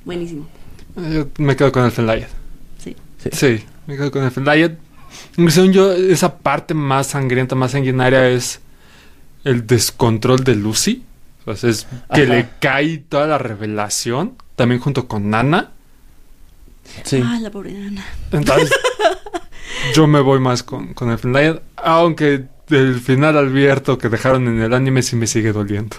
buenísimo. 0.04 0.48
Yo 0.96 1.28
me 1.38 1.54
quedo 1.56 1.70
con 1.70 1.84
el 1.84 1.92
Fenlight. 1.92 2.24
Sí. 3.22 3.30
Sí, 3.32 3.64
me 3.86 3.96
quedo 3.96 4.10
con 4.10 4.24
el 4.24 4.30
Fenlight. 4.30 4.72
Según 5.48 5.72
yo, 5.72 5.92
esa 5.92 6.38
parte 6.38 6.74
más 6.74 7.08
sangrienta, 7.08 7.54
más 7.54 7.72
sanguinaria 7.72 8.28
es 8.28 8.60
el 9.44 9.66
descontrol 9.66 10.44
de 10.44 10.54
Lucy. 10.54 11.04
O 11.46 11.54
sea, 11.56 11.70
es 11.70 11.86
que 12.14 12.22
Ajá. 12.22 12.34
le 12.34 12.48
cae 12.60 12.98
toda 12.98 13.26
la 13.26 13.38
revelación, 13.38 14.36
también 14.56 14.80
junto 14.80 15.08
con 15.08 15.30
Nana. 15.30 15.70
Sí. 17.04 17.22
Ah, 17.24 17.38
la 17.40 17.50
pobre 17.50 17.76
Ana. 17.76 18.04
Entonces, 18.32 18.70
yo 19.94 20.06
me 20.06 20.20
voy 20.20 20.40
más 20.40 20.62
con, 20.62 20.94
con 20.94 21.10
el 21.10 21.18
Fenlight, 21.18 21.60
aunque 21.76 22.46
el 22.68 23.00
final 23.00 23.36
abierto 23.36 23.98
que 23.98 24.08
dejaron 24.08 24.46
en 24.48 24.60
el 24.60 24.74
anime 24.74 25.02
sí 25.02 25.16
me 25.16 25.26
sigue 25.26 25.52
doliendo. 25.52 25.96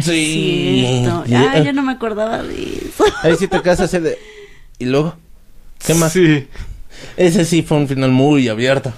Sí. 0.00 1.02
Cierto. 1.02 1.24
Ah, 1.50 1.58
yo 1.60 1.72
no 1.72 1.82
me 1.82 1.92
acordaba 1.92 2.42
de 2.42 2.88
eso. 2.88 3.04
Ahí 3.22 3.36
sí 3.36 3.46
te 3.46 3.60
quedas 3.60 3.80
así 3.80 3.98
de. 3.98 4.18
¿Y 4.78 4.86
luego? 4.86 5.16
¿Qué 5.86 5.94
más? 5.94 6.12
Sí. 6.12 6.46
Ese 7.16 7.44
sí 7.44 7.62
fue 7.62 7.78
un 7.78 7.88
final 7.88 8.10
muy 8.10 8.48
abierto. 8.48 8.92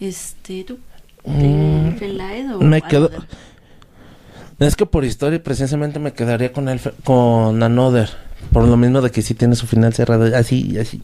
Este, 0.00 0.64
¿tú? 0.64 0.78
Mm, 1.24 1.86
¿Elfen 1.86 2.18
Light 2.18 2.50
o 2.52 2.60
me 2.60 2.82
quedo-? 2.82 3.10
Es 4.58 4.76
que 4.76 4.86
por 4.86 5.04
historia 5.04 5.42
precisamente 5.42 5.98
me 5.98 6.12
quedaría 6.12 6.52
con 6.52 6.68
el 6.68 6.80
con 7.02 7.62
Another. 7.62 8.10
Por 8.52 8.68
lo 8.68 8.76
mismo 8.76 9.00
de 9.00 9.10
que 9.10 9.22
sí 9.22 9.34
tiene 9.34 9.56
su 9.56 9.66
final 9.66 9.94
cerrado. 9.94 10.36
Así 10.36 10.78
así. 10.78 11.02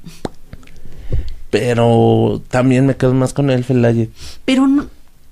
Pero 1.51 2.43
también 2.49 2.87
me 2.87 2.97
quedo 2.97 3.15
más 3.15 3.33
con 3.33 3.51
Elfen 3.51 3.83
Lied. 3.83 4.09
Pero 4.45 4.67
no, 4.67 4.87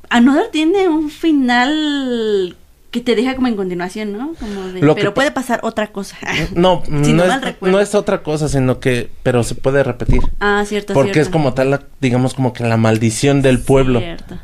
Another 0.08 0.50
tiene 0.50 0.88
un 0.88 1.10
final 1.10 2.56
que 2.90 3.00
te 3.00 3.14
deja 3.14 3.34
como 3.34 3.48
en 3.48 3.56
continuación, 3.56 4.12
¿no? 4.12 4.32
Como 4.40 4.68
de, 4.68 4.80
Lo 4.80 4.94
pero 4.94 5.12
puede 5.12 5.30
pasar 5.30 5.60
otra 5.62 5.88
cosa. 5.88 6.16
No, 6.54 6.82
Si 6.86 7.12
no, 7.12 7.26
no 7.26 7.34
es, 7.34 7.40
recuerdo. 7.42 7.76
no 7.76 7.82
es 7.82 7.94
otra 7.94 8.22
cosa, 8.22 8.48
sino 8.48 8.80
que... 8.80 9.10
Pero 9.22 9.42
se 9.44 9.54
puede 9.54 9.82
repetir. 9.82 10.20
ah, 10.40 10.64
cierto, 10.66 10.94
Porque 10.94 11.20
es 11.20 11.28
como 11.28 11.52
tal, 11.54 11.70
la- 11.70 11.82
digamos, 12.00 12.32
como 12.34 12.52
que 12.54 12.64
la 12.64 12.76
maldición 12.78 13.42
del 13.42 13.60
pueblo. 13.60 14.00
Cierto. 14.00 14.38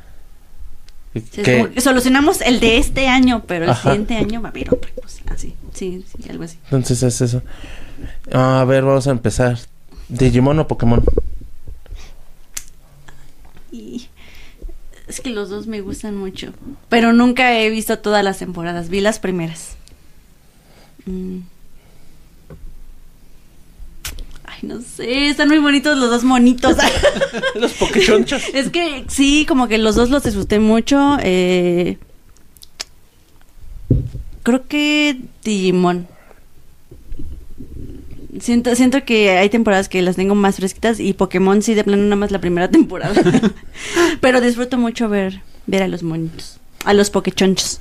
Sí, 1.14 1.22
es 1.36 1.44
que- 1.44 1.58
como 1.60 1.70
que 1.72 1.80
solucionamos 1.80 2.40
el 2.42 2.60
de 2.60 2.76
este 2.76 3.08
año, 3.08 3.44
pero 3.46 3.64
el 3.64 3.70
Ajá. 3.70 3.90
siguiente 3.90 4.16
año 4.16 4.42
va 4.42 4.48
a 4.48 4.50
haber 4.50 4.74
otra 4.74 4.90
cosa. 5.00 5.22
Así, 5.30 5.54
sí, 5.72 6.04
sí, 6.06 6.28
algo 6.28 6.44
así. 6.44 6.58
Entonces 6.64 7.02
es 7.02 7.20
eso. 7.22 7.42
A 8.32 8.64
ver, 8.68 8.82
vamos 8.84 9.06
a 9.06 9.10
empezar. 9.10 9.58
¿Digimon 10.08 10.58
o 10.58 10.68
Pokémon? 10.68 11.02
Y 13.72 14.08
es 15.06 15.20
que 15.20 15.30
los 15.30 15.50
dos 15.50 15.66
me 15.66 15.80
gustan 15.80 16.16
mucho, 16.16 16.52
pero 16.88 17.12
nunca 17.12 17.58
he 17.58 17.68
visto 17.70 17.98
todas 17.98 18.24
las 18.24 18.38
temporadas, 18.38 18.88
vi 18.88 19.00
las 19.00 19.18
primeras. 19.18 19.76
Mm. 21.06 21.40
Ay, 24.44 24.58
no 24.62 24.80
sé, 24.80 25.28
están 25.28 25.48
muy 25.48 25.58
bonitos 25.58 25.98
los 25.98 26.10
dos 26.10 26.24
monitos. 26.24 26.76
Los 27.54 27.72
Pokéchonchos. 27.72 28.42
es 28.54 28.70
que 28.70 29.04
sí, 29.08 29.44
como 29.46 29.68
que 29.68 29.78
los 29.78 29.94
dos 29.94 30.10
los 30.10 30.22
disfruté 30.22 30.58
mucho. 30.58 31.16
eh, 31.20 31.98
creo 34.42 34.66
que 34.68 35.18
Digimon. 35.42 36.06
Siento, 38.40 38.74
siento 38.74 39.04
que 39.04 39.30
hay 39.30 39.48
temporadas 39.48 39.88
que 39.88 40.02
las 40.02 40.16
tengo 40.16 40.34
más 40.34 40.56
fresquitas 40.56 40.98
y 41.00 41.12
Pokémon 41.12 41.62
sí 41.62 41.74
de 41.74 41.84
plano 41.84 42.02
nada 42.02 42.16
más 42.16 42.30
la 42.30 42.40
primera 42.40 42.68
temporada. 42.70 43.14
Pero 44.20 44.40
disfruto 44.40 44.76
mucho 44.78 45.08
ver, 45.08 45.40
ver 45.66 45.82
a 45.84 45.88
los 45.88 46.02
monitos, 46.02 46.58
a 46.84 46.94
los 46.94 47.10
Pokechonchos. 47.10 47.80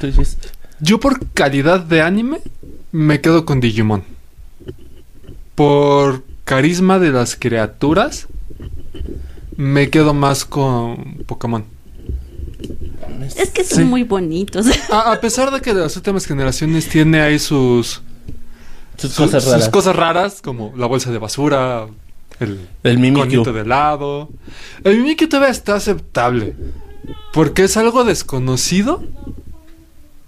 Entonces, 0.00 0.36
Yo 0.80 1.00
por 1.00 1.26
calidad 1.30 1.80
de 1.80 2.02
anime 2.02 2.40
me 2.92 3.20
quedo 3.20 3.44
con 3.46 3.60
Digimon. 3.60 4.04
Por 5.54 6.24
carisma 6.44 6.98
de 6.98 7.10
las 7.10 7.36
criaturas 7.36 8.26
me 9.56 9.88
quedo 9.88 10.12
más 10.14 10.44
con 10.44 11.22
Pokémon. 11.26 11.64
Es 13.36 13.50
que 13.50 13.64
son 13.64 13.78
Sí. 13.78 13.84
muy 13.84 14.02
bonitos. 14.02 14.66
A, 14.90 15.12
a 15.12 15.20
pesar 15.20 15.50
de 15.50 15.60
que 15.60 15.72
de 15.72 15.80
las 15.80 15.96
últimas 15.96 16.26
generaciones 16.26 16.88
tiene 16.88 17.20
ahí 17.20 17.38
sus, 17.38 18.02
sus 18.96 19.12
su- 19.12 19.22
cosas 19.24 19.42
sus 19.44 19.52
raras. 19.52 19.68
cosas 19.68 19.96
raras, 19.96 20.42
como 20.42 20.72
la 20.76 20.86
bolsa 20.86 21.10
de 21.10 21.18
basura, 21.18 21.86
el 22.40 22.58
El 22.82 23.12
conito 23.14 23.52
de 23.52 23.60
helado. 23.60 24.28
El 24.82 24.98
Mimikyu 24.98 25.28
todavía 25.28 25.50
está 25.52 25.76
aceptable. 25.76 26.54
Porque 27.32 27.64
es 27.64 27.76
algo 27.76 28.04
desconocido 28.04 29.02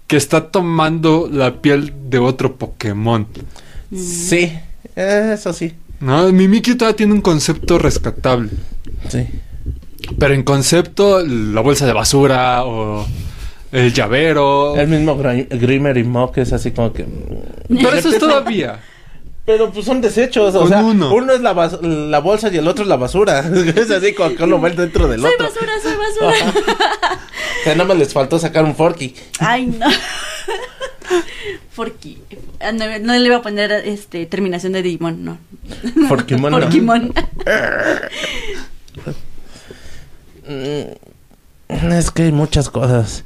que 0.07 0.15
está 0.17 0.49
tomando 0.51 1.27
la 1.31 1.61
piel 1.61 1.93
de 2.09 2.19
otro 2.19 2.55
Pokémon. 2.55 3.27
Sí, 3.93 4.53
eso 4.95 5.53
sí. 5.53 5.73
¿no? 5.99 6.27
El 6.27 6.33
Mimikyu 6.33 6.77
todavía 6.77 6.95
tiene 6.95 7.13
un 7.13 7.21
concepto 7.21 7.77
rescatable. 7.79 8.49
Sí. 9.09 9.25
Pero 10.17 10.33
en 10.33 10.43
concepto, 10.43 11.25
la 11.25 11.59
bolsa 11.61 11.85
de 11.85 11.93
basura 11.93 12.63
o 12.65 13.05
el 13.71 13.93
llavero. 13.93 14.75
El 14.75 14.87
mismo 14.87 15.17
Gri- 15.17 15.47
Grimmer 15.49 15.97
y 15.97 16.03
Mock 16.03 16.37
es 16.37 16.53
así 16.53 16.71
como 16.71 16.93
que... 16.93 17.05
Pero 17.69 17.93
eso 17.93 18.09
es 18.09 18.19
todavía. 18.19 18.79
Pero 19.45 19.71
pues 19.71 19.85
son 19.85 20.01
desechos, 20.01 20.53
o 20.55 20.59
Con 20.59 20.67
sea, 20.69 20.83
uno. 20.83 21.13
uno, 21.13 21.31
es 21.31 21.39
la, 21.39 21.53
la 21.81 22.19
bolsa 22.19 22.49
y 22.51 22.57
el 22.57 22.67
otro 22.67 22.83
es 22.83 22.89
la 22.89 22.97
basura. 22.97 23.39
es 23.75 23.89
así 23.91 24.13
como 24.13 24.35
que 24.35 24.43
uno 24.43 24.59
va 24.59 24.69
dentro 24.71 25.07
del 25.07 25.21
soy 25.21 25.31
otro. 25.33 25.47
basura, 25.47 25.71
soy 25.81 25.93
basura. 25.95 26.53
O 27.61 27.63
sea, 27.63 27.73
nada 27.75 27.87
más 27.87 27.97
les 27.97 28.13
faltó 28.13 28.37
sacar 28.39 28.63
un 28.65 28.75
Forky. 28.75 29.15
Ay, 29.39 29.65
no. 29.67 29.87
Forky. 31.71 32.17
Ah, 32.59 32.71
No, 32.71 32.85
no 32.99 33.13
le 33.13 33.25
iba 33.25 33.37
a 33.37 33.41
poner 33.41 33.71
este 33.71 34.25
terminación 34.25 34.73
de 34.73 34.81
Digimon, 34.83 35.23
no. 35.25 35.37
Forkimon, 36.07 36.51
no. 36.51 36.59
Forkimon. 36.61 37.13
Mm, 40.47 41.91
Es 41.93 42.11
que 42.11 42.23
hay 42.23 42.31
muchas 42.31 42.69
cosas. 42.69 43.23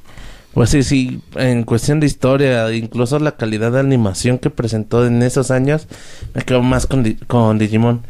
Pues 0.53 0.69
sí, 0.69 0.83
sí, 0.83 1.21
en 1.35 1.63
cuestión 1.63 1.99
de 2.01 2.07
historia, 2.07 2.71
incluso 2.73 3.17
la 3.19 3.37
calidad 3.37 3.71
de 3.71 3.79
animación 3.79 4.37
que 4.37 4.49
presentó 4.49 5.05
en 5.07 5.23
esos 5.23 5.49
años, 5.49 5.87
me 6.33 6.41
quedo 6.41 6.61
más 6.61 6.85
con, 6.87 7.03
con 7.27 7.57
Digimon. 7.57 8.01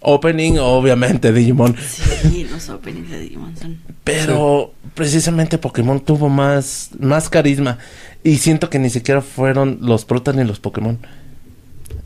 Opening, 0.00 0.54
obviamente, 0.58 1.32
Digimon. 1.34 1.76
Sí, 1.76 2.46
los 2.50 2.68
openings 2.70 3.10
de 3.10 3.20
Digimon 3.20 3.54
son. 3.58 3.78
Pero 4.04 4.72
precisamente 4.94 5.58
Pokémon 5.58 6.00
tuvo 6.00 6.30
más, 6.30 6.90
más 6.98 7.28
carisma. 7.28 7.76
Y 8.24 8.38
siento 8.38 8.70
que 8.70 8.78
ni 8.78 8.88
siquiera 8.88 9.20
fueron 9.20 9.78
los 9.82 10.06
protas 10.06 10.34
ni 10.36 10.44
los 10.44 10.58
Pokémon. 10.60 10.98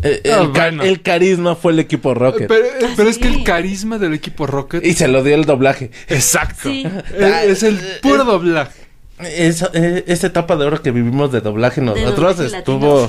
Eh, 0.03 0.23
Ah, 0.33 0.41
el, 0.43 0.53
ca- 0.53 0.61
bueno. 0.65 0.83
el 0.83 1.01
carisma 1.03 1.55
fue 1.55 1.73
el 1.73 1.79
equipo 1.79 2.13
Rocket. 2.15 2.49
Pero, 2.49 2.65
eh, 2.65 2.93
pero 2.97 3.09
es 3.09 3.19
que 3.19 3.29
el 3.29 3.45
carisma 3.45 3.99
del 3.99 4.15
equipo 4.15 4.47
Rocket. 4.49 4.85
Y 4.85 4.95
se 4.95 5.07
lo 5.07 5.23
dio 5.23 5.37
el 5.37 5.45
doblaje. 5.45 5.93
Exacto. 6.09 6.69
Sí. 6.69 6.85
Es, 7.17 7.23
es 7.47 7.63
el 7.63 7.79
puro 8.03 8.25
doblaje. 8.25 8.84
Esa, 9.19 9.71
eh, 9.75 10.05
esa 10.09 10.27
etapa 10.27 10.57
de 10.57 10.65
oro 10.65 10.83
que 10.83 10.91
vivimos 10.91 11.31
de 11.31 11.41
doblaje 11.41 11.81
nosotros 11.81 12.37
doblaje 12.37 12.59
estuvo, 12.59 13.09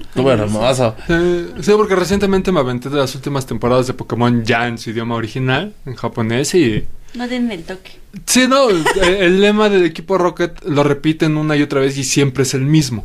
estuvo 0.00 0.32
hermoso. 0.32 0.96
Sí, 1.60 1.72
porque 1.76 1.94
recientemente 1.94 2.50
me 2.50 2.60
aventé 2.60 2.88
de 2.90 2.96
las 2.96 3.14
últimas 3.14 3.46
temporadas 3.46 3.86
de 3.86 3.94
Pokémon 3.94 4.44
ya 4.44 4.66
en 4.66 4.76
su 4.78 4.90
idioma 4.90 5.14
original, 5.14 5.72
en 5.86 5.94
japonés, 5.94 6.54
y... 6.54 6.84
No 7.14 7.28
tienen 7.28 7.52
el 7.52 7.62
toque. 7.62 7.92
Sí, 8.26 8.46
no, 8.48 8.68
el, 8.70 8.84
el 9.02 9.40
lema 9.40 9.68
del 9.68 9.84
equipo 9.84 10.18
Rocket 10.18 10.64
lo 10.64 10.82
repiten 10.82 11.36
una 11.36 11.54
y 11.56 11.62
otra 11.62 11.78
vez 11.80 11.96
y 11.96 12.02
siempre 12.02 12.42
es 12.42 12.54
el 12.54 12.62
mismo. 12.62 13.04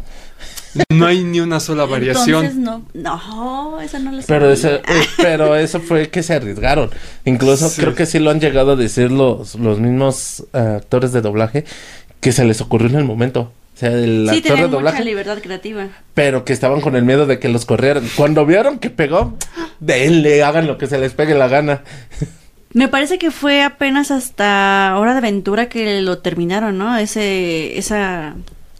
No 0.89 1.07
hay 1.07 1.24
ni 1.24 1.39
una 1.39 1.60
sola 1.60 1.86
variación. 1.86 2.45
Entonces 2.45 2.55
no. 2.57 2.84
No, 2.93 3.82
esa 3.82 3.99
no 3.99 4.12
lo 4.12 4.22
Pero 4.28 4.51
eso, 4.51 4.70
eh, 4.76 4.82
pero 5.18 5.55
eso 5.55 5.80
fue 5.80 6.10
que 6.10 6.22
se 6.22 6.36
arriesgaron. 6.36 6.91
Incluso 7.26 7.70
Sí. 7.70 7.82
creo 7.82 7.95
que 7.95 8.05
sí 8.05 8.20
lo 8.20 8.30
han 8.30 8.39
llegado 8.39 8.74
a 8.74 8.76
decir 8.76 9.12
los, 9.12 9.55
los 9.55 9.80
mismos 9.80 10.43
eh, 10.53 10.76
actores 10.78 11.12
de 11.12 11.22
doblaje 11.22 11.66
que 12.20 12.32
se 12.32 12.46
les 12.46 12.62
ocurrió 12.62 12.90
en 12.90 12.96
el 12.96 13.06
momento. 13.06 13.52
O 13.76 13.80
sea, 13.80 13.92
el 13.92 14.28
sí, 14.30 14.38
actor 14.38 14.42
de 14.42 14.42
tenían 14.42 14.60
mucha 14.66 14.78
doblaje, 14.78 15.06
libertad 15.06 15.38
creativa. 15.42 15.88
pero 16.14 16.44
que 16.44 16.52
estaban 16.52 16.82
con 16.82 16.96
el 16.96 17.04
miedo 17.04 17.26
de 17.26 17.40
que 17.40 17.48
los 17.48 17.66
corrieran. 17.66 18.04
Cuando 18.16 18.46
vieron 18.46 18.78
que 18.80 18.90
pegó, 18.90 19.38
denle, 19.80 20.44
hagan 20.44 20.68
lo 20.68 20.78
que 20.78 20.88
se 20.88 21.00
les 21.00 21.14
pegue 21.14 21.34
la 21.34 21.48
gana. 21.48 21.84
Me 22.74 22.88
parece 22.88 23.18
que 23.18 23.32
fue 23.32 23.64
apenas 23.64 24.12
hasta 24.12 24.94
Hora 24.98 25.14
de 25.14 25.20
Aventura 25.20 25.70
que 25.70 26.02
lo 26.02 26.20
terminaron, 26.20 26.78
¿no? 26.78 26.98
Ese, 26.98 27.78
esa, 27.80 28.36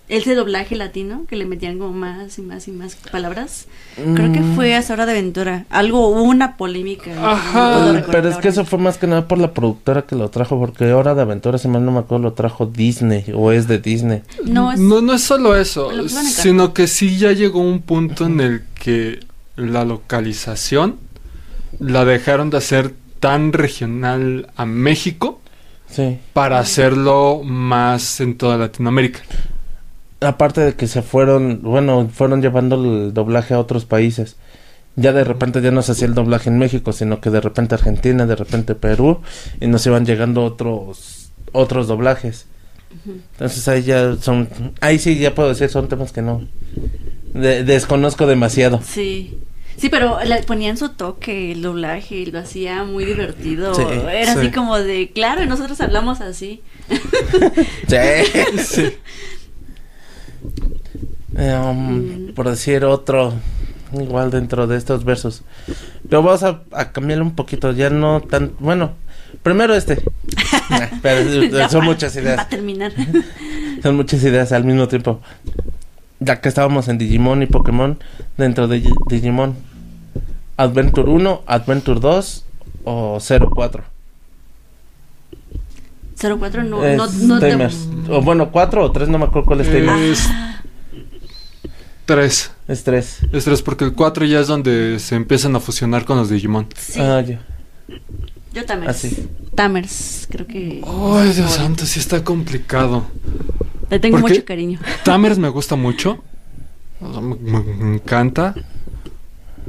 ese 0.10 0.34
doblaje 0.36 0.76
latino 0.76 1.26
que 1.30 1.36
le 1.36 1.46
metían 1.46 1.78
como 1.78 1.94
más 1.94 2.38
y 2.40 2.42
más 2.42 2.68
y 2.68 2.72
más 2.72 2.96
palabras. 3.12 3.68
Creo 3.96 4.32
que 4.32 4.40
Mm. 4.42 4.56
fue 4.56 4.76
hasta 4.76 4.94
Hora 4.94 5.06
de 5.06 5.12
Aventura. 5.12 5.66
Algo, 5.70 6.08
hubo 6.10 6.24
una 6.24 6.58
polémica. 6.58 7.12
Ajá. 7.32 8.04
pero 8.12 8.28
es 8.30 8.38
que 8.38 8.48
eso 8.50 8.66
fue 8.66 8.80
más 8.80 8.98
que 8.98 9.06
nada 9.08 9.28
por 9.28 9.38
la 9.38 9.54
productora 9.54 10.02
que 10.04 10.16
lo 10.16 10.30
trajo, 10.30 10.58
porque 10.60 10.92
Hora 10.94 11.14
de 11.16 11.22
Aventura, 11.22 11.58
si 11.60 11.68
mal 11.68 11.86
no 11.86 11.92
me 11.92 12.00
acuerdo, 12.00 12.24
lo 12.24 12.34
trajo 12.34 12.66
Disney, 12.66 13.24
o 13.36 13.52
es 13.52 13.68
de 13.68 13.78
Disney. 13.80 14.24
No, 14.46 14.72
es, 14.72 14.80
No, 14.80 15.02
no 15.02 15.14
es 15.14 15.22
solo 15.22 15.56
eso, 15.56 15.90
carta. 15.90 16.10
sino 16.10 16.74
que 16.74 16.88
sí 16.88 17.18
ya 17.18 17.32
llegó 17.32 17.60
un 17.62 17.82
punto 17.82 18.26
en 18.26 18.40
el 18.42 18.64
que 18.74 19.20
la 19.56 19.86
localización 19.86 20.98
la 21.80 22.04
dejaron 22.06 22.50
de 22.50 22.58
hacer 22.58 22.94
tan 23.20 23.54
regional 23.54 24.48
a 24.56 24.66
México 24.66 25.40
Sí. 25.92 26.18
para 26.34 26.60
hacerlo 26.60 27.42
más 27.44 28.22
en 28.22 28.38
toda 28.38 28.58
Latinoamérica. 28.58 29.20
Aparte 30.22 30.62
de 30.62 30.76
que 30.76 30.88
se 30.88 31.02
fueron, 31.02 31.62
bueno, 31.62 32.10
fueron 32.14 32.42
llevando 32.42 32.76
el 32.76 33.14
doblaje 33.14 33.54
a 33.54 33.60
otros 33.60 33.86
países. 33.86 34.36
Ya 34.96 35.14
de 35.14 35.24
repente 35.24 35.62
ya 35.62 35.72
no 35.72 35.82
se 35.82 35.94
hacía 35.94 36.08
el 36.08 36.14
doblaje 36.14 36.50
en 36.50 36.58
México, 36.58 36.92
sino 36.92 37.22
que 37.22 37.30
de 37.30 37.40
repente 37.40 37.76
Argentina, 37.76 38.26
de 38.26 38.36
repente 38.36 38.76
Perú, 38.76 39.22
y 39.62 39.68
nos 39.68 39.86
iban 39.86 40.06
llegando 40.06 40.44
otros 40.44 41.30
otros 41.54 41.88
doblajes. 41.88 42.48
Entonces 43.06 43.68
ahí 43.68 43.84
ya 43.84 44.16
son, 44.20 44.50
ahí 44.82 45.00
sí 45.00 45.18
ya 45.18 45.34
puedo 45.34 45.50
decir, 45.50 45.70
son 45.70 45.88
temas 45.88 46.12
que 46.12 46.22
no 46.22 46.42
de- 47.34 47.64
desconozco 47.64 48.26
demasiado. 48.28 48.82
Sí. 48.84 49.38
Sí, 49.78 49.88
pero 49.88 50.18
le 50.26 50.44
ponían 50.44 50.76
su 50.76 50.90
toque, 50.90 51.54
el 51.54 51.62
doblaje, 51.62 52.16
y 52.16 52.26
lo 52.26 52.40
hacía 52.40 52.84
muy 52.84 53.06
divertido. 53.06 53.74
Sí, 53.74 53.84
Era 54.12 54.34
sí. 54.34 54.40
así 54.40 54.52
como 54.52 54.78
de, 54.78 55.12
claro, 55.14 55.42
y 55.42 55.48
nosotros 55.48 55.80
hablamos 55.80 56.20
así. 56.20 56.62
Sí. 57.88 58.60
Sí. 58.62 58.84
Eh, 61.40 61.56
um, 61.56 62.34
por 62.34 62.50
decir 62.50 62.84
otro, 62.84 63.34
igual 63.94 64.30
dentro 64.30 64.68
de 64.68 64.78
estos 64.78 65.04
versos. 65.06 65.44
Pero 66.10 66.22
vamos 66.22 66.44
a, 66.44 66.62
a 66.72 66.92
cambiarle 66.92 67.24
un 67.24 67.36
poquito, 67.36 67.72
ya 67.72 67.90
no 67.90 68.22
tan, 68.22 68.52
bueno, 68.60 68.92
primero 69.42 69.74
este. 69.74 70.04
Ah, 70.70 70.90
pero 71.02 71.44
Ya 71.58 71.70
son 71.70 71.86
muchas 71.86 72.16
ideas. 72.16 72.36
Para 72.38 72.50
terminar. 72.50 72.92
Son 73.84 73.96
muchas 73.96 74.22
ideas 74.24 74.52
al 74.52 74.66
mismo 74.66 74.90
tiempo. 74.90 75.22
Ya 76.20 76.42
que 76.42 76.50
estábamos 76.50 76.90
en 76.90 76.98
Digimon 76.98 77.42
y 77.44 77.46
Pokémon, 77.46 77.98
dentro 78.38 78.68
de 78.68 78.82
Gi- 78.82 78.94
Digimon, 79.08 79.56
Adventure 80.58 81.10
1, 81.10 81.44
Adventure 81.48 82.02
2 82.02 82.44
o 82.84 83.18
04. 83.56 83.84
04 86.20 86.64
no, 86.66 86.84
Es 86.84 86.98
no, 86.98 87.08
no 87.36 87.40
te-. 87.40 87.70
O 88.10 88.22
bueno, 88.22 88.52
4 88.52 88.84
o 88.84 88.92
3, 88.92 89.08
no 89.08 89.18
me 89.18 89.26
acuerdo 89.26 89.46
cuál 89.46 89.62
es 89.62 89.72
Tamers. 89.72 90.30
Es 92.10 92.16
tres. 92.16 92.52
Es 92.68 92.84
3. 92.84 93.20
Es 93.34 93.44
tres 93.46 93.62
porque 93.62 93.86
el 93.86 93.94
4 93.94 94.26
ya 94.26 94.40
es 94.40 94.48
donde 94.48 95.00
se 95.00 95.16
empiezan 95.16 95.56
a 95.56 95.60
fusionar 95.60 96.06
con 96.06 96.18
los 96.18 96.30
Digimon. 96.30 96.68
Sí, 96.78 97.00
Ah, 97.00 97.22
ya. 97.22 97.40
yo 98.54 98.66
Tamers. 98.66 98.90
así. 98.90 99.28
Tamers, 99.56 100.28
creo 100.30 100.48
que. 100.48 100.82
Ay, 100.86 101.34
Dios 101.34 101.52
santo, 101.52 101.86
sí 101.86 102.00
está 102.00 102.24
complicado. 102.24 103.06
Le 103.92 104.00
tengo 104.00 104.18
mucho 104.20 104.44
cariño. 104.46 104.80
Tamers 105.04 105.38
me 105.38 105.50
gusta 105.50 105.76
mucho. 105.76 106.24
O 107.02 107.12
sea, 107.14 107.22
Me, 107.22 107.36
me- 107.36 107.62
me 107.64 107.96
encanta. 107.96 108.56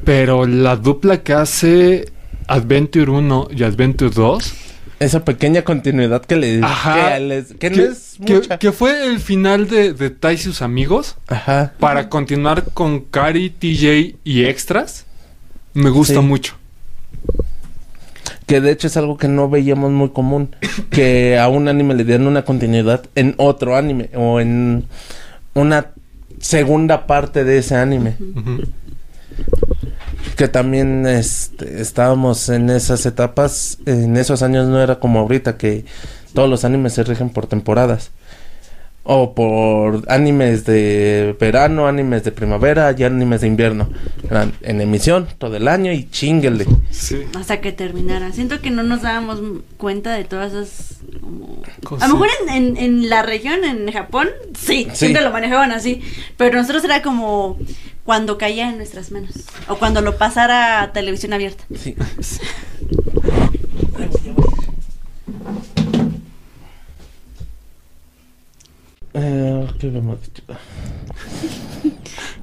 Pero 0.04 0.46
la 0.46 0.76
dupla 0.76 1.22
que 1.22 1.32
hace 1.34 2.10
Adventure 2.46 3.10
1 3.10 3.48
y 3.54 3.62
Adventure 3.64 4.10
2. 4.10 4.54
Esa 5.00 5.24
pequeña 5.24 5.62
continuidad 5.62 6.22
que 6.22 6.36
le 6.36 6.60
Ajá. 6.62 7.14
que, 7.14 7.20
les- 7.20 7.54
que 7.54 7.70
no 7.70 7.76
Que, 7.76 7.84
es 7.86 8.16
que- 8.24 8.34
mucha. 8.34 8.58
que 8.58 8.70
fue 8.70 9.06
el 9.06 9.18
final 9.18 9.66
de, 9.66 9.92
de 9.94 10.10
Tai 10.10 10.34
y 10.34 10.38
sus 10.38 10.60
amigos. 10.62 11.16
Ajá. 11.26 11.72
Para 11.80 12.08
continuar 12.10 12.64
con 12.74 13.00
Kari, 13.00 13.50
TJ 13.50 14.16
y 14.24 14.44
extras. 14.44 15.06
Me 15.74 15.88
gusta 15.90 16.14
Sí. 16.14 16.20
mucho. 16.20 16.54
Que 18.46 18.60
de 18.60 18.72
hecho 18.72 18.88
es 18.88 18.96
algo 18.96 19.16
que 19.16 19.28
no 19.28 19.48
veíamos 19.48 19.90
muy 19.90 20.10
común. 20.10 20.54
Que 20.90 21.38
a 21.38 21.48
un 21.48 21.68
anime 21.68 21.94
le 21.94 22.04
dieran 22.04 22.26
una 22.26 22.44
continuidad 22.44 23.04
en 23.14 23.34
otro 23.38 23.76
anime. 23.76 24.10
O 24.14 24.38
en 24.40 24.84
una 25.54 25.92
segunda 26.40 27.06
parte 27.06 27.44
de 27.44 27.58
ese 27.58 27.74
anime. 27.76 28.16
Ujú. 28.36 28.62
Que 30.36 30.48
también 30.48 31.06
este, 31.06 31.80
estábamos 31.80 32.48
en 32.48 32.70
esas 32.70 33.04
etapas. 33.06 33.78
En 33.86 34.16
esos 34.16 34.42
años 34.42 34.68
no 34.68 34.80
era 34.82 34.98
como 34.98 35.20
ahorita 35.20 35.56
que 35.56 35.84
todos 36.34 36.48
los 36.48 36.64
animes 36.64 36.94
se 36.94 37.04
rigen 37.04 37.30
por 37.30 37.46
temporadas. 37.46 38.10
O 39.02 39.34
por 39.34 40.04
animes 40.12 40.66
de 40.66 41.34
verano, 41.40 41.88
animes 41.88 42.22
de 42.22 42.32
primavera 42.32 42.94
y 42.96 43.02
animes 43.02 43.40
de 43.40 43.46
invierno. 43.46 43.88
Eran 44.30 44.52
en 44.60 44.80
emisión 44.82 45.26
todo 45.38 45.56
el 45.56 45.68
año 45.68 45.90
y 45.90 46.08
chinguele. 46.10 46.66
Sí. 46.90 47.22
Hasta 47.36 47.60
que 47.62 47.72
terminara. 47.72 48.30
Siento 48.32 48.60
que 48.60 48.70
no 48.70 48.82
nos 48.82 49.00
dábamos 49.00 49.40
cuenta 49.78 50.12
de 50.12 50.24
todas 50.24 50.52
esas. 50.52 50.98
Como... 51.20 51.62
Cosas. 51.82 52.04
A 52.04 52.08
lo 52.08 52.14
mejor 52.14 52.28
en, 52.46 52.54
en, 52.54 52.76
en 52.76 53.08
la 53.08 53.22
región, 53.22 53.64
en 53.64 53.90
Japón, 53.90 54.28
sí, 54.56 54.84
Sí. 54.92 54.96
siempre 54.96 55.22
lo 55.22 55.30
manejaban 55.30 55.72
así. 55.72 56.02
Pero 56.36 56.58
nosotros 56.58 56.84
era 56.84 57.00
como 57.00 57.56
cuando 58.10 58.38
caía 58.38 58.68
en 58.68 58.76
nuestras 58.76 59.12
manos. 59.12 59.30
O 59.68 59.76
cuando 59.76 60.00
lo 60.00 60.18
pasara 60.18 60.82
a 60.82 60.92
televisión 60.92 61.32
abierta. 61.32 61.62
Sí. 61.76 61.94
Eh, 69.14 69.68
¿Qué 69.78 69.86
habíamos 69.86 70.20
dicho? 70.22 70.42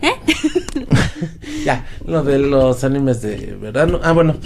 ¿Eh? 0.02 0.14
Ya, 1.65 1.85
lo 2.06 2.23
de 2.23 2.39
los 2.39 2.85
animes 2.85 3.22
de 3.22 3.57
verano. 3.60 3.99
Ah, 4.03 4.14
bueno, 4.14 4.38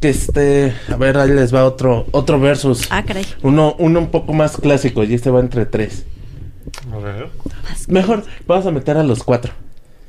que 0.00 0.08
este, 0.08 0.72
a 0.88 0.96
ver, 0.96 1.18
ahí 1.18 1.28
les 1.28 1.54
va 1.54 1.66
otro, 1.66 2.06
otro 2.12 2.40
versus. 2.40 2.86
Ah, 2.88 3.04
caray. 3.04 3.26
Uno, 3.42 3.76
uno 3.78 3.98
un 3.98 4.10
poco 4.10 4.32
más 4.32 4.56
clásico 4.56 5.04
y 5.04 5.12
este 5.12 5.28
va 5.28 5.40
entre 5.40 5.66
tres. 5.66 6.06
A 6.90 6.96
ver. 6.96 7.28
Mejor, 7.88 8.24
vamos 8.46 8.64
a 8.64 8.70
meter 8.70 8.96
a 8.96 9.02
los 9.02 9.22
cuatro. 9.22 9.52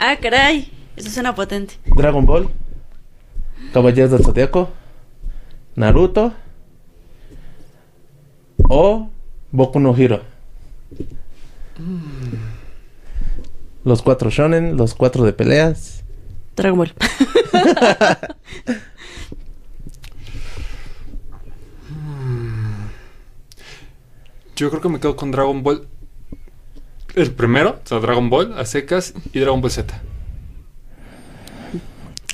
Ah, 0.03 0.18
caray. 0.19 0.68
Eso 0.95 1.11
suena 1.11 1.36
potente. 1.36 1.76
Dragon 1.86 2.26
Ball, 2.26 2.49
Caballeros 3.72 4.10
del 4.10 4.23
Zodiaco, 4.23 4.72
Naruto 5.76 6.34
o 8.68 9.11
Boku 9.52 9.80
no 9.80 9.95
Hero. 9.95 10.23
Los 13.84 14.02
cuatro 14.02 14.32
shonen, 14.32 14.76
los 14.76 14.95
cuatro 14.95 15.23
de 15.23 15.34
peleas. 15.34 16.03
Dragon 16.56 16.80
Ball. 16.80 16.95
Yo 24.56 24.72
creo 24.72 24.82
que 24.82 24.90
me 24.90 24.99
quedo 24.99 25.15
con 25.15 25.30
Dragon 25.30 25.61
Ball. 25.61 25.88
El 27.16 27.32
primero, 27.32 27.80
o 27.84 27.88
sea, 27.88 28.00
Dragon 28.00 28.30
Ball 28.30 28.58
a 28.58 28.66
secas 28.66 29.14
y 29.34 29.40
Dragon 29.40 29.62
Ball 29.62 29.72
Z. 29.72 30.02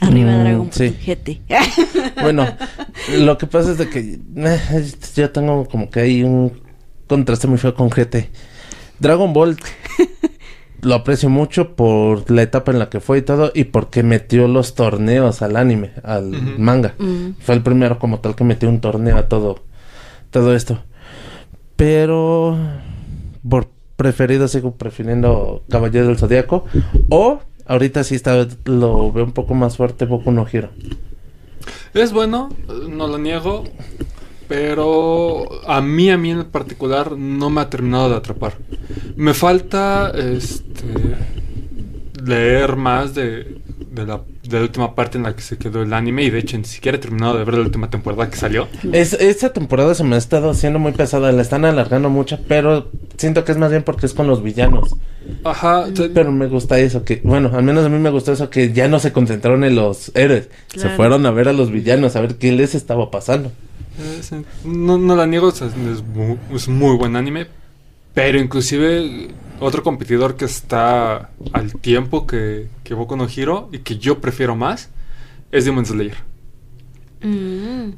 Arriba 0.02 0.32
Mm, 0.32 0.40
Dragon 0.44 0.60
Ball 0.60 0.74
sí. 0.74 0.96
GT. 1.06 1.42
Bueno, 2.22 2.46
lo 3.20 3.38
que 3.38 3.48
pasa 3.48 3.72
es 3.72 3.78
de 3.78 3.90
que 3.90 4.20
eh, 4.36 4.92
yo 5.16 5.32
tengo 5.32 5.66
como 5.68 5.90
que 5.90 6.02
hay 6.02 6.24
un 6.24 6.62
contraste 7.08 7.48
muy 7.48 7.58
feo 7.58 7.74
con 7.74 7.90
GT. 7.90 8.30
Dragon 9.00 9.34
Ball 9.34 9.58
lo 10.82 10.94
aprecio 10.96 11.30
mucho 11.30 11.76
por 11.76 12.30
la 12.30 12.44
etapa 12.44 12.72
en 12.72 12.80
la 12.80 12.90
que 12.90 13.00
fue 13.00 13.20
y 13.20 13.22
todo 13.24 13.52
y 13.54 13.66
porque 13.66 14.04
metió 14.04 14.48
los 14.48 14.76
torneos 14.76 15.42
al 15.42 15.56
anime, 15.58 15.92
al 16.04 16.32
manga. 16.60 16.94
Mm. 17.00 17.32
Fue 17.40 17.56
el 17.56 17.62
primero 17.64 17.98
como 17.98 18.20
tal 18.20 18.36
que 18.36 18.44
metió 18.44 18.70
un 18.70 18.82
torneo 18.82 19.18
a 19.18 19.28
todo 19.28 19.64
todo 20.30 20.54
esto. 20.56 20.84
Pero 21.76 22.58
por 23.48 23.70
preferido 23.98 24.48
sigo 24.48 24.76
prefiriendo 24.76 25.64
Caballero 25.70 26.08
del 26.08 26.18
Zodíaco 26.18 26.64
o 27.10 27.42
ahorita 27.66 28.04
sí 28.06 28.16
está 28.16 28.48
lo 28.66 29.12
veo 29.12 29.26
un 29.26 29.34
poco 29.34 29.54
más 29.54 29.76
fuerte 29.76 30.06
Boku 30.06 30.32
no 30.32 30.48
Hero. 30.50 30.70
Es 31.94 32.14
bueno, 32.14 32.50
no 32.90 33.08
lo 33.08 33.18
niego, 33.18 33.64
pero 34.48 35.48
a 35.68 35.82
mí, 35.82 36.10
a 36.10 36.18
mí 36.18 36.32
en 36.32 36.46
particular, 36.46 37.18
no 37.18 37.50
me 37.50 37.62
ha 37.62 37.70
terminado 37.70 38.10
de 38.10 38.16
atrapar. 38.16 38.54
Me 39.16 39.34
falta 39.34 40.12
este, 40.16 40.86
leer 42.24 42.76
más 42.76 43.16
de, 43.16 43.62
de 44.02 44.08
la, 44.08 44.22
de 44.44 44.58
la 44.58 44.62
última 44.62 44.96
parte 44.96 45.18
en 45.18 45.24
la 45.24 45.36
que 45.36 45.42
se 45.42 45.58
quedó 45.58 45.82
el 45.82 45.94
anime 45.94 46.24
y 46.24 46.30
de 46.30 46.40
hecho 46.40 46.58
ni 46.58 46.64
siquiera 46.66 46.98
he 46.98 47.02
terminado 47.02 47.38
de 47.38 47.44
ver 47.44 47.56
la 47.56 47.62
última 47.62 47.90
temporada 47.90 48.30
que 48.30 48.38
salió. 48.38 48.68
Es, 48.94 49.14
esta 49.14 49.52
temporada 49.54 49.94
se 49.96 50.04
me 50.04 50.16
ha 50.16 50.18
estado 50.18 50.50
haciendo 50.50 50.80
muy 50.80 50.92
pesada, 50.94 51.32
la 51.32 51.42
están 51.42 51.66
alargando 51.66 52.10
mucho, 52.10 52.40
pero 52.48 52.90
siento 53.18 53.44
que 53.44 53.52
es 53.52 53.58
más 53.58 53.72
bien 53.72 53.84
porque 53.84 54.06
es 54.06 54.14
con 54.14 54.28
los 54.28 54.42
villanos. 54.44 54.96
Ajá, 55.44 55.86
Pero 56.14 56.32
me 56.32 56.48
gusta 56.48 56.80
eso, 56.80 57.04
que, 57.04 57.20
bueno, 57.24 57.52
al 57.54 57.64
menos 57.64 57.86
a 57.86 57.90
mí 57.90 57.98
me 58.00 58.10
gustó 58.10 58.32
eso, 58.32 58.50
que 58.50 58.72
ya 58.72 58.88
no 58.88 59.00
se 59.00 59.12
concentraron 59.12 59.64
en 59.66 59.76
los 59.76 60.12
héroes, 60.16 60.50
se 60.74 60.90
fueron 60.92 61.26
a 61.26 61.32
ver 61.32 61.50
a 61.50 61.54
los 61.54 61.70
villanos, 61.70 62.16
a 62.16 62.22
ver 62.22 62.36
qué 62.36 62.52
les 62.54 62.76
estaba 62.76 63.12
pasando. 63.12 63.52
es- 64.20 64.32
no, 64.64 64.98
no 64.98 65.16
la 65.16 65.26
niego, 65.28 65.50
es, 65.50 65.62
es 66.54 66.68
muy 66.70 66.96
buen 66.96 67.16
anime, 67.18 67.48
pero 68.14 68.40
inclusive 68.40 69.28
otro 69.60 69.84
competidor 69.84 70.36
que 70.36 70.46
está 70.46 71.30
al 71.54 71.74
tiempo 71.74 72.28
que, 72.28 72.68
que 72.84 72.94
Boku 72.94 73.16
no 73.16 73.28
Hero 73.28 73.70
y 73.72 73.80
que 73.80 73.98
yo 73.98 74.20
prefiero 74.20 74.56
más 74.56 74.90
es 75.52 75.66
Demon 75.66 75.86
Slayer. 75.86 76.18
Mm. 77.22 77.90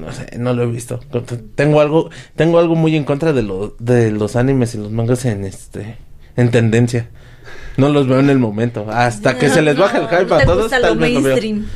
No 0.00 0.12
sé, 0.12 0.36
no 0.38 0.52
lo 0.52 0.64
he 0.64 0.66
visto. 0.66 1.00
Tengo 1.54 1.80
algo, 1.80 2.10
tengo 2.36 2.58
algo 2.58 2.74
muy 2.74 2.94
en 2.94 3.04
contra 3.04 3.32
de, 3.32 3.42
lo, 3.42 3.74
de 3.78 4.10
los 4.10 4.36
animes 4.36 4.74
y 4.74 4.78
los 4.78 4.90
mangas 4.90 5.24
en 5.24 5.44
este, 5.44 5.96
en 6.36 6.50
tendencia. 6.50 7.08
No 7.78 7.88
los 7.88 8.06
veo 8.06 8.20
en 8.20 8.28
el 8.28 8.38
momento. 8.38 8.86
Hasta 8.90 9.38
que 9.38 9.48
se 9.48 9.62
les 9.62 9.76
baja 9.78 9.98
el 9.98 10.04
No, 10.04 10.08
hype 10.10 10.26
no 10.26 10.34
a 10.34 10.44
todos, 10.44 10.62
gusta 10.64 10.80
tal 10.80 10.94
lo 10.94 11.00
vez 11.00 11.14
lo 11.14 11.22
veo. 11.22 11.36
mainstream. 11.36 11.66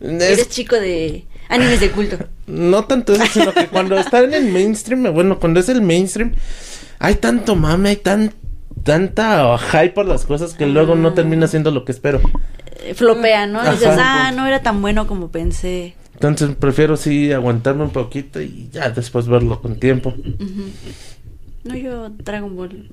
Es- 0.00 0.22
Eres 0.38 0.48
chico 0.50 0.76
de 0.76 1.24
animes 1.48 1.80
de 1.80 1.90
culto. 1.90 2.18
no 2.46 2.84
tanto 2.84 3.14
eso, 3.14 3.24
sino 3.32 3.54
que 3.54 3.68
cuando 3.68 3.96
está 3.98 4.20
en 4.20 4.34
el 4.34 4.52
mainstream, 4.52 5.12
bueno, 5.14 5.38
cuando 5.38 5.60
es 5.60 5.68
el 5.70 5.80
mainstream, 5.80 6.34
hay 6.98 7.14
tanto 7.14 7.54
mame, 7.56 7.90
hay 7.90 7.96
tan, 7.96 8.34
tanta 8.88 9.58
hype 9.58 9.90
por 9.90 10.06
las 10.06 10.24
cosas 10.24 10.54
que 10.54 10.66
luego 10.66 10.94
no 10.94 11.12
termina 11.12 11.46
siendo 11.46 11.70
lo 11.70 11.84
que 11.84 11.92
espero. 11.92 12.20
Eh, 12.82 12.94
Flopea, 12.94 13.46
¿no? 13.46 13.62
Dices, 13.70 13.88
ah, 13.98 14.32
no 14.34 14.46
era 14.46 14.62
tan 14.62 14.80
bueno 14.80 15.06
como 15.06 15.28
pensé. 15.28 15.94
Entonces 16.14 16.56
prefiero 16.58 16.96
sí 16.96 17.30
aguantarme 17.30 17.84
un 17.84 17.90
poquito 17.90 18.40
y 18.40 18.70
ya 18.72 18.88
después 18.90 19.28
verlo 19.28 19.60
con 19.60 19.78
tiempo. 19.78 20.14
No, 21.64 21.76
yo 21.76 22.08
Dragon 22.08 22.56
Ball. 22.56 22.88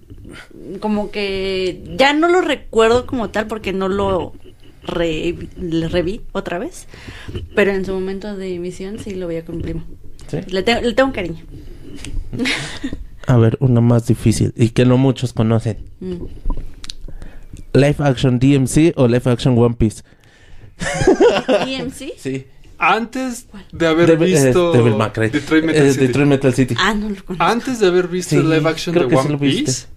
Como 0.81 1.11
que 1.11 1.81
ya 1.97 2.11
no 2.13 2.27
lo 2.27 2.41
recuerdo 2.41 3.05
como 3.05 3.29
tal 3.29 3.47
porque 3.47 3.71
no 3.71 3.87
lo 3.87 4.33
re- 4.83 5.35
le 5.59 5.87
reví 5.87 6.21
otra 6.33 6.59
vez. 6.59 6.87
Pero 7.55 7.71
en 7.71 7.85
su 7.85 7.93
momento 7.93 8.35
de 8.35 8.53
emisión 8.55 8.99
sí 8.99 9.15
lo 9.15 9.27
veía 9.27 9.45
con 9.45 9.55
un 9.55 9.61
primo. 9.61 9.83
¿sí? 10.27 10.39
Le, 10.47 10.61
tengo- 10.61 10.81
le 10.81 10.93
tengo 10.93 11.07
un 11.07 11.13
cariño. 11.15 11.43
A 13.27 13.37
ver, 13.37 13.57
una 13.59 13.81
más 13.81 14.05
difícil 14.07 14.53
y 14.55 14.69
que 14.69 14.85
no 14.85 14.97
muchos 14.97 15.33
conocen. 15.33 15.77
Mm. 15.99 16.25
Live 17.73 17.95
action 17.99 18.39
DMC 18.39 18.93
o 18.95 19.07
live 19.07 19.29
action 19.31 19.57
One 19.57 19.75
Piece. 19.75 20.03
DMC. 21.47 22.13
Sí. 22.17 22.47
Antes 22.77 23.47
de 23.71 23.87
haber 23.87 24.17
visto 24.17 24.73
Devil 24.73 24.95
May 24.95 25.09
Cry. 25.11 25.29
Detroit 25.29 25.63
Metal 25.63 25.85
Eh, 25.87 25.91
City. 25.93 26.07
Detroit 26.07 26.27
Metal 26.27 26.53
City. 26.53 26.75
Ah, 26.77 26.93
no 26.93 27.09
lo 27.09 27.23
conozco. 27.23 27.43
Antes 27.43 27.79
de 27.79 27.87
haber 27.87 28.07
visto 28.09 28.31
Sí, 28.31 28.35
el 28.35 28.49
live 28.49 28.69
action 28.69 28.93
de 28.95 29.09
sí 29.09 29.15
One. 29.15 29.37
Piece, 29.37 29.87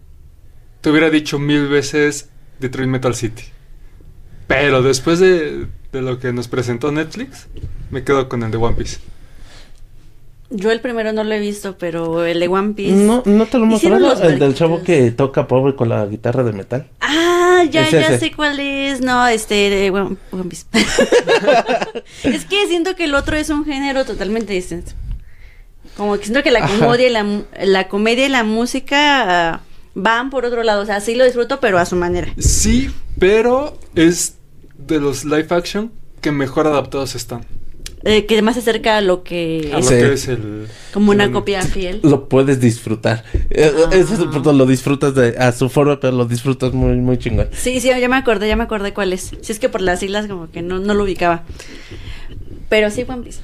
te 0.81 0.91
hubiera 0.91 1.11
dicho 1.11 1.39
mil 1.41 1.67
veces 1.67 2.29
Detroit 2.61 2.89
Metal 2.89 3.15
City. 3.17 3.43
Pero 4.47 4.83
después 4.83 5.19
de, 5.19 5.67
de 5.93 6.03
lo 6.03 6.21
que 6.21 6.33
nos 6.33 6.47
presentó 6.47 6.93
Netflix, 6.93 7.49
me 7.91 8.05
quedo 8.05 8.29
con 8.29 8.45
el 8.45 8.51
de 8.53 8.57
One 8.59 8.77
Piece. 8.77 8.99
Yo 10.51 10.71
el 10.71 10.81
primero 10.81 11.13
no 11.13 11.25
lo 11.25 11.35
he 11.35 11.39
visto, 11.41 11.77
pero 11.77 12.25
el 12.25 12.41
de 12.41 12.49
One 12.49 12.73
Piece. 12.73 12.95
No, 12.95 13.23
no 13.27 13.47
te 13.47 13.59
lo 13.59 13.67
he 13.67 13.75
Hicieron 13.75 14.01
mostrado. 14.01 14.25
los 14.25 14.33
El 14.33 14.39
del 14.39 14.55
chavo 14.55 14.83
que 14.83 15.11
toca 15.11 15.47
pobre 15.47 15.75
con 15.77 15.91
la 15.91 16.07
guitarra 16.07 16.43
de 16.43 16.53
metal. 16.53 16.87
Ah, 17.01 17.65
ya, 17.71 17.83
Es 17.85 17.91
ya 17.91 18.01
ese. 18.01 18.19
sé 18.19 18.33
cuál 18.33 18.59
es. 18.59 19.03
No, 19.03 19.27
este, 19.27 19.55
de 19.69 19.91
One, 19.91 20.17
One 20.33 20.45
Piece. 20.45 20.65
es 22.25 22.45
que 22.47 22.67
siento 22.67 22.97
que 22.97 23.05
el 23.05 23.15
otro 23.15 23.37
es 23.37 23.51
un 23.51 23.65
género 23.65 24.05
totalmente 24.05 24.53
distinto. 24.55 24.93
Como 25.97 26.17
que 26.17 26.25
siento 26.25 26.43
que 26.43 26.51
la 26.51 26.67
comedia 26.67 27.09
y 27.09 27.67
la 27.67 27.89
comedia 27.89 28.27
y 28.27 28.29
la 28.31 28.45
música 28.45 29.53
ah, 29.55 29.61
van 29.95 30.31
por 30.31 30.45
otro 30.47 30.63
lado. 30.63 30.83
O 30.83 30.87
sea, 30.87 31.01
sí 31.01 31.15
lo 31.15 31.25
disfruto, 31.25 31.61
pero 31.61 31.79
a 31.79 31.85
su 31.85 31.97
manera. 31.97 32.29
Sí, 32.39 32.91
pero 33.19 33.79
es 33.95 34.37
de 34.79 35.01
los 35.01 35.25
live 35.25 35.49
action 35.51 35.93
que 36.21 36.31
mejor 36.33 36.67
adaptados 36.67 37.15
están. 37.15 37.45
Eh, 38.05 38.27
que 38.27 38.41
más 38.43 38.55
se 38.55 38.61
acerca 38.61 38.97
a 38.97 39.01
lo 39.01 39.25
que 39.25 39.71
A 39.75 39.79
es 39.79 39.85
lo 39.87 39.91
Sí. 39.91 39.97
que 39.97 40.13
es 40.13 40.29
el. 40.29 40.67
como 40.93 41.11
una 41.11 41.25
el- 41.25 41.33
copia 41.33 41.63
fiel. 41.63 41.99
Lo 42.05 42.29
puedes 42.29 42.61
disfrutar. 42.61 43.25
Eh, 43.51 43.73
Ah. 43.77 43.89
Ese 43.93 44.15
es 44.15 44.21
lo 44.21 44.67
disfrutas 44.67 45.15
de, 45.15 45.37
a 45.39 45.51
su 45.53 45.69
forma, 45.69 45.99
pero 45.99 46.17
lo 46.17 46.25
disfrutas 46.25 46.73
muy, 46.73 46.97
muy 46.97 47.19
chingón. 47.19 47.49
Sí, 47.53 47.81
sí, 47.81 47.89
ya 47.89 48.09
me 48.09 48.17
acordé, 48.17 48.47
ya 48.49 48.57
me 48.57 48.63
acordé 48.65 48.93
cuál 48.95 49.13
es. 49.13 49.33
Si 49.41 49.53
es 49.53 49.59
que 49.59 49.69
por 49.69 49.81
las 49.81 50.01
siglas 50.01 50.27
como 50.29 50.51
que 50.51 50.63
no, 50.63 50.79
no 50.79 50.95
lo 50.95 51.05
ubicaba. 51.05 51.43
Pero 52.69 52.91
sí, 52.91 53.05
One 53.09 53.23
Piece. 53.23 53.41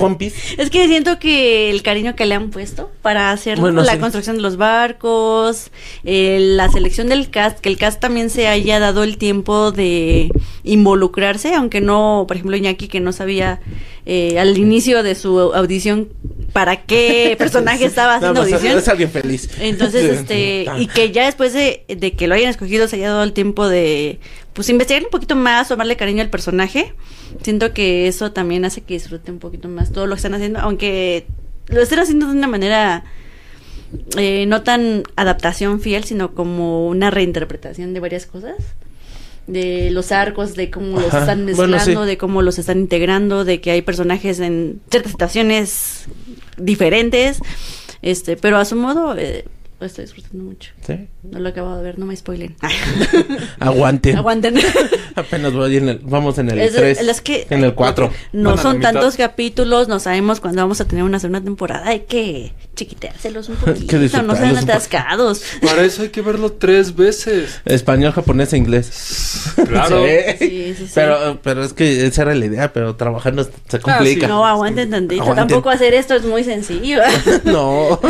One 0.00 0.16
Piece. 0.16 0.56
Es 0.60 0.70
que 0.70 0.86
siento 0.88 1.18
que 1.18 1.70
el 1.70 1.82
cariño 1.82 2.16
que 2.16 2.26
le 2.26 2.34
han 2.34 2.50
puesto 2.50 2.90
para 3.00 3.30
hacer 3.30 3.60
Bueno, 3.60 3.82
la 3.82 3.92
sí. 3.92 3.98
construcción 3.98 4.36
de 4.36 4.42
los 4.42 4.56
barcos, 4.56 5.70
eh, 6.04 6.38
la 6.40 6.68
selección 6.68 7.08
del 7.08 7.30
cast, 7.30 7.60
que 7.60 7.68
el 7.68 7.76
cast 7.78 8.00
también 8.00 8.28
se 8.28 8.48
haya 8.48 8.80
dado 8.80 9.04
el 9.04 9.18
tiempo 9.18 9.70
de 9.70 10.32
involucrarse, 10.64 11.54
aunque 11.54 11.80
no, 11.80 12.24
por 12.26 12.36
ejemplo, 12.36 12.56
Iñaki 12.56 12.88
que 12.88 12.98
no 13.00 13.12
sabía 13.12 13.60
eh, 14.12 14.40
al 14.40 14.58
inicio 14.58 15.04
de 15.04 15.14
su 15.14 15.38
audición 15.38 16.08
para 16.52 16.82
qué 16.82 17.36
personaje 17.38 17.84
estaba 17.84 18.14
No, 18.14 18.16
haciendo 18.16 18.40
pues, 18.40 18.52
audición. 18.54 18.78
Es 18.78 18.88
alguien 18.88 19.08
feliz. 19.08 19.48
Entonces, 19.60 20.02
este, 20.18 20.66
y 20.78 20.88
que 20.88 21.12
ya 21.12 21.26
después 21.26 21.52
de, 21.52 21.84
de 21.86 22.14
que 22.14 22.26
lo 22.26 22.34
hayan 22.34 22.50
escogido 22.50 22.88
se 22.88 22.96
haya 22.96 23.10
dado 23.10 23.22
el 23.22 23.32
tiempo 23.32 23.68
de, 23.68 24.18
pues, 24.52 24.68
investigar 24.68 25.04
un 25.04 25.10
poquito 25.10 25.36
más, 25.36 25.68
tomarle 25.68 25.96
cariño 25.96 26.22
al 26.22 26.28
personaje. 26.28 26.92
Siento 27.42 27.72
que 27.72 28.08
eso 28.08 28.32
también 28.32 28.64
hace 28.64 28.80
que 28.80 28.94
disfrute 28.94 29.30
un 29.30 29.38
poquito 29.38 29.68
más 29.68 29.92
todo 29.92 30.08
lo 30.08 30.16
que 30.16 30.18
están 30.18 30.34
haciendo, 30.34 30.58
aunque 30.58 31.26
lo 31.68 31.80
estén 31.80 32.00
haciendo 32.00 32.26
de 32.26 32.32
una 32.32 32.48
manera 32.48 33.04
eh, 34.16 34.44
no 34.48 34.64
tan 34.64 35.04
adaptación 35.14 35.80
fiel, 35.80 36.02
sino 36.02 36.34
como 36.34 36.88
una 36.88 37.12
reinterpretación 37.12 37.94
de 37.94 38.00
varias 38.00 38.26
cosas. 38.26 38.56
De 39.50 39.90
los 39.90 40.12
arcos, 40.12 40.54
de 40.54 40.70
cómo 40.70 41.00
los 41.00 41.12
están 41.12 41.46
bueno, 41.54 41.76
mezclando, 41.76 42.02
sí. 42.02 42.08
de 42.08 42.18
cómo 42.18 42.42
los 42.42 42.58
están 42.58 42.78
integrando, 42.78 43.44
de 43.44 43.60
que 43.60 43.72
hay 43.72 43.82
personajes 43.82 44.38
en 44.40 44.80
ciertas 44.90 45.12
situaciones 45.12 46.06
diferentes. 46.56 47.40
Este, 48.02 48.36
pero 48.36 48.58
a 48.58 48.64
su 48.64 48.76
modo, 48.76 49.16
eh, 49.16 49.44
lo 49.80 49.86
estoy 49.86 50.04
disfrutando 50.04 50.44
mucho. 50.44 50.72
Sí. 50.86 51.08
No 51.22 51.38
lo 51.38 51.48
he 51.48 51.52
acabado 51.52 51.76
de 51.78 51.82
ver, 51.82 51.98
no 51.98 52.06
me 52.06 52.16
spoilen. 52.16 52.56
Aguanten. 53.58 54.16
Aguanten. 54.16 54.54
Apenas 55.16 55.52
voy 55.52 55.76
en 55.76 55.88
el, 55.90 55.98
vamos 56.02 56.38
en 56.38 56.48
el 56.50 56.58
Es- 56.58 56.72
3. 56.74 57.00
es 57.00 57.20
que- 57.20 57.46
en 57.50 57.62
el 57.64 57.74
4. 57.74 58.10
No 58.32 58.56
son 58.56 58.80
tantos 58.80 59.16
capítulos, 59.16 59.86
no 59.88 60.00
sabemos 60.00 60.40
cuándo 60.40 60.62
vamos 60.62 60.80
a 60.80 60.86
tener 60.86 61.04
una 61.04 61.18
segunda 61.18 61.40
temporada. 61.42 61.88
Hay 61.88 62.00
que 62.00 62.52
chiquiteárselos 62.74 63.50
un 63.50 63.56
poquito, 63.56 64.22
no 64.22 64.34
sean 64.34 64.56
atascados. 64.56 65.42
Para 65.62 65.82
eso 65.84 66.02
hay 66.02 66.08
que 66.08 66.22
verlo 66.22 66.52
tres 66.52 66.96
veces. 66.96 67.60
Español, 67.66 68.12
japonés 68.12 68.52
e 68.54 68.56
inglés. 68.56 69.52
Claro. 69.68 70.02
Sí. 70.06 70.12
Sí, 70.38 70.74
sí, 70.78 70.86
sí. 70.86 70.92
Pero, 70.94 71.38
pero 71.42 71.64
es 71.64 71.74
que 71.74 72.06
esa 72.06 72.22
era 72.22 72.34
la 72.34 72.46
idea, 72.46 72.72
pero 72.72 72.96
trabajando 72.96 73.46
se 73.68 73.78
complica. 73.80 74.26
No, 74.26 74.46
aguanten 74.46 74.88
tantito. 74.90 75.22
Aguanten. 75.22 75.48
Tampoco 75.48 75.68
hacer 75.70 75.92
esto 75.92 76.14
es 76.14 76.24
muy 76.24 76.44
sencillo. 76.44 77.00
No. 77.44 78.00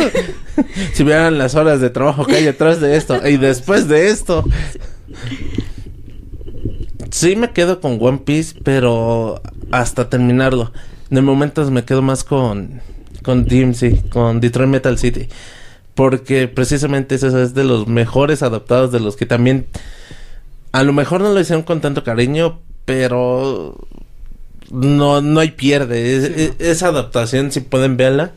si 0.93 1.03
vieran 1.03 1.37
las 1.37 1.55
horas 1.55 1.81
de 1.81 1.89
trabajo 1.89 2.25
que 2.25 2.35
hay 2.35 2.45
detrás 2.45 2.79
de 2.79 2.95
esto 3.01 3.27
y 3.27 3.37
después 3.37 3.87
de 3.87 4.09
esto. 4.09 4.43
Sí 7.11 7.35
me 7.35 7.51
quedo 7.51 7.81
con 7.81 7.97
One 8.01 8.19
Piece, 8.19 8.55
pero 8.63 9.41
hasta 9.71 10.09
terminarlo. 10.09 10.71
De 11.09 11.21
momentos 11.21 11.71
me 11.71 11.83
quedo 11.83 12.01
más 12.01 12.23
con 12.23 12.81
con 13.23 13.45
DMC, 13.45 14.09
con 14.09 14.39
Detroit 14.39 14.69
Metal 14.69 14.97
City, 14.97 15.27
porque 15.93 16.47
precisamente 16.47 17.15
ese 17.15 17.27
es 17.43 17.53
de 17.53 17.63
los 17.63 17.87
mejores 17.87 18.41
adaptados 18.41 18.91
de 18.91 18.99
los 18.99 19.15
que 19.15 19.27
también 19.27 19.67
a 20.71 20.81
lo 20.83 20.91
mejor 20.93 21.21
no 21.21 21.31
lo 21.31 21.39
hicieron 21.39 21.61
con 21.63 21.81
tanto 21.81 22.03
cariño, 22.03 22.59
pero 22.85 23.75
no 24.71 25.21
no 25.21 25.39
hay 25.39 25.51
pierde. 25.51 26.15
Es- 26.17 26.23
Sí, 26.25 26.33
es- 26.59 26.67
esa 26.67 26.87
adaptación 26.87 27.51
si 27.51 27.59
pueden 27.59 27.97
verla 27.97 28.31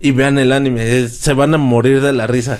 y 0.00 0.10
vean 0.10 0.38
el 0.38 0.52
anime, 0.52 0.98
es- 1.04 1.16
se 1.16 1.32
van 1.32 1.54
a 1.54 1.58
morir 1.58 2.02
de 2.02 2.12
la 2.12 2.26
risa. 2.26 2.58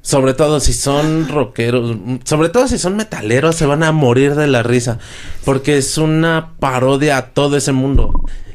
Sobre 0.00 0.32
todo 0.34 0.60
si 0.60 0.72
son 0.72 1.28
rockeros, 1.28 1.96
sobre 2.24 2.48
todo 2.48 2.68
si 2.68 2.78
son 2.78 2.96
metaleros, 2.96 3.56
se 3.56 3.66
van 3.66 3.82
a 3.82 3.92
morir 3.92 4.34
de 4.34 4.46
la 4.46 4.62
risa. 4.62 4.98
Porque 5.44 5.76
es 5.76 5.98
una 5.98 6.54
parodia 6.58 7.16
a 7.16 7.26
todo 7.30 7.56
ese 7.56 7.72
mundo. 7.72 8.12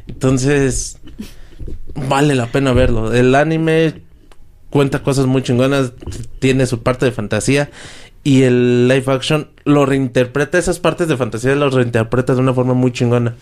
Entonces, 0.07 0.99
vale 1.95 2.36
la 2.36 2.48
pena 2.48 2.74
verlo. 2.74 3.14
El 3.14 3.36
anime 3.36 4.02
cuenta 4.70 5.03
cosas 5.03 5.28
muy 5.28 5.44
chingonas, 5.44 5.94
tiene 6.40 6.65
su 6.65 6.82
parte 6.82 7.06
de 7.06 7.11
fantasía. 7.11 7.70
Y 8.24 8.44
el 8.44 8.88
live 8.88 9.11
action 9.11 9.49
lo 9.65 9.86
reinterpreta, 9.86 10.57
esas 10.57 10.80
partes 10.80 11.07
de 11.07 11.18
fantasía 11.18 11.56
los 11.56 11.74
reinterpreta 11.74 12.34
de 12.34 12.40
una 12.40 12.53
forma 12.53 12.74
muy 12.74 12.91
chingona. 12.91 13.36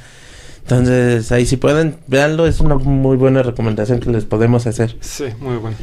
Entonces, 0.62 1.32
ahí 1.32 1.46
si 1.46 1.58
pueden, 1.58 1.98
véanlo, 2.08 2.48
es 2.48 2.60
una 2.60 2.76
muy 2.76 3.18
buena 3.18 3.44
recomendación 3.44 4.00
que 4.00 4.10
les 4.10 4.26
podemos 4.26 4.68
hacer. 4.68 4.96
Sí, 5.02 5.26
muy 5.40 5.58
bueno. 5.58 5.76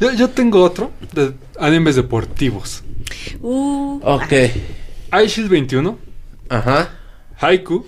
Yo, 0.00 0.12
yo 0.12 0.28
tengo 0.30 0.62
otro 0.62 0.90
de 1.12 1.32
animes 1.58 1.96
deportivos. 1.96 2.82
Uh, 3.40 4.00
Ok. 4.02 4.32
iShield 5.24 5.48
21, 5.50 5.98
Ajá. 6.48 6.90
Haiku, 7.40 7.84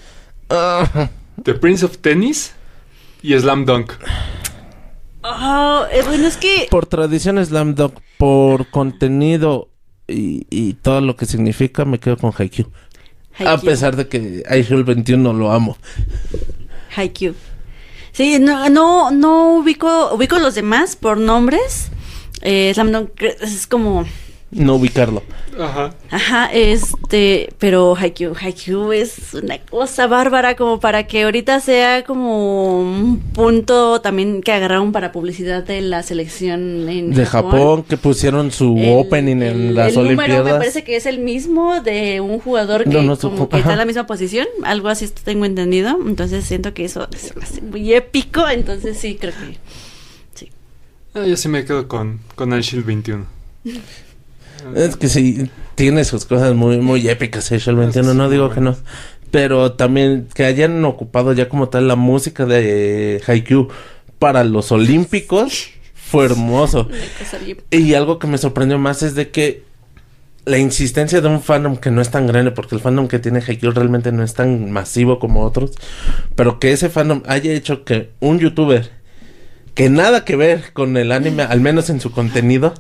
Ah, 0.51 1.11
The 1.43 1.55
Prince 1.55 1.85
of 1.85 1.99
Tennis 1.99 2.53
y 3.23 3.39
Slam 3.39 3.65
Dunk. 3.67 3.93
oh, 5.23 5.85
eh, 5.93 6.03
bueno, 6.07 6.27
es 6.27 6.37
que 6.37 6.67
por 6.71 6.87
tradición 6.87 7.45
Slam 7.45 7.75
Dunk, 7.75 7.95
por 8.19 8.67
contenido 8.71 9.69
y, 10.07 10.47
y 10.51 10.75
todo 10.75 11.01
lo 11.03 11.17
que 11.17 11.27
significa, 11.27 11.85
me 11.85 11.99
quedo 12.01 12.17
con 12.17 12.33
Haikyuu. 13.39 13.55
A 13.55 13.61
pesar 13.61 13.97
de 13.97 14.09
que 14.09 14.43
iShield 14.51 14.85
21 14.85 15.33
lo 15.33 15.53
amo. 15.53 15.77
Haikyuu. 16.97 17.35
Sí, 18.13 18.39
no, 18.41 18.69
no, 18.69 19.11
no 19.11 19.55
ubico, 19.59 20.13
ubico 20.13 20.39
los 20.39 20.55
demás 20.55 20.97
por 20.97 21.19
nombres. 21.19 21.91
Eh, 22.43 22.75
es 23.41 23.67
como, 23.67 24.07
No 24.51 24.77
ubicarlo. 24.77 25.23
Ajá. 25.61 25.93
ajá, 26.11 26.47
este, 26.53 27.51
pero 27.59 27.95
Haikyuu, 27.97 28.33
Haikyuu 28.41 28.93
es 28.93 29.35
una 29.35 29.59
cosa 29.59 30.07
bárbara 30.07 30.55
como 30.57 30.79
para 30.81 31.07
que 31.07 31.25
ahorita 31.25 31.61
sea 31.61 32.05
como 32.05 32.81
un 32.81 33.19
punto 33.35 34.01
también 34.01 34.41
que 34.41 34.53
agarraron 34.53 34.93
para 34.93 35.11
publicidad 35.13 35.65
de 35.65 35.81
la 35.83 36.03
selección 36.03 36.89
en 36.89 37.13
De 37.13 37.27
Japón, 37.27 37.83
que 37.83 37.97
pusieron 37.99 38.51
su 38.53 38.77
El- 38.79 38.99
opening 39.01 39.37
en 39.37 39.43
el- 39.43 39.75
las 39.75 39.89
el 39.89 39.95
número 39.97 40.21
Olimpiadas. 40.23 40.45
me 40.53 40.59
parece 40.59 40.85
que 40.85 40.97
es 40.97 41.05
el 41.07 41.19
mismo 41.19 41.81
de 41.83 42.21
un 42.23 42.39
jugador 42.39 42.85
que 42.85 42.91
No, 42.91 43.03
no, 43.03 43.19
como 43.19 43.37
su- 43.37 43.49
que 43.51 43.59
está 43.59 43.73
en 43.73 43.79
la 43.79 43.85
misma 43.85 44.07
posición, 44.07 44.47
algo 44.65 44.89
así 44.89 45.09
tengo 45.25 45.45
entendido, 45.45 45.99
entonces 46.07 46.45
siento 46.45 46.73
que 46.73 46.85
eso 46.87 47.07
hace 47.43 47.61
muy 47.63 47.93
épico, 47.93 48.49
entonces 48.49 48.97
sí 48.97 49.17
creo 49.21 49.33
que 49.35 49.59
sí. 50.35 50.49
Ah, 51.15 51.27
yo 51.27 51.37
sí 51.37 51.49
me 51.49 51.65
quedo 51.65 51.87
con, 51.89 52.21
con 52.35 52.57
iShield 52.59 52.87
21. 52.87 53.27
Es 54.75 54.97
que 54.97 55.09
sí, 55.09 55.51
tiene 55.75 56.05
sus 56.05 56.25
cosas 56.25 56.55
muy, 56.55 56.79
muy 56.79 57.09
épicas, 57.09 57.51
eh, 57.53 57.61
el 57.67 57.77
21, 57.77 58.15
no 58.15 58.31
digo 58.31 58.51
que 58.51 58.61
no. 58.61 58.77
Pero 59.31 59.73
también 59.73 60.29
que 60.35 60.45
hayan 60.45 60.85
ocupado 60.85 61.33
ya 61.33 61.49
como 61.49 61.69
tal 61.69 61.87
la 61.87 61.97
música 61.97 62.47
de 62.47 63.23
Haikyuu 63.27 63.69
para 64.19 64.43
los 64.45 64.73
Olímpicos 64.73 65.71
fue 65.95 66.25
hermoso. 66.25 66.89
Y 67.71 67.95
algo 67.95 68.19
que 68.19 68.27
me 68.27 68.39
sorprendió 68.39 68.79
más 68.79 69.03
es 69.03 69.15
de 69.15 69.31
que 69.31 69.63
la 70.47 70.59
insistencia 70.59 71.21
de 71.21 71.29
un 71.29 71.43
fandom 71.43 71.77
que 71.77 71.91
no 71.91 72.01
es 72.01 72.11
tan 72.11 72.27
grande, 72.27 72.53
porque 72.53 72.75
el 72.75 72.81
fandom 72.81 73.07
que 73.07 73.19
tiene 73.19 73.43
Haikyuu 73.47 73.73
realmente 73.73 74.13
no 74.13 74.25
es 74.25 74.33
tan 74.33 74.71
masivo 74.71 75.19
como 75.19 75.45
otros, 75.45 75.73
pero 76.35 76.59
que 76.59 76.73
ese 76.73 76.89
fandom 76.89 77.23
haya 77.27 77.53
hecho 77.53 77.85
que 77.85 78.11
un 78.21 78.39
youtuber 78.39 78.91
que 79.75 79.91
nada 79.91 80.25
que 80.25 80.35
ver 80.35 80.73
con 80.73 80.97
el 80.97 81.13
anime, 81.13 81.45
al 81.45 81.61
menos 81.61 81.89
en 81.89 82.01
su 82.01 82.11
contenido, 82.11 82.75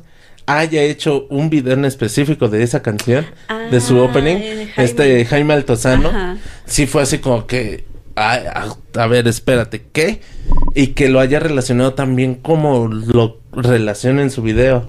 haya 0.49 0.83
hecho 0.83 1.27
un 1.31 1.51
video 1.51 1.75
en 1.75 1.85
específico 1.85 2.49
de 2.49 2.62
esa 2.62 2.81
canción, 2.83 3.27
de 3.70 3.81
su 3.81 3.99
Ah, 3.99 4.03
opening, 4.05 4.37
Jaime. 4.39 4.69
este 4.79 5.25
Jaime 5.27 5.55
Altozano, 5.55 6.09
Ajá. 6.09 6.37
sí 6.65 6.87
fue 6.87 7.03
así 7.03 7.19
como 7.19 7.47
que, 7.47 7.85
a, 8.16 8.33
a- 8.95 9.03
a 9.03 9.07
ver, 9.07 9.29
espérate, 9.29 9.85
¿qué? 9.93 10.20
Y 10.75 10.89
que 10.89 11.09
lo 11.09 11.20
haya 11.20 11.39
relacionado 11.39 11.95
también 11.95 12.35
como 12.35 12.89
lo 12.89 13.39
relaciona 13.53 14.23
en 14.23 14.31
su 14.31 14.43
video. 14.43 14.89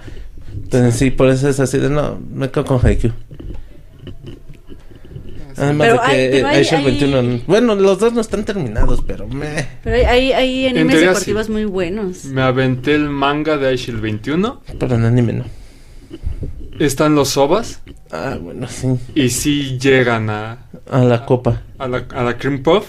Entonces 0.64 0.95
sí, 0.95 1.11
por 1.11 1.30
eso 1.30 1.49
es 1.49 1.60
así 1.60 1.77
de, 1.77 1.90
no, 1.90 2.19
me 2.34 2.49
quedo 2.49 2.65
con 2.65 2.80
Haikyuu. 2.86 3.11
Además 5.60 5.88
Pero 5.88 6.02
de 6.02 6.07
que 6.07 6.15
hay- 6.15 6.30
pero 6.31 6.48
hay- 6.48 6.56
Aisha 6.57 6.77
hay- 6.77 6.86
21, 6.86 7.41
bueno, 7.48 7.76
los 7.76 7.99
dos 7.99 8.14
no 8.14 8.22
están 8.22 8.45
terminados, 8.45 9.03
pero 9.06 9.27
me... 9.27 9.68
Pero 9.84 9.95
hay, 10.10 10.31
hay, 10.31 10.68
animes 10.68 10.88
teoría, 10.95 11.10
deportivos 11.10 11.45
sí. 11.48 11.52
muy 11.52 11.65
buenos. 11.65 12.26
Me 12.26 12.41
aventé 12.41 12.95
el 12.95 13.10
manga 13.10 13.57
de 13.57 13.73
iShield 13.73 13.99
21. 14.02 14.61
Pero 14.80 14.95
en 14.95 15.03
anime 15.06 15.34
no. 15.34 15.45
Están 16.80 17.14
los 17.15 17.36
ovas 17.38 17.81
Ah, 18.11 18.38
bueno, 18.41 18.68
sí. 18.68 18.88
y 19.15 19.30
sí 19.30 19.77
llegan 19.77 20.30
a, 20.30 20.65
A 20.90 20.99
la 21.03 21.26
copa. 21.26 21.61
a 21.77 21.88
la, 21.88 22.06
a 22.15 22.23
la 22.23 22.38
Cream 22.38 22.64
Puff. 22.64 22.88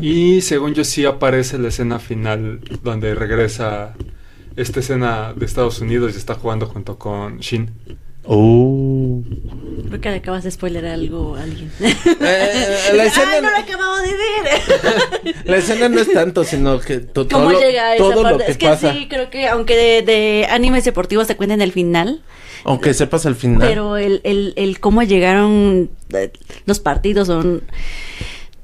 Y 0.00 0.40
según 0.42 0.74
yo 0.74 0.84
sí 0.84 1.04
aparece 1.06 1.58
la 1.58 1.68
escena 1.68 1.98
final 1.98 2.60
donde 2.82 3.14
regresa 3.14 3.94
esta 4.56 4.80
escena 4.80 5.32
de 5.34 5.46
Estados 5.46 5.80
Unidos 5.80 6.12
y 6.14 6.18
está 6.18 6.34
jugando 6.34 6.66
junto 6.66 6.98
con 6.98 7.38
Shin. 7.38 7.70
Oh. 8.30 9.22
Creo 9.88 10.00
que 10.02 10.10
le 10.10 10.16
acabas 10.16 10.44
de 10.44 10.50
spoiler 10.50 10.84
algo 10.84 11.34
a 11.36 11.42
alguien. 11.44 11.70
Eh, 11.80 12.90
la 12.94 13.04
escena- 13.06 13.30
¡Ay, 13.36 13.40
no 13.42 13.50
lo 13.50 13.56
acabamos 13.56 14.02
de 14.02 14.08
ver! 14.12 15.34
La 15.46 15.56
escena 15.56 15.88
no 15.88 15.98
es 16.00 16.12
tanto, 16.12 16.44
sino 16.44 16.78
que 16.78 16.98
to- 16.98 17.26
todo, 17.26 17.40
¿Cómo 17.40 17.52
lo, 17.52 17.58
llega 17.60 17.86
a 17.88 17.94
esa 17.94 18.04
todo 18.04 18.14
lo 18.16 18.22
parte? 18.22 18.44
que 18.44 18.50
es 18.52 18.58
que 18.58 18.66
pasa. 18.66 18.92
sí, 18.92 19.06
creo 19.08 19.30
que 19.30 19.48
aunque 19.48 19.76
de, 19.76 20.02
de 20.02 20.46
animes 20.50 20.84
deportivos 20.84 21.26
te 21.26 21.36
cuenten 21.36 21.62
el 21.62 21.72
final, 21.72 22.22
Aunque 22.64 22.92
sepas 22.92 23.24
el 23.24 23.34
final. 23.34 23.66
pero 23.66 23.96
el, 23.96 24.20
el, 24.24 24.52
el 24.56 24.78
cómo 24.78 25.02
llegaron 25.04 25.90
eh, 26.12 26.30
los 26.66 26.80
partidos 26.80 27.28
son... 27.28 27.62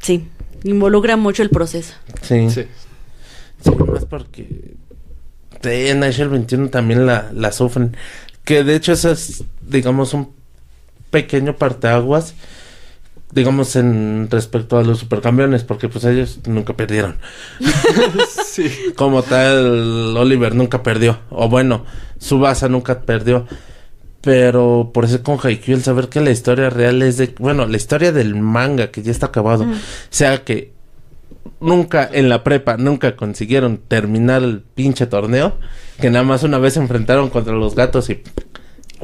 Sí, 0.01 0.29
involucra 0.63 1.17
mucho 1.17 1.43
el 1.43 1.49
proceso. 1.49 1.95
Sí. 2.21 2.51
Sí. 2.51 2.65
Sí, 3.65 3.71
más 3.91 4.05
porque 4.05 4.75
en 5.63 6.01
Nigel 6.01 6.29
21 6.29 6.69
también 6.69 7.07
la, 7.07 7.31
la 7.33 7.51
sufren. 7.51 7.97
Que 8.45 8.63
de 8.63 8.77
hecho 8.77 8.93
eso 8.93 9.11
es, 9.13 9.43
digamos, 9.67 10.15
un 10.15 10.33
pequeño 11.11 11.57
parteaguas, 11.57 12.35
digamos, 13.33 13.75
en 13.77 14.29
respecto 14.31 14.79
a 14.79 14.85
los 14.85 15.01
supercampeones, 15.01 15.65
porque 15.65 15.89
pues 15.89 16.05
ellos 16.05 16.41
nunca 16.47 16.75
perdieron. 16.75 17.17
sí. 18.47 18.71
Como 18.97 19.23
tal, 19.23 20.17
Oliver 20.17 20.55
nunca 20.55 20.83
perdió. 20.83 21.19
O 21.31 21.49
bueno, 21.49 21.85
Subasa 22.19 22.69
nunca 22.69 23.01
perdió. 23.03 23.47
Pero 24.21 24.91
por 24.95 25.05
eso 25.05 25.23
con 25.23 25.39
Haikyuu 25.43 25.77
el 25.77 25.83
saber 25.83 26.09
que 26.09 26.21
la 26.21 26.31
historia 26.31 26.71
real 26.71 27.03
es 27.03 27.19
de... 27.19 27.35
Bueno, 27.39 27.67
la 27.67 27.77
historia 27.77 28.11
del 28.11 28.35
manga 28.37 28.91
que 28.91 29.03
ya 29.03 29.11
está 29.11 29.27
acabado. 29.27 29.65
Mm. 29.65 29.75
Sea 30.09 30.45
que 30.45 30.73
nunca 31.61 32.09
en 32.11 32.31
la 32.31 32.43
prepa, 32.43 32.79
nunca 32.79 33.17
consiguieron 33.17 33.77
terminar 33.77 34.43
el 34.43 34.63
pinche 34.63 35.07
torneo. 35.07 35.59
Que 36.01 36.09
nada 36.09 36.25
más 36.25 36.43
una 36.43 36.59
vez 36.59 36.75
se 36.75 36.81
enfrentaron 36.81 37.29
contra 37.29 37.53
los 37.55 37.75
gatos 37.75 38.09
y... 38.11 38.23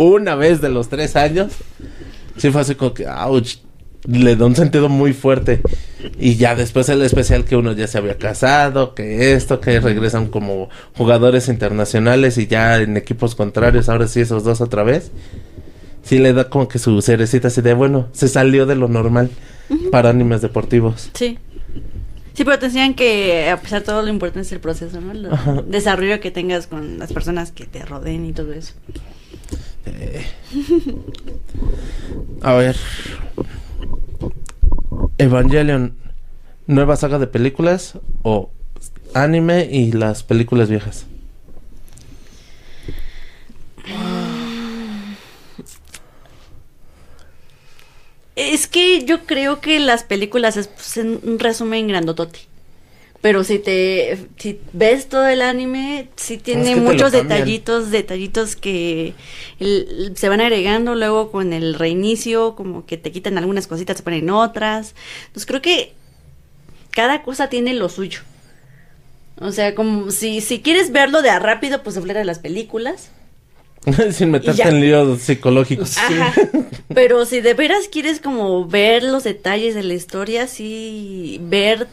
Una 0.00 0.34
vez 0.34 0.62
de 0.62 0.70
los 0.70 0.88
tres 0.88 1.14
años. 1.14 1.52
Sí 2.38 2.50
fue 2.50 2.62
así 2.62 2.74
como 2.74 2.94
que... 2.94 3.06
Ouch, 3.06 3.56
le 4.06 4.34
da 4.34 4.46
un 4.46 4.56
sentido 4.56 4.88
muy 4.88 5.12
fuerte. 5.12 5.60
Y 6.18 6.36
ya 6.36 6.54
después 6.54 6.88
el 6.88 7.02
especial 7.02 7.44
que 7.44 7.54
uno 7.54 7.72
ya 7.72 7.86
se 7.86 7.98
había 7.98 8.16
casado, 8.16 8.94
que 8.94 9.34
esto, 9.34 9.60
que 9.60 9.78
regresan 9.78 10.28
como 10.28 10.70
jugadores 10.96 11.48
internacionales 11.48 12.38
y 12.38 12.46
ya 12.46 12.78
en 12.78 12.96
equipos 12.96 13.34
contrarios, 13.34 13.90
ahora 13.90 14.08
sí 14.08 14.20
esos 14.20 14.42
dos 14.42 14.62
otra 14.62 14.84
vez. 14.84 15.10
Sí 16.02 16.18
le 16.18 16.32
da 16.32 16.48
como 16.48 16.66
que 16.66 16.78
su 16.78 17.02
cerecita 17.02 17.48
así 17.48 17.60
de, 17.60 17.74
bueno, 17.74 18.08
se 18.12 18.28
salió 18.28 18.64
de 18.64 18.76
lo 18.76 18.88
normal 18.88 19.28
para 19.92 20.08
animes 20.08 20.40
deportivos. 20.40 21.10
Sí. 21.12 21.38
Sí, 22.32 22.44
pero 22.44 22.58
te 22.58 22.66
enseñan 22.66 22.94
que 22.94 23.50
a 23.50 23.60
pesar 23.60 23.80
de 23.80 23.84
todo 23.84 24.00
lo 24.00 24.08
importante 24.08 24.46
es 24.46 24.52
el 24.52 24.60
proceso, 24.60 24.98
¿no? 24.98 25.12
El 25.12 25.26
Ajá. 25.26 25.62
desarrollo 25.66 26.20
que 26.20 26.30
tengas 26.30 26.66
con 26.66 26.98
las 26.98 27.12
personas 27.12 27.52
que 27.52 27.66
te 27.66 27.84
rodeen 27.84 28.24
y 28.24 28.32
todo 28.32 28.54
eso. 28.54 28.72
Eh. 29.86 30.26
A 32.42 32.54
ver. 32.54 32.76
Evangelion, 35.18 35.96
nueva 36.66 36.96
saga 36.96 37.18
de 37.18 37.26
películas 37.26 37.98
o 38.22 38.50
anime 39.14 39.68
y 39.70 39.92
las 39.92 40.22
películas 40.22 40.68
viejas. 40.68 41.06
Es 48.36 48.66
que 48.66 49.04
yo 49.04 49.26
creo 49.26 49.60
que 49.60 49.78
las 49.80 50.04
películas 50.04 50.56
es 50.56 50.68
pues, 50.68 50.96
un 50.96 51.38
resumen 51.38 51.88
grandotote. 51.88 52.49
Pero 53.20 53.44
si 53.44 53.58
te 53.58 54.16
si 54.38 54.58
ves 54.72 55.08
todo 55.08 55.26
el 55.28 55.42
anime, 55.42 56.08
sí 56.16 56.38
tiene 56.38 56.64
te 56.64 56.76
lo 56.76 56.82
muchos 56.82 57.12
detallitos, 57.12 57.90
detallitos 57.90 58.56
que 58.56 59.12
el- 59.58 60.12
se 60.16 60.28
van 60.30 60.40
agregando 60.40 60.94
luego 60.94 61.30
con 61.30 61.52
el 61.52 61.74
reinicio, 61.74 62.54
como 62.56 62.86
que 62.86 62.96
te 62.96 63.12
quitan 63.12 63.36
algunas 63.36 63.66
cositas, 63.66 63.98
se 63.98 64.02
ponen 64.02 64.30
otras. 64.30 64.94
Entonces 65.26 65.46
creo 65.46 65.60
que 65.60 65.92
cada 66.92 67.22
cosa 67.22 67.48
tiene 67.50 67.74
lo 67.74 67.90
suyo. 67.90 68.20
O 69.38 69.52
sea, 69.52 69.74
como 69.74 70.10
si, 70.10 70.40
si 70.40 70.60
quieres 70.60 70.90
verlo 70.90 71.22
de 71.22 71.30
a 71.30 71.38
rápido, 71.38 71.82
pues 71.82 71.96
de 72.20 72.24
las 72.24 72.38
películas. 72.38 73.10
Sin 74.12 74.30
meterte 74.30 74.62
en 74.62 74.80
líos 74.80 75.20
psicológicos. 75.20 75.96
Ajá. 75.96 76.34
Pero 76.94 77.24
si 77.24 77.40
de 77.40 77.54
veras 77.54 77.88
quieres 77.90 78.20
como 78.20 78.66
ver 78.66 79.02
los 79.02 79.24
detalles 79.24 79.74
de 79.74 79.82
la 79.82 79.94
historia, 79.94 80.46
sí, 80.46 81.38
ver 81.42 81.86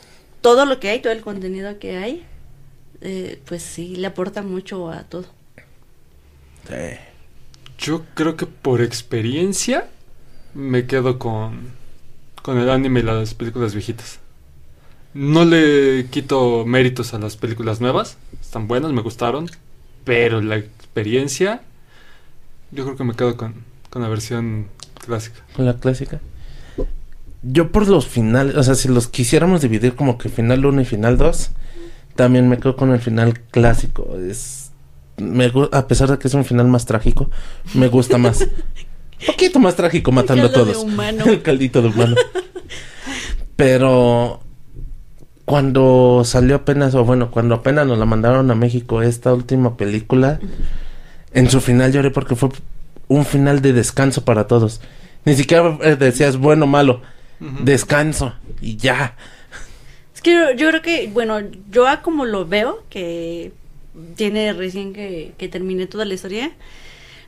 todo 0.48 0.66
lo 0.66 0.80
que 0.80 0.88
hay, 0.90 1.02
todo 1.02 1.12
el 1.12 1.20
contenido 1.20 1.78
que 1.78 1.98
hay, 1.98 2.26
eh, 3.02 3.42
pues 3.44 3.62
sí, 3.62 3.98
le 3.98 4.08
aporta 4.08 4.44
mucho 4.44 4.90
a 4.90 5.04
todo. 5.04 5.26
Sí. 6.70 6.98
Yo 7.78 8.06
creo 8.14 8.38
que 8.38 8.46
por 8.46 8.82
experiencia 8.82 9.90
me 10.54 10.88
quedo 10.88 11.20
con, 11.20 11.74
con 12.44 12.58
el 12.60 12.70
anime 12.70 13.02
y 13.02 13.04
las 13.04 13.34
películas 13.34 13.74
viejitas. 13.74 14.20
No 15.14 15.44
le 15.44 16.06
quito 16.12 16.66
méritos 16.66 17.14
a 17.14 17.20
las 17.20 17.36
películas 17.36 17.82
nuevas, 17.82 18.18
están 18.40 18.70
buenas, 18.70 18.94
me 18.94 19.02
gustaron, 19.02 19.50
pero 20.06 20.40
la 20.42 20.56
experiencia, 20.56 21.62
yo 22.72 22.86
creo 22.86 22.96
que 22.96 23.04
me 23.04 23.16
quedo 23.16 23.36
con, 23.36 23.66
con 23.90 24.02
la 24.02 24.08
versión 24.08 24.70
clásica. 25.04 25.44
Con 25.58 25.66
la 25.66 25.78
clásica. 25.78 26.22
Yo 27.44 27.72
por 27.72 27.88
los 27.88 28.08
finales, 28.08 28.56
o 28.56 28.64
sea, 28.64 28.76
si 28.76 28.88
los 28.88 29.08
quisiéramos 29.08 29.62
dividir 29.62 29.96
como 29.96 30.18
que 30.18 30.30
final 30.30 30.66
1 30.66 30.82
y 30.82 30.86
final 30.86 31.18
2, 31.18 31.52
también 32.16 32.50
me 32.50 32.58
quedo 32.58 32.76
con 32.76 32.92
el 32.92 33.00
final 33.00 33.40
clásico. 33.52 34.18
Es 34.18 34.68
me 35.18 35.52
a 35.72 35.88
pesar 35.88 36.10
de 36.10 36.20
que 36.20 36.28
es 36.28 36.34
un 36.34 36.46
final 36.46 36.68
más 36.68 36.86
trágico, 36.86 37.30
me 37.74 37.88
gusta 37.88 38.18
más. 38.18 38.42
Un 38.42 38.50
poquito 39.28 39.60
más 39.60 39.76
trágico 39.76 40.12
matando 40.12 40.46
a 40.46 40.50
de 40.50 40.54
todos. 40.54 40.78
humano. 40.78 41.26
el 41.28 41.42
caldito 41.42 41.82
de 41.82 41.90
humano. 41.90 42.16
Pero 43.56 44.42
cuando 45.46 46.22
salió 46.24 46.58
apenas, 46.58 46.94
o 46.94 47.04
bueno, 47.04 47.32
cuando 47.32 47.56
apenas 47.56 47.88
nos 47.88 47.98
la 47.98 48.06
mandaron 48.06 48.52
a 48.52 48.56
México 48.56 49.02
esta 49.02 49.34
última 49.34 49.76
película, 49.76 50.40
en 51.34 51.50
su 51.50 51.62
final 51.62 51.92
lloré 51.92 52.12
porque 52.12 52.36
fue 52.36 52.50
un 53.08 53.26
final 53.26 53.62
de 53.62 53.74
descanso 53.74 54.24
para 54.24 54.46
todos. 54.46 54.82
Ni 55.26 55.36
siquiera 55.36 55.78
eh, 55.82 55.96
decías 55.96 56.38
bueno 56.38 56.66
o 56.66 57.02
descanso 57.40 58.34
y 58.62 58.78
ya. 58.78 59.16
Es 60.16 60.22
que 60.22 60.32
yo, 60.34 60.52
yo 60.52 60.70
creo 60.70 60.82
que, 60.82 61.10
bueno, 61.14 61.40
yo 61.70 61.88
a 61.88 62.02
como 62.02 62.26
lo 62.26 62.46
veo, 62.48 62.84
que 62.90 63.52
tiene 64.16 64.54
recién 64.54 64.94
que, 64.94 65.34
que 65.38 65.48
terminé 65.48 65.88
toda 65.88 66.06
la 66.06 66.14
historia, 66.14 66.52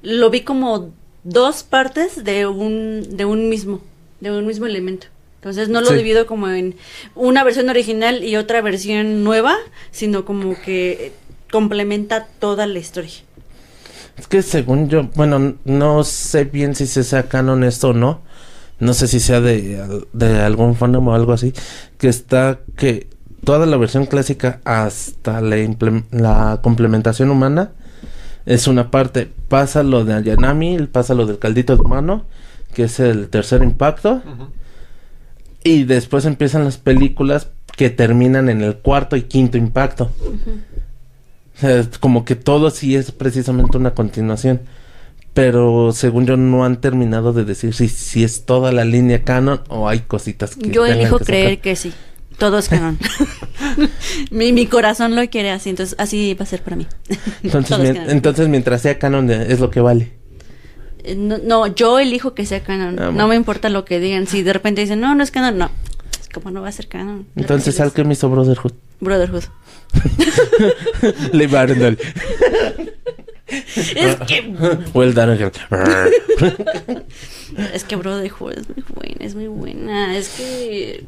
lo 0.01 0.29
vi 0.29 0.41
como 0.41 0.91
dos 1.23 1.63
partes 1.63 2.23
de 2.23 2.47
un, 2.47 3.05
de 3.17 3.25
un 3.25 3.49
mismo, 3.49 3.81
de 4.21 4.31
un 4.31 4.45
mismo 4.47 4.65
elemento. 4.65 5.07
Entonces 5.35 5.69
no 5.69 5.81
lo 5.81 5.91
Sí. 5.91 5.95
divido 5.95 6.25
como 6.25 6.49
en 6.49 6.75
una 7.15 7.43
versión 7.43 7.69
original 7.69 8.23
y 8.23 8.35
otra 8.35 8.61
versión 8.61 9.23
nueva, 9.23 9.55
sino 9.91 10.25
como 10.25 10.59
que 10.59 11.13
complementa 11.51 12.27
toda 12.39 12.67
la 12.67 12.79
historia. 12.79 13.11
Es 14.17 14.27
que 14.27 14.41
según 14.41 14.89
yo, 14.89 15.03
bueno, 15.15 15.55
no 15.63 16.03
sé 16.03 16.43
bien 16.43 16.75
si 16.75 16.87
se 16.87 17.03
sea 17.03 17.29
canon 17.29 17.63
esto 17.63 17.89
o 17.89 17.93
no. 17.93 18.21
No 18.79 18.93
sé 18.93 19.07
si 19.07 19.19
sea 19.19 19.41
de, 19.41 20.05
de 20.13 20.41
algún 20.41 20.75
fandom 20.75 21.07
o 21.07 21.13
algo 21.13 21.33
así. 21.33 21.53
Que 21.97 22.07
está 22.07 22.59
que 22.77 23.07
toda 23.43 23.65
la 23.65 23.77
versión 23.77 24.05
clásica 24.05 24.61
hasta 24.63 25.41
la, 25.41 26.59
complementación 26.61 27.29
humana 27.29 27.71
es 28.45 28.67
una 28.67 28.91
parte. 28.91 29.29
Pasa 29.47 29.83
lo 29.83 30.05
de 30.05 30.13
Ayanami, 30.13 30.77
pasa 30.87 31.13
lo 31.13 31.25
del 31.25 31.39
caldito 31.39 31.75
de 31.75 31.81
humano, 31.81 32.25
que 32.73 32.83
es 32.83 32.99
el 32.99 33.29
tercer 33.29 33.63
impacto. 33.63 34.21
Y 35.63 35.83
después 35.83 36.25
empiezan 36.25 36.63
las 36.63 36.77
películas 36.77 37.49
que 37.75 37.89
terminan 37.89 38.49
en 38.49 38.61
el 38.61 38.77
cuarto 38.77 39.15
y 39.15 39.23
quinto 39.23 39.57
impacto. 39.57 40.11
O 41.55 41.59
sea, 41.59 41.79
es 41.79 41.97
como 41.97 42.25
que 42.25 42.35
todo 42.35 42.69
sí 42.69 42.95
es 42.95 43.11
precisamente 43.11 43.77
una 43.77 43.93
continuación. 43.93 44.61
Pero 45.33 45.91
según 45.93 46.25
yo 46.25 46.37
no 46.37 46.65
han 46.65 46.81
terminado 46.81 47.33
de 47.33 47.45
decir 47.45 47.73
si, 47.73 47.87
si 47.87 48.23
es 48.23 48.45
toda 48.45 48.71
la 48.71 48.83
línea 48.83 49.23
canon 49.23 49.61
o 49.69 49.87
hay 49.87 49.99
cositas 50.01 50.55
que 50.55 50.69
Yo 50.71 50.85
elijo 50.85 51.19
que 51.19 51.25
creer 51.25 51.49
sacar. 51.51 51.61
que 51.61 51.75
sí. 51.75 51.93
Todo 52.37 52.57
es 52.57 52.69
canon. 52.69 52.97
mi, 54.31 54.53
mi 54.53 54.65
corazón 54.65 55.15
lo 55.15 55.27
quiere 55.29 55.51
así, 55.51 55.69
entonces 55.69 55.95
así 55.99 56.33
va 56.33 56.43
a 56.43 56.47
ser 56.47 56.61
para 56.63 56.77
mí. 56.77 56.87
Entonces, 57.43 57.77
es 57.79 57.93
canon. 57.93 58.09
entonces 58.09 58.47
mientras 58.47 58.81
sea 58.81 58.97
canon 58.97 59.29
eh, 59.29 59.47
es 59.49 59.59
lo 59.59 59.69
que 59.69 59.81
vale. 59.81 60.13
Eh, 61.03 61.15
No, 61.15 61.37
no, 61.37 61.67
yo 61.67 61.99
elijo 61.99 62.33
que 62.33 62.45
sea 62.45 62.61
canon. 62.63 62.97
Ah, 62.99 63.11
no 63.11 63.27
me 63.27 63.35
importa 63.35 63.69
lo 63.69 63.83
que 63.85 63.99
digan. 63.99 64.25
Si 64.25 64.41
de 64.41 64.53
repente 64.53 64.81
dicen, 64.81 64.99
no, 65.01 65.13
no 65.15 65.23
es 65.23 65.31
canon, 65.31 65.57
no. 65.57 65.69
¿Cómo 66.33 66.51
no 66.51 66.61
va 66.61 66.69
a 66.69 66.71
ser 66.71 66.87
canon? 66.87 67.27
Entonces, 67.35 67.79
¿al 67.79 67.87
¿al 67.87 67.93
que 67.93 68.03
me 68.03 68.13
hizo 68.13 68.29
Brotherhood? 68.29 68.73
Brotherhood. 69.01 69.43
Barandal. 71.51 71.97
Es 73.49 74.15
que 74.27 74.53
Well 74.93 75.13
done, 75.13 75.33
es 77.73 77.83
que 77.83 77.95
Brotherhood 77.95 78.53
es 78.53 78.69
muy 78.69 78.83
buena, 78.93 79.25
es 79.25 79.35
muy 79.35 79.47
buena. 79.47 80.17
Es 80.17 80.29
que 80.29 81.05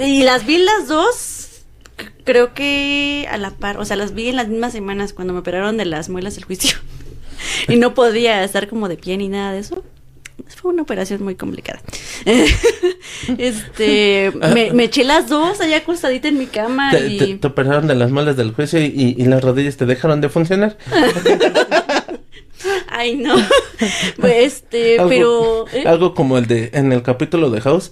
y 0.00 0.22
las 0.22 0.46
vi 0.46 0.58
las 0.58 0.88
dos 0.88 1.50
creo 2.24 2.54
que 2.54 3.26
a 3.30 3.36
la 3.36 3.50
par, 3.50 3.78
o 3.78 3.84
sea, 3.84 3.96
las 3.96 4.14
vi 4.14 4.28
en 4.28 4.36
las 4.36 4.48
mismas 4.48 4.72
semanas 4.72 5.12
cuando 5.12 5.32
me 5.32 5.40
operaron 5.40 5.76
de 5.76 5.84
las 5.84 6.08
muelas 6.08 6.34
del 6.34 6.44
juicio. 6.44 6.78
y 7.68 7.76
no 7.76 7.94
podía 7.94 8.42
estar 8.44 8.68
como 8.68 8.88
de 8.88 8.96
pie 8.96 9.16
ni 9.16 9.28
nada 9.28 9.52
de 9.52 9.60
eso. 9.60 9.84
Fue 10.60 10.72
una 10.72 10.82
operación 10.82 11.22
muy 11.22 11.36
complicada. 11.36 11.80
este, 13.38 14.32
me, 14.54 14.72
me 14.72 14.84
eché 14.84 15.04
las 15.04 15.28
dos 15.28 15.60
allá 15.60 15.78
acostadita 15.78 16.28
en 16.28 16.38
mi 16.38 16.46
cama 16.46 16.90
Te, 16.90 17.06
y 17.08 17.18
te- 17.18 17.34
te 17.38 17.46
operaron 17.46 17.86
de 17.86 17.94
las 17.94 18.10
malas 18.10 18.36
del 18.36 18.52
juicio 18.52 18.80
y, 18.80 18.86
y- 18.86 19.14
y 19.22 19.26
las 19.26 19.42
rodillas 19.42 19.76
te 19.76 19.86
dejaron 19.86 20.20
de 20.20 20.28
funcionar. 20.28 20.76
ay 22.88 23.16
no. 23.16 23.34
este, 24.22 24.98
Algo- 24.98 25.08
pero 25.08 25.64
¿eh? 25.72 25.84
Algo 25.86 26.14
como 26.14 26.38
el 26.38 26.46
de 26.46 26.70
en 26.74 26.92
el 26.92 27.02
capítulo 27.02 27.50
de 27.50 27.60
House, 27.60 27.90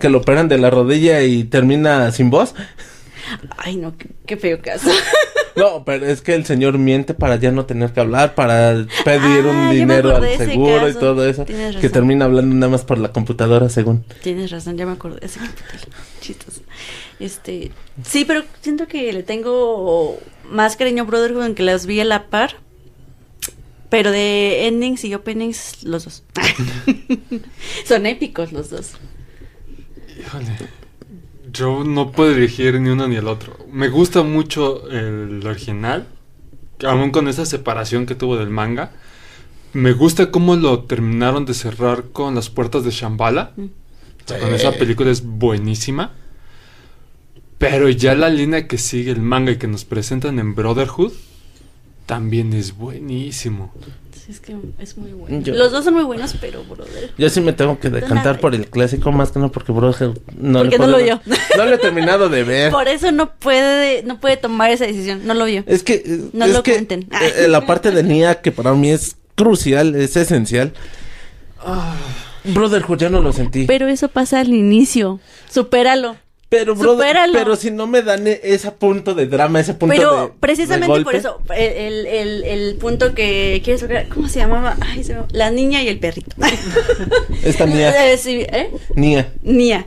que 0.00 0.08
lo 0.08 0.18
operan 0.18 0.48
de 0.48 0.58
la 0.58 0.70
rodilla 0.70 1.22
y 1.22 1.44
termina 1.44 2.10
sin 2.12 2.30
voz. 2.30 2.54
Ay 3.58 3.76
no, 3.76 3.96
qué, 3.96 4.08
qué 4.26 4.36
feo 4.36 4.60
caso. 4.62 4.88
No, 5.56 5.84
pero 5.84 6.06
es 6.06 6.22
que 6.22 6.36
el 6.36 6.46
señor 6.46 6.78
miente 6.78 7.14
para 7.14 7.34
ya 7.34 7.50
no 7.50 7.66
tener 7.66 7.92
que 7.92 7.98
hablar, 7.98 8.36
para 8.36 8.86
pedir 9.04 9.44
Ah, 9.44 9.50
un 9.50 9.66
me 9.66 9.74
dinero 9.74 10.14
al 10.14 10.36
seguro 10.36 10.88
y 10.88 10.94
todo 10.94 11.28
eso. 11.28 11.44
Tienes 11.46 11.70
Que 11.72 11.76
razón. 11.78 11.90
termina 11.90 12.26
hablando 12.26 12.54
nada 12.54 12.70
más 12.70 12.84
por 12.84 12.98
la 12.98 13.10
computadora, 13.10 13.68
según. 13.68 14.04
Tienes 14.22 14.52
razón, 14.52 14.76
ya 14.76 14.86
me 14.86 14.92
acordé 14.92 15.18
de 15.18 15.26
ese 15.26 15.40
capítulo. 15.40 15.96
Chistoso. 16.20 16.60
Este, 17.18 17.72
sí, 18.04 18.24
pero 18.24 18.44
siento 18.60 18.86
que 18.86 19.12
le 19.12 19.24
tengo 19.24 20.20
más 20.48 20.76
cariño 20.76 21.02
a 21.02 21.06
Brotherhood 21.06 21.46
en 21.46 21.54
que 21.56 21.64
las 21.64 21.86
vi 21.86 21.98
a 21.98 22.04
la 22.04 22.28
par. 22.28 22.54
Pero 23.90 24.12
de 24.12 24.68
endings 24.68 25.04
y 25.06 25.14
openings, 25.14 25.82
los 25.82 26.04
dos. 26.04 26.22
Son 27.84 28.06
épicos 28.06 28.52
los 28.52 28.70
dos. 28.70 28.92
Híjole. 30.20 30.46
Yo 31.52 31.84
no 31.84 32.12
puedo 32.12 32.34
elegir 32.34 32.80
ni 32.80 32.90
uno 32.90 33.08
ni 33.08 33.16
el 33.16 33.28
otro. 33.28 33.56
Me 33.70 33.88
gusta 33.88 34.22
mucho 34.22 34.88
el 34.90 35.46
original, 35.46 36.06
aún 36.84 37.10
con 37.10 37.28
esa 37.28 37.46
separación 37.46 38.06
que 38.06 38.14
tuvo 38.14 38.36
del 38.36 38.50
manga. 38.50 38.92
Me 39.72 39.92
gusta 39.92 40.30
cómo 40.30 40.56
lo 40.56 40.84
terminaron 40.84 41.44
de 41.44 41.54
cerrar 41.54 42.04
con 42.12 42.34
las 42.34 42.50
puertas 42.50 42.84
de 42.84 42.90
Shambhala. 42.90 43.52
Mm. 43.56 43.64
O 43.64 44.28
sea, 44.28 44.38
con 44.40 44.54
esa 44.54 44.72
película 44.72 45.10
es 45.10 45.24
buenísima. 45.24 46.12
Pero 47.58 47.88
ya 47.88 48.14
la 48.14 48.28
línea 48.28 48.66
que 48.66 48.78
sigue 48.78 49.10
el 49.10 49.20
manga 49.20 49.52
y 49.52 49.56
que 49.56 49.66
nos 49.66 49.84
presentan 49.84 50.38
en 50.38 50.54
Brotherhood 50.54 51.12
también 52.08 52.54
es 52.54 52.74
buenísimo. 52.74 53.70
Es 54.28 54.40
que 54.40 54.54
es 54.78 54.96
muy 54.98 55.12
bueno. 55.12 55.40
Yo- 55.40 55.54
Los 55.54 55.72
dos 55.72 55.84
son 55.84 55.94
muy 55.94 56.02
buenos, 56.04 56.34
pero 56.40 56.62
Brother. 56.64 57.12
Yo 57.16 57.30
sí 57.30 57.40
me 57.40 57.52
tengo 57.54 57.78
que 57.78 57.88
decantar 57.90 58.40
por 58.40 58.54
el 58.54 58.68
clásico, 58.68 59.10
más 59.12 59.30
que 59.30 59.38
no 59.38 59.50
porque 59.52 59.72
Brotherhood 59.72 60.18
no 60.36 60.58
Porque 60.60 60.76
le 60.76 60.84
no 60.84 60.90
lo 60.90 60.98
vio. 60.98 61.20
No 61.56 61.64
lo 61.66 61.74
he 61.74 61.78
terminado 61.78 62.28
de 62.28 62.44
ver. 62.44 62.70
Por 62.78 62.88
eso 62.88 63.10
no 63.12 63.32
puede, 63.36 64.02
no 64.02 64.20
puede 64.20 64.36
tomar 64.36 64.70
esa 64.70 64.86
decisión. 64.86 65.26
No 65.26 65.32
lo 65.34 65.44
vio. 65.46 65.64
Es 65.66 65.82
que, 65.82 65.94
eh, 66.04 66.20
No 66.34 66.44
es 66.46 66.52
lo 66.52 66.62
que 66.62 66.72
cuenten. 66.72 67.02
eh, 67.22 67.32
eh, 67.44 67.48
la 67.48 67.64
parte 67.66 67.90
de 67.90 68.02
Nia 68.02 68.40
que 68.42 68.52
para 68.52 68.74
mí 68.74 68.90
es 68.90 69.16
crucial, 69.34 69.94
es 69.94 70.14
esencial. 70.16 70.72
Brotherhood 72.44 72.98
ya 72.98 73.10
no 73.10 73.20
lo 73.20 73.32
sentí. 73.32 73.64
Pero 73.66 73.88
eso 73.88 74.08
pasa 74.08 74.40
al 74.40 74.48
inicio. 74.52 75.20
Supéralo. 75.50 76.16
Pero, 76.50 76.74
supéralo. 76.74 77.34
pero 77.34 77.56
si 77.56 77.70
no 77.70 77.86
me 77.86 78.00
dan 78.02 78.26
e- 78.26 78.40
ese 78.42 78.70
punto 78.72 79.14
de 79.14 79.26
drama, 79.26 79.60
ese 79.60 79.74
punto 79.74 79.94
Pero 79.94 80.22
de- 80.28 80.32
precisamente 80.40 80.96
de 80.98 81.04
por 81.04 81.14
eso, 81.14 81.42
el, 81.54 82.06
el, 82.06 82.44
el 82.44 82.74
punto 82.76 83.14
que 83.14 83.60
quieres 83.62 83.82
tocar, 83.82 84.08
¿cómo 84.08 84.28
se 84.28 84.38
llamaba? 84.38 84.76
Ay, 84.80 85.04
se 85.04 85.14
me- 85.14 85.24
la 85.32 85.50
niña 85.50 85.82
y 85.82 85.88
el 85.88 85.98
perrito. 85.98 86.34
Esta 87.44 87.66
Nia. 87.66 87.90
Eh, 88.12 88.16
sí, 88.16 88.46
¿eh? 88.50 88.70
Nia. 88.94 89.30
Nia. 89.42 89.86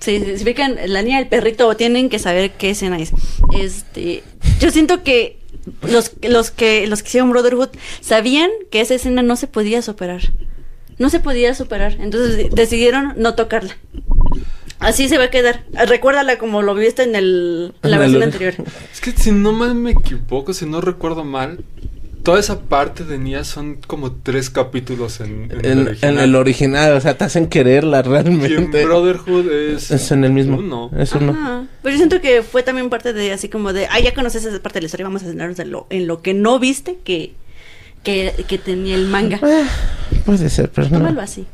Sí, 0.00 0.20
sí, 0.24 0.38
si 0.38 0.44
fijan, 0.44 0.76
la 0.86 1.02
niña 1.02 1.20
y 1.20 1.22
el 1.22 1.28
perrito 1.28 1.72
tienen 1.76 2.08
que 2.10 2.18
saber 2.18 2.50
qué 2.52 2.70
escena 2.70 2.98
es. 2.98 3.12
Este, 3.56 4.24
yo 4.58 4.72
siento 4.72 5.04
que 5.04 5.38
los, 5.82 6.12
los 6.22 6.50
que 6.50 6.88
los 6.88 7.02
que 7.04 7.08
hicieron 7.10 7.30
Brotherhood 7.30 7.68
sabían 8.00 8.50
que 8.72 8.80
esa 8.80 8.94
escena 8.94 9.22
no 9.22 9.36
se 9.36 9.46
podía 9.46 9.80
superar. 9.82 10.22
No 10.98 11.08
se 11.10 11.20
podía 11.20 11.54
superar. 11.54 11.96
Entonces 12.00 12.36
de- 12.36 12.48
decidieron 12.50 13.14
no 13.16 13.36
tocarla. 13.36 13.76
Así 14.82 15.08
se 15.08 15.18
va 15.18 15.24
a 15.24 15.30
quedar. 15.30 15.64
Recuérdala 15.86 16.38
como 16.38 16.62
lo 16.62 16.74
viste 16.74 17.02
en, 17.04 17.14
el, 17.14 17.72
en 17.82 17.90
la 17.90 17.98
versión 17.98 18.22
anterior. 18.22 18.54
Es 18.92 19.00
que 19.00 19.12
si 19.12 19.30
no 19.32 19.52
mal 19.52 19.74
me 19.74 19.92
equivoco, 19.92 20.52
si 20.52 20.66
no 20.66 20.80
recuerdo 20.80 21.24
mal, 21.24 21.60
toda 22.22 22.38
esa 22.38 22.60
parte 22.60 23.04
de 23.04 23.18
Nia 23.18 23.44
son 23.44 23.76
como 23.86 24.12
tres 24.12 24.50
capítulos 24.50 25.20
en, 25.20 25.50
en 25.50 25.64
el 25.78 25.88
original. 25.88 26.14
en 26.14 26.18
el 26.20 26.34
original, 26.36 26.92
o 26.92 27.00
sea, 27.00 27.16
te 27.16 27.24
hacen 27.24 27.48
quererla 27.48 27.98
Y 28.04 28.06
en 28.06 28.10
realmente. 28.12 28.84
Brotherhood 28.84 29.50
es... 29.50 29.90
Es 29.90 30.10
en 30.12 30.24
el 30.24 30.32
mismo. 30.32 30.58
uno. 30.58 30.90
Es 30.96 31.12
uno. 31.12 31.32
Ajá. 31.32 31.64
Pero 31.82 31.92
yo 31.92 31.96
siento 31.98 32.20
que 32.20 32.42
fue 32.42 32.62
también 32.62 32.90
parte 32.90 33.12
de 33.12 33.32
así 33.32 33.48
como 33.48 33.72
de, 33.72 33.86
ah, 33.90 34.00
ya 34.00 34.14
conoces 34.14 34.44
esa 34.44 34.60
parte 34.62 34.78
de 34.78 34.82
la 34.82 34.86
historia, 34.86 35.06
vamos 35.06 35.22
a 35.22 35.26
centrarnos 35.26 35.58
en 35.58 35.70
lo, 35.70 35.86
en 35.90 36.06
lo 36.06 36.22
que 36.22 36.34
no 36.34 36.58
viste 36.58 36.98
que, 37.04 37.34
que, 38.04 38.32
que 38.48 38.58
tenía 38.58 38.94
el 38.94 39.06
manga. 39.06 39.40
Eh, 39.42 39.64
puede 40.24 40.48
ser, 40.48 40.70
pero 40.70 40.88
Tómalo 40.88 41.12
no. 41.14 41.20
así. 41.20 41.46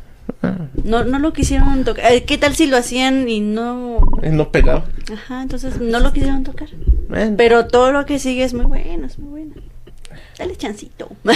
No, 0.85 1.05
no 1.05 1.19
lo 1.19 1.33
quisieron 1.33 1.85
tocar. 1.85 2.13
Eh, 2.13 2.25
¿Qué 2.25 2.39
tal 2.39 2.55
si 2.55 2.67
lo 2.67 2.77
hacían 2.77 3.29
y 3.29 3.41
no? 3.41 4.01
y 4.23 4.29
no 4.29 4.51
pegaba. 4.51 4.85
Ajá, 5.13 5.43
entonces 5.43 5.81
no 5.81 6.01
lo 6.01 6.13
quisieron 6.13 6.45
tocar. 6.45 6.69
Bueno. 7.09 7.35
Pero 7.37 7.67
todo 7.67 7.93
lo 7.93 8.07
que 8.07 8.19
sigue 8.19 8.45
es 8.45 8.55
muy 8.55 8.65
bueno, 8.65 9.07
es 9.07 9.19
muy 9.19 9.31
bueno. 9.31 9.55
Dale 10.39 10.57
chancito. 10.57 11.11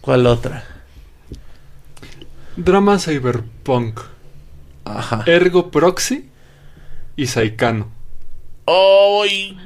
¿Cuál 0.00 0.26
otra? 0.26 0.64
Drama 2.56 2.98
Cyberpunk. 2.98 4.00
Ajá. 4.84 5.22
Ergo 5.26 5.70
Proxy 5.70 6.28
y 7.16 7.26
Saikano. 7.28 7.88
¡Ay! 8.66 9.56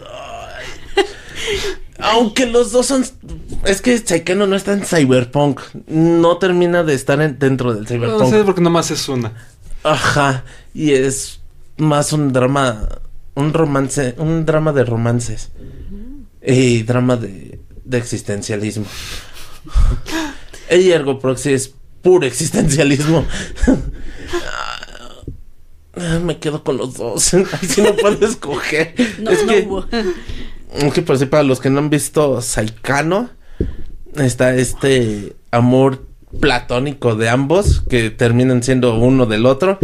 Ay. 0.00 1.04
Aunque 1.98 2.46
los 2.46 2.72
dos 2.72 2.86
son. 2.86 3.04
Es 3.64 3.80
que 3.80 3.96
Saikano 3.98 4.46
no 4.46 4.56
está 4.56 4.72
en 4.72 4.84
Cyberpunk. 4.84 5.60
No 5.86 6.38
termina 6.38 6.82
de 6.82 6.94
estar 6.94 7.20
en- 7.20 7.38
dentro 7.38 7.72
del 7.74 7.82
No 7.82 7.88
sé 7.88 7.94
Cyberpunk. 7.98 8.44
porque 8.44 8.60
nomás 8.60 8.90
es 8.90 9.08
una. 9.08 9.32
Ajá. 9.84 10.44
Y 10.74 10.92
es 10.92 11.40
más 11.76 12.12
un 12.12 12.32
drama. 12.32 12.88
Un 13.34 13.52
romance. 13.52 14.14
Un 14.18 14.44
drama 14.44 14.72
de 14.72 14.84
romances. 14.84 15.50
Y 16.46 16.82
drama 16.82 17.16
de, 17.16 17.60
de 17.84 17.98
existencialismo. 17.98 18.86
El 20.68 20.90
Ergo 20.90 21.18
Proxy 21.18 21.52
es 21.52 21.72
puro 22.02 22.26
existencialismo. 22.26 23.24
Ah, 25.96 26.18
Me 26.18 26.38
quedo 26.38 26.64
con 26.64 26.76
los 26.76 26.94
dos. 26.94 27.34
Ahí 27.34 27.44
sí 27.68 27.80
no 27.80 27.94
puedo 27.94 28.26
escoger. 28.26 28.94
No, 29.20 29.30
es 29.30 29.44
no 29.46 29.52
que, 29.52 29.60
hubo. 29.62 29.86
Que 30.92 31.02
por 31.02 31.18
si 31.18 31.26
para 31.26 31.42
los 31.42 31.60
que 31.60 31.70
no 31.70 31.78
han 31.78 31.90
visto 31.90 32.40
Saikano, 32.40 33.30
está 34.16 34.54
este 34.54 35.36
amor 35.50 36.06
platónico 36.40 37.14
de 37.14 37.28
ambos 37.28 37.82
que 37.88 38.10
terminan 38.10 38.62
siendo 38.62 38.98
uno 38.98 39.26
del 39.26 39.46
otro. 39.46 39.78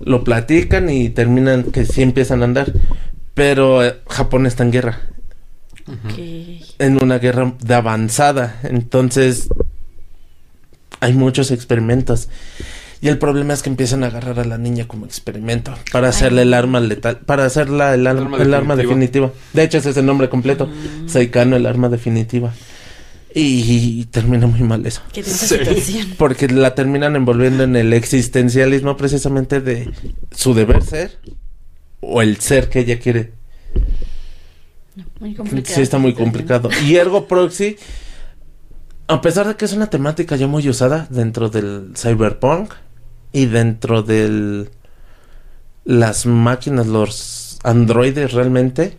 Lo 0.00 0.24
platican 0.24 0.90
y 0.90 1.10
terminan 1.10 1.64
que 1.64 1.84
sí 1.84 2.02
empiezan 2.02 2.42
a 2.42 2.44
andar. 2.44 2.72
Pero 3.34 3.84
eh, 3.84 3.96
Japón 4.08 4.46
está 4.46 4.64
en 4.64 4.72
guerra. 4.72 5.00
En 6.78 7.02
una 7.02 7.18
guerra 7.18 7.54
de 7.60 7.74
avanzada. 7.74 8.60
Entonces 8.62 9.48
hay 11.00 11.12
muchos 11.14 11.50
experimentos. 11.50 12.28
Y 13.00 13.08
el 13.08 13.18
problema 13.18 13.54
es 13.54 13.62
que 13.62 13.70
empiezan 13.70 14.02
a 14.02 14.08
agarrar 14.08 14.40
a 14.40 14.44
la 14.44 14.58
niña 14.58 14.88
como 14.88 15.06
experimento 15.06 15.72
para 15.92 16.08
hacerle 16.08 16.42
el 16.42 16.52
arma 16.52 16.80
letal, 16.80 17.18
para 17.18 17.44
hacerla 17.44 17.94
el, 17.94 18.06
ar- 18.06 18.16
arma 18.18 18.38
el 18.42 18.52
arma 18.52 18.74
definitiva. 18.76 19.30
De 19.52 19.62
hecho, 19.62 19.78
ese 19.78 19.90
es 19.90 19.96
el 19.96 20.06
nombre 20.06 20.28
completo. 20.28 20.66
Mm. 20.66 21.08
Saikano, 21.08 21.54
el 21.56 21.66
arma 21.66 21.88
definitiva. 21.88 22.52
Y, 23.34 24.06
termina 24.06 24.46
muy 24.48 24.62
mal 24.62 24.84
eso. 24.84 25.02
Qué 25.12 25.22
Sí. 25.22 26.14
Porque 26.18 26.48
la 26.48 26.74
terminan 26.74 27.14
envolviendo 27.14 27.62
en 27.62 27.76
el 27.76 27.92
existencialismo 27.92 28.96
precisamente 28.96 29.60
de 29.60 29.90
su 30.32 30.54
deber 30.54 30.82
ser 30.82 31.18
o 32.00 32.20
el 32.20 32.38
ser 32.38 32.68
que 32.68 32.80
ella 32.80 32.98
quiere. 32.98 33.32
Muy 35.20 35.34
complicado. 35.34 35.74
Sí, 35.76 35.82
está 35.82 35.98
muy 35.98 36.14
complicado. 36.14 36.68
Y 36.84 36.96
Ergo 36.96 37.28
Proxy, 37.28 37.76
a 39.06 39.20
pesar 39.20 39.46
de 39.46 39.54
que 39.56 39.66
es 39.66 39.72
una 39.72 39.88
temática 39.88 40.34
ya 40.34 40.46
muy 40.48 40.68
usada 40.68 41.06
dentro 41.10 41.48
del 41.48 41.92
cyberpunk 41.96 42.72
y 43.32 43.46
dentro 43.46 44.02
del 44.02 44.70
las 45.88 46.26
máquinas, 46.26 46.86
los 46.86 47.58
androides 47.64 48.32
realmente, 48.32 48.98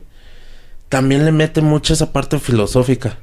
también 0.90 1.24
le 1.24 1.32
mete 1.32 1.62
mucho 1.62 1.94
esa 1.94 2.12
parte 2.12 2.40
filosófica. 2.40 3.20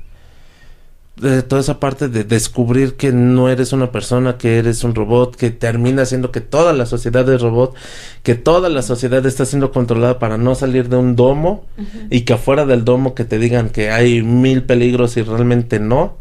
De 1.17 1.43
toda 1.43 1.63
esa 1.63 1.81
parte 1.81 2.09
de 2.09 2.23
descubrir 2.23 2.95
que 2.95 3.11
no 3.11 3.49
eres 3.49 3.73
una 3.73 3.91
persona, 3.91 4.39
que 4.39 4.59
eres 4.59 4.85
un 4.85 4.95
robot, 4.95 5.35
que 5.35 5.51
termina 5.51 6.05
siendo 6.05 6.31
que 6.31 6.43
toda 6.43 6.75
la 6.75 6.87
sociedad 6.87 7.29
es 7.29 7.41
robot, 7.41 7.75
que 8.23 8.37
toda 8.37 8.69
la 8.69 8.83
sociedad 8.83 9.25
está 9.27 9.47
siendo 9.47 9.73
controlada 9.73 10.21
para 10.21 10.39
no 10.39 10.55
salir 10.55 10.89
de 10.89 10.97
un 10.97 11.17
domo 11.17 11.65
y 12.11 12.21
que 12.21 12.35
afuera 12.35 12.67
del 12.67 12.85
domo 12.85 13.15
que 13.15 13.25
te 13.25 13.39
digan 13.39 13.71
que 13.71 13.91
hay 13.91 14.23
mil 14.23 14.63
peligros 14.63 15.17
y 15.17 15.23
realmente 15.23 15.81
no. 15.81 16.19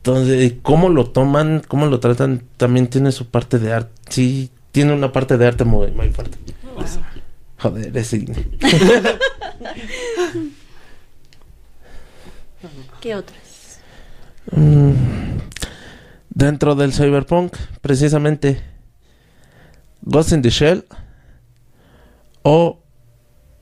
Entonces, 0.00 0.54
¿cómo 0.62 0.88
lo 0.88 1.10
toman? 1.10 1.62
¿Cómo 1.68 1.86
lo 1.86 2.00
tratan? 2.00 2.42
También 2.56 2.88
tiene 2.88 3.12
su 3.12 3.26
parte 3.28 3.58
de 3.58 3.72
arte. 3.72 3.92
Sí, 4.08 4.50
tiene 4.72 4.94
una 4.94 5.12
parte 5.12 5.36
de 5.36 5.46
arte 5.46 5.64
muy, 5.64 5.90
muy 5.90 6.10
fuerte. 6.10 6.38
Joder, 7.58 7.94
es 7.96 8.06
cine. 8.08 8.34
¿Qué 13.00 13.14
otras? 13.14 13.80
Mm, 14.52 14.92
Dentro 16.30 16.74
del 16.74 16.94
cyberpunk, 16.94 17.54
precisamente, 17.82 18.62
Ghost 20.00 20.32
in 20.32 20.40
the 20.40 20.48
Shell 20.48 20.86
o 22.42 22.80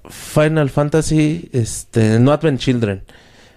Final 0.09 0.70
Fantasy, 0.70 1.48
este, 1.52 2.20
No 2.20 2.31
Advent 2.31 2.60
Children, 2.60 3.02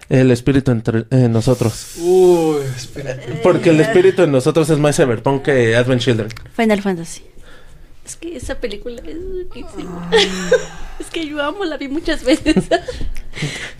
el 0.08 0.30
espíritu 0.30 0.70
entre 0.70 1.06
eh, 1.10 1.28
nosotros. 1.28 1.96
Uy, 1.98 2.62
espera. 2.76 3.18
Porque 3.42 3.70
el 3.70 3.80
espíritu 3.80 4.22
en 4.22 4.32
nosotros 4.32 4.68
es 4.70 4.78
más 4.78 4.96
cyberpunk 4.96 5.42
que 5.42 5.76
Advent 5.76 6.02
Children. 6.02 6.28
Final 6.54 6.82
Fantasy. 6.82 7.22
Es 8.04 8.16
que 8.16 8.36
esa 8.36 8.56
película 8.56 9.00
es 9.06 9.16
buenísima. 9.48 10.10
es 10.98 11.06
que 11.06 11.26
yo 11.26 11.42
amo, 11.42 11.64
la 11.64 11.76
vi 11.76 11.88
muchas 11.88 12.24
veces. 12.24 12.56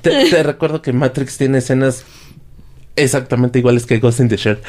Te, 0.01 0.31
te 0.31 0.43
recuerdo 0.43 0.81
que 0.81 0.93
Matrix 0.93 1.37
tiene 1.37 1.59
escenas 1.59 2.05
exactamente 2.97 3.59
iguales 3.59 3.87
que 3.87 3.99
Ghost 3.99 4.21
in 4.21 4.29
the 4.29 4.37
Shell. 4.37 4.59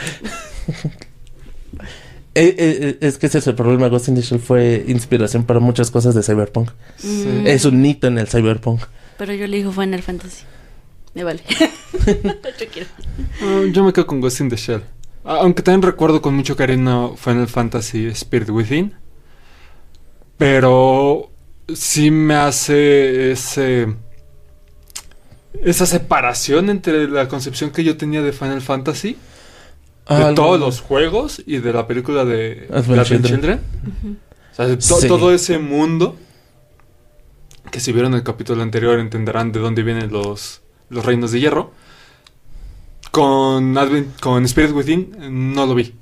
Eh, 2.36 2.56
eh, 2.58 2.98
es 3.02 3.20
que 3.20 3.28
ese 3.28 3.38
es 3.38 3.46
el 3.46 3.54
problema. 3.54 3.90
Ghost 3.90 4.08
in 4.08 4.16
the 4.16 4.22
Shell 4.22 4.40
fue 4.40 4.84
inspiración 4.88 5.44
para 5.44 5.60
muchas 5.60 5.92
cosas 5.92 6.16
de 6.16 6.24
Cyberpunk. 6.24 6.72
Mm. 7.04 7.46
Es 7.46 7.64
un 7.66 7.86
hito 7.86 8.08
en 8.08 8.18
el 8.18 8.28
Cyberpunk. 8.28 8.82
Pero 9.20 9.34
yo 9.34 9.46
le 9.46 9.58
digo 9.58 9.72
Final 9.72 10.02
Fantasy. 10.02 10.44
Me 11.14 11.24
vale. 11.24 11.42
yo 12.60 12.68
quiero. 12.72 12.88
Ah, 13.42 13.62
yo 13.72 13.84
me 13.84 13.94
quedo 13.94 14.08
con 14.08 14.20
Ghost 14.22 14.40
in 14.42 14.50
the 14.50 14.56
Shell. 14.56 14.82
Ah, 15.24 15.38
Aunque 15.42 15.62
también 15.62 15.82
recuerdo 15.84 16.22
con 16.22 16.34
mucho 16.36 16.56
cariño 16.56 17.16
Final 17.18 17.48
Fantasy 17.48 18.08
Spirit 18.08 18.50
Within. 18.50 18.94
Pero 20.38 21.30
sí 21.74 22.12
me 22.12 22.36
hace 22.36 23.32
ese. 23.32 23.94
Esa 25.62 25.86
separación 25.86 26.70
entre 26.70 27.08
la 27.08 27.28
concepción 27.28 27.70
que 27.70 27.84
yo 27.84 27.96
tenía 27.96 28.22
de 28.24 28.34
Final 28.34 28.62
Fantasy, 28.62 29.16
de 30.10 30.16
Algo- 30.16 30.34
todos 30.36 30.60
los 30.60 30.82
juegos 30.82 31.42
y 31.46 31.60
de 31.60 31.72
la 31.72 31.86
película 31.88 32.26
de 32.26 32.68
Advent 32.74 33.04
Children. 33.04 33.34
Children. 33.36 33.60
O 34.52 34.56
sea, 34.56 34.66
de 34.68 34.78
to- 34.78 34.82
Sí. 35.00 35.08
todo 35.08 35.32
ese 35.32 35.60
mundo 35.60 36.18
que 37.72 37.80
si 37.80 37.92
vieron 37.94 38.14
el 38.16 38.24
capítulo 38.24 38.62
anterior 38.64 39.00
entenderán 39.00 39.52
de 39.52 39.60
dónde 39.60 39.84
vienen 39.84 40.12
los, 40.12 40.63
los 40.90 41.06
reinos 41.06 41.32
de 41.32 41.40
hierro. 41.40 41.72
Con, 43.12 43.76
Advent- 43.76 44.20
con 44.22 44.44
Spirit 44.46 44.72
Within 44.72 45.54
no 45.54 45.66
lo 45.68 45.76
vi. 45.76 45.94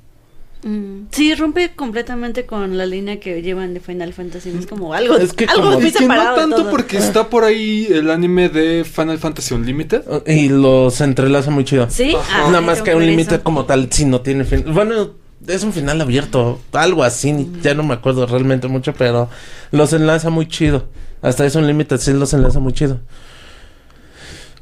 Mm, 0.64 1.06
Sí, 1.10 1.34
rompe 1.34 1.74
completamente 1.74 2.46
con 2.46 2.78
la 2.78 2.86
línea 2.86 3.18
que 3.20 3.42
llevan 3.42 3.74
de 3.74 3.80
Final 3.80 4.12
Fantasy. 4.14 4.50
Es 4.58 4.66
como 4.66 4.94
algo, 4.94 5.16
Es 5.16 5.32
que 5.34 5.44
algo 5.44 5.72
como- 5.72 5.80
Es 5.86 5.94
que 5.96 6.06
no 6.06 6.34
tanto 6.34 6.56
todo. 6.56 6.70
porque 6.70 6.96
está 6.96 7.28
por 7.28 7.44
ahí 7.44 7.86
el 7.90 8.10
anime 8.10 8.48
de 8.48 8.84
Final 8.84 9.18
Fantasy 9.18 9.54
Unlimited. 9.54 10.04
Y 10.26 10.48
los 10.48 11.00
entrelaza 11.00 11.50
muy 11.50 11.64
chido. 11.64 11.90
Sí. 11.90 12.14
Ah, 12.16 12.44
Nada 12.46 12.60
más 12.60 12.80
que 12.80 12.94
un 12.94 13.04
límite 13.04 13.40
como 13.40 13.64
tal, 13.66 13.88
si 13.92 14.04
no 14.06 14.20
tiene 14.22 14.44
fin. 14.44 14.64
Bueno, 14.72 15.10
es 15.46 15.64
un 15.64 15.72
final 15.72 16.00
abierto, 16.00 16.60
algo 16.72 17.02
así, 17.02 17.32
ni- 17.32 17.50
ya 17.60 17.74
no 17.74 17.82
me 17.82 17.94
acuerdo 17.94 18.24
realmente 18.26 18.68
mucho, 18.68 18.94
pero 18.94 19.28
los 19.72 19.92
enlaza 19.92 20.30
muy 20.30 20.46
chido. 20.46 20.86
Hasta 21.20 21.44
es 21.44 21.56
un 21.56 21.66
límite, 21.66 21.98
sí 21.98 22.12
los 22.12 22.32
enlaza 22.32 22.60
muy 22.60 22.72
chido. 22.72 23.00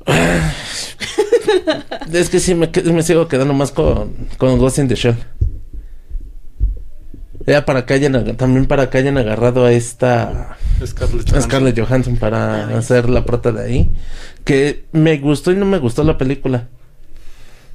es 2.12 2.30
que 2.30 2.40
sí, 2.40 2.54
me, 2.54 2.70
sigo 3.02 3.28
quedando 3.28 3.54
más 3.54 3.72
con, 3.72 4.14
con 4.38 4.58
Ghost 4.58 4.78
in 4.78 4.88
the 4.88 4.94
Shell. 4.94 5.16
Ya 7.46 7.64
para 7.64 7.86
que 7.86 7.94
hayan, 7.94 8.36
también 8.36 8.66
para 8.66 8.90
que 8.90 8.98
hayan 8.98 9.18
agarrado 9.18 9.64
a 9.64 9.72
esta 9.72 10.56
Scarlett 10.86 11.28
a 11.28 11.30
Johansson. 11.30 11.42
Scarlett 11.42 11.80
Johansson 11.80 12.16
para 12.16 12.78
hacer 12.78 13.08
la 13.08 13.24
prota 13.24 13.52
de 13.52 13.64
ahí. 13.64 13.90
Que 14.44 14.84
me 14.92 15.18
gustó 15.18 15.52
y 15.52 15.56
no 15.56 15.66
me 15.66 15.78
gustó 15.78 16.04
la 16.04 16.18
película. 16.18 16.68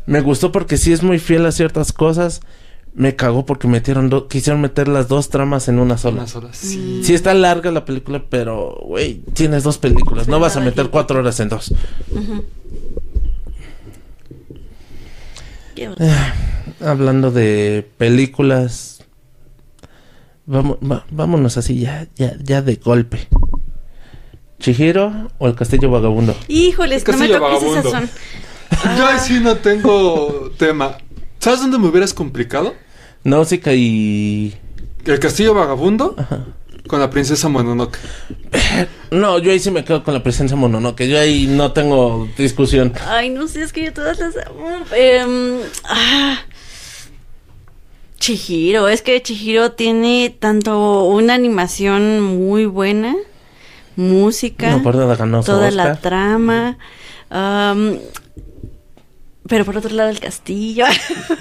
Me 0.06 0.22
gustó 0.22 0.52
porque 0.52 0.78
sí 0.78 0.94
es 0.94 1.02
muy 1.02 1.20
fiel 1.20 1.46
a 1.46 1.52
ciertas 1.52 1.92
cosas, 1.92 2.42
me 2.96 3.16
cagó 3.16 3.46
porque 3.46 3.68
metieron 3.68 4.10
dos, 4.10 4.26
quisieron 4.30 4.62
meter 4.62 4.88
las 4.88 5.08
dos 5.10 5.30
tramas 5.30 5.68
en 5.68 5.80
una 5.80 5.98
sola. 5.98 6.18
Unas 6.22 6.36
horas. 6.36 6.58
Sí. 6.58 7.02
Sí 7.04 7.14
está 7.14 7.34
larga 7.34 7.70
la 7.72 7.84
película, 7.86 8.24
pero, 8.30 8.78
güey, 8.86 9.16
tienes 9.34 9.64
dos 9.64 9.78
películas. 9.78 10.28
No 10.30 10.40
vas 10.40 10.56
a 10.56 10.62
meter 10.62 10.90
cuatro 10.90 11.20
horas 11.20 11.40
en 11.42 11.50
dos. 11.50 11.74
Qué 15.76 15.90
horror. 15.90 16.08
Hablando 16.82 17.32
de 17.32 17.88
películas, 17.98 19.04
vamos, 20.46 20.78
va- 20.80 21.06
vámonos 21.12 21.58
así 21.58 21.80
ya, 21.80 22.08
ya, 22.16 22.36
ya 22.42 22.62
de 22.62 22.76
golpe. 22.78 23.28
¿Chihiro 24.60 25.30
o 25.38 25.48
el 25.48 25.56
Castillo 25.56 25.90
Vagabundo? 25.92 26.36
Híjoles, 26.48 27.06
no 27.08 27.18
me 27.18 27.28
Castillo 27.30 27.40
toques 27.60 27.86
esa. 27.86 28.04
Yo 28.98 29.06
ahí 29.06 29.20
sí 29.20 29.40
no 29.42 29.58
tengo 29.58 30.52
tema. 30.58 30.98
¿Sabes 31.40 31.60
dónde 31.62 31.78
me 31.78 31.88
hubieras 31.88 32.14
complicado? 32.14 32.74
Náusica 33.26 33.74
y... 33.74 34.54
El 35.04 35.20
castillo 35.20 35.54
vagabundo 35.54 36.16
con 36.88 37.00
la 37.00 37.10
princesa 37.10 37.50
Mononoke. 37.50 38.00
No, 39.12 39.40
yo 39.40 39.52
ahí 39.52 39.60
sí 39.60 39.72
me 39.72 39.86
quedo 39.86 40.04
con 40.04 40.14
la 40.14 40.24
presencia 40.24 40.58
Mononoke. 40.58 41.08
Yo 41.08 41.18
ahí 41.18 41.48
no 41.48 41.72
tengo 41.72 42.28
discusión. 42.38 42.94
Ay, 43.08 43.30
no 43.30 43.48
sé, 43.48 43.62
es 43.62 43.72
que 43.72 43.86
yo 43.86 43.94
todas 43.94 44.20
las 44.20 44.36
amo. 44.36 44.68
Em, 44.94 45.60
ah. 45.86 46.40
Chihiro, 48.20 48.90
es 48.90 49.02
que 49.02 49.22
Chihiro 49.22 49.72
tiene 49.72 50.36
tanto 50.38 51.06
una 51.06 51.34
animación 51.34 52.22
muy 52.22 52.66
buena, 52.66 53.16
música, 53.96 54.78
No, 54.78 55.44
toda 55.44 55.72
la 55.72 55.96
trama, 56.02 56.78
am, 57.30 58.00
pero 59.48 59.66
por 59.66 59.78
otro 59.78 59.94
lado 59.96 60.10
el 60.10 60.20
castillo. 60.20 60.86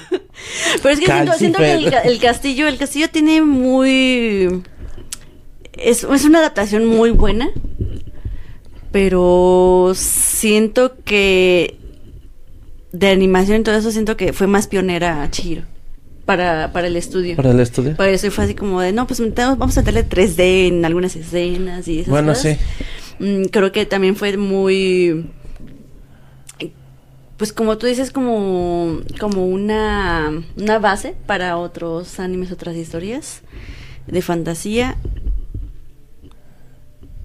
pero 0.83 0.95
es 0.95 1.01
que 1.01 1.07
siento, 1.07 1.33
siento 1.35 1.59
que 1.59 1.73
el, 1.73 1.91
ca- 1.91 2.01
el 2.01 2.19
castillo, 2.19 2.69
el 2.69 2.77
castillo 2.79 3.09
tiene 3.11 3.43
muy... 3.43 4.63
Es, 5.73 6.05
es 6.05 6.25
una 6.25 6.39
adaptación 6.39 6.87
muy 6.87 7.11
buena, 7.11 7.51
pero 8.93 9.93
siento 9.95 10.95
que 11.05 11.79
de 12.93 13.09
animación 13.09 13.61
y 13.61 13.65
todo 13.65 13.77
eso 13.77 13.91
siento 13.91 14.17
que 14.17 14.33
fue 14.33 14.47
más 14.47 14.69
pionera 14.69 15.29
Chihiro 15.33 15.63
para, 16.25 16.73
para 16.73 16.87
el 16.87 16.97
estudio. 16.97 17.35
¿Para 17.35 17.51
el 17.51 17.59
estudio? 17.61 17.97
Para 17.97 18.11
eso 18.11 18.31
fue 18.31 18.45
así 18.45 18.55
como 18.55 18.81
de, 18.81 18.93
no, 18.93 19.07
pues 19.09 19.21
vamos 19.35 19.77
a 19.77 19.81
meterle 19.81 20.09
3D 20.09 20.69
en 20.69 20.85
algunas 20.85 21.17
escenas 21.17 21.89
y 21.89 22.01
esas 22.01 22.11
Bueno, 22.11 22.29
cosas. 22.35 22.57
sí. 22.57 23.25
Mm, 23.25 23.45
creo 23.47 23.73
que 23.73 23.85
también 23.85 24.15
fue 24.15 24.37
muy 24.37 25.27
pues 27.37 27.53
como 27.53 27.79
tú 27.79 27.87
dices 27.87 28.11
como 28.11 29.01
como 29.19 29.47
una 29.47 30.31
una 30.57 30.79
base 30.79 31.15
para 31.27 31.57
otros 31.59 32.21
animes 32.21 32.53
otras 32.53 32.77
historias 32.77 33.43
de 34.07 34.23
fantasía. 34.23 34.97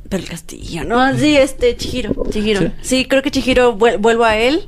Pero 0.10 0.24
el 0.24 0.30
castillo 0.30 0.86
no 0.86 1.16
sí 1.18 1.38
este 1.38 1.78
Chihiro 1.78 2.26
Chihiro. 2.32 2.62
Sí. 2.62 2.72
sí, 2.82 3.06
creo 3.06 3.22
que 3.22 3.30
Chihiro 3.30 3.78
vuel- 3.78 4.00
vuelvo 4.00 4.24
a 4.26 4.38
él. 4.38 4.64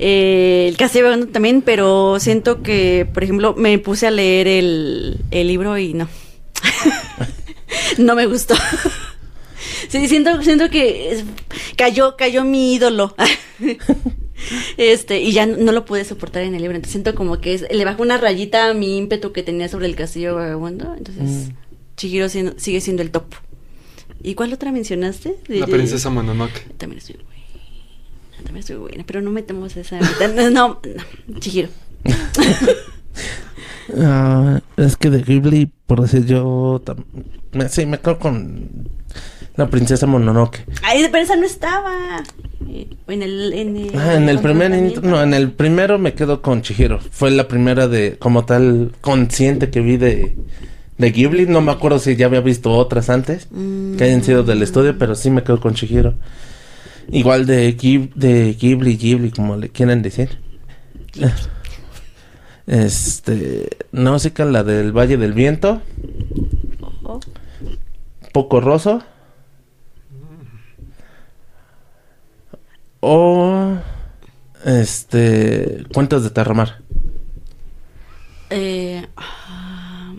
Eh, 0.00 0.66
el 0.68 0.76
castillo 0.76 1.26
también 1.28 1.62
pero 1.62 2.18
siento 2.18 2.62
que 2.62 3.06
por 3.14 3.22
ejemplo 3.22 3.54
me 3.56 3.78
puse 3.78 4.06
a 4.08 4.10
leer 4.10 4.48
el, 4.48 5.18
el 5.30 5.46
libro 5.46 5.78
y 5.78 5.94
no. 5.94 6.08
No 7.98 8.14
me 8.14 8.26
gustó. 8.26 8.54
Sí, 9.88 10.06
siento, 10.08 10.40
siento 10.42 10.70
que 10.70 11.10
es- 11.12 11.24
cayó, 11.76 12.16
cayó 12.16 12.44
mi 12.44 12.74
ídolo. 12.74 13.14
Este, 14.76 15.20
y 15.20 15.32
ya 15.32 15.46
no, 15.46 15.72
lo 15.72 15.84
pude 15.84 16.04
soportar 16.04 16.42
en 16.42 16.54
el 16.54 16.62
libro. 16.62 16.76
Entonces 16.76 16.92
siento 16.92 17.14
como 17.14 17.40
que 17.40 17.54
es- 17.54 17.66
le 17.70 17.84
bajó 17.84 18.02
una 18.02 18.16
rayita 18.18 18.70
a 18.70 18.74
mi 18.74 18.96
ímpetu 18.98 19.32
que 19.32 19.42
tenía 19.42 19.68
sobre 19.68 19.86
el 19.86 19.94
castillo 19.96 20.34
vagabundo. 20.34 20.94
Entonces, 20.96 21.48
Mm. 21.48 21.52
Chihiro 21.96 22.28
siendo- 22.28 22.54
sigue 22.58 22.80
siendo 22.80 23.02
el 23.02 23.10
top. 23.10 23.24
¿Y 24.22 24.34
cuál 24.34 24.52
otra 24.52 24.72
mencionaste? 24.72 25.36
De- 25.48 25.60
La 25.60 25.66
princesa 25.66 26.10
Mononoke. 26.10 26.66
También 26.78 26.98
estoy 26.98 27.16
buena. 27.16 27.30
También 28.36 28.58
estoy 28.58 28.76
buena, 28.76 29.04
pero 29.06 29.20
no 29.20 29.30
metemos 29.30 29.76
esa. 29.76 29.98
No, 30.00 30.50
no, 30.50 30.50
no, 30.50 30.80
Chihiro. 31.40 31.68
Ah, 33.96 34.60
es 34.76 34.96
que 34.96 35.10
de 35.10 35.22
Ghibli, 35.22 35.68
por 35.86 36.00
decir 36.02 36.24
yo, 36.24 36.80
sí, 37.70 37.86
me 37.86 37.98
quedo 37.98 38.18
con 38.20 38.88
la 39.60 39.70
princesa 39.70 40.06
Mononoke. 40.06 40.64
Ay, 40.82 41.06
pero 41.12 41.22
esa 41.24 41.36
no 41.36 41.44
estaba. 41.46 42.22
Eh, 42.68 42.88
En 43.08 43.22
el, 43.22 43.52
en 43.52 43.76
el, 43.76 43.90
Ah, 43.98 44.14
en 44.14 44.28
el 44.28 44.38
primer 44.40 44.70
no, 45.02 45.22
en 45.22 45.34
el 45.34 45.50
primero 45.52 45.98
me 45.98 46.14
quedo 46.14 46.42
con 46.42 46.62
Chihiro. 46.62 46.98
Fue 47.10 47.30
la 47.30 47.46
primera 47.48 47.88
de, 47.88 48.16
como 48.18 48.44
tal, 48.44 48.92
consciente 49.00 49.70
que 49.70 49.80
vi 49.80 49.96
de, 49.96 50.36
de 50.98 51.10
Ghibli. 51.10 51.46
No 51.46 51.60
me 51.60 51.72
acuerdo 51.72 51.98
si 51.98 52.16
ya 52.16 52.26
había 52.26 52.40
visto 52.40 52.72
otras 52.72 53.08
antes 53.10 53.48
Mm. 53.50 53.96
que 53.96 54.04
hayan 54.04 54.22
sido 54.24 54.42
del 54.44 54.62
estudio, 54.62 54.96
pero 54.98 55.14
sí 55.14 55.30
me 55.30 55.42
quedo 55.42 55.60
con 55.60 55.74
Chihiro. 55.74 56.14
Igual 57.12 57.44
de, 57.46 57.76
Ghib- 57.76 58.12
de 58.14 58.54
Ghibli, 58.54 58.96
Ghibli, 58.96 59.30
como 59.30 59.56
le 59.56 59.68
quieran 59.70 60.02
decir. 60.02 60.38
Este, 62.66 63.68
Náusica, 63.90 64.44
la 64.44 64.62
del 64.62 64.92
Valle 64.96 65.16
del 65.16 65.32
Viento. 65.32 65.80
Poco 68.32 68.60
Rosso. 68.60 69.02
O 73.00 73.76
este 74.64 75.84
Cuentos 75.92 76.22
de 76.22 76.30
Terramar. 76.30 76.80
Eh, 78.50 79.06
ah, 79.16 80.14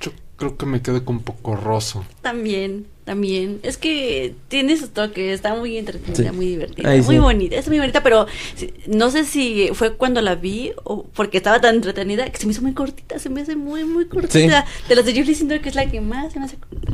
Yo 0.00 0.10
creo 0.36 0.56
que 0.56 0.66
me 0.66 0.82
quedo 0.82 1.04
con 1.04 1.20
Pocorroso. 1.20 2.04
también, 2.20 2.86
también. 3.04 3.60
Es 3.62 3.78
que 3.78 4.34
tiene 4.48 4.76
su 4.76 4.88
toque, 4.88 5.32
está 5.32 5.54
muy 5.54 5.78
entretenida, 5.78 6.30
Sí. 6.30 6.36
muy 6.36 6.46
divertida, 6.46 6.90
Ay, 6.90 7.00
muy 7.02 7.14
sí. 7.16 7.20
bonita, 7.20 7.56
es 7.56 7.68
muy 7.68 7.78
bonita, 7.78 8.02
pero 8.02 8.26
sí, 8.56 8.74
no 8.88 9.10
sé 9.10 9.24
si 9.24 9.70
fue 9.74 9.96
cuando 9.96 10.20
la 10.20 10.34
vi 10.34 10.72
o 10.84 11.04
porque 11.14 11.38
estaba 11.38 11.60
tan 11.60 11.76
entretenida 11.76 12.28
que 12.30 12.38
se 12.38 12.46
me 12.46 12.52
hizo 12.52 12.62
muy 12.62 12.74
cortita, 12.74 13.18
se 13.18 13.30
me 13.30 13.40
hace 13.42 13.56
muy, 13.56 13.84
muy 13.84 14.06
cortita. 14.06 14.66
De 14.88 14.94
las 14.96 15.04
de 15.06 15.12
Ghibli 15.12 15.34
siento 15.34 15.58
que 15.62 15.68
es 15.70 15.74
la 15.76 15.86
que 15.86 16.00
más 16.02 16.32
se 16.32 16.38
me 16.40 16.44
hace 16.46 16.56
cortita. 16.58 16.92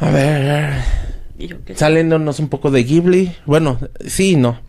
A 0.00 0.10
ver, 0.10 0.82
Y 1.40 1.48
yo, 1.48 1.64
¿qué? 1.64 1.74
saliéndonos 1.74 2.38
un 2.38 2.48
poco 2.48 2.70
de 2.70 2.84
Ghibli. 2.84 3.34
Bueno, 3.46 3.78
sí 4.06 4.32
y 4.32 4.36
no. 4.36 4.60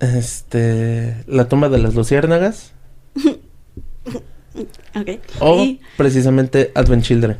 Este, 0.00 1.22
La 1.26 1.48
tumba 1.48 1.68
de 1.68 1.78
las 1.78 1.94
luciérnagas 1.94 2.72
Ok. 4.94 5.10
o 5.40 5.62
Y- 5.62 5.80
precisamente 5.96 6.72
Advent 6.74 7.04
Children. 7.04 7.36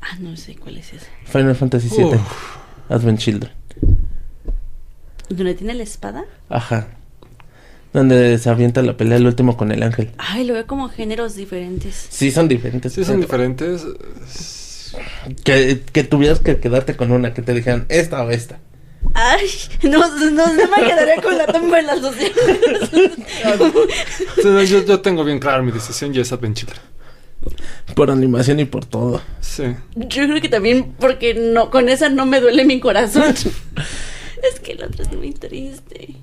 Ah, 0.00 0.16
no 0.20 0.36
sé 0.36 0.54
cuál 0.56 0.76
es 0.78 0.92
ese. 0.92 1.06
Final 1.24 1.54
Fantasy 1.56 1.88
VII. 1.88 2.04
Uf. 2.04 2.56
Advent 2.90 3.18
Children. 3.18 3.52
¿Dónde 5.30 5.54
tiene 5.54 5.74
la 5.74 5.82
espada? 5.82 6.24
Ajá. 6.48 6.88
Donde 7.92 8.36
se 8.38 8.50
avienta 8.50 8.82
la 8.82 8.96
pelea 8.96 9.16
el 9.18 9.26
último 9.26 9.56
con 9.56 9.72
el 9.72 9.82
ángel. 9.82 10.10
Ay, 10.18 10.44
lo 10.44 10.54
veo 10.54 10.66
como 10.66 10.88
géneros 10.88 11.34
diferentes. 11.36 12.06
Sí, 12.10 12.30
son 12.30 12.48
diferentes. 12.48 12.92
Sí, 12.92 13.04
son 13.04 13.20
diferentes. 13.20 13.84
Que, 15.44 15.80
que 15.92 16.04
tuvieras 16.04 16.40
que 16.40 16.58
quedarte 16.58 16.96
con 16.96 17.12
una, 17.12 17.34
que 17.34 17.42
te 17.42 17.54
dijeran 17.54 17.86
esta 17.88 18.22
o 18.22 18.30
esta. 18.30 18.58
Ay, 19.12 19.46
no, 19.82 19.98
no, 20.08 20.30
no 20.30 20.68
me 20.68 20.86
quedaría 20.86 21.22
con 21.22 21.36
la 21.36 21.46
tumba 21.46 21.76
de 21.76 21.82
las 21.82 22.00
no, 24.44 24.62
yo, 24.62 24.84
yo 24.84 25.00
tengo 25.00 25.24
bien 25.24 25.38
claro 25.38 25.62
mi 25.62 25.72
decisión 25.72 26.14
y 26.14 26.20
es 26.20 26.32
Advent 26.32 26.56
Children. 26.56 26.80
Por 27.94 28.10
animación 28.10 28.60
y 28.60 28.64
por 28.64 28.86
todo. 28.86 29.20
Sí. 29.40 29.64
Yo 29.94 30.26
creo 30.26 30.40
que 30.40 30.48
también 30.48 30.94
porque 30.98 31.34
no 31.34 31.70
con 31.70 31.88
esa 31.88 32.08
no 32.08 32.24
me 32.26 32.40
duele 32.40 32.64
mi 32.64 32.80
corazón. 32.80 33.24
es 34.42 34.60
que 34.62 34.74
la 34.74 34.86
otra 34.86 35.04
es 35.04 35.12
muy 35.12 35.32
triste. 35.32 36.14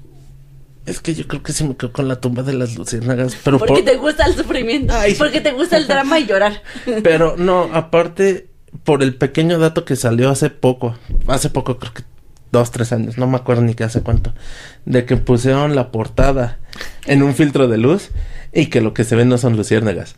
Es 0.85 0.99
que 0.99 1.13
yo 1.13 1.27
creo 1.27 1.43
que 1.43 1.53
sí 1.53 1.63
me 1.63 1.75
quedo 1.77 1.93
con 1.93 2.07
la 2.07 2.19
tumba 2.19 2.41
de 2.41 2.53
las 2.53 2.75
luciérnagas. 2.75 3.37
Pero, 3.43 3.59
Porque 3.59 3.75
por- 3.75 3.85
te 3.85 3.97
gusta 3.97 4.25
el 4.25 4.35
sufrimiento. 4.35 4.93
Ay. 4.95 5.13
Porque 5.13 5.39
te 5.39 5.51
gusta 5.51 5.77
el 5.77 5.87
drama 5.87 6.19
y 6.19 6.25
llorar. 6.25 6.63
pero 7.03 7.35
no, 7.37 7.69
aparte, 7.71 8.47
por 8.83 9.03
el 9.03 9.15
pequeño 9.15 9.59
dato 9.59 9.85
que 9.85 9.95
salió 9.95 10.29
hace 10.29 10.49
poco. 10.49 10.95
Hace 11.27 11.49
poco, 11.49 11.77
creo 11.77 11.93
que 11.93 12.03
dos, 12.51 12.71
tres 12.71 12.91
años. 12.91 13.17
No 13.17 13.27
me 13.27 13.37
acuerdo 13.37 13.61
ni 13.63 13.73
qué 13.75 13.83
hace 13.83 14.01
cuánto. 14.01 14.33
De 14.85 15.05
que 15.05 15.17
pusieron 15.17 15.75
la 15.75 15.91
portada 15.91 16.59
en 17.05 17.23
un 17.23 17.33
filtro 17.35 17.67
de 17.67 17.77
luz. 17.77 18.09
Y 18.53 18.65
que 18.67 18.81
lo 18.81 18.93
que 18.93 19.03
se 19.05 19.15
ven 19.15 19.29
no 19.29 19.37
son 19.37 19.55
luciérnagas. 19.55 20.15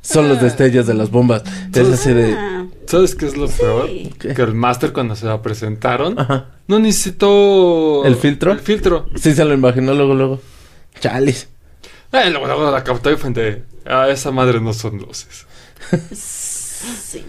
Son 0.00 0.28
los 0.28 0.38
Ah. 0.38 0.42
destellos 0.42 0.86
de 0.86 0.94
las 0.94 1.10
bombas. 1.10 1.42
Es 1.74 1.88
así 1.88 2.12
de. 2.12 2.34
Ah, 2.34 2.66
¿Sabes 2.86 3.14
qué 3.14 3.26
es 3.26 3.36
lo 3.36 3.48
peor? 3.48 3.88
¿Qué? 4.18 4.34
Que 4.34 4.42
el 4.42 4.54
máster 4.54 4.92
cuando 4.92 5.16
se 5.16 5.24
la 5.26 5.40
presentaron 5.40 6.18
Ajá. 6.18 6.50
no 6.68 6.78
necesitó 6.78 8.04
¿El 8.04 8.14
filtro? 8.16 8.52
El 8.52 8.60
filtro. 8.60 9.08
Sí 9.16 9.34
se 9.34 9.44
lo 9.44 9.54
imaginó 9.54 9.94
luego, 9.94 10.14
luego. 10.14 10.40
Chalis. 11.00 11.48
Eh, 12.12 12.30
luego, 12.30 12.46
luego 12.46 12.70
la 12.70 12.84
captó 12.84 13.10
y 13.10 13.16
fue 13.16 13.30
de, 13.30 13.64
ah, 13.86 14.08
esa 14.10 14.30
madre 14.30 14.60
no 14.60 14.72
son 14.74 14.98
luces. 14.98 15.46
sí. 17.02 17.24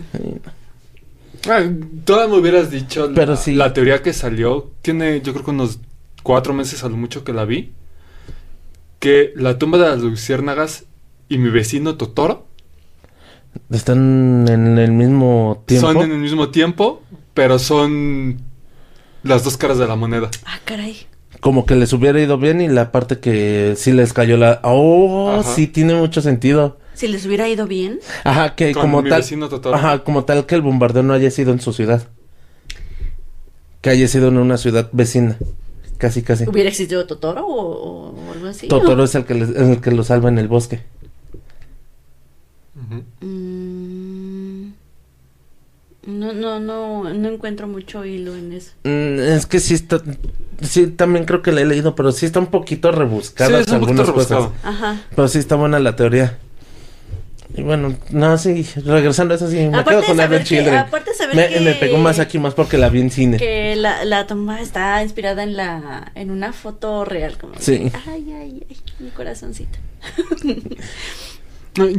Ah, 1.48 1.64
Todavía 2.06 2.34
me 2.34 2.40
hubieras 2.42 2.72
dicho 2.72 3.12
Pero 3.14 3.32
la, 3.34 3.38
sí. 3.38 3.54
la 3.54 3.74
teoría 3.74 4.02
que 4.02 4.14
salió 4.14 4.72
tiene 4.82 5.22
yo 5.22 5.34
creo 5.34 5.46
que 5.46 5.52
unos 5.52 5.80
cuatro 6.24 6.54
meses 6.54 6.84
a 6.84 6.90
lo 6.90 6.98
mucho 6.98 7.24
que 7.24 7.34
la 7.34 7.46
vi, 7.46 7.72
que 9.00 9.32
La 9.36 9.58
tumba 9.60 9.78
de 9.78 9.86
las 9.90 10.00
luciérnagas 10.00 10.86
y 11.30 11.38
mi 11.38 11.50
vecino 11.50 11.96
Totoro 11.98 12.48
Están 13.70 14.48
en 14.48 14.78
el 14.80 14.92
mismo 14.92 15.64
tiempo. 15.68 15.88
son 15.92 16.02
en 16.04 16.12
el 16.12 16.18
mismo 16.20 16.50
tiempo, 16.50 17.04
pero 17.34 17.60
son 17.60 18.38
las 19.24 19.44
dos 19.44 19.58
caras 19.58 19.78
de 19.78 19.88
la 19.88 19.96
moneda. 19.96 20.30
Ah, 20.46 20.60
caray. 20.66 20.98
Como 21.42 21.66
que 21.68 21.76
les 21.76 21.94
hubiera 21.94 22.20
ido 22.20 22.38
bien 22.40 22.60
y 22.62 22.68
la 22.70 22.92
parte 22.92 23.20
que 23.20 23.76
sí 23.78 23.92
les 23.92 24.14
cayó 24.14 24.38
la... 24.38 24.62
Oh, 24.64 25.32
Ajá. 25.40 25.44
sí, 25.44 25.68
tiene 25.68 25.94
mucho 25.96 26.22
sentido. 26.22 26.80
Si 26.96 27.08
les 27.08 27.26
hubiera 27.26 27.48
ido 27.48 27.68
bien. 27.68 28.00
Ajá, 28.24 28.56
que 28.56 28.72
Con 28.74 28.82
como 28.84 29.02
mi 29.02 29.10
tal... 29.10 29.22
vecino. 29.22 29.50
Ajá, 29.74 30.04
como 30.04 30.26
tal 30.26 30.46
que 30.46 30.56
el 30.56 30.62
bombardeo 30.62 31.04
no 31.04 31.14
haya 31.14 31.30
sido 31.30 31.52
en 31.52 31.60
su 31.62 31.74
ciudad. 31.74 32.08
Que 33.82 33.92
haya 33.92 34.08
sido 34.08 34.30
en 34.30 34.38
una 34.38 34.58
ciudad 34.58 34.90
vecina. 34.94 35.38
Casi, 35.98 36.24
casi. 36.24 36.48
¿Hubiera 36.50 36.70
existido 36.70 37.06
Totoro 37.06 37.46
o, 37.46 38.10
o 38.10 38.32
algo 38.34 38.48
así? 38.48 38.68
Totoro 38.68 39.04
es 39.04 39.16
el 39.16 39.26
que, 39.26 39.36
les- 39.36 39.56
el 39.56 39.80
que 39.82 39.92
lo 39.92 40.04
salva 40.04 40.30
en 40.30 40.40
el 40.40 40.48
bosque. 40.48 40.82
Ujú. 42.76 43.04
Mm, 43.26 44.72
no, 46.08 46.34
no, 46.34 46.60
no, 46.60 47.04
no 47.14 47.30
encuentro 47.30 47.68
mucho 47.68 48.04
hilo 48.06 48.36
en 48.36 48.54
eso. 48.54 48.72
Mm, 48.84 49.20
es 49.20 49.46
que 49.46 49.60
sí 49.60 49.74
está... 49.74 50.02
Sí, 50.62 50.88
también 50.88 51.26
creo 51.26 51.42
que 51.42 51.52
la 51.52 51.62
he 51.62 51.66
leído, 51.66 51.96
pero 51.96 52.12
sí 52.12 52.26
está 52.26 52.40
un 52.40 52.48
poquito 52.48 52.92
Sí, 52.92 52.98
rebuscada 52.98 53.60
es 53.60 53.68
un 53.70 53.80
poquito 53.82 54.02
algunas 54.04 54.28
cosas. 54.28 54.50
Ajá. 54.64 55.02
Pero 55.16 55.28
sí 55.28 55.40
está 55.40 55.56
buena 55.56 55.80
la 55.80 55.96
teoría. 55.96 56.38
Y 57.58 57.64
bueno, 57.64 57.96
no, 58.10 58.38
sí, 58.38 58.64
regresando 58.86 59.34
a 59.34 59.38
eso 59.38 59.50
sí, 59.50 59.56
me 59.56 59.68
Aparte 59.78 59.90
quedo 59.92 60.02
de 60.02 60.08
con 60.08 60.20
Advent 60.20 60.44
que- 60.44 60.48
Children. 60.56 60.76
aparte 60.76 61.14
saber 61.14 61.36
me, 61.36 61.48
que- 61.48 61.60
me 61.62 61.74
pegó 61.76 61.98
más 61.98 62.20
aquí, 62.20 62.38
más 62.38 62.54
porque 62.54 62.78
la 62.78 62.90
vi 62.90 63.00
en 63.02 63.12
cine. 63.12 63.38
Que 63.38 63.76
la, 63.78 64.04
la 64.04 64.28
toma 64.28 64.60
está 64.62 65.02
inspirada 65.02 65.42
en 65.44 65.56
la 65.56 66.12
en 66.16 66.32
una 66.32 66.52
foto 66.54 67.06
real. 67.06 67.38
Como 67.38 67.54
Sí. 67.58 67.80
que, 67.90 67.92
ay, 68.10 68.34
ay, 68.34 68.66
ay, 68.70 68.78
mi 69.00 69.10
corazoncito. 69.12 69.78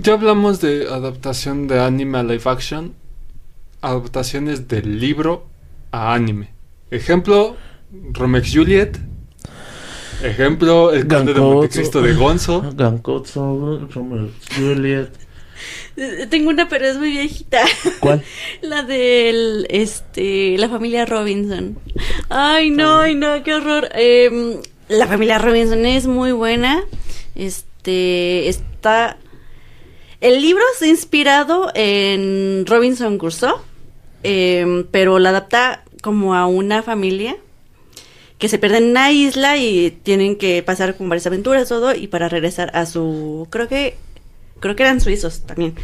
Ya 0.02 0.14
hablamos 0.14 0.62
de 0.62 0.88
adaptación 0.88 1.68
de 1.68 1.80
anime 1.80 2.16
a 2.18 2.22
live 2.22 2.42
action, 2.46 2.94
adaptaciones 3.82 4.68
del 4.68 4.98
libro 5.00 5.46
a 5.92 6.14
anime. 6.14 6.48
Ejemplo, 6.90 7.56
Romex 8.12 8.54
Juliet. 8.54 8.98
Ejemplo, 10.22 10.94
El 10.94 11.06
Conde 11.06 11.34
de. 11.34 11.40
Montecristo 11.40 12.00
de 12.00 12.14
Gonzo. 12.14 12.72
Gankotsu, 12.74 13.86
Romeo 13.92 14.30
Juliet. 14.56 15.10
Tengo 16.30 16.50
una, 16.50 16.68
pero 16.68 16.86
es 16.86 16.96
muy 16.96 17.10
viejita. 17.10 17.64
¿Cuál? 18.00 18.22
La 18.62 18.82
del, 18.82 19.66
este, 19.70 20.56
la 20.58 20.68
familia 20.68 21.06
Robinson. 21.06 21.78
Ay, 22.28 22.70
no, 22.70 22.98
ay, 22.98 23.14
no, 23.14 23.42
qué 23.42 23.54
horror. 23.54 23.88
Em, 23.94 24.60
la 24.88 25.06
familia 25.06 25.38
Robinson 25.38 25.84
es 25.86 26.06
muy 26.06 26.32
buena. 26.32 26.84
Este, 27.34 28.48
está... 28.48 29.18
El 30.20 30.40
libro 30.40 30.62
está 30.72 30.86
inspirado 30.86 31.70
en 31.74 32.64
Robinson 32.66 33.18
Crusoe, 33.18 33.60
em, 34.22 34.84
pero 34.90 35.18
la 35.18 35.28
adapta 35.28 35.84
como 36.00 36.34
a 36.34 36.46
una 36.46 36.82
familia 36.82 37.36
que 38.38 38.48
se 38.48 38.58
pierde 38.58 38.78
en 38.78 38.90
una 38.90 39.12
isla 39.12 39.56
y 39.56 39.90
tienen 39.90 40.36
que 40.36 40.62
pasar 40.62 40.96
con 40.96 41.08
varias 41.08 41.26
aventuras 41.26 41.68
todo 41.68 41.94
y 41.94 42.06
para 42.06 42.28
regresar 42.28 42.70
a 42.74 42.86
su 42.86 43.46
creo 43.50 43.68
que 43.68 43.96
creo 44.60 44.76
que 44.76 44.82
eran 44.82 45.00
suizos 45.00 45.40
también 45.46 45.74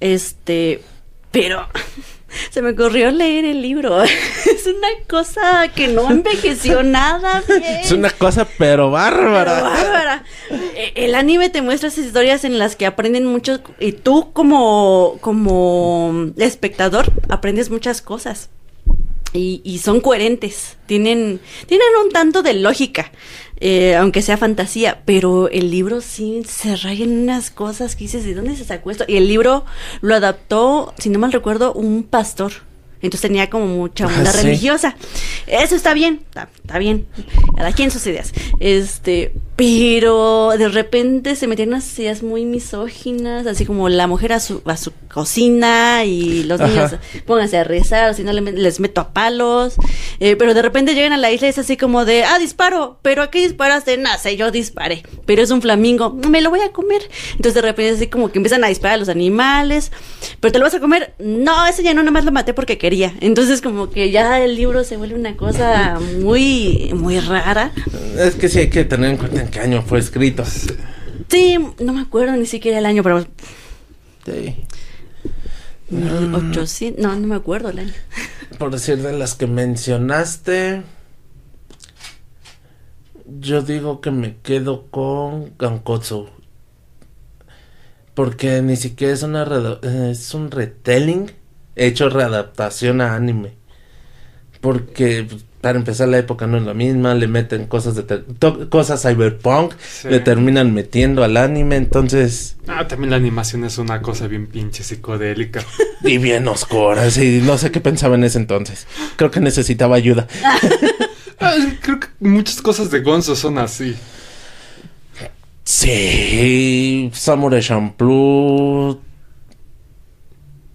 este 0.00 0.82
pero 1.30 1.66
se 2.50 2.62
me 2.62 2.70
ocurrió 2.70 3.10
leer 3.10 3.44
el 3.44 3.62
libro 3.62 4.02
es 4.02 4.66
una 4.66 4.88
cosa 5.08 5.68
que 5.74 5.88
no 5.88 6.10
envejeció 6.10 6.82
nada 6.84 7.42
bien 7.46 7.62
Es 7.82 7.92
una 7.92 8.10
cosa 8.10 8.46
pero 8.58 8.90
bárbara. 8.90 9.54
pero 9.54 9.64
bárbara. 9.70 10.24
Eh, 10.50 10.92
El 10.96 11.14
anime 11.14 11.50
te 11.50 11.62
muestra 11.62 11.88
esas 11.88 12.04
historias 12.06 12.44
en 12.44 12.58
las 12.58 12.76
que 12.76 12.86
aprenden 12.86 13.26
mucho 13.26 13.60
y 13.78 13.92
tú 13.92 14.32
como 14.32 15.16
como 15.20 16.32
espectador 16.36 17.12
aprendes 17.28 17.70
muchas 17.70 18.00
cosas. 18.02 18.50
Y, 19.32 19.60
y 19.64 19.78
son 19.78 20.00
coherentes, 20.00 20.76
tienen, 20.86 21.40
tienen 21.66 21.88
un 22.04 22.12
tanto 22.12 22.44
de 22.44 22.54
lógica, 22.54 23.10
eh, 23.66 23.96
aunque 23.96 24.20
sea 24.20 24.36
fantasía, 24.36 25.00
pero 25.06 25.48
el 25.48 25.70
libro 25.70 26.02
sí 26.02 26.42
se 26.46 26.76
raya 26.76 27.02
en 27.04 27.22
unas 27.22 27.50
cosas 27.50 27.96
que 27.96 28.04
dices, 28.04 28.22
¿de 28.24 28.34
dónde 28.34 28.56
se 28.56 28.64
sacó 28.66 28.90
esto? 28.90 29.04
Y 29.08 29.16
el 29.16 29.26
libro 29.26 29.64
lo 30.02 30.14
adaptó, 30.14 30.92
si 30.98 31.08
no 31.08 31.18
mal 31.18 31.32
recuerdo, 31.32 31.72
un 31.72 32.02
pastor. 32.02 32.52
Entonces 33.00 33.22
tenía 33.22 33.48
como 33.48 33.66
mucha 33.66 34.06
onda 34.06 34.30
Ah, 34.30 34.32
sí. 34.32 34.42
religiosa. 34.46 34.96
Eso 35.46 35.76
está 35.76 35.94
bien, 35.94 36.20
está, 36.26 36.48
está 36.62 36.78
bien. 36.78 37.06
Cada 37.56 37.72
quien 37.72 37.90
sus 37.90 38.06
ideas. 38.06 38.32
Este, 38.60 39.32
pero 39.56 40.50
de 40.58 40.68
repente 40.68 41.36
se 41.36 41.46
metían 41.46 41.68
unas 41.68 41.96
ideas 41.98 42.22
muy 42.22 42.44
misóginas, 42.44 43.46
así 43.46 43.64
como 43.64 43.88
la 43.88 44.06
mujer 44.08 44.32
a 44.32 44.40
su, 44.40 44.62
a 44.64 44.76
su 44.76 44.92
cocina 45.12 46.04
y 46.04 46.42
los 46.42 46.60
Ajá. 46.60 46.68
niños 46.70 46.90
pónganse 47.24 47.58
a 47.58 47.64
rezar, 47.64 48.10
o 48.10 48.14
si 48.14 48.24
no 48.24 48.32
le- 48.32 48.40
les 48.52 48.80
meto 48.80 49.00
a 49.00 49.12
palos. 49.12 49.74
Eh, 50.18 50.34
pero 50.36 50.54
de 50.54 50.62
repente 50.62 50.94
llegan 50.94 51.12
a 51.12 51.16
la 51.18 51.30
isla 51.30 51.46
y 51.46 51.50
es 51.50 51.58
así 51.58 51.76
como 51.76 52.04
de, 52.04 52.24
ah, 52.24 52.38
disparo, 52.40 52.98
pero 53.02 53.22
¿a 53.22 53.30
qué 53.30 53.40
disparaste? 53.40 53.96
No 53.96 54.08
sé, 54.20 54.36
yo 54.36 54.50
disparé, 54.50 55.04
pero 55.24 55.42
es 55.42 55.50
un 55.52 55.62
flamingo, 55.62 56.10
me 56.10 56.40
lo 56.40 56.50
voy 56.50 56.60
a 56.60 56.72
comer. 56.72 57.02
Entonces 57.32 57.54
de 57.54 57.62
repente 57.62 57.90
es 57.90 57.96
así 57.96 58.06
como 58.08 58.32
que 58.32 58.38
empiezan 58.40 58.64
a 58.64 58.68
disparar 58.68 58.94
a 58.96 58.98
los 58.98 59.08
animales, 59.08 59.92
pero 60.40 60.50
te 60.52 60.58
lo 60.58 60.64
vas 60.64 60.74
a 60.74 60.80
comer, 60.80 61.14
no, 61.20 61.66
ese 61.66 61.82
ya 61.84 61.94
no, 61.94 62.02
nada 62.02 62.10
más 62.10 62.24
lo 62.24 62.32
maté 62.32 62.54
porque 62.54 62.76
quería. 62.78 63.14
Entonces 63.20 63.62
como 63.62 63.88
que 63.90 64.10
ya 64.10 64.40
el 64.44 64.56
libro 64.56 64.82
se 64.82 64.96
vuelve 64.96 65.14
una 65.14 65.36
cosa 65.36 66.00
muy, 66.20 66.90
muy 66.94 67.20
rara. 67.20 67.70
Es 68.18 68.34
que 68.34 68.48
sí 68.48 68.58
hay 68.58 68.70
que 68.70 68.84
tener 68.84 69.10
en 69.10 69.16
cuenta 69.16 69.43
en 69.44 69.50
qué 69.50 69.60
año 69.60 69.82
fue 69.82 69.98
escrito. 69.98 70.44
Sí, 71.28 71.58
no 71.80 71.92
me 71.92 72.00
acuerdo 72.00 72.36
ni 72.36 72.46
siquiera 72.46 72.78
el 72.78 72.86
año, 72.86 73.02
pero 73.02 73.24
Sí. 74.24 74.56
1800, 75.90 77.02
no, 77.02 77.14
no 77.14 77.26
me 77.26 77.36
acuerdo 77.36 77.68
el 77.68 77.80
año. 77.80 77.92
Por 78.58 78.70
decir 78.70 78.98
de 78.98 79.12
las 79.12 79.34
que 79.34 79.46
mencionaste, 79.46 80.82
yo 83.38 83.62
digo 83.62 84.00
que 84.00 84.10
me 84.10 84.36
quedo 84.38 84.86
con 84.90 85.56
Gankotsu. 85.58 86.28
Porque 88.14 88.62
ni 88.62 88.76
siquiera 88.76 89.12
es 89.12 89.22
una 89.22 89.44
es 89.82 90.34
un 90.34 90.50
retelling 90.50 91.32
hecho 91.74 92.08
readaptación 92.08 93.00
a 93.00 93.14
anime. 93.14 93.54
Porque 94.60 95.26
pues, 95.28 95.44
para 95.64 95.78
empezar 95.78 96.08
la 96.08 96.18
época 96.18 96.46
no 96.46 96.58
es 96.58 96.62
la 96.64 96.74
misma, 96.74 97.14
le 97.14 97.26
meten 97.26 97.64
cosas 97.64 97.94
de 97.94 98.04
cosas 98.68 99.00
cyberpunk, 99.00 99.72
Sí. 99.80 100.08
le 100.10 100.20
terminan 100.20 100.74
metiendo 100.74 101.24
al 101.24 101.38
anime, 101.38 101.76
entonces 101.76 102.56
Ah, 102.68 102.86
también 102.86 103.08
la 103.10 103.16
animación 103.16 103.64
es 103.64 103.78
una 103.78 104.02
cosa 104.02 104.26
bien 104.26 104.46
pinche 104.46 104.84
psicodélica. 104.84 105.64
y 106.04 106.18
bien 106.18 106.46
oscura, 106.48 107.10
sí, 107.10 107.40
no 107.42 107.56
sé 107.56 107.70
qué 107.70 107.80
pensaba 107.80 108.14
en 108.14 108.24
ese 108.24 108.36
entonces. 108.38 108.86
Creo 109.16 109.30
que 109.30 109.40
necesitaba 109.40 109.96
ayuda. 109.96 110.28
Ah, 111.40 111.52
creo 111.82 111.98
que 112.00 112.06
muchas 112.20 112.62
cosas 112.62 112.90
de 112.90 113.00
Gonzo 113.00 113.34
son 113.36 113.58
así. 113.58 113.96
Sí, 115.64 117.10
Samurai 117.12 117.60
Champloo. 117.60 119.00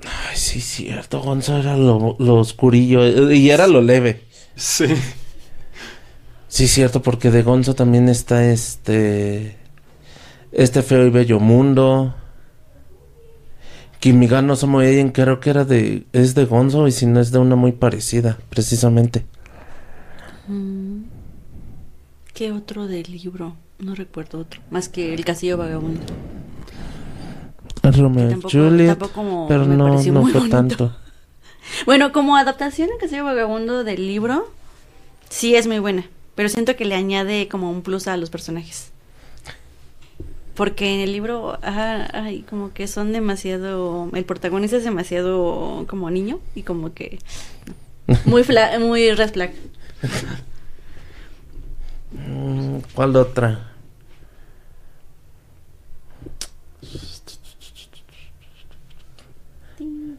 Ay, 0.03 0.35
sí, 0.37 0.59
cierto. 0.61 1.21
Gonzo 1.21 1.57
era 1.57 1.75
lo, 1.77 2.15
lo 2.19 2.35
oscurillo 2.35 3.31
y 3.31 3.49
era 3.49 3.67
lo 3.67 3.81
leve. 3.81 4.23
Sí. 4.59 4.85
Sí, 6.49 6.67
cierto, 6.67 7.01
porque 7.01 7.31
de 7.31 7.43
Gonzo 7.43 7.73
también 7.75 8.09
está 8.09 8.45
este. 8.45 9.55
Este 10.51 10.81
feo 10.81 11.05
y 11.07 11.09
bello 11.09 11.39
mundo. 11.39 12.13
Kimigano 13.99 14.55
Somo 14.55 14.81
Eien, 14.81 15.09
creo 15.11 15.39
que 15.39 15.49
era 15.49 15.63
de. 15.65 16.05
Es 16.13 16.35
de 16.35 16.45
Gonzo 16.45 16.87
y 16.87 16.91
si 16.91 17.05
no 17.05 17.19
es 17.19 17.31
de 17.31 17.39
una 17.39 17.55
muy 17.55 17.71
parecida, 17.71 18.37
precisamente. 18.49 19.25
Mm. 20.47 21.03
¿Qué 22.33 22.51
otro 22.51 22.87
del 22.87 23.11
libro? 23.11 23.55
No 23.79 23.95
recuerdo 23.95 24.39
otro. 24.39 24.61
Más 24.71 24.89
que 24.89 25.13
El 25.13 25.23
Castillo 25.23 25.57
Vagabundo. 25.57 26.01
Romeo 27.83 28.27
y 28.27 28.29
tampoco- 28.31 28.49
Juliet. 28.51 28.87
tampoco 28.97 29.45
pero 29.47 29.65
me 29.65 29.75
no, 29.75 29.87
no 29.89 30.21
fue 30.23 30.33
bonito. 30.33 30.49
tanto. 30.49 30.95
Bueno, 31.85 32.11
como 32.11 32.35
adaptación 32.35 32.89
El 32.91 32.97
Castillo 32.99 33.23
Vagabundo 33.25 33.83
del 33.83 34.07
libro, 34.07 34.51
sí 35.29 35.55
es 35.55 35.67
muy 35.67 35.79
buena. 35.79 36.05
Pero 36.35 36.49
siento 36.49 36.75
que 36.75 36.85
le 36.85 36.95
añade 36.95 37.47
como 37.49 37.71
un 37.71 37.81
plus 37.81 38.07
a 38.07 38.17
los 38.17 38.29
personajes. 38.29 38.91
Porque 40.55 40.93
en 40.93 40.99
el 40.99 41.13
libro, 41.13 41.57
ajá, 41.61 42.09
ay, 42.13 42.41
como 42.49 42.73
que 42.73 42.87
son 42.87 43.13
demasiado. 43.13 44.09
El 44.13 44.25
protagonista 44.25 44.75
es 44.77 44.83
demasiado 44.83 45.85
como 45.87 46.09
niño 46.11 46.39
y 46.53 46.63
como 46.63 46.93
que. 46.93 47.19
no. 48.07 48.17
Muy, 48.25 48.43
fla- 48.43 48.79
muy 48.79 49.11
red 49.13 49.31
flag. 49.31 49.51
¿Cuál 52.93 53.15
otra? 53.15 53.71
Ti, 56.81 56.87
ti, 56.89 56.97
ti, 57.25 57.55
ti, 57.59 57.67
ti, 57.75 57.87
ti, 57.91 58.01
ti, 58.07 58.19
ti. 59.77 59.83
Mm, 59.85 60.17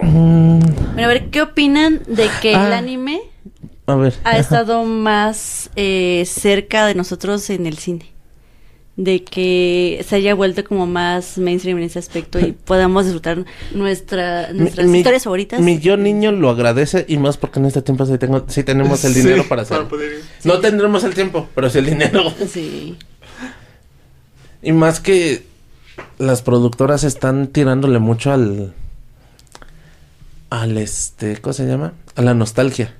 Bueno, 0.00 0.60
a 0.98 1.06
ver, 1.06 1.30
¿qué 1.30 1.42
opinan 1.42 2.00
de 2.06 2.28
que 2.42 2.50
el 2.50 2.56
Ah. 2.56 2.78
anime 2.78 3.20
A 3.86 3.94
ver. 3.94 4.14
ha 4.24 4.38
estado 4.38 4.84
más 4.84 5.70
eh, 5.76 6.24
cerca 6.26 6.86
de 6.86 6.94
nosotros 6.94 7.48
en 7.50 7.66
el 7.66 7.78
cine? 7.78 8.06
De 8.96 9.24
que 9.24 10.04
se 10.08 10.14
haya 10.16 10.34
vuelto 10.36 10.62
como 10.64 10.86
más 10.86 11.36
mainstream 11.36 11.78
en 11.78 11.84
ese 11.84 11.98
aspecto 11.98 12.38
y 12.38 12.52
podamos 12.52 13.04
disfrutar 13.04 13.44
nuestra, 13.72 14.52
nuestras 14.52 14.86
Mi- 14.86 14.98
historias 14.98 15.24
favoritas. 15.24 15.60
Mi 15.60 15.80
yo 15.80 15.96
niño 15.96 16.30
lo 16.30 16.48
agradece 16.50 17.04
y 17.08 17.16
más 17.18 17.36
porque 17.36 17.58
en 17.58 17.66
este 17.66 17.82
tiempo 17.82 18.06
sí, 18.06 18.16
tengo, 18.18 18.44
sí 18.48 18.62
tenemos 18.62 19.04
el 19.04 19.14
Sí, 19.14 19.22
dinero 19.22 19.44
para 19.48 19.62
hacerlo. 19.62 19.88
poder 19.88 20.12
ir. 20.12 20.24
No 20.44 20.60
tendremos 20.60 21.02
el 21.02 21.12
tiempo, 21.12 21.48
pero 21.56 21.70
sí 21.70 21.78
el 21.78 21.86
dinero. 21.86 22.32
Sí. 22.48 22.96
Y 24.64 24.72
más 24.72 25.00
que 25.00 25.44
las 26.18 26.42
productoras 26.42 27.04
están 27.04 27.48
tirándole 27.48 27.98
mucho 27.98 28.32
al. 28.32 28.74
al 30.50 30.78
este. 30.78 31.36
¿Cómo 31.40 31.52
se 31.52 31.66
llama? 31.66 31.92
A 32.16 32.22
la 32.22 32.34
nostalgia. 32.34 32.94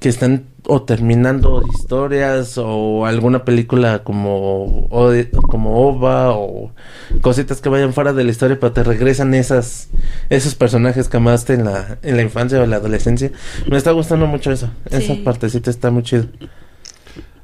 Que 0.00 0.08
están 0.08 0.44
o 0.66 0.82
terminando 0.82 1.62
historias 1.74 2.54
o 2.58 3.04
alguna 3.06 3.44
película 3.44 4.04
como, 4.04 4.86
o- 4.90 5.12
como 5.48 5.88
OVA 5.88 6.30
o 6.36 6.72
cositas 7.20 7.60
que 7.60 7.68
vayan 7.68 7.92
fuera 7.92 8.12
de 8.12 8.22
la 8.24 8.30
historia, 8.30 8.58
pero 8.60 8.72
te 8.72 8.84
regresan 8.84 9.34
esas 9.34 9.88
esos 10.30 10.54
personajes 10.54 11.08
que 11.08 11.16
amaste 11.16 11.54
en 11.54 11.64
la, 11.64 11.98
en 12.02 12.16
la 12.16 12.22
infancia 12.22 12.60
o 12.60 12.64
en 12.64 12.70
la 12.70 12.76
adolescencia. 12.76 13.32
Me 13.68 13.76
está 13.76 13.90
gustando 13.92 14.26
mucho 14.26 14.52
eso. 14.52 14.70
Esa 14.90 15.14
partecita 15.24 15.70
está 15.70 15.90
muy 15.90 16.02
chido. 16.04 16.26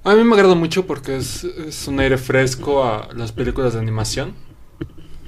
A 0.05 0.15
mí 0.15 0.23
me 0.23 0.35
agrada 0.35 0.55
mucho 0.55 0.87
porque 0.87 1.17
es, 1.17 1.45
es 1.45 1.89
un 1.89 1.99
aire 1.99 2.19
fresco 2.19 2.85
a 2.85 3.09
las 3.15 3.33
películas 3.33 3.73
de 3.73 3.81
animación. 3.81 4.35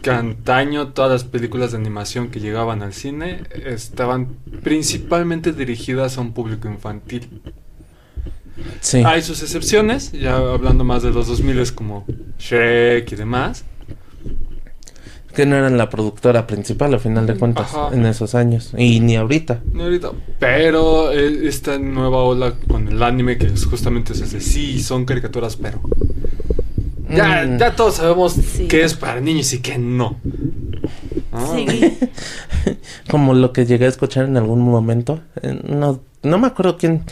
Que 0.02 0.10
antaño 0.10 0.88
todas 0.88 1.10
las 1.10 1.24
películas 1.24 1.72
de 1.72 1.78
animación 1.78 2.28
que 2.28 2.38
llegaban 2.38 2.82
al 2.82 2.92
cine 2.92 3.42
estaban 3.64 4.36
principalmente 4.62 5.52
dirigidas 5.52 6.18
a 6.18 6.20
un 6.20 6.32
público 6.32 6.68
infantil. 6.68 7.40
Sí. 8.80 9.02
Hay 9.04 9.22
sus 9.22 9.42
excepciones, 9.42 10.12
ya 10.12 10.36
hablando 10.36 10.84
más 10.84 11.02
de 11.02 11.10
los 11.10 11.26
2000 11.26 11.72
como 11.74 12.04
Shrek 12.38 13.10
y 13.10 13.16
demás. 13.16 13.64
Que 15.36 15.44
no 15.46 15.54
eran 15.54 15.76
la 15.76 15.90
productora 15.90 16.46
principal, 16.46 16.94
a 16.94 16.98
final 16.98 17.26
de 17.26 17.34
cuentas, 17.36 17.72
Ajá. 17.74 17.94
en 17.94 18.06
esos 18.06 18.34
años. 18.34 18.72
Y 18.76 19.00
ni 19.00 19.16
ahorita. 19.16 19.60
No 19.72 19.84
ahorita, 19.84 20.10
Pero 20.40 21.12
eh, 21.12 21.46
esta 21.46 21.78
nueva 21.78 22.22
ola 22.24 22.54
con 22.66 22.88
el 22.88 23.02
anime 23.02 23.36
que 23.36 23.46
es 23.46 23.66
justamente 23.66 24.14
es 24.14 24.22
ese, 24.22 24.40
sí, 24.40 24.82
son 24.82 25.04
caricaturas, 25.04 25.56
pero... 25.56 25.78
Ya, 27.08 27.44
Mm. 27.46 27.58
ya 27.58 27.76
todos 27.76 27.94
sabemos 27.96 28.32
Sí. 28.32 28.66
qué 28.66 28.82
es 28.82 28.94
para 28.94 29.20
niños 29.20 29.52
y 29.52 29.60
qué 29.60 29.78
no. 29.78 30.16
¿No? 31.32 31.54
Sí. 31.54 31.68
Como 33.10 33.34
lo 33.34 33.52
que 33.52 33.64
llegué 33.66 33.84
a 33.84 33.88
escuchar 33.88 34.24
en 34.24 34.36
algún 34.36 34.60
momento. 34.60 35.20
eh, 35.42 35.60
No, 35.68 36.00
no 36.22 36.38
me 36.38 36.46
acuerdo 36.48 36.78
quién 36.78 37.04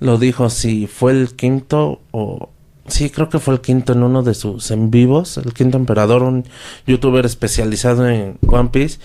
lo 0.00 0.18
dijo, 0.18 0.48
si 0.50 0.86
fue 0.86 1.12
el 1.12 1.34
quinto 1.34 2.00
o... 2.12 2.50
Sí, 2.88 3.10
creo 3.10 3.28
que 3.28 3.38
fue 3.38 3.54
el 3.54 3.60
quinto 3.60 3.92
en 3.92 4.02
uno 4.02 4.22
de 4.22 4.34
sus 4.34 4.70
en 4.70 4.90
vivos, 4.90 5.38
el 5.38 5.52
quinto 5.52 5.76
emperador, 5.76 6.22
un 6.22 6.44
youtuber 6.86 7.26
especializado 7.26 8.08
en 8.08 8.38
One 8.46 8.68
Piece, 8.70 8.98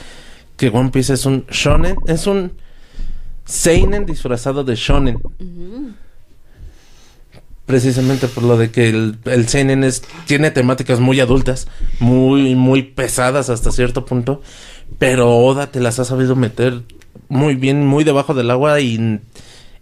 que 0.57 0.69
One 0.69 0.89
Piece 0.89 1.13
es 1.13 1.25
un 1.25 1.45
shonen, 1.47 1.95
es 2.05 2.27
un 2.27 2.51
seinen 3.45 4.05
disfrazado 4.05 4.63
de 4.63 4.75
shonen. 4.75 5.19
Precisamente 7.65 8.27
por 8.27 8.43
lo 8.43 8.57
de 8.57 8.69
que 8.69 8.89
el, 8.89 9.17
el 9.25 9.47
seinen 9.47 9.83
es, 9.83 10.03
tiene 10.25 10.51
temáticas 10.51 10.99
muy 10.99 11.19
adultas, 11.19 11.67
muy, 11.99 12.53
muy 12.53 12.83
pesadas 12.83 13.49
hasta 13.49 13.71
cierto 13.71 14.05
punto, 14.05 14.41
pero 14.99 15.37
Oda 15.37 15.67
te 15.67 15.79
las 15.79 15.97
ha 15.99 16.05
sabido 16.05 16.35
meter 16.35 16.83
muy 17.29 17.55
bien, 17.55 17.85
muy 17.85 18.03
debajo 18.03 18.33
del 18.33 18.51
agua 18.51 18.79
y, 18.81 19.19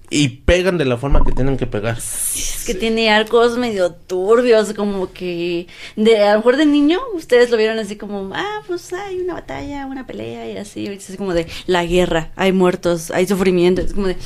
y 0.10 0.30
pegan 0.30 0.78
de 0.78 0.86
la 0.86 0.98
forma 0.98 1.24
que 1.24 1.32
tienen 1.32 1.58
que 1.58 1.68
pegar. 1.68 1.98
Es 1.98 2.64
que 2.66 2.74
tiene 2.74 3.10
arcos 3.12 3.58
medio 3.58 3.92
turbios, 3.92 4.74
como 4.74 5.12
que 5.14 5.68
de 5.96 6.20
a 6.24 6.32
lo 6.34 6.40
mejor 6.40 6.58
de 6.58 6.66
niño 6.66 7.00
ustedes 7.14 7.50
lo 7.52 7.58
vieron 7.58 7.78
así 7.80 7.96
como, 7.96 8.32
ah, 8.34 8.62
pues 8.68 8.92
hay 8.94 9.20
una 9.20 9.36
batalla, 9.36 9.86
una 9.86 10.08
pelea 10.08 10.52
y 10.52 10.58
así, 10.58 10.86
ahorita 10.88 11.06
es 11.10 11.18
como 11.18 11.34
de 11.34 11.48
la 11.68 11.86
guerra, 11.86 12.32
hay 12.36 12.52
muertos, 12.52 13.12
hay 13.12 13.28
sufrimiento, 13.28 13.82
es 13.82 13.94
como 13.94 14.08
de, 14.08 14.18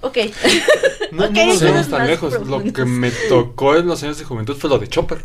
ok. 0.00 0.18
No, 1.12 1.24
Ok, 1.24 1.30
no 1.32 1.46
nos 1.46 1.62
vamos 1.62 1.88
tan 1.88 1.98
más 2.00 2.08
lejos. 2.08 2.46
Lo 2.46 2.62
que 2.62 2.84
me 2.84 3.10
tocó 3.28 3.74
en 3.76 3.86
los 3.88 4.00
años 4.04 4.16
de 4.18 4.24
juventud 4.24 4.56
fue 4.56 4.70
lo 4.70 4.78
de 4.78 4.86
Chopper. 4.86 5.18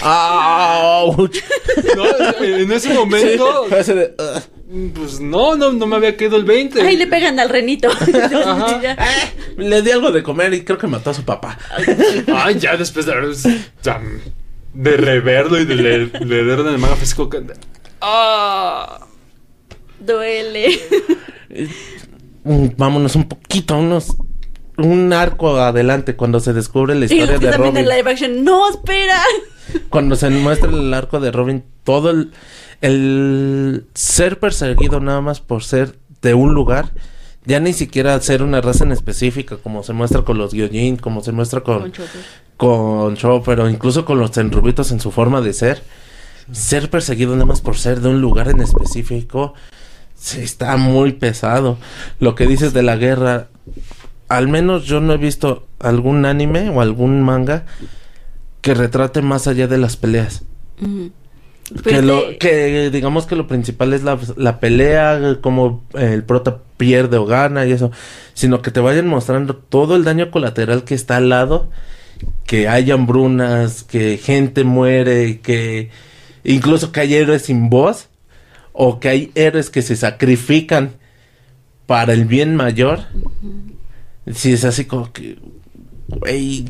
¡Auch! 0.00 1.16
No, 1.96 2.44
en 2.44 2.72
ese 2.72 2.94
momento, 2.94 3.64
"Ugh". 3.64 4.42
Pues 4.94 5.20
no, 5.20 5.54
no, 5.56 5.72
no 5.72 5.86
me 5.86 5.96
había 5.96 6.16
caído 6.16 6.36
el 6.36 6.44
20. 6.44 6.80
Ahí 6.80 6.96
le 6.96 7.06
pegan 7.06 7.38
al 7.38 7.48
renito. 7.50 7.88
Ajá. 8.44 8.80
Le 9.56 9.82
di 9.82 9.90
algo 9.90 10.10
de 10.12 10.22
comer 10.22 10.54
y 10.54 10.64
creo 10.64 10.78
que 10.78 10.86
mató 10.86 11.10
a 11.10 11.14
su 11.14 11.24
papá. 11.24 11.58
Ay, 12.34 12.58
ya 12.58 12.76
después 12.76 13.04
de, 13.04 13.14
de 14.72 14.96
reverlo 14.96 15.60
y 15.60 15.66
de 15.66 15.74
leer, 15.74 16.26
leer 16.26 16.60
en 16.60 16.68
el 16.68 16.78
manga 16.78 16.96
físico. 16.96 17.28
Ah. 18.00 19.06
Duele. 20.00 20.80
Mm, 22.44 22.68
Vámonos 22.76 23.14
un 23.14 23.28
poquito, 23.28 23.76
unos 23.76 24.16
un 24.78 25.12
arco 25.12 25.58
adelante 25.58 26.16
cuando 26.16 26.40
se 26.40 26.54
descubre 26.54 26.94
la 26.94 27.02
Y 27.02 27.04
historia 27.04 27.38
que 27.38 27.46
de 27.46 27.52
también 27.52 27.74
Robin. 27.74 27.90
en 27.90 27.96
live 27.98 28.10
action, 28.10 28.44
no, 28.44 28.70
espera. 28.70 29.20
Cuando 29.90 30.16
se 30.16 30.30
muestra 30.30 30.70
el 30.70 30.92
arco 30.94 31.20
de 31.20 31.30
Robin, 31.30 31.62
todo 31.84 32.10
el, 32.10 32.32
el 32.82 33.86
ser 33.94 34.38
perseguido 34.38 35.00
nada 35.00 35.20
más 35.20 35.40
por 35.40 35.62
ser 35.62 35.98
de 36.20 36.34
un 36.34 36.52
lugar, 36.52 36.90
ya 37.44 37.58
ni 37.60 37.72
siquiera 37.72 38.20
ser 38.20 38.42
una 38.42 38.60
raza 38.60 38.84
en 38.84 38.92
específica, 38.92 39.56
como 39.56 39.82
se 39.82 39.92
muestra 39.92 40.22
con 40.22 40.36
los 40.36 40.52
Gyojin, 40.52 40.96
como 40.96 41.22
se 41.22 41.32
muestra 41.32 41.62
con, 41.62 41.80
Con 41.80 41.92
Chopper. 41.92 42.20
con 42.56 43.16
Chopper, 43.16 43.60
o 43.60 43.70
incluso 43.70 44.04
con 44.04 44.18
los 44.18 44.32
Tenrubitos 44.32 44.90
en 44.92 45.00
su 45.00 45.10
forma 45.10 45.40
de 45.40 45.52
ser. 45.52 45.82
Ser 46.50 46.90
perseguido 46.90 47.32
nada 47.34 47.46
más 47.46 47.60
por 47.60 47.76
ser 47.76 48.00
de 48.00 48.08
un 48.08 48.20
lugar 48.20 48.48
en 48.48 48.60
específico, 48.60 49.54
sí, 50.16 50.40
está 50.40 50.76
muy 50.76 51.12
pesado. 51.12 51.78
Lo 52.18 52.34
que 52.34 52.46
dices 52.46 52.72
de 52.72 52.82
la 52.82 52.96
guerra, 52.96 53.48
al 54.28 54.48
menos 54.48 54.84
yo 54.84 55.00
no 55.00 55.12
he 55.12 55.18
visto 55.18 55.66
algún 55.78 56.26
anime 56.26 56.68
o 56.70 56.80
algún 56.80 57.22
manga 57.22 57.64
que 58.60 58.74
retrate 58.74 59.22
más 59.22 59.46
allá 59.46 59.68
de 59.68 59.78
las 59.78 59.96
peleas. 59.96 60.44
Ujú. 61.74 61.82
que, 61.82 61.90
Pues, 61.90 62.04
lo, 62.04 62.22
que 62.38 62.90
digamos 62.90 63.26
que 63.26 63.36
lo 63.36 63.46
principal 63.46 63.92
es 63.92 64.02
la, 64.02 64.18
la 64.36 64.60
pelea, 64.60 65.38
como 65.40 65.84
el 65.94 66.24
prota 66.24 66.58
pierde 66.76 67.16
o 67.16 67.26
gana 67.26 67.66
y 67.66 67.72
eso, 67.72 67.90
sino 68.34 68.62
que 68.62 68.70
te 68.70 68.80
vayan 68.80 69.06
mostrando 69.06 69.56
todo 69.56 69.96
el 69.96 70.04
daño 70.04 70.30
colateral 70.30 70.84
que 70.84 70.94
está 70.94 71.16
al 71.16 71.28
lado, 71.28 71.70
que 72.46 72.68
hay 72.68 72.90
hambrunas, 72.90 73.82
que 73.84 74.18
gente 74.18 74.64
muere, 74.64 75.40
que 75.40 75.90
incluso 76.44 76.92
que 76.92 77.00
hay 77.00 77.14
héroes 77.14 77.42
sin 77.42 77.70
voz, 77.70 78.08
o 78.72 79.00
que 79.00 79.08
hay 79.08 79.32
héroes 79.34 79.70
que 79.70 79.82
se 79.82 79.96
sacrifican 79.96 80.92
para 81.86 82.12
el 82.12 82.24
bien 82.24 82.56
mayor. 82.56 83.00
Si 84.32 84.52
es 84.52 84.64
así 84.64 84.84
como 84.84 85.12
que, 85.12 85.38
güey, 86.08 86.66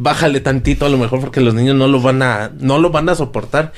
bájale 0.00 0.40
tantito 0.40 0.86
a 0.86 0.88
lo 0.88 0.96
mejor 0.96 1.20
porque 1.20 1.40
los 1.40 1.54
niños 1.54 1.76
no 1.76 1.86
lo 1.86 2.00
van 2.00 2.22
a, 2.22 2.50
no 2.58 2.78
lo 2.78 2.90
van 2.90 3.08
a 3.08 3.14
soportar. 3.14 3.72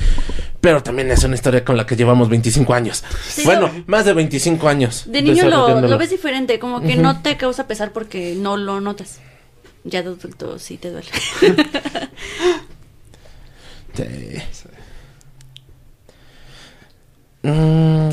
Pero 0.61 0.81
también 0.81 1.11
es 1.11 1.24
una 1.24 1.35
historia 1.35 1.65
con 1.65 1.77
la 1.77 1.85
que 1.85 1.97
llevamos 1.97 2.28
25 2.28 2.73
años. 2.73 3.03
Sí, 3.27 3.43
bueno, 3.44 3.69
no. 3.69 3.85
más 3.86 4.05
de 4.05 4.12
25 4.12 4.69
años. 4.69 5.05
De 5.07 5.20
niño 5.20 5.49
lo, 5.49 5.99
ves 5.99 6.11
diferente, 6.11 6.61
como 6.61 6.81
que 6.81 6.94
no 6.94 7.20
te 7.20 7.36
causa 7.36 7.66
pesar 7.66 7.93
porque 7.93 8.36
no 8.36 8.57
lo 8.57 8.81
notas. 8.81 9.19
Ya 9.82 10.03
de 10.03 10.11
adulto 10.11 10.59
sí 10.61 10.78
te 10.78 10.90
duele. 10.90 11.09
Sí. 13.94 14.05
Mm, 17.43 18.09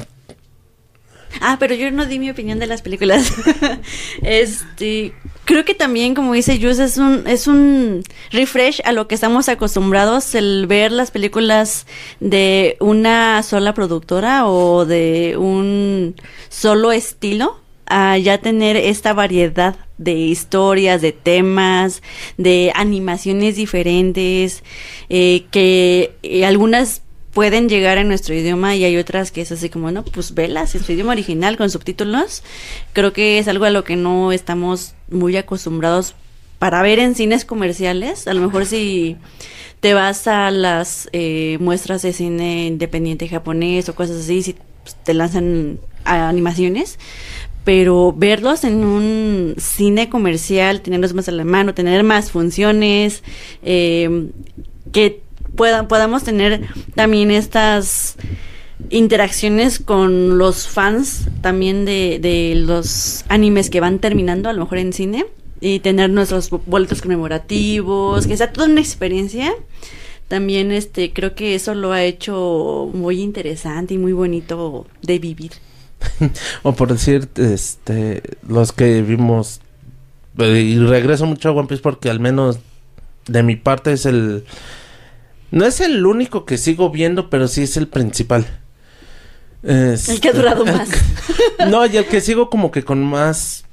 ah, 1.42 1.58
pero 1.60 1.76
yo 1.76 1.92
no 1.92 2.06
di 2.06 2.20
mi 2.20 2.30
opinión 2.30 2.60
de 2.60 2.68
las 2.68 2.82
películas. 2.82 3.34
este, 4.22 5.14
creo 5.46 5.66
que 5.66 5.74
también, 5.74 6.16
como 6.16 6.34
dice 6.34 6.60
Yus, 6.60 6.80
es 6.80 6.98
un, 6.98 7.26
es 7.28 7.48
un 7.48 8.04
refresh 8.32 8.82
a 8.86 8.92
lo 8.92 9.08
que 9.08 9.16
estamos 9.16 9.50
acostumbrados, 9.50 10.36
el 10.36 10.68
ver 10.68 10.92
las 10.92 11.12
películas 11.12 11.88
de 12.20 12.78
una 12.80 13.42
sola 13.44 13.74
productora 13.74 14.48
o 14.48 14.86
de 14.86 15.36
un 15.38 16.16
solo 16.50 16.92
estilo 16.92 17.60
a 17.90 18.18
ya 18.18 18.38
tener 18.38 18.78
esta 18.78 19.14
variedad 19.14 19.76
de 19.98 20.14
historias, 20.14 21.02
de 21.02 21.12
temas, 21.12 22.02
de 22.38 22.72
animaciones 22.76 23.56
diferentes, 23.56 24.64
eh, 25.10 25.46
que 25.52 26.16
eh, 26.24 26.46
algunas 26.46 27.02
pueden 27.40 27.70
llegar 27.70 27.98
en 27.98 28.10
nuestro 28.10 28.36
idioma 28.36 28.76
y 28.76 28.84
hay 28.84 28.98
otras 28.98 29.32
que 29.32 29.40
es 29.40 29.50
así 29.54 29.70
como, 29.70 29.92
no, 29.92 30.04
pues 30.04 30.34
velas 30.34 30.76
en 30.76 30.84
su 30.84 30.92
idioma 30.92 31.14
original 31.14 31.56
con 31.56 31.70
subtítulos. 31.70 32.44
Creo 32.92 33.14
que 33.14 33.40
es 33.40 33.48
algo 33.48 33.64
a 33.64 33.70
lo 33.70 33.86
que 33.86 33.96
no 33.96 34.34
estamos 34.34 34.94
muy 35.10 35.38
acostumbrados 35.38 36.16
para 36.58 36.82
ver 36.82 37.00
en 37.00 37.16
cines 37.16 37.46
comerciales. 37.46 38.28
A 38.28 38.34
lo 38.34 38.42
mejor 38.42 38.66
si 38.66 39.16
te 39.80 39.94
vas 39.94 40.28
a 40.28 40.52
las 40.52 41.08
eh, 41.14 41.58
muestras 41.62 42.02
de 42.02 42.12
cine 42.12 42.66
independiente 42.66 43.30
japonés 43.30 43.88
o 43.88 43.96
cosas 43.96 44.18
así, 44.18 44.44
si 44.44 44.58
pues, 44.84 44.98
te 45.02 45.14
lanzan 45.14 45.80
animaciones, 46.04 47.00
pero 47.64 48.12
verlos 48.12 48.66
en 48.66 48.84
un 48.84 49.56
cine 49.58 50.10
comercial, 50.10 50.82
tenerlos 50.82 51.14
más 51.14 51.30
a 51.30 51.32
la 51.32 51.46
mano, 51.46 51.74
tener 51.74 52.04
más 52.04 52.32
funciones, 52.32 53.24
eh, 53.64 54.28
que 54.92 55.22
puedan, 55.60 55.90
podamos 55.90 56.24
tener 56.24 56.62
también 56.96 57.32
estas 57.32 58.16
interacciones 58.90 59.80
con 59.80 60.38
los 60.38 60.70
fans 60.70 61.28
también 61.42 61.84
de, 61.84 62.18
de 62.22 62.54
los 62.56 63.26
animes 63.28 63.70
que 63.70 63.82
van 63.82 64.00
terminando, 64.00 64.48
a 64.48 64.54
lo 64.54 64.62
mejor 64.62 64.78
en 64.78 64.94
cine, 64.94 65.26
y 65.60 65.80
tener 65.80 66.12
nuestros 66.12 66.50
boletos 66.50 67.02
conmemorativos, 67.02 68.26
que 68.26 68.38
sea 68.38 68.54
toda 68.54 68.68
una 68.68 68.80
experiencia. 68.80 69.54
También 70.30 70.72
este 70.72 71.12
creo 71.12 71.36
que 71.36 71.56
eso 71.56 71.76
lo 71.76 71.92
ha 71.92 72.04
hecho 72.04 72.90
muy 72.94 73.20
interesante 73.20 73.96
y 73.96 73.98
muy 73.98 74.14
bonito 74.14 74.88
de 75.02 75.20
vivir. 75.20 75.52
O 76.64 76.72
por 76.72 76.88
decir, 76.94 77.28
este, 77.36 78.24
los 78.48 78.72
que 78.72 79.02
vimos, 79.02 79.60
eh, 80.38 80.62
y 80.62 80.80
regreso 80.80 81.26
mucho 81.26 81.50
a 81.50 81.52
One 81.52 81.68
Piece 81.68 81.84
porque 81.84 82.10
al 82.10 82.22
menos 82.22 82.60
de 83.28 83.44
mi 83.44 83.58
parte 83.58 83.92
es 83.92 84.06
el, 84.06 84.46
no 85.52 85.66
es 85.66 85.80
el 85.82 86.06
único 86.06 86.46
que 86.46 86.58
sigo 86.58 86.90
viendo, 86.90 87.30
pero 87.30 87.48
sí 87.48 87.64
es 87.64 87.78
el 87.78 87.88
principal. 87.88 88.46
Es- 89.64 90.10
El 90.10 90.20
que 90.22 90.30
ha 90.30 90.34
durado 90.34 90.66
más. 90.66 90.90
no, 91.70 91.86
y 91.86 91.98
el 91.98 92.06
que 92.06 92.22
sigo 92.22 92.50
como 92.50 92.72
que 92.72 92.84
con 92.84 93.04
más, 93.04 93.66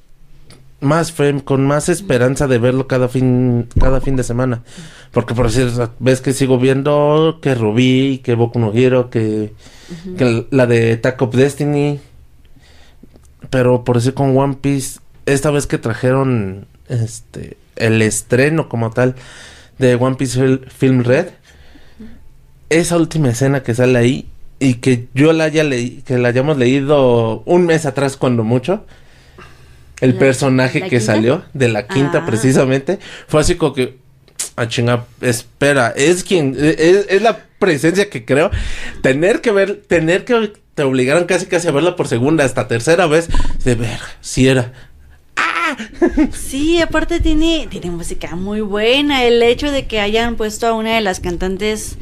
más 0.81 1.13
fe, 1.13 1.41
con 1.45 1.67
más 1.67 1.89
esperanza 1.89 2.47
de 2.49 2.59
verlo 2.59 2.87
cada 2.89 3.09
fin, 3.09 3.69
cada 3.79 4.01
fin 4.01 4.17
de 4.17 4.23
semana. 4.25 4.63
Porque 5.13 5.35
por 5.35 5.47
decir, 5.51 5.71
ves 6.01 6.21
que 6.21 6.33
sigo 6.33 6.59
viendo 6.59 7.39
que 7.41 7.55
Rubí, 7.55 8.19
que 8.25 8.35
Boku 8.35 8.59
no 8.59 8.73
Hero, 8.75 9.09
que, 9.11 9.53
que 10.19 10.47
la 10.51 10.67
de 10.67 10.93
Attack 10.95 11.23
of 11.23 11.35
Destiny. 11.35 12.01
Pero 13.51 13.85
por 13.85 13.97
decir 13.97 14.15
con 14.15 14.37
One 14.37 14.57
Piece, 14.61 15.01
esta 15.25 15.51
vez 15.51 15.67
que 15.67 15.79
trajeron 15.79 16.67
este 16.89 17.57
el 17.77 18.01
estreno 18.03 18.69
como 18.69 18.91
tal 18.91 19.15
de 19.79 19.95
One 19.97 20.17
Piece 20.17 20.41
Fil- 20.41 20.69
Film 20.71 21.03
Red, 21.05 21.29
esa 22.71 22.97
última 22.97 23.29
escena 23.31 23.63
que 23.63 23.75
sale 23.75 23.99
ahí 23.99 24.27
y 24.59 24.75
que 24.75 25.07
yo 25.15 25.33
la 25.33 25.45
haya 25.45 25.65
leí, 25.65 26.03
que 26.07 26.19
la 26.19 26.29
hayamos 26.29 26.57
leído 26.57 27.43
un 27.45 27.67
mes 27.67 27.87
atrás 27.87 28.17
cuando 28.17 28.43
mucho. 28.45 28.85
El 30.01 30.13
¿La- 30.15 30.19
personaje 30.19 30.81
la 30.81 30.87
que 30.89 30.99
quinta? 30.99 31.13
salió 31.13 31.45
de 31.55 31.69
la 31.69 31.87
quinta 31.87 32.19
Ah. 32.19 32.27
precisamente 32.27 32.99
fue 33.29 33.41
así 33.41 33.55
como 33.55 33.73
que 33.75 33.97
a 34.57 34.69
chinga, 34.69 35.05
espera, 35.21 35.93
es 35.97 36.25
quien 36.25 36.55
es, 36.59 37.07
es 37.09 37.23
la 37.23 37.39
presencia 37.59 38.09
que 38.11 38.25
creo 38.25 38.51
tener 39.03 39.41
que 39.41 39.53
ver, 39.53 39.83
tener 39.87 40.25
que 40.25 40.53
te 40.75 40.83
obligaron 40.83 41.25
casi 41.25 41.47
casi 41.47 41.69
a 41.69 41.73
verla 41.73 41.97
por 41.97 42.09
segunda 42.09 42.45
hasta 42.45 42.69
tercera 42.69 43.07
vez 43.07 43.29
de 43.65 43.75
ver 43.75 43.99
si 44.21 44.49
era 44.49 44.73
Sí, 46.33 46.81
aparte 46.81 47.21
tiene, 47.21 47.67
tiene 47.71 47.91
música 47.91 48.37
muy 48.37 48.61
buena. 48.61 49.25
El 49.25 49.43
hecho 49.43 49.71
de 49.73 49.87
que 49.87 50.01
hayan 50.01 50.37
puesto 50.37 50.67
a 50.67 50.73
una 50.75 50.95
de 50.95 51.01
las 51.01 51.19
cantantes 51.21 51.97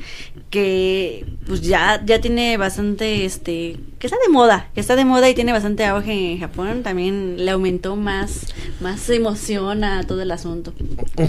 que 0.55 1.27
pues 1.49 1.63
ya, 1.63 2.01
ya 2.07 2.21
tiene 2.21 2.57
bastante, 2.57 3.25
este, 3.25 3.77
que 3.99 4.07
está 4.07 4.17
de 4.25 4.33
moda, 4.33 4.69
que 4.73 4.81
está 4.81 4.95
de 4.95 5.05
moda 5.05 5.29
y 5.29 5.35
tiene 5.35 5.51
bastante 5.51 5.85
auge 5.85 6.13
en 6.13 6.39
Japón, 6.39 6.85
también 6.85 7.45
le 7.45 7.51
aumentó 7.51 7.97
más, 7.97 8.55
más 8.81 9.11
emoción 9.11 9.83
a 9.83 10.05
todo 10.05 10.23
el 10.23 10.31
asunto. 10.31 10.73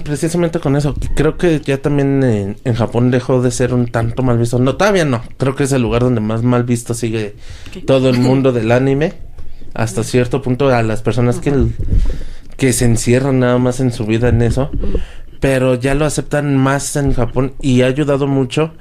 Precisamente 0.03 0.59
con 0.59 0.75
eso, 0.75 0.93
creo 1.15 1.37
que 1.37 1.59
ya 1.59 1.81
también 1.81 2.21
en, 2.23 2.57
en 2.63 2.73
Japón 2.75 3.09
dejó 3.09 3.41
de 3.41 3.49
ser 3.49 3.73
un 3.73 3.87
tanto 3.87 4.21
mal 4.21 4.37
visto. 4.37 4.59
No, 4.59 4.75
todavía 4.75 5.05
no. 5.05 5.23
Creo 5.37 5.55
que 5.55 5.63
es 5.63 5.71
el 5.71 5.81
lugar 5.81 6.03
donde 6.03 6.21
más 6.21 6.43
mal 6.43 6.63
visto 6.63 6.93
sigue 6.93 7.35
todo 7.87 8.09
el 8.09 8.19
mundo 8.19 8.51
del 8.51 8.71
anime. 8.71 9.13
Hasta 9.73 10.03
cierto 10.03 10.43
punto 10.43 10.69
a 10.69 10.83
las 10.83 11.01
personas 11.01 11.39
que, 11.39 11.51
que 12.57 12.73
se 12.73 12.85
encierran 12.85 13.39
nada 13.39 13.57
más 13.57 13.79
en 13.79 13.91
su 13.91 14.05
vida 14.05 14.29
en 14.29 14.43
eso. 14.43 14.69
Pero 15.39 15.73
ya 15.73 15.95
lo 15.95 16.05
aceptan 16.05 16.55
más 16.57 16.95
en 16.95 17.13
Japón 17.13 17.55
y 17.59 17.81
ha 17.81 17.87
ayudado 17.87 18.27
mucho 18.27 18.71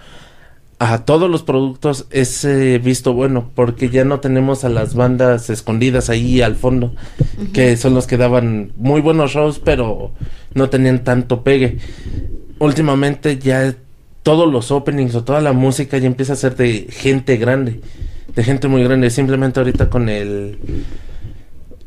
a 0.79 1.05
todos 1.05 1.31
los 1.31 1.43
productos 1.43 2.07
ese 2.11 2.79
visto 2.79 3.13
bueno, 3.15 3.51
porque 3.55 3.91
ya 3.91 4.05
no 4.05 4.21
tenemos 4.21 4.65
a 4.65 4.69
las 4.69 4.95
bandas 4.95 5.51
escondidas 5.51 6.11
ahí 6.11 6.43
al 6.43 6.57
fondo, 6.57 6.95
que 7.53 7.77
son 7.77 7.95
los 7.95 8.07
que 8.07 8.17
daban 8.17 8.73
muy 8.77 9.01
buenos 9.01 9.33
shows, 9.33 9.61
pero 9.61 10.13
no 10.55 10.71
tenían 10.71 11.05
tanto 11.05 11.43
pegue. 11.43 11.79
Últimamente 12.59 13.39
ya 13.39 13.75
todos 14.23 14.51
los 14.51 14.71
openings 14.71 15.15
o 15.15 15.25
toda 15.25 15.41
la 15.41 15.53
música 15.53 15.99
ya 15.99 16.07
empieza 16.07 16.33
a 16.33 16.37
ser 16.37 16.57
de 16.57 16.89
gente 16.91 17.37
grande, 17.37 17.81
de 18.35 18.43
gente 18.43 18.69
muy 18.69 18.83
grande. 18.83 19.11
Simplemente 19.11 19.61
ahorita 19.61 19.91
con 19.91 20.09
el 20.09 20.59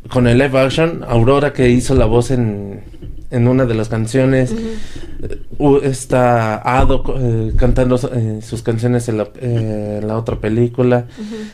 con 0.10 0.28
el 0.28 0.38
live 0.38 0.58
action, 0.58 1.04
Aurora 1.06 1.52
que 1.52 1.70
hizo 1.70 1.94
la 1.94 2.06
voz 2.06 2.32
en, 2.32 2.82
en 3.30 3.48
una 3.48 3.66
de 3.66 3.74
las 3.74 3.90
canciones, 3.90 4.54
eh, 4.54 5.80
está 5.84 6.56
Ado 6.58 7.04
eh, 7.20 7.54
cantando 7.58 8.00
eh, 8.14 8.40
sus 8.42 8.62
canciones 8.64 9.10
en 9.10 9.18
la, 9.18 9.30
eh, 9.40 10.00
en 10.02 10.08
la 10.08 10.18
otra 10.18 10.38
película. 10.40 11.08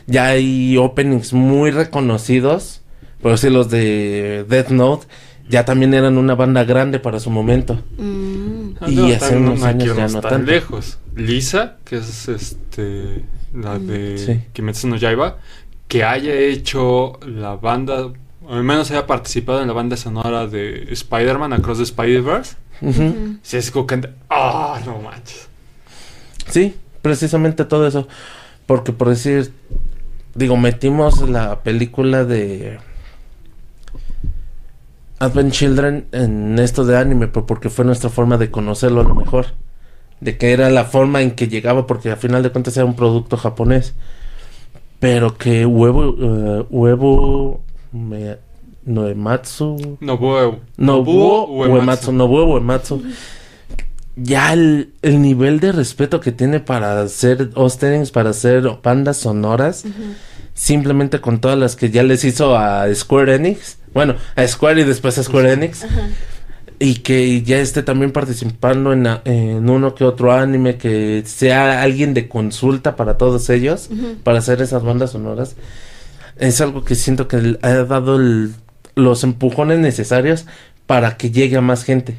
Ya 0.06 0.26
hay 0.28 0.76
openings 0.76 1.32
muy 1.32 1.70
reconocidos, 1.70 2.82
por 3.22 3.38
si 3.38 3.50
los 3.50 3.70
de 3.70 4.44
Death 4.48 4.70
Note 4.70 5.06
ya 5.48 5.64
también 5.64 5.92
eran 5.94 6.16
una 6.16 6.34
banda 6.34 6.64
grande 6.64 6.98
para 7.00 7.20
su 7.20 7.30
momento. 7.30 7.82
Mm. 7.98 8.84
Y 8.86 8.94
No, 8.96 9.06
hace 9.06 9.36
unos 9.36 9.62
años 9.62 9.96
ya 9.96 10.06
no 10.08 10.20
tan 10.20 10.30
tanto. 10.30 10.50
lejos. 10.50 10.98
Lisa, 11.16 11.76
que 11.84 11.96
es 11.96 12.28
este 12.28 13.24
la 13.54 13.78
de 13.78 14.18
Sí. 14.18 14.40
Kimetsu 14.52 14.88
no 14.88 14.96
Yaiba, 14.96 15.38
que 15.86 16.02
haya 16.02 16.34
hecho 16.34 17.18
la 17.26 17.56
banda, 17.56 18.10
al 18.48 18.64
menos 18.64 18.90
haya 18.90 19.06
participado 19.06 19.62
en 19.62 19.68
la 19.68 19.74
banda 19.74 19.96
sonora 19.96 20.46
de 20.46 20.86
Spider-Man 20.90 21.52
Across 21.52 21.78
the 21.78 21.84
Spider-Verse. 21.84 22.56
Si 23.42 23.56
es 23.56 23.70
como 23.70 23.86
que... 23.86 24.08
¡Ah, 24.28 24.80
no 24.84 24.98
manches! 24.98 25.48
Sí, 26.48 26.76
precisamente 27.02 27.64
todo 27.64 27.86
eso. 27.86 28.06
Porque 28.66 28.92
por 28.92 29.08
decir, 29.08 29.52
digo, 30.34 30.56
metimos 30.56 31.28
la 31.28 31.62
película 31.62 32.24
de 32.24 32.78
Advent 35.18 35.52
Children 35.52 36.06
en 36.12 36.58
esto 36.58 36.84
de 36.84 36.98
anime, 36.98 37.28
pero 37.28 37.46
porque 37.46 37.70
fue 37.70 37.84
nuestra 37.84 38.10
forma 38.10 38.36
de 38.36 38.50
conocerlo 38.50 39.00
a 39.00 39.04
lo 39.04 39.14
mejor. 39.14 39.46
De 40.20 40.36
que 40.38 40.52
era 40.52 40.70
la 40.70 40.84
forma 40.84 41.22
en 41.22 41.32
que 41.32 41.48
llegaba, 41.48 41.86
porque 41.86 42.10
al 42.10 42.16
final 42.16 42.42
de 42.42 42.50
cuentas 42.50 42.76
era 42.76 42.86
un 42.86 42.96
producto 42.96 43.36
japonés. 43.36 43.94
Pero 45.00 45.36
que 45.36 45.66
huevo, 45.66 46.14
eh, 46.18 46.66
huevo, 46.70 47.63
me, 47.94 48.36
Noematsu, 48.84 49.96
Nobuo. 50.00 50.58
Nobuo 50.76 51.46
Uematsu. 51.46 52.12
Nobuo 52.12 52.44
Uematsu. 52.54 53.02
Ya 54.16 54.52
el, 54.52 54.92
el 55.02 55.20
nivel 55.22 55.58
de 55.58 55.72
respeto 55.72 56.20
que 56.20 56.30
tiene 56.30 56.60
para 56.60 57.00
hacer 57.00 57.50
openings, 57.54 58.10
para 58.12 58.30
hacer 58.30 58.62
bandas 58.82 59.16
sonoras, 59.16 59.84
simplemente 60.54 61.20
con 61.20 61.40
todas 61.40 61.58
las 61.58 61.74
que 61.74 61.90
ya 61.90 62.04
les 62.04 62.24
hizo 62.24 62.56
a 62.56 62.86
Square 62.94 63.34
Enix, 63.34 63.78
bueno, 63.92 64.14
a 64.36 64.46
Square 64.46 64.82
y 64.82 64.84
después 64.84 65.18
a 65.18 65.24
Square 65.24 65.52
Enix, 65.54 65.84
y 66.78 66.96
que 66.96 67.42
ya 67.42 67.58
esté 67.58 67.82
también 67.82 68.12
participando 68.12 68.92
en, 68.92 69.06
a- 69.08 69.20
en 69.24 69.68
uno 69.68 69.96
que 69.96 70.04
otro 70.04 70.30
anime, 70.32 70.76
que 70.76 71.24
sea 71.26 71.82
alguien 71.82 72.14
de 72.14 72.28
consulta 72.28 72.94
para 72.94 73.16
todos 73.18 73.50
ellos, 73.50 73.88
para 74.22 74.38
hacer 74.38 74.62
esas 74.62 74.84
bandas 74.84 75.10
sonoras, 75.10 75.56
es 76.38 76.60
algo 76.60 76.84
que 76.84 76.94
siento 76.94 77.28
que 77.28 77.58
ha 77.62 77.68
dado 77.84 78.16
el- 78.16 78.54
los 78.96 79.24
empujones 79.24 79.78
necesarios 79.78 80.46
para 80.86 81.16
que 81.16 81.30
llegue 81.30 81.56
a 81.56 81.60
más 81.60 81.84
gente. 81.84 82.18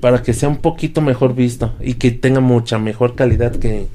Para 0.00 0.22
que 0.22 0.34
sea 0.34 0.48
un 0.48 0.58
poquito 0.58 1.00
mejor 1.00 1.34
visto 1.34 1.74
y 1.80 1.94
que 1.94 2.10
tenga 2.10 2.40
mucha 2.40 2.78
mejor 2.78 3.14
calidad 3.14 3.56
que, 3.56 3.86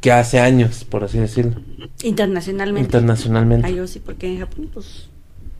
que 0.00 0.12
hace 0.12 0.40
años, 0.40 0.84
por 0.84 1.04
así 1.04 1.18
decirlo, 1.18 1.60
Internacionalmente. 2.02 2.86
internacionalmente. 2.86 3.66
Ay, 3.66 3.76
yo 3.76 3.86
sí, 3.86 3.98
porque 3.98 4.26
en 4.28 4.38
Japón, 4.40 4.68
pues, 4.72 5.08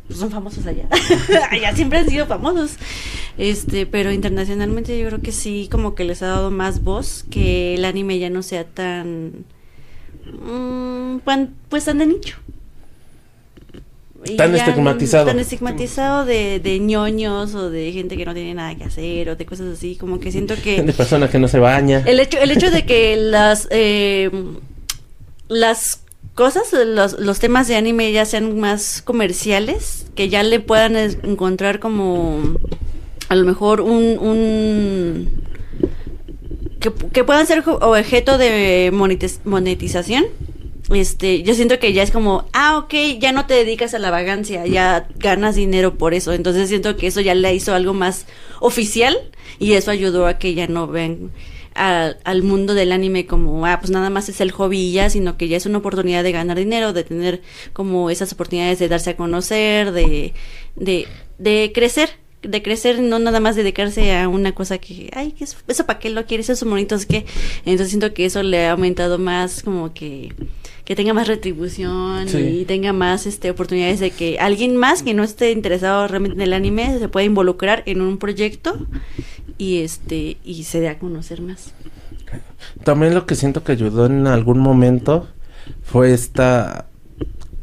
pues 0.06 0.18
son 0.18 0.30
famosos 0.30 0.66
allá. 0.66 0.88
allá 1.50 1.74
siempre 1.74 1.98
han 2.00 2.08
sido 2.08 2.26
famosos. 2.26 2.76
Este, 3.38 3.86
pero 3.86 4.12
internacionalmente 4.12 4.98
yo 4.98 5.06
creo 5.08 5.20
que 5.20 5.32
sí, 5.32 5.68
como 5.70 5.94
que 5.94 6.04
les 6.04 6.22
ha 6.22 6.26
dado 6.26 6.50
más 6.50 6.84
voz, 6.84 7.24
que 7.30 7.74
el 7.74 7.84
anime 7.86 8.18
ya 8.18 8.28
no 8.30 8.42
sea 8.42 8.64
tan. 8.64 9.32
Mm, 10.32 11.18
pues 11.68 11.84
tan 11.84 11.98
de 11.98 12.06
nicho. 12.06 12.36
Tan 14.36 14.54
estigmatizado. 14.54 15.26
Tan 15.26 15.38
estigmatizado 15.38 16.24
de, 16.24 16.58
de 16.60 16.78
ñoños 16.80 17.54
o 17.54 17.70
de 17.70 17.92
gente 17.92 18.16
que 18.16 18.24
no 18.24 18.34
tiene 18.34 18.52
nada 18.54 18.74
que 18.74 18.84
hacer 18.84 19.30
o 19.30 19.36
de 19.36 19.46
cosas 19.46 19.68
así. 19.68 19.96
Como 19.96 20.18
que 20.18 20.32
siento 20.32 20.54
que. 20.62 20.82
De 20.88 20.92
persona 20.92 21.28
que 21.28 21.38
no 21.38 21.46
se 21.48 21.58
baña. 21.58 22.02
El 22.04 22.18
hecho, 22.18 22.38
el 22.38 22.50
hecho 22.50 22.70
de 22.70 22.84
que 22.84 23.16
las 23.16 23.68
eh, 23.70 24.30
las 25.48 26.02
cosas, 26.34 26.72
los, 26.72 27.18
los 27.18 27.38
temas 27.38 27.68
de 27.68 27.76
anime 27.76 28.12
ya 28.12 28.24
sean 28.24 28.58
más 28.58 29.02
comerciales, 29.02 30.06
que 30.14 30.28
ya 30.28 30.42
le 30.42 30.60
puedan 30.60 30.96
encontrar 30.96 31.80
como 31.80 32.40
a 33.28 33.34
lo 33.34 33.44
mejor 33.44 33.80
un, 33.80 34.18
un 34.18 35.47
que, 36.80 37.24
puedan 37.24 37.46
ser 37.46 37.62
objeto 37.66 38.38
de 38.38 38.90
monetiz- 38.92 39.40
monetización, 39.44 40.26
este, 40.94 41.42
yo 41.42 41.54
siento 41.54 41.78
que 41.78 41.92
ya 41.92 42.02
es 42.02 42.10
como, 42.10 42.46
ah, 42.52 42.78
ok, 42.78 42.94
ya 43.18 43.32
no 43.32 43.46
te 43.46 43.54
dedicas 43.54 43.92
a 43.94 43.98
la 43.98 44.10
vagancia, 44.10 44.66
ya 44.66 45.06
ganas 45.16 45.54
dinero 45.54 45.98
por 45.98 46.14
eso. 46.14 46.32
Entonces 46.32 46.68
siento 46.68 46.96
que 46.96 47.06
eso 47.08 47.20
ya 47.20 47.34
le 47.34 47.54
hizo 47.54 47.74
algo 47.74 47.92
más 47.92 48.26
oficial 48.60 49.18
y 49.58 49.74
eso 49.74 49.90
ayudó 49.90 50.26
a 50.26 50.38
que 50.38 50.54
ya 50.54 50.66
no 50.66 50.86
ven 50.86 51.30
al 51.74 52.42
mundo 52.42 52.74
del 52.74 52.90
anime 52.90 53.26
como, 53.26 53.64
ah, 53.64 53.78
pues 53.80 53.92
nada 53.92 54.10
más 54.10 54.28
es 54.28 54.40
el 54.40 54.50
hobby 54.50 54.90
ya, 54.90 55.10
sino 55.10 55.36
que 55.36 55.46
ya 55.46 55.56
es 55.56 55.64
una 55.66 55.78
oportunidad 55.78 56.24
de 56.24 56.32
ganar 56.32 56.58
dinero, 56.58 56.92
de 56.92 57.04
tener 57.04 57.40
como 57.72 58.10
esas 58.10 58.32
oportunidades 58.32 58.80
de 58.80 58.88
darse 58.88 59.10
a 59.10 59.16
conocer, 59.16 59.92
de, 59.92 60.34
de, 60.74 61.06
de 61.38 61.70
crecer. 61.72 62.10
De 62.42 62.62
crecer, 62.62 63.00
no 63.00 63.18
nada 63.18 63.40
más 63.40 63.56
dedicarse 63.56 64.16
a 64.16 64.28
una 64.28 64.52
cosa 64.52 64.78
que, 64.78 65.10
ay, 65.12 65.32
¿qué 65.32 65.42
es- 65.44 65.56
¿eso 65.66 65.86
para 65.86 65.98
qué 65.98 66.08
lo 66.10 66.24
quieres? 66.24 66.48
Esos 66.48 66.68
monitos 66.68 67.04
que. 67.04 67.26
Entonces 67.64 67.88
siento 67.88 68.14
que 68.14 68.26
eso 68.26 68.42
le 68.44 68.66
ha 68.66 68.72
aumentado 68.72 69.18
más, 69.18 69.62
como 69.62 69.92
que 69.92 70.32
que 70.84 70.96
tenga 70.96 71.12
más 71.12 71.28
retribución 71.28 72.28
Sí. 72.30 72.38
y 72.60 72.64
tenga 72.64 72.94
más 72.94 73.26
este 73.26 73.50
oportunidades 73.50 74.00
de 74.00 74.10
que 74.10 74.38
alguien 74.38 74.74
más 74.76 75.02
que 75.02 75.12
no 75.12 75.22
esté 75.22 75.52
interesado 75.52 76.08
realmente 76.08 76.36
en 76.36 76.40
el 76.40 76.54
anime 76.54 76.98
se 76.98 77.08
pueda 77.10 77.26
involucrar 77.26 77.82
en 77.84 78.00
un 78.00 78.16
proyecto 78.16 78.86
y 79.58 79.78
este 79.82 80.38
y 80.44 80.62
se 80.64 80.80
dé 80.80 80.88
a 80.88 80.98
conocer 80.98 81.42
más. 81.42 81.74
También 82.84 83.14
lo 83.14 83.26
que 83.26 83.34
siento 83.34 83.64
que 83.64 83.72
ayudó 83.72 84.06
en 84.06 84.26
algún 84.26 84.60
momento 84.60 85.28
fue 85.82 86.14
esta 86.14 86.87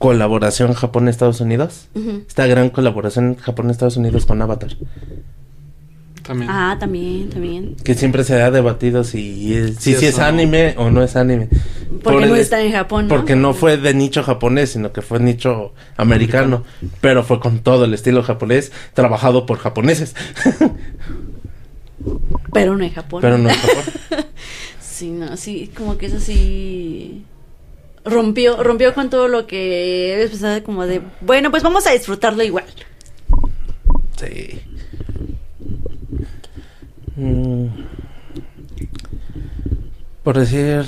colaboración 0.06 0.73
Japón-Estados 0.73 1.41
Unidos. 1.41 1.88
Ujú. 1.95 2.23
Esta 2.27 2.45
gran 2.45 2.69
colaboración 2.69 3.38
Japón-Estados 3.38 3.98
Unidos 3.98 4.27
con 4.27 4.40
Avatar. 4.40 4.69
También. 6.22 6.52
Ah, 6.52 6.77
también, 6.80 7.30
también. 7.30 7.76
Que 7.84 7.95
siempre 7.95 8.23
se 8.23 8.40
ha 8.40 8.52
debatido 8.52 9.03
si 9.03 9.56
es, 9.56 9.77
si, 9.77 9.94
Sí, 9.94 9.99
si 9.99 10.06
es 10.06 10.19
anime 10.19 10.76
o 10.77 10.91
no 10.91 11.02
es 11.02 11.15
anime. 11.15 11.49
Porque 12.03 12.19
Por 12.19 12.27
no 12.27 12.36
está 12.36 12.61
en 12.61 12.72
Japón, 12.72 13.07
¿no? 13.07 13.15
Porque 13.15 13.36
no 13.36 13.56
fue 13.56 13.77
de 13.77 13.95
nicho 13.95 14.22
japonés, 14.22 14.72
sino 14.72 14.94
que 14.94 15.02
fue 15.02 15.19
nicho 15.19 15.73
americano. 15.98 16.64
Pero 17.02 17.23
fue 17.23 17.40
con 17.40 17.60
todo 17.60 17.86
el 17.86 17.94
estilo 17.95 18.22
japonés, 18.22 18.72
trabajado 18.94 19.48
por 19.48 19.57
japoneses. 19.57 20.14
Pero 22.53 22.77
no 22.77 22.84
en 22.84 22.94
Japón. 22.94 23.22
pero 23.22 23.40
no 23.40 23.49
en 23.49 23.56
Japón. 23.56 23.84
Sí, 24.80 25.10
no, 25.10 25.36
sí, 25.36 25.69
como 25.76 25.98
que 25.98 26.06
eso 26.06 26.22
sí 26.22 27.26
rompió, 28.06 28.61
rompió 28.64 28.94
con 28.94 29.10
todo 29.10 29.27
lo 29.27 29.48
que 29.48 30.14
habías 30.14 30.30
pensado 30.30 30.64
como 30.64 30.86
de, 30.86 31.02
bueno, 31.22 31.52
pues 31.52 31.64
vamos 31.64 31.86
a 31.88 31.91
disfrutarlo 31.91 32.44
igual. 32.44 32.65
Sí. 34.18 34.61
Mm. 37.15 37.68
Por 40.23 40.38
decir, 40.40 40.86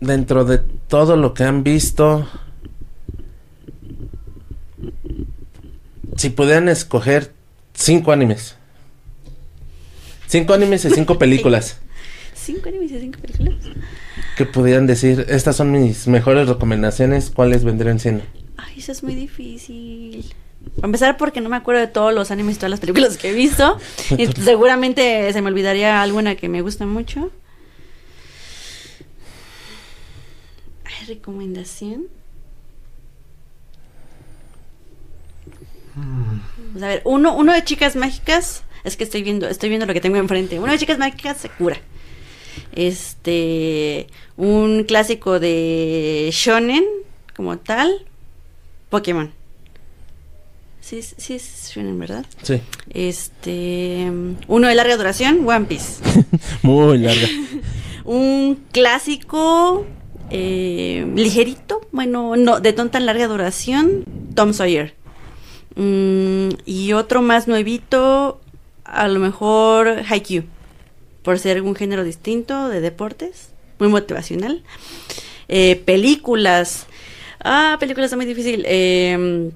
dentro 0.00 0.44
de 0.44 0.58
todo 0.58 1.16
lo 1.16 1.34
que 1.34 1.44
han 1.44 1.62
visto, 1.62 2.28
si 6.16 6.30
pudieran 6.30 6.68
escoger 6.68 7.32
cinco 7.74 8.12
animes. 8.12 8.56
Cinco 10.26 10.52
animes 10.52 10.84
y 10.84 10.90
cinco 10.90 11.18
películas. 11.18 11.78
Cinco 12.34 12.68
animes 12.68 12.92
y 12.92 13.00
cinco 13.00 13.18
películas. 13.20 13.54
Que 14.38 14.46
pudieran 14.46 14.86
decir, 14.86 15.26
estas 15.28 15.56
son 15.56 15.72
mis 15.72 16.06
mejores 16.06 16.48
recomendaciones, 16.48 17.30
¿cuáles 17.34 17.64
vendrían 17.64 17.98
siendo? 17.98 18.22
Ay, 18.56 18.78
eso 18.78 18.92
es 18.92 19.02
muy 19.02 19.16
difícil. 19.16 20.32
Para 20.76 20.86
empezar, 20.86 21.16
porque 21.16 21.40
no 21.40 21.48
me 21.48 21.56
acuerdo 21.56 21.80
de 21.80 21.88
todos 21.88 22.14
los 22.14 22.30
animes 22.30 22.54
y 22.54 22.58
todas 22.58 22.70
las 22.70 22.78
películas 22.78 23.18
que 23.18 23.30
he 23.30 23.32
visto. 23.32 23.78
Y 24.16 24.28
seguramente 24.28 25.32
se 25.32 25.42
me 25.42 25.48
olvidaría 25.48 26.00
alguna 26.00 26.36
que 26.36 26.48
me 26.48 26.62
gusta 26.62 26.86
mucho. 26.86 27.32
Ay, 30.84 31.06
recomendación. 31.08 32.04
Pues, 36.72 36.84
a 36.84 36.86
ver, 36.86 37.02
uno, 37.04 37.34
uno 37.36 37.52
de 37.52 37.64
chicas 37.64 37.96
mágicas. 37.96 38.62
Es 38.84 38.96
que 38.96 39.02
estoy 39.02 39.24
viendo, 39.24 39.48
estoy 39.48 39.68
viendo 39.68 39.86
lo 39.86 39.94
que 39.94 40.00
tengo 40.00 40.18
enfrente. 40.18 40.60
Uno 40.60 40.70
de 40.70 40.78
chicas 40.78 40.96
mágicas 40.96 41.38
Sakura. 41.38 41.78
Este, 42.72 44.06
un 44.36 44.84
clásico 44.84 45.38
de 45.40 46.30
shonen 46.32 46.84
como 47.36 47.58
tal, 47.58 47.90
Pokémon. 48.90 49.32
Sí, 50.80 50.98
es- 50.98 51.14
sí 51.18 51.34
es 51.34 51.70
shonen, 51.74 51.98
¿verdad? 51.98 52.24
Sí, 52.42 52.60
Este, 52.90 54.10
uno 54.46 54.68
de 54.68 54.74
larga 54.74 54.96
duración, 54.96 55.46
One 55.46 55.66
Piece. 55.66 56.02
muy 56.62 56.98
larga. 56.98 57.28
Un 58.04 58.64
clásico 58.72 59.84
eh, 60.30 61.06
ligerito, 61.14 61.82
bueno, 61.92 62.36
no, 62.36 62.60
de 62.60 62.72
no 62.72 62.88
tan 62.88 63.04
larga 63.04 63.26
duración, 63.28 64.04
Tom 64.34 64.54
Sawyer. 64.54 64.94
Mm, 65.76 66.48
y 66.64 66.92
otro 66.94 67.20
más 67.20 67.48
nuevito, 67.48 68.40
a 68.84 69.08
lo 69.08 69.20
mejor 69.20 69.88
Haikyuu, 70.08 70.44
por 71.28 71.38
ser 71.38 71.60
un 71.60 71.74
género 71.74 72.04
distinto 72.04 72.68
de 72.70 72.80
deportes, 72.80 73.50
muy 73.78 73.90
motivacional. 73.90 74.62
Eh, 75.46 75.76
películas. 75.76 76.86
Ah, 77.44 77.76
películas 77.78 78.06
está 78.06 78.16
muy 78.16 78.24
difícil. 78.24 78.64
Eh, 78.66 79.50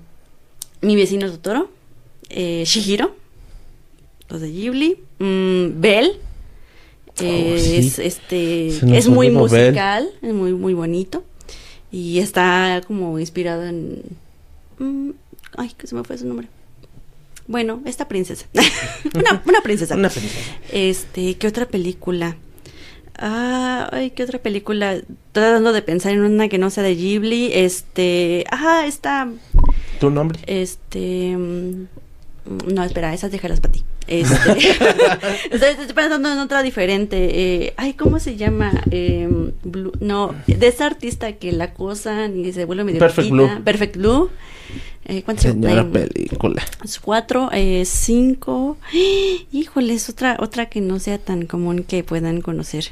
Mi 0.82 0.96
vecino 0.96 1.30
Totoro. 1.30 1.70
Eh, 2.28 2.64
Shihiro. 2.66 3.16
Los 4.28 4.42
de 4.42 4.50
Ghibli. 4.52 4.98
Mm, 5.18 5.80
Belle. 5.80 6.12
Eh, 7.22 7.54
Oh, 7.56 7.58
sí. 7.58 7.76
es, 7.76 7.98
este, 7.98 8.66
es 8.98 9.08
muy 9.08 9.30
musical, 9.30 10.10
es 10.20 10.34
muy, 10.34 10.52
muy 10.52 10.74
bonito. 10.74 11.24
Y 11.90 12.18
está 12.18 12.82
como 12.86 13.18
inspirado 13.18 13.64
en... 13.64 14.02
mm, 14.78 15.12
ay, 15.56 15.72
que 15.78 15.86
se 15.86 15.94
me 15.94 16.04
fue 16.04 16.18
su 16.18 16.26
nombre. 16.26 16.48
Bueno, 17.52 17.82
esta 17.84 18.08
princesa. 18.08 18.46
una, 19.14 19.42
una 19.46 19.60
princesa. 19.60 19.94
Una 19.94 20.08
princesa. 20.08 20.40
Este, 20.72 21.34
¿qué 21.34 21.46
otra 21.46 21.66
película? 21.66 22.36
Ah, 23.18 23.90
ay, 23.92 24.10
¿qué 24.12 24.22
otra 24.22 24.38
película? 24.38 24.94
Estoy 24.94 25.14
tratando 25.32 25.74
de 25.74 25.82
pensar 25.82 26.12
en 26.12 26.20
una 26.22 26.48
que 26.48 26.56
no 26.56 26.70
sea 26.70 26.82
de 26.82 26.96
Ghibli. 26.96 27.50
Este, 27.52 28.46
ajá, 28.50 28.86
está, 28.86 29.28
¿Tu 30.00 30.08
nombre? 30.08 30.38
este, 30.46 31.36
mm, 31.36 31.88
no, 32.74 32.84
espera, 32.84 33.12
esas 33.12 33.30
déjalas 33.30 33.60
para 33.60 33.72
ti. 33.72 33.84
Este, 34.06 34.58
estoy, 35.50 35.92
pensando 35.94 36.32
en 36.32 36.38
otra 36.38 36.62
diferente. 36.62 37.18
Eh, 37.66 37.74
ay, 37.76 37.92
¿cómo 37.92 38.18
se 38.18 38.36
llama? 38.36 38.72
Eh, 38.90 39.28
Blue- 39.62 39.92
no, 40.00 40.34
de 40.46 40.66
esa 40.66 40.86
artista 40.86 41.32
que 41.34 41.52
la 41.52 41.64
acosan 41.64 42.38
y 42.42 42.50
se 42.54 42.64
vuelve 42.64 42.84
medio 42.84 42.98
Perfect. 42.98 43.28
Blue. 43.28 43.62
Perfect 43.62 43.96
Blue. 43.98 44.30
Eh, 45.04 45.22
¿Cuántas 45.24 45.52
Señora 45.52 45.84
película. 45.88 46.62
Es 46.84 47.00
Cuatro, 47.00 47.50
eh, 47.52 47.84
cinco. 47.84 48.76
Híjole, 49.52 49.94
es 49.94 50.08
otra, 50.08 50.36
otra 50.38 50.66
que 50.66 50.80
no 50.80 50.98
sea 50.98 51.18
tan 51.18 51.46
común 51.46 51.84
que 51.84 52.04
puedan 52.04 52.40
conocer. 52.40 52.86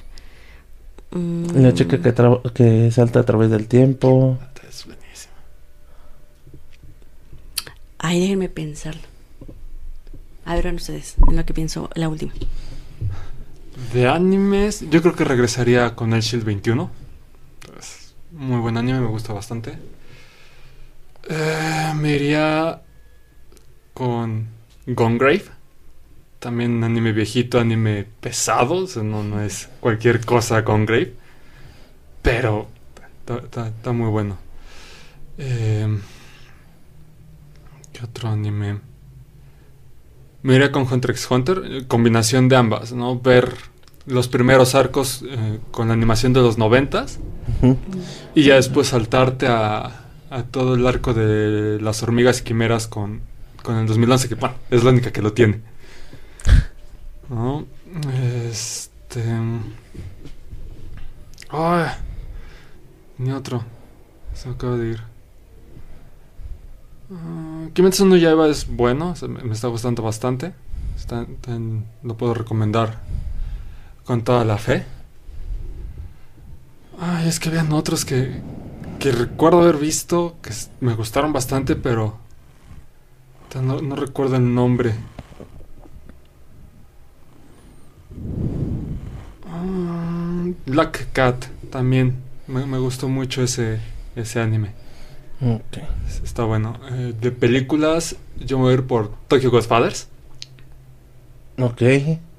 Mm, 1.12 1.62
La 1.62 1.74
chica 1.74 2.00
que, 2.00 2.14
que 2.52 2.90
salta 2.90 3.20
a 3.20 3.24
través 3.24 3.50
del 3.50 3.68
tiempo. 3.68 4.38
Es 4.68 4.86
buenísimo. 4.86 5.32
Ay, 7.98 8.20
déjenme 8.20 8.48
pensarlo. 8.48 9.02
A 10.44 10.54
ver, 10.56 10.74
ustedes, 10.74 11.16
en 11.28 11.36
lo 11.36 11.44
que 11.46 11.54
pienso 11.54 11.90
la 11.94 12.08
última. 12.08 12.32
De 13.92 14.08
animes, 14.08 14.84
yo 14.90 15.00
creo 15.00 15.14
que 15.14 15.24
regresaría 15.24 15.94
con 15.94 16.12
el 16.12 16.22
Shield 16.22 16.44
21. 16.44 16.90
Es 17.78 18.14
muy 18.32 18.58
buen 18.60 18.76
anime, 18.76 19.00
me 19.00 19.06
gusta 19.06 19.32
bastante. 19.32 19.78
Eh, 21.28 21.92
me 21.96 22.14
iría 22.14 22.82
con 23.94 24.48
Gone 24.86 25.18
Grave. 25.18 25.44
También 26.38 26.72
un 26.72 26.84
anime 26.84 27.12
viejito, 27.12 27.60
anime 27.60 28.06
pesado. 28.20 28.84
o 28.84 28.86
sea, 28.86 29.02
no, 29.02 29.22
no 29.22 29.42
es 29.42 29.68
cualquier 29.80 30.24
cosa 30.24 30.62
Gone 30.62 30.86
Grave. 30.86 31.14
Pero 32.22 32.68
está, 33.26 33.92
muy 33.92 34.08
bueno. 34.08 34.38
Eh, 35.38 35.98
¿Qué 37.92 38.04
otro 38.04 38.30
anime? 38.30 38.80
Me 40.42 40.54
iría 40.54 40.72
con 40.72 40.90
Hunter 40.90 41.10
x 41.10 41.30
Hunter, 41.30 41.86
combinación 41.86 42.48
de 42.48 42.56
ambas, 42.56 42.92
¿no? 42.92 43.20
Ver 43.20 43.54
los 44.06 44.28
primeros 44.28 44.74
arcos 44.74 45.22
eh, 45.28 45.60
con 45.70 45.88
la 45.88 45.94
animación 45.94 46.32
de 46.32 46.40
los 46.40 46.56
noventas 46.56 47.18
y 48.34 48.44
ya 48.44 48.54
después 48.54 48.88
saltarte 48.88 49.46
a, 49.46 50.09
a 50.30 50.44
todo 50.44 50.76
el 50.76 50.86
arco 50.86 51.12
de 51.12 51.80
las 51.80 52.02
hormigas 52.02 52.40
quimeras 52.40 52.86
con, 52.86 53.20
con 53.62 53.76
el 53.76 53.86
2011, 53.86 54.28
que 54.28 54.36
es 54.70 54.84
la 54.84 54.90
única 54.90 55.12
que 55.12 55.22
lo 55.22 55.32
tiene. 55.32 55.60
¿No? 57.28 57.66
Este... 58.48 59.24
Ay, 61.50 61.86
ni 63.18 63.32
otro. 63.32 63.64
Se 64.34 64.48
me 64.48 64.54
acaba 64.54 64.76
de 64.76 64.90
ir. 64.90 65.02
Ah, 67.12 67.66
Kimetsu 67.74 68.06
no 68.06 68.16
Yaiba 68.16 68.46
es 68.46 68.68
bueno, 68.68 69.14
me, 69.28 69.52
está 69.52 69.66
gustando 69.66 70.02
bastante. 70.02 70.54
Lo 72.04 72.16
puedo 72.16 72.34
recomendar 72.34 73.00
con 74.04 74.22
toda 74.22 74.44
la 74.44 74.58
fe. 74.58 74.84
Ay, 77.00 77.28
es 77.28 77.40
que 77.40 77.48
habían 77.48 77.72
otros 77.72 78.04
que, 78.04 78.40
que 79.00 79.10
recuerdo 79.12 79.62
haber 79.62 79.76
visto, 79.78 80.36
que 80.42 80.52
me 80.80 80.94
gustaron 80.94 81.32
bastante, 81.32 81.74
pero 81.74 82.18
no, 83.60 83.80
no 83.80 83.96
recuerdo 83.96 84.36
el 84.36 84.54
nombre. 84.54 84.94
Ah, 89.48 90.44
Black 90.66 91.08
Cat 91.12 91.46
también. 91.70 92.16
Me, 92.46 92.66
me 92.66 92.78
gustó 92.78 93.08
mucho 93.08 93.42
ese, 93.42 93.80
ese 94.16 94.40
anime. 94.40 94.72
Ok. 95.40 95.78
Es- 96.06 96.20
Está 96.24 96.44
bueno. 96.44 96.78
Eh, 96.90 97.14
de 97.20 97.30
películas, 97.32 98.16
yo 98.44 98.58
me 98.58 98.64
voy 98.64 98.72
a 98.72 98.74
ir 98.74 98.84
por 98.84 99.12
Tokyo 99.28 99.50
Godfathers. 99.50 100.08
Ok. 101.58 101.82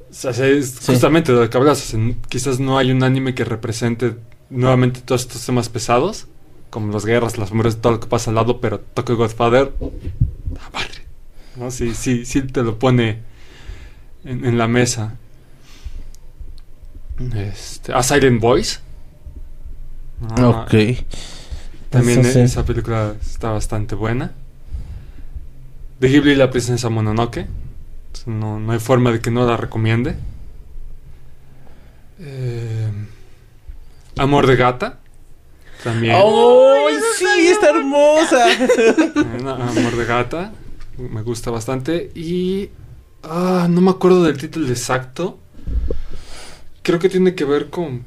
O 0.09 0.13
sea, 0.13 0.31
es 0.31 0.71
Sí. 0.71 0.91
justamente 0.93 1.31
de 1.33 1.39
lo 1.41 1.49
que 1.49 1.57
hablas. 1.57 1.79
o 1.81 1.85
sea, 1.85 1.99
n- 1.99 2.17
quizás 2.29 2.59
no 2.59 2.77
hay 2.77 2.91
un 2.91 3.03
anime 3.03 3.33
que 3.33 3.45
represente 3.45 4.15
nuevamente 4.49 4.99
todos 5.01 5.21
estos 5.21 5.45
temas 5.45 5.69
pesados, 5.69 6.27
como 6.71 6.91
las 6.93 7.05
guerras, 7.05 7.37
las 7.37 7.53
muertes, 7.53 7.81
todo 7.81 7.93
lo 7.93 8.01
que 8.01 8.07
pasa 8.07 8.31
al 8.31 8.35
lado, 8.35 8.61
pero 8.61 8.79
Tokyo 8.79 9.17
Godfather, 9.17 9.73
¡ah, 10.59 10.69
madre! 10.73 11.05
¿no? 11.57 11.71
Sí, 11.71 11.93
sí, 11.95 12.25
sí 12.25 12.41
te 12.43 12.63
lo 12.63 12.79
pone 12.79 13.19
en, 14.25 14.45
en 14.45 14.57
la 14.57 14.67
mesa. 14.67 15.15
Este, 17.35 17.93
A 17.93 18.01
Silent 18.03 18.41
Voice. 18.41 18.79
Ah, 20.37 20.65
Ok. 20.65 20.73
También 21.89 22.21
Eso 22.21 22.31
sí. 22.33 22.39
esa 22.39 22.65
película 22.65 23.15
está 23.21 23.51
bastante 23.51 23.95
buena. 23.95 24.31
De 25.99 26.07
Ghibli 26.09 26.35
la 26.35 26.49
princesa 26.49 26.89
Mononoke. 26.89 27.47
No, 28.25 28.59
no 28.59 28.71
hay 28.71 28.79
forma 28.79 29.11
de 29.11 29.19
que 29.19 29.31
no 29.31 29.45
la 29.45 29.57
recomiende. 29.57 30.15
Eh, 32.19 32.91
Amor 34.17 34.47
de 34.47 34.55
gata. 34.55 34.99
También. 35.83 36.15
¡Ay, 36.15 36.95
sí! 37.17 37.47
¡Está 37.47 37.69
hermosa! 37.69 38.45
Amor 39.69 39.95
de 39.95 40.05
gata. 40.05 40.53
Me 40.97 41.21
gusta 41.23 41.49
bastante. 41.51 42.11
Y... 42.15 42.69
ah, 43.23 43.67
no 43.69 43.81
me 43.81 43.91
acuerdo 43.91 44.23
del 44.23 44.37
título 44.37 44.67
exacto. 44.67 45.39
Creo 46.83 46.99
que 46.99 47.09
tiene 47.09 47.35
que 47.35 47.45
ver 47.45 47.69
con... 47.69 48.03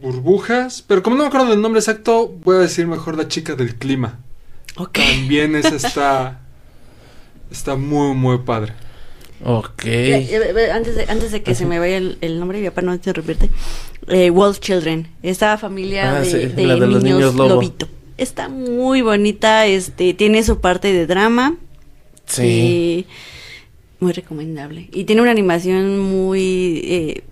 Burbujas. 0.00 0.82
Pero 0.86 1.02
como 1.02 1.16
no 1.16 1.22
me 1.22 1.28
acuerdo 1.28 1.48
del 1.50 1.60
nombre 1.62 1.80
exacto, 1.80 2.28
voy 2.44 2.56
a 2.56 2.60
decir 2.60 2.86
mejor 2.86 3.16
la 3.16 3.28
chica 3.28 3.54
del 3.54 3.76
clima. 3.76 4.20
Ok. 4.76 4.98
También 4.98 5.54
esa 5.56 5.74
está... 5.76 6.40
Está 7.50 7.76
muy, 7.76 8.14
muy 8.14 8.38
padre. 8.38 8.74
ok. 9.42 9.84
Ya, 9.84 10.18
ya, 10.20 10.52
ya, 10.52 10.74
Antes 10.76 10.94
de, 10.96 11.04
antes 11.08 11.32
de 11.32 11.42
que 11.42 11.54
se 11.54 11.64
me 11.64 11.78
vaya 11.78 11.96
el, 11.96 12.18
el 12.20 12.38
nombre, 12.38 12.60
mi 12.60 12.68
papá 12.68 12.82
no 12.82 12.92
interrumpirte. 12.92 13.50
Eh, 14.10 14.30
Wolf 14.30 14.60
Children. 14.60 15.08
Esta 15.22 15.58
familia 15.58 16.16
Ah, 16.16 16.20
de, 16.20 16.24
sí, 16.30 16.36
de 16.38 16.48
de 16.48 16.64
niños, 16.86 17.02
niños 17.04 17.34
lobo. 17.34 17.48
lobito. 17.50 17.88
Está 18.16 18.48
muy 18.48 19.02
bonita. 19.02 19.66
Este, 19.66 20.14
tiene 20.14 20.42
su 20.42 20.60
parte 20.60 20.92
de 20.92 21.06
drama. 21.06 21.56
Sí. 22.26 22.42
eh, 22.42 23.04
muy 24.00 24.12
recomendable. 24.12 24.88
Y 24.92 25.04
tiene 25.04 25.22
una 25.22 25.30
animación 25.32 25.98
muy 25.98 26.80
eh, 26.84 27.22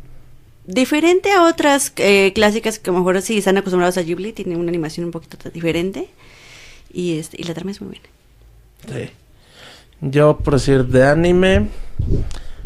diferente 0.66 1.31
a 1.32 1.44
otras 1.44 1.93
eh, 1.97 2.32
clásicas 2.35 2.78
que 2.78 2.90
a 2.90 2.93
lo 2.93 2.98
mejor 3.01 3.20
si 3.23 3.39
están 3.39 3.57
acostumbrados 3.57 3.97
a 3.98 4.03
Ghibli. 4.03 4.32
Tiene 4.32 4.57
una 4.57 4.69
animación 4.69 5.07
un 5.07 5.12
poquito 5.12 5.36
diferente. 5.51 6.09
Y, 6.93 7.19
este, 7.19 7.40
y 7.40 7.44
la 7.44 7.55
trama 7.55 7.70
es 7.73 7.81
muy 7.81 7.90
buena. 7.90 9.05
Sí. 9.07 9.11
Yo, 10.01 10.39
por 10.39 10.55
decir 10.55 10.85
de 10.86 11.07
anime, 11.07 11.69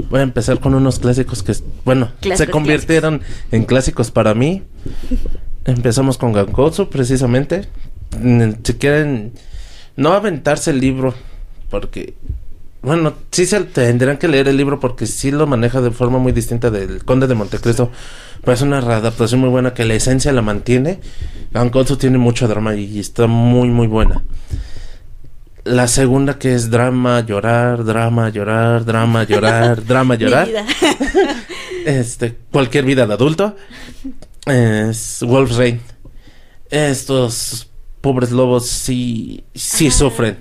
voy 0.09 0.21
a 0.21 0.23
empezar 0.23 0.61
con 0.61 0.75
unos 0.75 0.99
clásicos 0.99 1.43
que, 1.43 1.55
bueno, 1.85 2.11
Clásicos, 2.21 2.39
se 2.39 2.51
convirtieron 2.51 3.23
en 3.51 3.65
clásicos 3.65 4.11
para 4.11 4.35
mí. 4.35 4.63
Empezamos 5.65 6.19
con 6.19 6.33
Gankotsu, 6.33 6.89
precisamente. 6.89 7.69
Mm, 8.19 8.51
Si 8.63 8.75
quieren, 8.75 9.33
no 9.97 10.13
aventarse 10.13 10.71
el 10.71 10.81
libro, 10.81 11.15
porque, 11.71 12.15
bueno, 12.83 13.15
sí 13.31 13.47
se 13.47 13.61
tendrán 13.61 14.17
que 14.19 14.29
leer 14.29 14.49
el 14.49 14.57
libro 14.57 14.81
porque 14.81 15.07
sí 15.07 15.31
lo 15.31 15.47
maneja 15.47 15.81
de 15.81 15.91
forma 15.91 16.19
muy 16.19 16.33
distinta 16.33 16.71
del 16.71 17.05
Conde 17.05 17.27
de 17.27 17.35
Montecristo. 17.35 17.91
Pero 18.41 18.53
es 18.53 18.63
una 18.63 18.81
readaptación 18.81 19.41
muy 19.41 19.51
buena 19.51 19.75
que 19.75 19.85
la 19.85 19.95
esencia 19.95 20.33
la 20.33 20.43
mantiene. 20.43 21.01
Gankotsu 21.53 21.97
tiene 21.97 22.19
mucho 22.19 22.49
drama 22.49 22.75
y 22.75 22.99
está 22.99 23.27
muy, 23.27 23.69
muy 23.69 23.87
buena. 23.87 24.23
La 25.65 25.89
segunda 25.89 26.39
que 26.39 26.55
es 26.55 26.71
drama, 26.71 27.21
llorar, 27.21 27.85
drama, 27.85 28.29
llorar, 28.31 28.85
drama, 28.85 29.25
llorar, 29.25 29.85
drama, 29.87 30.15
llorar. 30.15 30.49
Este, 31.87 32.37
cualquier 32.51 32.85
vida 32.85 33.07
de 33.07 33.15
adulto. 33.15 33.57
Es 34.47 35.23
Wolf's 35.27 35.57
Rain. 35.57 35.81
Estos 36.71 37.71
pobres 38.03 38.31
lobos 38.33 38.67
sí, 38.69 39.45
sí 39.55 39.87
Ah. 39.89 39.91
sufren. 39.91 40.39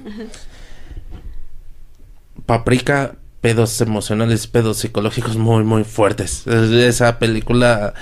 Paprika, 2.45 3.15
pedos 3.41 3.79
emocionales, 3.81 4.47
pedos 4.47 4.77
psicológicos 4.77 5.37
muy, 5.37 5.63
muy 5.63 5.83
fuertes. 5.83 6.45
Es- 6.47 6.71
Esa 6.71 7.19
película. 7.19 7.93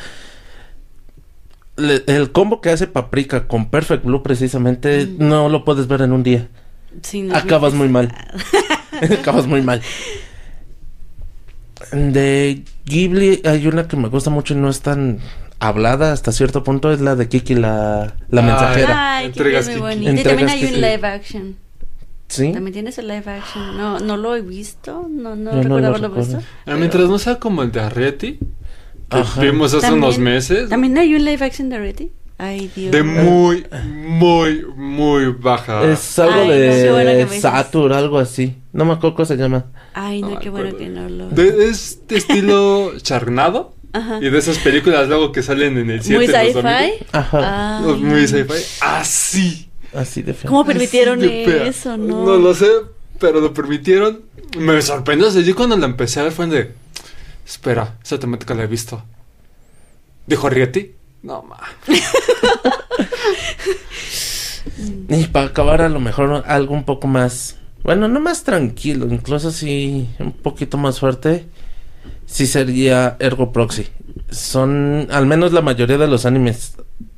le- 1.76 2.04
el 2.08 2.32
combo 2.32 2.60
que 2.60 2.72
hace 2.72 2.88
Paprika 2.88 3.48
con 3.48 3.70
Perfect 3.70 4.04
Blue, 4.04 4.24
precisamente, 4.24 5.06
Mm. 5.06 5.28
no 5.28 5.48
lo 5.50 5.64
puedes 5.64 5.88
ver 5.88 6.02
en 6.02 6.12
un 6.12 6.24
día. 6.24 6.48
Sí, 7.02 7.22
no 7.24 7.36
Acabas 7.36 7.74
muy 7.74 7.90
mal. 7.90 8.14
Acabas 9.20 9.46
muy 9.48 9.62
mal. 9.62 9.82
De 11.92 12.64
Ghibli 12.86 13.42
hay 13.46 13.68
una 13.68 13.88
que 13.88 13.98
me 13.98 14.08
gusta 14.10 14.30
mucho 14.30 14.54
y 14.54 14.58
no 14.58 14.70
es 14.70 14.82
tan 14.82 15.20
hablada 15.60 16.12
hasta 16.12 16.32
cierto 16.32 16.64
punto, 16.64 16.92
es 16.92 17.02
la 17.02 17.16
de 17.16 17.30
Kiki 17.30 17.54
la, 17.56 18.16
la 18.30 18.42
Ah, 18.42 18.46
mensajera. 18.46 19.16
Ay, 19.18 19.26
Entregas 19.28 19.66
muy 19.66 19.74
Kiki. 19.76 19.82
bonito. 19.82 20.12
Y 20.12 20.24
también 20.24 20.50
Entregas 20.50 20.52
hay 20.54 20.66
un 20.66 20.82
live 20.82 21.08
action. 21.08 21.56
¿Sí? 22.30 22.52
También 22.52 22.74
tienes 22.74 22.98
el 22.98 23.08
live 23.08 23.32
action. 23.32 23.78
No, 23.78 24.00
no 24.00 24.18
lo 24.18 24.36
he 24.36 24.42
visto. 24.42 25.08
No, 25.10 25.36
no 25.36 25.52
Yo 25.52 25.58
no 25.58 25.62
recuerdo 25.64 25.88
haberlo 25.88 26.08
recuerdo. 26.10 26.38
visto. 26.38 26.52
Ah, 26.66 26.76
Mientras 26.76 27.08
no 27.10 27.20
sea 27.20 27.36
como 27.40 27.64
el 27.64 27.72
de 27.72 27.80
Arrietty, 27.80 28.40
que 29.10 29.18
Ajá. 29.18 29.42
vimos 29.42 29.74
hace 29.74 29.94
unos 29.94 30.18
meses, 30.20 30.68
También 30.70 30.98
hay 30.98 31.14
un 31.16 31.24
live 31.24 31.46
action 31.46 31.70
de 31.70 31.78
Retty. 31.80 32.12
Ay, 32.40 32.70
Dios. 32.76 32.92
de 32.92 33.02
muy, 33.02 33.66
muy, 33.96 34.64
muy 34.76 35.26
baja. 35.32 35.84
Es 35.84 36.20
algo 36.20 36.42
Ay, 36.42 36.50
de. 36.50 37.40
Satur, 37.40 37.94
algo 37.94 38.20
así. 38.20 38.58
No 38.74 38.86
me 38.86 38.94
acuerdo 38.94 39.16
cómo 39.16 39.26
se 39.26 39.38
llama. 39.38 39.66
Ay, 39.94 40.22
no, 40.22 40.38
qué 40.40 40.50
bueno 40.52 40.78
que 40.78 40.88
no 40.88 41.10
lo. 41.10 41.30
De 41.30 41.68
este 41.70 42.18
estilo 42.18 42.94
charnado 43.02 43.74
Ajá. 43.94 44.20
y 44.22 44.30
de 44.30 44.38
esas 44.38 44.60
películas 44.60 45.08
luego 45.08 45.32
que 45.32 45.42
salen 45.42 45.80
en 45.80 45.90
el 45.90 46.04
7 46.04 46.16
Muy 46.18 46.28
sci-fi. 46.28 47.06
Ajá. 47.12 47.80
Ay, 47.80 47.96
muy 47.96 48.28
sci-fi. 48.28 48.64
Así. 48.82 49.70
Así 49.96 50.22
de 50.22 50.36
feo. 50.36 50.52
¿Cómo 50.52 50.64
permitieron 50.64 51.24
eso, 51.24 51.98
no? 51.98 52.24
No 52.24 52.38
lo 52.38 52.54
sé, 52.54 52.70
pero 53.20 53.40
lo 53.40 53.52
permitieron. 53.52 54.22
Me 54.60 54.80
sorprendió. 54.84 55.28
O 55.28 55.32
sea, 55.32 55.42
yo 55.42 55.56
cuando 55.56 55.76
la 55.76 55.88
empecé 55.88 56.20
a 56.20 56.24
ver 56.24 56.32
fue 56.32 56.46
de. 56.48 56.72
Espera, 57.48 57.96
esa 58.04 58.20
temática 58.20 58.54
la 58.54 58.64
he 58.64 58.68
visto. 58.68 59.04
¿Dijo 60.28 60.46
Arrietty? 60.46 60.97
No, 61.24 61.44
ma. 61.44 61.58
Y 65.10 65.28
para 65.28 65.48
acabar 65.48 65.82
a 65.82 65.90
lo 65.90 66.00
mejor 66.00 66.44
algo 66.46 66.74
un 66.74 66.84
poco 66.84 67.08
más, 67.08 67.56
bueno, 67.84 68.08
no 68.08 68.20
más 68.20 68.44
tranquilo, 68.44 69.08
incluso 69.10 69.52
sí 69.52 70.08
un 70.20 70.32
poquito 70.32 70.78
más 70.78 71.00
fuerte, 71.00 71.48
sí 72.26 72.48
sería 72.48 73.16
Ergo 73.20 73.52
Proxy. 73.52 73.88
Son, 74.30 75.08
al 75.10 75.26
menos 75.26 75.54
la 75.54 75.62
mayoría 75.62 75.98
de 75.98 76.08
los 76.08 76.26
animes, 76.26 76.76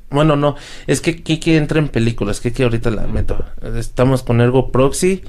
bueno, 0.09 0.35
no, 0.35 0.55
es 0.88 1.01
que 1.01 1.21
Kiki 1.21 1.55
entra 1.55 1.80
en 1.80 1.89
películas, 1.89 2.39
Kiki 2.39 2.63
ahorita 2.63 2.91
la 2.91 3.07
meto. 3.07 3.43
Estamos 3.76 4.23
con 4.23 4.41
Ergo 4.41 4.71
Proxy 4.71 5.23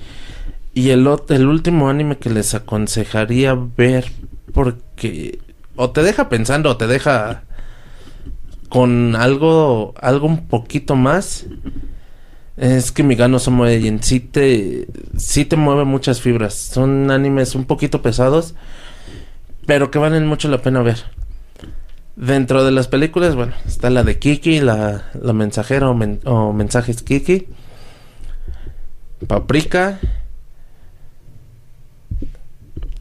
y 0.75 0.91
el, 0.91 1.09
el 1.29 1.47
último 1.47 1.89
anime 1.89 2.19
que 2.19 2.31
les 2.31 2.55
aconsejaría 2.55 3.55
ver 3.55 4.11
porque 4.53 5.39
o 5.77 5.91
te 5.91 6.03
deja 6.03 6.29
pensando 6.29 6.71
o 6.71 6.77
te 6.77 6.87
deja 6.87 7.45
con 8.71 9.17
algo 9.17 9.93
algo 10.01 10.27
un 10.27 10.47
poquito 10.47 10.97
más 10.97 11.45
es 12.57 12.93
que 12.93 13.03
Migano 13.03 13.39
Somoeyen 13.39 14.03
sí 14.03 14.21
te, 14.21 14.87
sí 15.17 15.45
te 15.45 15.57
mueve 15.57 15.85
muchas 15.85 16.21
fibras. 16.21 16.55
Son 16.55 17.11
animes 17.11 17.55
un 17.55 17.65
poquito 17.65 18.03
pesados, 18.03 18.55
pero 19.67 19.91
que 19.91 19.99
valen 19.99 20.27
mucho 20.27 20.49
la 20.49 20.61
pena 20.63 20.83
ver. 20.83 20.99
Dentro 22.17 22.63
de 22.65 22.71
las 22.71 22.87
películas, 22.87 23.35
bueno, 23.35 23.55
está 23.67 23.89
la 23.89 24.03
de 24.03 24.19
Kiki, 24.19 24.61
la, 24.61 25.11
la 25.15 25.33
mensajera 25.33 25.89
o, 25.89 25.95
men- 25.95 26.21
o 26.27 26.53
mensajes 26.53 27.03
Kiki, 27.03 27.47
Paprika, 29.27 29.99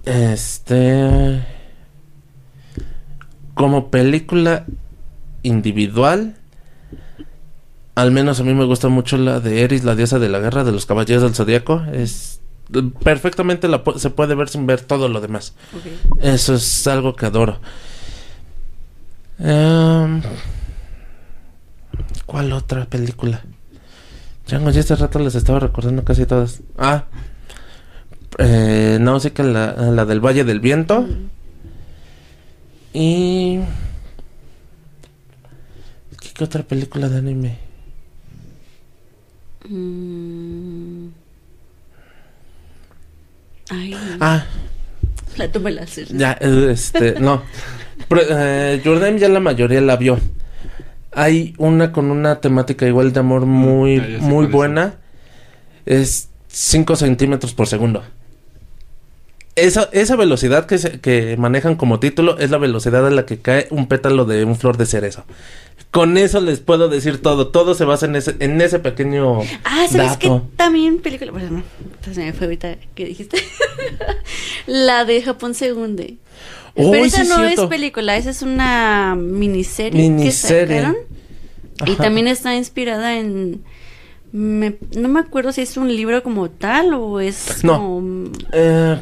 este, 0.06 1.44
como 3.56 3.90
película 3.92 4.66
individual, 5.44 6.36
al 7.96 8.12
menos 8.12 8.40
a 8.40 8.44
mí 8.44 8.54
me 8.54 8.66
gusta 8.66 8.88
mucho 8.88 9.18
la 9.18 9.40
de 9.40 9.64
Eris, 9.64 9.84
la 9.84 9.96
diosa 9.96 10.20
de 10.20 10.30
la 10.30 10.40
guerra 10.40 10.64
de 10.64 10.72
los 10.72 10.86
caballeros 10.86 11.24
del 11.24 11.36
zodiaco. 11.36 11.84
Es 11.92 12.40
perfectamente 13.04 13.68
la 13.68 13.84
se 13.98 14.10
puede 14.10 14.36
ver 14.36 14.50
sin 14.50 14.66
ver 14.68 14.82
todo 14.82 15.10
lo 15.10 15.22
demás. 15.22 15.54
Eso 16.22 16.56
es 16.56 16.88
algo 16.88 17.16
que 17.16 17.26
adoro. 17.26 17.60
Em, 19.40 20.22
¿Cuál 22.26 22.54
otra 22.54 22.86
película? 22.86 23.42
Chango, 24.46 24.70
ya 24.72 24.82
hace 24.82 24.96
rato 24.96 25.20
les 25.20 25.36
estaba 25.36 25.60
recordando 25.60 26.04
casi 26.04 26.26
todas. 26.26 26.62
Ah, 26.78 27.06
eh, 28.38 28.98
no 29.02 29.20
sé 29.20 29.34
que 29.34 29.44
la, 29.44 29.74
la 29.74 30.06
del 30.06 30.20
Valle 30.20 30.44
del 30.44 30.60
Viento. 30.60 31.06
Y. 32.94 33.60
¿Qué, 36.40 36.46
otra 36.46 36.64
película 36.64 37.10
de 37.10 37.18
anime? 37.18 37.58
Mm. 39.68 41.08
Ay, 43.70 43.94
Ah, 44.22 44.46
la 45.36 45.48
de 45.50 45.60
la 45.72 45.86
ya, 45.86 46.38
eh, 46.40 46.70
este, 46.72 47.20
no. 47.20 47.44
Pero, 48.08 48.22
eh, 48.30 48.82
Your 48.86 49.02
Name 49.02 49.20
ya 49.20 49.28
la 49.28 49.42
mayoría 49.42 49.82
la 49.82 49.98
vio. 49.98 50.18
Hay 51.12 51.56
una 51.58 51.92
con 51.92 52.10
una 52.10 52.40
temática 52.40 52.88
igual 52.88 53.12
de 53.12 53.20
amor 53.20 53.46
muy, 53.46 53.98
sé 54.00 54.08
muy 54.20 54.32
cuál 54.32 54.46
es. 54.46 54.52
buena. 54.54 54.94
Es 55.86 56.30
5 56.48 56.96
centímetros 56.96 57.54
por 57.54 57.68
segundo. 57.68 58.02
Esa, 59.56 59.90
esa 59.92 60.16
velocidad 60.16 60.68
que, 60.68 60.78
se- 60.78 61.02
que 61.02 61.36
manejan 61.36 61.76
como 61.76 62.00
título 62.00 62.38
es 62.40 62.50
la 62.50 62.58
velocidad 62.60 63.06
a 63.06 63.10
la 63.10 63.26
que 63.26 63.40
cae 63.40 63.68
un 63.72 63.88
pétalo 63.88 64.24
de 64.24 64.46
un 64.46 64.56
flor 64.56 64.78
de 64.78 64.86
cerezo. 64.86 65.26
Con 65.92 66.18
eso 66.18 66.40
les 66.40 66.60
puedo 66.60 66.88
decir 66.88 67.22
todo. 67.22 67.48
Todo 67.48 67.74
se 67.74 67.84
basa 67.86 68.06
en 68.06 68.16
ese, 68.16 68.36
en 68.40 68.62
ese 68.62 68.80
pequeño 68.80 69.42
Ah, 69.64 69.86
¿sabes 69.90 70.18
qué? 70.18 70.28
dato. 70.30 70.48
También 70.56 71.00
película. 71.00 71.32
Bueno, 71.32 71.50
no, 71.50 71.64
entonces 71.96 72.18
me 72.24 72.34
fue 72.34 72.46
ahorita 72.46 72.76
que 72.96 73.06
dijiste. 73.06 73.38
la 74.68 75.06
de 75.06 75.22
Japón 75.22 75.54
se 75.54 75.74
hunde. 75.74 76.18
Oh, 76.76 76.92
Pero 76.92 77.06
esa 77.06 77.24
es 77.24 77.30
no 77.30 77.44
es 77.44 77.60
película, 77.62 78.16
esa 78.18 78.30
es 78.30 78.42
una 78.42 79.16
miniserie, 79.18 80.00
Miniserie. 80.10 80.68
que 80.68 80.82
sacaron. 80.82 80.98
Y 81.88 81.96
también 81.96 82.28
está 82.28 82.56
inspirada 82.56 83.18
en. 83.18 83.64
me- 84.32 84.76
no 84.96 85.10
me 85.10 85.20
acuerdo 85.20 85.52
si 85.52 85.62
es 85.62 85.76
un 85.78 85.94
libro 85.96 86.22
como 86.24 86.50
tal 86.50 86.94
o 86.94 87.20
es 87.20 87.64
No. 87.64 87.74
como, 87.80 88.30
Eh, 88.52 89.02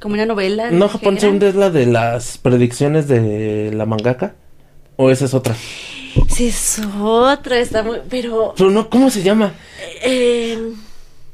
como 0.00 0.14
una 0.14 0.26
novela. 0.26 0.70
¿No 0.70 0.88
Japón 0.88 1.18
se 1.18 1.28
hunde 1.28 1.48
es 1.48 1.56
la 1.56 1.70
de 1.70 1.86
las 1.86 2.38
predicciones 2.38 3.08
de 3.08 3.72
la 3.74 3.84
mangaka? 3.84 4.36
¿O 5.00 5.10
esa 5.10 5.26
es 5.26 5.34
otra? 5.34 5.54
Sí, 6.28 6.48
es 6.48 6.80
otra, 7.00 7.60
está 7.60 7.84
muy. 7.84 7.98
Pero. 8.10 8.52
Pero 8.56 8.70
no, 8.70 8.90
¿cómo 8.90 9.10
se 9.10 9.22
llama? 9.22 9.54
eh, 10.02 10.58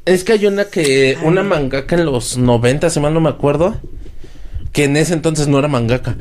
Es 0.04 0.22
que 0.22 0.34
hay 0.34 0.44
una 0.46 0.66
que, 0.66 1.16
una 1.22 1.42
mangaka 1.42 1.94
en 1.96 2.04
los 2.04 2.36
90, 2.36 2.90
si 2.90 3.00
mal 3.00 3.14
no 3.14 3.20
me 3.22 3.30
acuerdo, 3.30 3.80
que 4.72 4.84
en 4.84 4.98
ese 4.98 5.14
entonces 5.14 5.48
no 5.48 5.58
era 5.58 5.68
mangaka. 5.68 6.16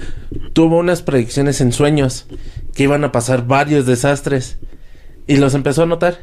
Tuvo 0.54 0.78
unas 0.78 1.02
predicciones 1.02 1.60
en 1.60 1.74
sueños 1.74 2.28
que 2.74 2.84
iban 2.84 3.04
a 3.04 3.12
pasar 3.12 3.46
varios 3.46 3.86
desastres 3.86 4.58
y 5.28 5.36
los 5.36 5.54
empezó 5.54 5.84
a 5.84 5.88
notar. 5.88 6.20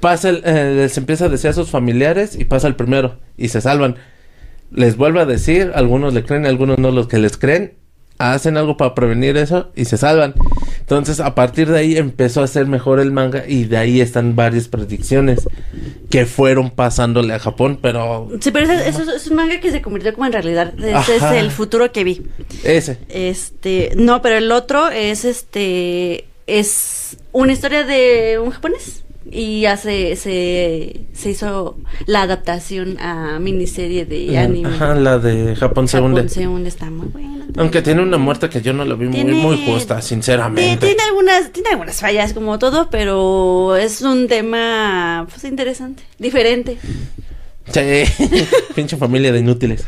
Pasa 0.00 0.30
el, 0.30 0.42
eh, 0.46 0.72
les 0.76 0.96
empieza 0.96 1.26
a 1.26 1.28
decir 1.28 1.50
a 1.50 1.54
sus 1.54 1.68
familiares 1.70 2.36
y 2.38 2.46
pasa 2.46 2.68
el 2.68 2.76
primero 2.76 3.18
y 3.36 3.48
se 3.48 3.60
salvan. 3.60 3.96
Les 4.70 4.96
vuelve 4.96 5.20
a 5.20 5.26
decir, 5.26 5.72
algunos 5.74 6.14
le 6.14 6.24
creen, 6.24 6.46
algunos 6.46 6.78
no 6.78 6.90
los 6.90 7.06
que 7.06 7.18
les 7.18 7.36
creen, 7.36 7.74
hacen 8.18 8.56
algo 8.56 8.76
para 8.76 8.94
prevenir 8.94 9.36
eso 9.36 9.70
y 9.74 9.84
se 9.86 9.96
salvan. 9.96 10.34
Entonces, 10.80 11.20
a 11.20 11.34
partir 11.34 11.68
de 11.68 11.78
ahí 11.78 11.96
empezó 11.96 12.40
a 12.42 12.44
hacer 12.44 12.66
mejor 12.66 13.00
el 13.00 13.10
manga 13.10 13.44
y 13.48 13.64
de 13.64 13.76
ahí 13.78 14.00
están 14.00 14.36
varias 14.36 14.68
predicciones 14.68 15.48
que 16.10 16.26
fueron 16.26 16.70
pasándole 16.70 17.32
a 17.34 17.38
Japón, 17.38 17.78
pero 17.80 18.28
sí, 18.40 18.50
pero 18.50 18.66
ese- 18.70 18.88
eso, 18.88 19.02
es 19.10 19.26
un 19.28 19.36
manga 19.36 19.60
que 19.60 19.70
se 19.70 19.80
convirtió 19.82 20.12
como 20.14 20.26
en 20.26 20.32
realidad. 20.32 20.74
Ese 20.78 21.16
Ajá. 21.16 21.34
es 21.36 21.42
el 21.42 21.50
futuro 21.50 21.90
que 21.90 22.04
vi. 22.04 22.22
ese. 22.64 22.98
Este, 23.08 23.92
no, 23.96 24.20
pero 24.22 24.36
el 24.36 24.52
otro 24.52 24.90
es 24.90 25.24
este 25.24 26.26
es 26.46 27.16
una 27.32 27.52
historia 27.52 27.84
de 27.84 28.38
un 28.38 28.50
japonés 28.50 29.03
y 29.30 29.62
ya 29.62 29.76
se, 29.76 30.16
se, 30.16 31.00
se 31.12 31.30
hizo 31.30 31.76
la 32.06 32.22
adaptación 32.22 32.98
a 33.00 33.38
miniserie 33.40 34.04
de 34.04 34.36
anime. 34.38 34.68
Ajá, 34.68 34.94
la 34.94 35.18
de 35.18 35.56
Japón 35.56 35.88
se 35.88 35.96
Japón 35.98 36.12
hunde. 36.14 36.28
se 36.28 36.46
hunde, 36.46 36.68
está 36.68 36.90
muy 36.90 37.08
buena. 37.08 37.46
Aunque 37.56 37.82
tiene 37.82 38.02
una 38.02 38.18
muerte 38.18 38.48
que 38.48 38.60
yo 38.62 38.72
no 38.72 38.84
la 38.84 38.94
vi 38.94 39.06
muy, 39.06 39.14
Tiene- 39.14 39.34
muy 39.34 39.56
justa, 39.64 39.94
Tiene, 39.96 40.02
sinceramente. 40.02 40.86
tiene 40.86 41.02
algunas, 41.08 41.52
tiene 41.52 41.68
algunas 41.70 42.00
fallas 42.00 42.32
como 42.32 42.58
todo, 42.58 42.88
pero 42.90 43.76
es 43.76 44.02
un 44.02 44.26
tema 44.28 45.26
pues 45.30 45.44
interesante, 45.44 46.02
diferente. 46.18 46.78
Sí, 47.72 47.80
pinche 48.74 48.96
familia 48.96 49.32
de 49.32 49.40
inútiles. 49.40 49.84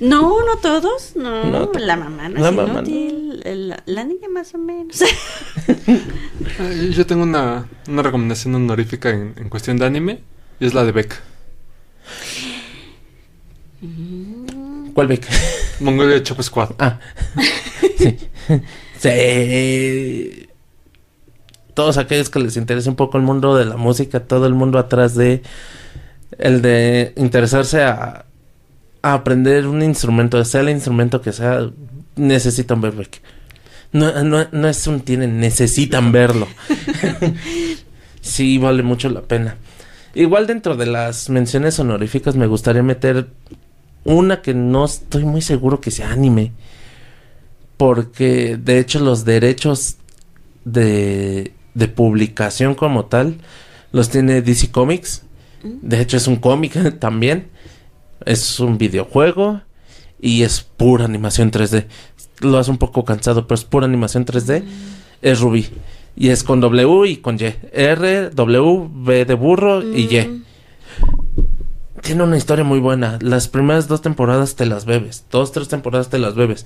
No, 0.00 0.44
no 0.44 0.56
todos, 0.60 1.14
no, 1.16 1.44
No, 1.44 1.70
la 1.78 1.96
mamá 1.96 2.28
no 2.28 2.40
la 2.40 2.48
es 2.48 2.54
mamá 2.54 2.82
no. 2.82 2.88
inútil, 2.88 3.40
la, 3.68 3.82
la 3.86 4.04
niña 4.04 4.28
más 4.28 4.52
o 4.54 4.58
menos. 4.58 4.98
Yo 6.90 7.06
tengo 7.06 7.22
una, 7.22 7.68
una 7.88 8.02
recomendación 8.02 8.54
honorífica 8.56 9.10
en, 9.10 9.34
en 9.36 9.48
cuestión 9.48 9.76
de 9.76 9.86
anime. 9.86 10.20
Y 10.58 10.66
es 10.66 10.74
la 10.74 10.84
de 10.84 10.92
Beck. 10.92 11.22
¿Cuál 14.94 15.06
Vic? 15.08 15.26
Mongolia 15.80 16.22
Chop 16.22 16.40
Squad. 16.42 16.70
Ah. 16.78 16.98
sí. 17.98 18.16
Sí. 18.98 20.48
Todos 21.74 21.98
aquellos 21.98 22.30
que 22.30 22.38
les 22.38 22.56
interese 22.56 22.88
un 22.88 22.96
poco 22.96 23.18
el 23.18 23.22
mundo 23.22 23.54
de 23.54 23.66
la 23.66 23.76
música, 23.76 24.20
todo 24.20 24.46
el 24.46 24.54
mundo 24.54 24.78
atrás 24.78 25.14
de 25.14 25.42
el 26.38 26.62
de 26.62 27.12
interesarse 27.16 27.82
a, 27.82 28.26
a 29.02 29.14
aprender 29.14 29.66
un 29.66 29.82
instrumento, 29.82 30.44
sea 30.44 30.60
el 30.62 30.70
instrumento 30.70 31.20
que 31.20 31.32
sea, 31.32 31.70
necesitan 32.16 32.80
ver 32.80 32.92
Beck. 32.92 33.20
No, 33.92 34.24
no, 34.24 34.46
no 34.50 34.68
es 34.68 34.86
un 34.86 35.00
tienen, 35.00 35.40
necesitan 35.40 36.12
verlo. 36.12 36.48
sí, 38.20 38.58
vale 38.58 38.82
mucho 38.82 39.08
la 39.08 39.22
pena. 39.22 39.56
Igual 40.14 40.46
dentro 40.46 40.76
de 40.76 40.86
las 40.86 41.30
menciones 41.30 41.78
honoríficas 41.78 42.36
me 42.36 42.46
gustaría 42.46 42.82
meter 42.82 43.28
una 44.04 44.42
que 44.42 44.54
no 44.54 44.84
estoy 44.84 45.24
muy 45.24 45.42
seguro 45.42 45.80
que 45.80 45.90
sea 45.90 46.10
anime. 46.10 46.52
Porque 47.76 48.56
de 48.56 48.78
hecho 48.78 48.98
los 49.00 49.24
derechos 49.24 49.98
de, 50.64 51.52
de 51.74 51.88
publicación 51.88 52.74
como 52.74 53.06
tal 53.06 53.36
los 53.92 54.08
tiene 54.08 54.42
DC 54.42 54.70
Comics. 54.70 55.22
De 55.62 56.00
hecho 56.00 56.16
es 56.16 56.26
un 56.26 56.36
cómic 56.36 56.98
también. 56.98 57.48
Es 58.24 58.60
un 58.60 58.78
videojuego 58.78 59.60
y 60.20 60.42
es 60.42 60.62
pura 60.62 61.04
animación 61.04 61.50
3D. 61.50 61.86
Lo 62.40 62.58
hace 62.58 62.70
un 62.70 62.78
poco 62.78 63.04
cansado, 63.04 63.46
pero 63.46 63.56
es 63.56 63.64
pura 63.64 63.86
animación 63.86 64.24
3D. 64.24 64.64
Es 65.22 65.40
Ruby. 65.40 65.68
Y 66.16 66.30
es 66.30 66.42
con 66.44 66.60
W 66.60 67.08
y 67.08 67.18
con 67.18 67.36
Y. 67.36 67.54
R, 67.72 68.30
W, 68.30 68.88
B 68.90 69.24
de 69.24 69.34
burro 69.34 69.82
y 69.82 70.02
Y. 70.02 70.26
Mm. 70.26 70.44
Tiene 72.02 72.22
una 72.22 72.36
historia 72.36 72.64
muy 72.64 72.78
buena. 72.78 73.18
Las 73.20 73.48
primeras 73.48 73.88
dos 73.88 74.00
temporadas 74.00 74.54
te 74.54 74.64
las 74.64 74.84
bebes. 74.84 75.26
Dos, 75.30 75.52
tres 75.52 75.68
temporadas 75.68 76.08
te 76.08 76.18
las 76.18 76.34
bebes. 76.34 76.64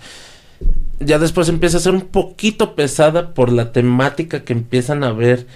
Ya 1.00 1.18
después 1.18 1.48
empieza 1.48 1.78
a 1.78 1.80
ser 1.80 1.94
un 1.94 2.02
poquito 2.02 2.74
pesada 2.74 3.32
por 3.32 3.50
la 3.50 3.72
temática 3.72 4.44
que 4.44 4.52
empiezan 4.52 5.02
a 5.02 5.12
ver 5.12 5.46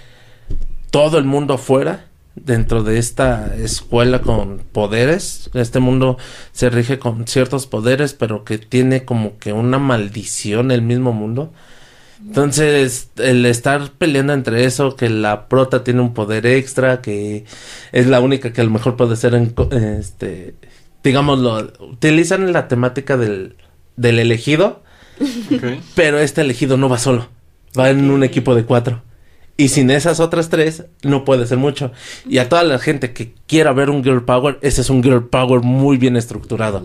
todo 0.91 1.19
el 1.19 1.25
mundo 1.25 1.55
afuera 1.55 2.07
dentro 2.37 2.83
de 2.83 2.99
esta 2.99 3.55
escuela 3.57 4.23
con 4.23 4.59
poderes. 4.73 5.51
Este 5.55 5.81
mundo 5.81 6.19
se 6.53 6.71
rige 6.71 6.99
con 6.99 7.27
ciertos 7.27 7.67
poderes, 7.67 8.15
pero 8.15 8.45
que 8.45 8.59
tiene 8.59 9.05
como 9.05 9.39
que 9.39 9.53
una 9.53 9.79
maldición 9.79 10.71
el 10.71 10.83
mismo 10.83 11.13
mundo. 11.13 11.53
Entonces, 12.27 13.11
el 13.19 13.45
estar 13.45 13.91
peleando 13.93 14.33
entre 14.33 14.65
eso, 14.65 14.97
que 14.97 15.11
la 15.11 15.49
prota 15.49 15.85
tiene 15.85 16.01
un 16.01 16.15
poder 16.15 16.47
extra, 16.47 17.03
que 17.03 17.45
es 17.93 18.07
la 18.07 18.21
única 18.21 18.53
que 18.53 18.63
a 18.63 18.65
lo 18.65 18.71
mejor 18.71 18.97
puede 18.97 19.17
ser 19.17 19.35
en, 19.35 19.55
este, 19.99 20.55
digámoslo, 21.03 21.73
utilizan 21.81 22.53
la 22.53 22.67
temática 22.67 23.19
del, 23.19 23.57
del 23.97 24.19
elegido, 24.19 24.83
pero 25.95 26.19
este 26.19 26.41
elegido 26.41 26.79
no 26.79 26.89
va 26.89 26.99
solo, 26.99 27.29
va 27.79 27.91
en 27.91 28.11
un 28.11 28.25
equipo 28.25 28.55
de 28.55 28.65
cuatro. 28.65 29.03
Y 29.57 29.69
sin 29.69 29.91
esas 29.91 30.19
otras 30.19 30.49
tres, 30.49 30.85
no 31.05 31.25
puede 31.25 31.47
ser 31.47 31.59
mucho. 31.59 31.93
Y 32.29 32.39
a 32.39 32.49
toda 32.49 32.65
la 32.65 32.79
gente 32.79 33.13
que 33.13 33.35
quiera 33.47 33.73
ver 33.73 33.89
un 33.91 34.03
Girl 34.03 34.25
Power, 34.25 34.59
ese 34.63 34.81
es 34.81 34.91
un 34.91 35.03
Girl 35.03 35.29
Power 35.29 35.61
muy 35.61 35.97
bien 35.97 36.17
estructurado. 36.17 36.83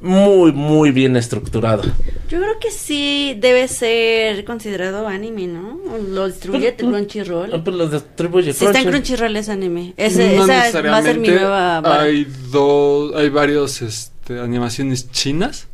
Muy, 0.00 0.50
muy 0.52 0.90
bien 0.90 1.16
estructurado. 1.16 1.84
Yo 2.28 2.40
creo 2.40 2.58
que 2.60 2.70
sí 2.72 3.36
debe 3.38 3.68
ser 3.68 4.44
considerado 4.44 5.06
anime, 5.06 5.46
¿no? 5.46 5.78
Lo 6.08 6.26
distribuye 6.26 6.72
Pero- 6.72 6.88
Ah, 6.88 6.92
Crunchyroll. 6.92 7.62
pues 7.62 7.76
los 7.76 7.92
distribuye 7.92 8.52
Si 8.52 8.64
está 8.64 8.80
en 8.80 8.86
Crunchy. 8.88 9.08
Crunchyroll 9.12 9.36
es 9.36 9.48
anime. 9.48 9.94
Ese, 9.96 10.34
no 10.36 10.44
esa 10.44 10.54
va 10.54 10.60
a 10.62 10.70
ser 10.72 10.82
mi 10.84 11.28
necesariamente. 11.28 11.30
nueva... 11.40 12.00
Hay 12.02 12.26
dos, 12.50 13.14
hay 13.14 13.28
varios 13.28 13.80
este, 13.82 14.40
animaciones 14.40 15.08
chinas 15.12 15.68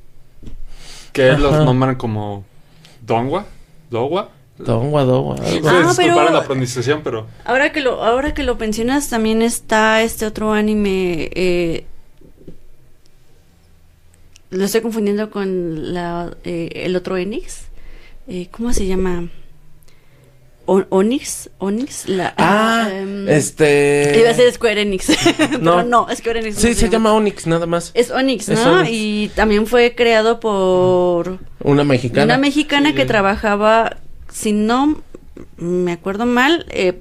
que 1.13 1.31
Ajá. 1.31 1.39
los 1.41 1.65
nombran 1.65 1.95
como 1.97 2.45
Dongwa, 3.07 3.47
Dogwa. 3.91 4.33
Dongwa, 4.59 5.05
Dongwa, 5.05 5.35
algo. 5.37 5.69
Ah, 5.69 5.79
Disculpar 5.89 5.97
pero- 5.97 6.31
la 6.33 6.45
pronunciación, 6.45 7.01
pero 7.05 7.27
Ahora 7.45 7.71
que 7.73 7.81
lo, 7.81 8.03
ahora 8.05 8.35
que 8.35 8.43
lo 8.43 8.57
mencionas, 8.57 9.09
también 9.09 9.41
está 9.43 10.03
este 10.03 10.27
otro 10.27 10.53
anime. 10.53 11.31
eh, 11.35 11.85
lo 14.51 14.65
estoy 14.65 14.81
confundiendo 14.81 15.31
con 15.31 15.93
la, 15.93 16.35
eh, 16.45 16.71
el 16.75 16.97
otro 16.97 17.17
Enix. 17.17 17.65
Eh, 18.27 18.49
¿Cómo 18.51 18.73
se 18.73 18.87
llama? 18.87 19.29
O- 20.67 20.85
Onyx, 20.91 21.49
Onyx, 21.59 22.09
la... 22.09 22.35
Ah, 22.37 22.89
em, 22.93 23.27
este. 23.29 24.15
Iba 24.21 24.31
a 24.31 24.35
ser 24.35 24.53
Square 24.53 24.83
Enix, 24.83 25.09
No. 25.61 25.77
pero 25.77 25.83
no, 25.85 26.07
Square 26.15 26.41
Enix. 26.41 26.57
no 26.57 26.61
Sí, 26.61 26.75
se 26.75 26.89
llama 26.91 27.13
Onyx, 27.15 27.47
nada 27.47 27.65
más. 27.67 27.91
Es 27.95 28.11
Onyx, 28.11 28.49
Es 28.51 28.65
¿no? 28.65 28.85
Y 28.87 29.31
también 29.35 29.67
fue 29.67 29.95
creado 29.95 30.41
por 30.41 31.39
Una 31.63 31.85
mexicana. 31.85 32.25
una 32.25 32.39
mexicana 32.39 32.91
Sí. 32.91 32.97
que 32.97 33.07
trabajaba, 33.07 33.97
si 34.33 34.53
no 34.53 34.97
me 35.57 35.93
acuerdo 35.93 36.27
mal, 36.27 36.67
eh, 36.71 37.01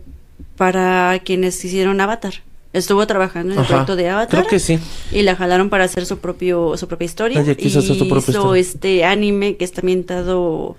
para 0.55 1.19
quienes 1.23 1.63
hicieron 1.63 1.99
Avatar. 2.01 2.33
Estuvo 2.73 3.05
trabajando 3.07 3.53
en 3.53 3.59
el 3.59 3.63
Ajá. 3.63 3.67
proyecto 3.69 3.95
de 3.95 4.09
Avatar. 4.09 4.39
Creo 4.41 4.47
que 4.49 4.59
sí. 4.59 4.79
Y 5.11 5.21
la 5.23 5.35
jalaron 5.35 5.69
para 5.69 5.85
hacer 5.85 6.05
su 6.05 6.19
propio 6.19 6.75
su 6.77 6.87
propia 6.87 7.05
historia. 7.05 7.41
Ella 7.41 7.55
quiso 7.55 7.79
hacer 7.79 7.95
su 7.95 8.05
Y 8.05 8.09
propia 8.09 8.31
hizo 8.31 8.55
historia. 8.55 8.61
este 8.61 9.05
anime 9.05 9.55
que 9.57 9.65
está 9.65 9.81
ambientado 9.81 10.75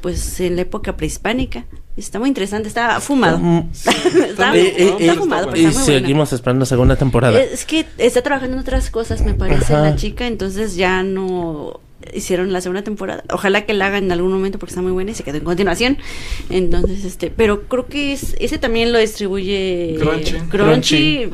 pues 0.00 0.40
en 0.40 0.56
la 0.56 0.62
época 0.62 0.96
prehispánica. 0.96 1.64
Está 1.96 2.18
muy 2.18 2.28
interesante, 2.28 2.68
está 2.68 3.00
fumado. 3.00 3.40
Está, 3.72 3.92
Y- 4.56 4.60
y- 4.60 4.64
está 5.00 5.14
y- 5.14 5.16
fumado, 5.16 5.46
pero 5.50 5.56
y 5.58 5.64
está 5.66 5.78
muy 5.80 5.86
bueno. 5.88 6.00
seguimos 6.00 6.32
esperando 6.32 6.66
segunda 6.66 6.96
temporada. 6.96 7.40
Es 7.40 7.64
que 7.64 7.86
está 7.98 8.22
trabajando 8.22 8.56
en 8.56 8.60
otras 8.62 8.90
cosas, 8.90 9.22
me 9.22 9.34
parece, 9.34 9.72
Ajá. 9.74 9.82
la 9.82 9.96
chica, 9.96 10.26
entonces 10.26 10.76
ya 10.76 11.02
no 11.02 11.80
hicieron 12.14 12.52
la 12.52 12.60
segunda 12.60 12.82
temporada. 12.82 13.24
Ojalá 13.30 13.66
que 13.66 13.74
la 13.74 13.86
hagan 13.86 14.04
en 14.04 14.12
algún 14.12 14.32
momento 14.32 14.58
porque 14.58 14.70
está 14.70 14.82
muy 14.82 14.92
buena 14.92 15.10
y 15.10 15.14
se 15.14 15.22
quedó 15.22 15.38
en 15.38 15.44
continuación. 15.44 15.98
Entonces, 16.50 17.04
este, 17.04 17.30
pero 17.30 17.62
creo 17.68 17.86
que 17.86 18.12
es, 18.12 18.36
ese 18.38 18.58
también 18.58 18.92
lo 18.92 18.98
distribuye 18.98 19.98
Crunchy. 20.50 21.30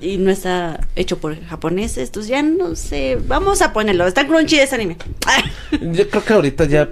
Y 0.00 0.18
no 0.18 0.30
está 0.30 0.86
hecho 0.96 1.18
por 1.18 1.40
japoneses, 1.46 2.08
entonces 2.08 2.28
ya 2.28 2.42
no 2.42 2.76
sé, 2.76 3.18
vamos 3.26 3.62
a 3.62 3.72
ponerlo. 3.72 4.06
Está 4.06 4.26
Crunchy 4.26 4.56
ese 4.56 4.74
anime. 4.74 4.96
Yo 5.80 6.10
creo 6.10 6.24
que 6.24 6.32
ahorita 6.32 6.64
ya, 6.66 6.88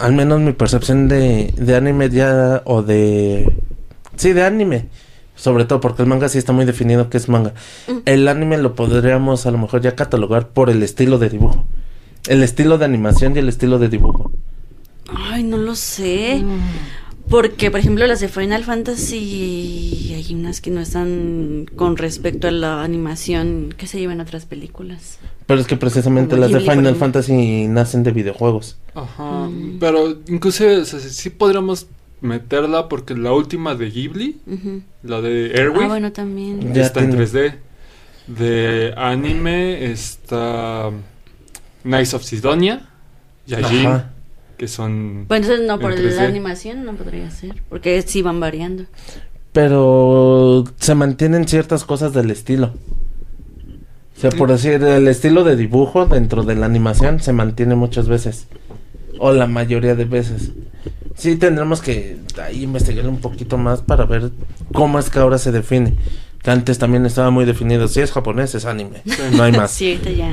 al 0.00 0.12
menos 0.12 0.40
mi 0.40 0.52
percepción 0.52 1.08
de, 1.08 1.52
de 1.56 1.74
anime 1.74 2.08
ya, 2.10 2.62
o 2.64 2.82
de... 2.82 3.52
Sí, 4.16 4.32
de 4.32 4.44
anime. 4.44 4.88
Sobre 5.36 5.66
todo 5.66 5.80
porque 5.80 6.02
el 6.02 6.08
manga 6.08 6.28
sí 6.30 6.38
está 6.38 6.52
muy 6.52 6.64
definido 6.64 7.10
que 7.10 7.18
es 7.18 7.28
manga. 7.28 7.52
El 8.06 8.26
anime 8.26 8.56
lo 8.56 8.74
podríamos 8.74 9.44
a 9.46 9.50
lo 9.50 9.58
mejor 9.58 9.82
ya 9.82 9.94
catalogar 9.94 10.48
por 10.48 10.70
el 10.70 10.82
estilo 10.82 11.18
de 11.18 11.28
dibujo. 11.28 11.66
El 12.28 12.42
estilo 12.42 12.78
de 12.78 12.84
animación 12.84 13.36
y 13.36 13.38
el 13.38 13.48
estilo 13.48 13.78
de 13.78 13.88
dibujo. 13.88 14.32
Ay, 15.14 15.42
no 15.42 15.56
lo 15.56 15.74
sé. 15.74 16.42
Porque, 17.28 17.70
por 17.72 17.80
ejemplo, 17.80 18.06
las 18.06 18.20
de 18.20 18.28
Final 18.28 18.62
Fantasy, 18.64 20.12
hay 20.14 20.34
unas 20.34 20.60
que 20.60 20.70
no 20.70 20.80
están 20.80 21.66
con 21.74 21.96
respecto 21.96 22.46
a 22.46 22.52
la 22.52 22.82
animación 22.84 23.74
que 23.76 23.86
se 23.88 23.98
llevan 23.98 24.20
a 24.20 24.22
otras 24.22 24.46
películas. 24.46 25.18
Pero 25.46 25.60
es 25.60 25.66
que 25.66 25.76
precisamente 25.76 26.30
Como 26.36 26.42
las 26.42 26.52
de 26.52 26.60
Final 26.60 26.78
ejemplo. 26.78 27.00
Fantasy 27.00 27.66
nacen 27.68 28.04
de 28.04 28.12
videojuegos. 28.12 28.78
Ajá. 28.94 29.48
Mm. 29.48 29.78
Pero 29.80 30.18
inclusive, 30.28 30.78
o 30.78 30.84
sea, 30.84 31.00
sí 31.00 31.30
podríamos 31.30 31.86
meterla 32.20 32.88
porque 32.88 33.14
la 33.14 33.32
última 33.32 33.74
de 33.74 33.90
Ghibli, 33.90 34.40
la 35.02 35.20
de 35.20 35.52
Airway, 35.54 35.84
Ah, 35.84 35.88
bueno, 35.88 36.12
también. 36.12 36.72
Ya 36.72 36.82
está 36.82 37.00
en 37.00 37.10
tiene. 37.10 37.26
3D. 37.26 37.54
De 38.28 38.94
anime 38.96 39.90
está 39.90 40.90
Knights 41.86 42.14
of 42.14 42.22
Sidonia, 42.22 42.80
Yajin, 43.46 43.86
Ajá. 43.86 44.10
que 44.58 44.68
son... 44.68 45.26
Bueno, 45.28 45.44
entonces 45.46 45.66
no, 45.66 45.78
por 45.78 45.92
En 45.92 45.98
3D. 45.98 46.16
la 46.16 46.24
animación 46.24 46.84
no 46.84 46.92
podría 46.94 47.30
ser, 47.30 47.62
porque 47.68 48.02
sí 48.02 48.22
van 48.22 48.40
variando. 48.40 48.84
Pero 49.52 50.64
se 50.78 50.94
mantienen 50.94 51.48
ciertas 51.48 51.84
cosas 51.84 52.12
del 52.12 52.30
estilo. 52.30 52.74
O 54.16 54.20
sea, 54.20 54.30
por 54.30 54.50
decir, 54.50 54.82
el 54.82 55.08
estilo 55.08 55.44
de 55.44 55.56
dibujo 55.56 56.06
dentro 56.06 56.42
de 56.42 56.54
la 56.56 56.66
animación 56.66 57.20
se 57.20 57.32
mantiene 57.32 57.74
muchas 57.74 58.08
veces. 58.08 58.46
O 59.18 59.32
la 59.32 59.46
mayoría 59.46 59.94
de 59.94 60.04
veces. 60.04 60.52
Sí, 61.14 61.36
tendremos 61.36 61.80
que 61.80 62.18
ahí 62.42 62.62
investigar 62.64 63.06
un 63.08 63.18
poquito 63.18 63.56
más 63.56 63.80
para 63.80 64.04
ver 64.04 64.30
cómo 64.72 64.98
es 64.98 65.08
que 65.08 65.18
ahora 65.18 65.38
se 65.38 65.52
define. 65.52 65.94
Que 66.42 66.50
antes 66.50 66.78
también 66.78 67.06
estaba 67.06 67.30
muy 67.30 67.44
definido. 67.46 67.88
Si 67.88 68.00
es 68.00 68.12
japonés, 68.12 68.54
es 68.54 68.64
anime. 68.66 69.02
No 69.32 69.42
hay 69.42 69.52
más. 69.52 69.70
Sí, 69.76 69.92
ahorita 69.92 70.10
ya. 70.10 70.32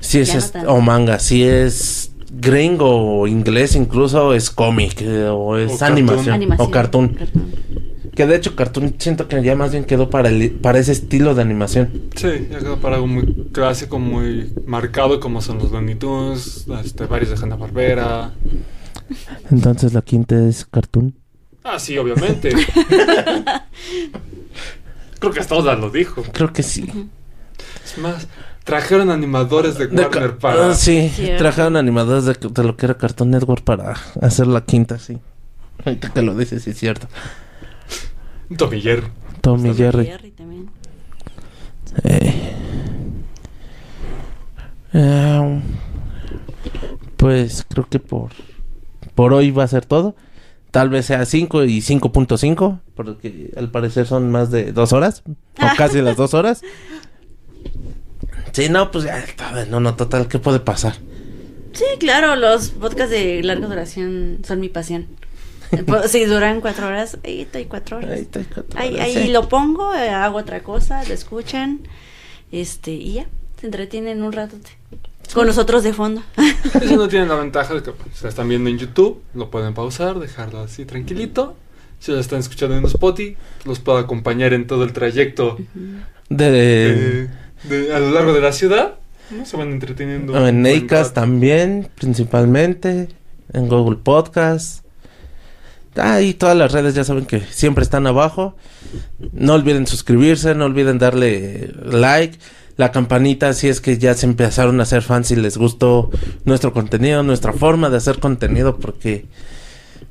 Si 0.00 0.18
es 0.18 0.54
no 0.54 0.74
o 0.74 0.80
manga, 0.80 1.18
si 1.18 1.42
es 1.44 2.12
gringo 2.32 3.20
o 3.20 3.26
inglés 3.26 3.74
incluso 3.76 4.32
es 4.34 4.50
cómic 4.50 5.00
eh, 5.02 5.26
o 5.28 5.56
es 5.58 5.82
O 5.82 5.84
animación, 5.84 6.34
Animación. 6.34 6.66
o 6.68 6.70
cartoon. 6.70 7.08
cartoon. 7.08 7.54
Que 8.14 8.26
de 8.26 8.36
hecho 8.36 8.56
cartoon 8.56 8.94
siento 8.98 9.28
que 9.28 9.42
ya 9.42 9.54
más 9.56 9.72
bien 9.72 9.84
quedó 9.84 10.10
para 10.10 10.28
el, 10.28 10.50
para 10.52 10.78
ese 10.78 10.92
estilo 10.92 11.34
de 11.34 11.42
animación. 11.42 11.90
Sí, 12.16 12.48
ya 12.50 12.58
quedó 12.58 12.78
para 12.78 12.96
algo 12.96 13.06
muy 13.06 13.48
clásico, 13.52 13.98
muy 13.98 14.52
marcado, 14.66 15.20
como 15.20 15.40
son 15.42 15.58
los 15.58 15.70
Looney 15.70 15.94
Tunes, 15.94 16.66
este, 16.84 17.06
varios 17.06 17.30
de 17.30 17.36
Hanna-Barbera. 17.36 18.32
Entonces 19.50 19.92
la 19.92 20.02
quinta 20.02 20.36
es 20.46 20.64
cartoon. 20.66 21.14
Ah, 21.62 21.78
sí, 21.78 21.96
obviamente. 21.98 22.50
Creo 25.18 25.32
que 25.32 25.40
hasta 25.40 25.54
Oda 25.54 25.74
lo 25.76 25.90
dijo. 25.90 26.22
Creo 26.32 26.52
que 26.52 26.62
sí. 26.62 26.86
Es 27.84 27.98
más, 27.98 28.26
trajeron 28.64 29.10
animadores 29.10 29.76
de 29.78 29.86
De 29.88 30.02
Warner 30.02 30.30
ca- 30.32 30.38
para... 30.38 30.70
ah, 30.70 30.74
sí, 30.74 31.12
trajeron 31.38 31.76
animadores 31.76 32.24
de, 32.24 32.34
de 32.34 32.64
lo 32.64 32.76
que 32.76 32.86
era 32.86 32.96
Cartoon 32.96 33.30
Network 33.30 33.64
para 33.64 33.94
hacer 34.20 34.46
la 34.46 34.64
quinta, 34.64 34.98
sí. 34.98 35.18
Ahorita 35.84 36.12
que 36.12 36.22
lo 36.22 36.34
dices, 36.36 36.62
sí 36.62 36.70
es 36.70 36.78
cierto. 36.78 37.08
Tommy 38.56 38.80
Jerry. 38.80 39.06
Tommy 39.40 39.74
Jerry. 39.74 40.06
Jerry 40.06 40.30
también. 40.32 40.70
Eh. 42.04 42.34
Eh, 44.92 45.60
pues 47.16 47.64
creo 47.68 47.88
que 47.88 47.98
por 48.00 48.30
por 49.14 49.32
hoy 49.32 49.50
va 49.50 49.64
a 49.64 49.68
ser 49.68 49.86
todo. 49.86 50.14
Tal 50.70 50.88
vez 50.88 51.06
sea 51.06 51.24
5 51.26 51.64
y 51.64 51.78
5.5, 51.80 52.78
porque 52.94 53.52
al 53.56 53.70
parecer 53.72 54.06
son 54.06 54.30
más 54.30 54.52
de 54.52 54.72
dos 54.72 54.92
horas, 54.92 55.24
o 55.26 55.76
casi 55.76 56.00
las 56.00 56.16
dos 56.16 56.32
horas. 56.34 56.62
Sí, 58.52 58.68
no, 58.68 58.90
pues 58.90 59.04
ya, 59.04 59.24
no, 59.68 59.80
no, 59.80 59.94
total, 59.96 60.28
¿qué 60.28 60.38
puede 60.38 60.60
pasar? 60.60 60.94
Sí, 61.72 61.84
claro, 61.98 62.36
los 62.36 62.70
podcasts 62.70 63.10
de 63.10 63.42
larga 63.42 63.68
duración 63.68 64.38
son 64.46 64.60
mi 64.60 64.68
pasión. 64.68 65.06
Si 66.08 66.24
duran 66.24 66.60
cuatro 66.60 66.88
horas, 66.88 67.18
ahí 67.24 67.42
estoy 67.42 67.66
cuatro 67.66 67.98
horas. 67.98 68.10
Ahí 68.10 68.20
está, 68.22 68.40
cuatro 68.52 68.80
Ahí, 68.80 68.94
horas, 68.94 69.06
ahí 69.06 69.14
sí. 69.14 69.28
lo 69.28 69.48
pongo, 69.48 69.94
eh, 69.94 70.08
hago 70.10 70.38
otra 70.38 70.64
cosa, 70.64 71.04
lo 71.04 71.14
escuchan, 71.14 71.80
este, 72.50 72.90
y 72.90 73.12
ya, 73.14 73.26
se 73.60 73.66
entretienen 73.66 74.22
un 74.22 74.32
rato 74.32 74.56
con 75.32 75.46
nosotros 75.46 75.84
de 75.84 75.92
fondo. 75.92 76.22
Eso 76.74 76.96
no 76.96 77.06
tiene 77.06 77.26
la 77.26 77.36
ventaja 77.36 77.74
de 77.74 77.82
que 77.84 77.92
pues, 77.92 78.16
se 78.16 78.26
están 78.26 78.48
viendo 78.48 78.68
en 78.68 78.78
YouTube, 78.78 79.22
lo 79.34 79.48
pueden 79.50 79.74
pausar, 79.74 80.18
dejarlo 80.18 80.60
así 80.60 80.84
tranquilito. 80.84 81.56
Si 82.00 82.10
lo 82.10 82.18
están 82.18 82.40
escuchando 82.40 82.76
en 82.76 82.84
Spotify, 82.86 83.36
los 83.64 83.78
puedo 83.78 83.98
acompañar 83.98 84.54
en 84.54 84.66
todo 84.66 84.84
el 84.84 84.92
trayecto 84.92 85.58
De, 86.30 87.24
eh, 87.24 87.28
de- 87.64 87.94
a 87.94 87.98
lo 87.98 88.10
largo 88.10 88.32
de 88.32 88.40
la 88.40 88.52
ciudad. 88.52 88.94
¿no? 89.30 89.44
Se 89.46 89.56
van 89.56 89.70
entreteniendo. 89.70 90.32
en 90.46 90.56
un 90.56 90.62
buen 90.62 90.84
Acast 90.84 91.14
también, 91.14 91.88
principalmente, 91.96 93.08
en 93.52 93.68
Google 93.68 93.96
Podcast. 94.02 94.84
Ah, 95.96 96.20
y 96.20 96.34
todas 96.34 96.56
las 96.56 96.72
redes 96.72 96.94
ya 96.94 97.04
saben 97.04 97.26
que 97.26 97.40
siempre 97.40 97.82
están 97.82 98.06
abajo. 98.06 98.56
No 99.32 99.54
olviden 99.54 99.86
suscribirse, 99.86 100.54
no 100.54 100.64
olviden 100.66 100.98
darle 100.98 101.72
like, 101.84 102.38
la 102.76 102.92
campanita 102.92 103.52
si 103.52 103.68
es 103.68 103.80
que 103.80 103.98
ya 103.98 104.14
se 104.14 104.26
empezaron 104.26 104.80
a 104.80 104.84
hacer 104.84 105.02
fans 105.02 105.30
y 105.32 105.36
les 105.36 105.56
gustó 105.58 106.10
nuestro 106.44 106.72
contenido, 106.72 107.22
nuestra 107.22 107.52
forma 107.52 107.90
de 107.90 107.98
hacer 107.98 108.18
contenido, 108.20 108.78
porque 108.78 109.26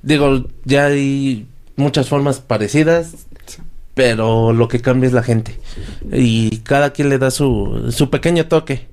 digo, 0.02 0.46
ya 0.66 0.86
hay 0.88 1.48
muchas 1.78 2.10
formas 2.10 2.40
parecidas. 2.42 3.28
Pero 4.00 4.54
lo 4.54 4.70
que 4.70 4.80
cambia 4.80 5.08
es 5.08 5.14
la 5.14 5.24
gente. 5.24 5.60
Y 6.10 6.60
cada 6.60 6.94
quien 6.94 7.10
le 7.10 7.18
da 7.18 7.32
su, 7.32 7.92
su 7.92 8.10
pequeño 8.10 8.48
toque. 8.48 8.88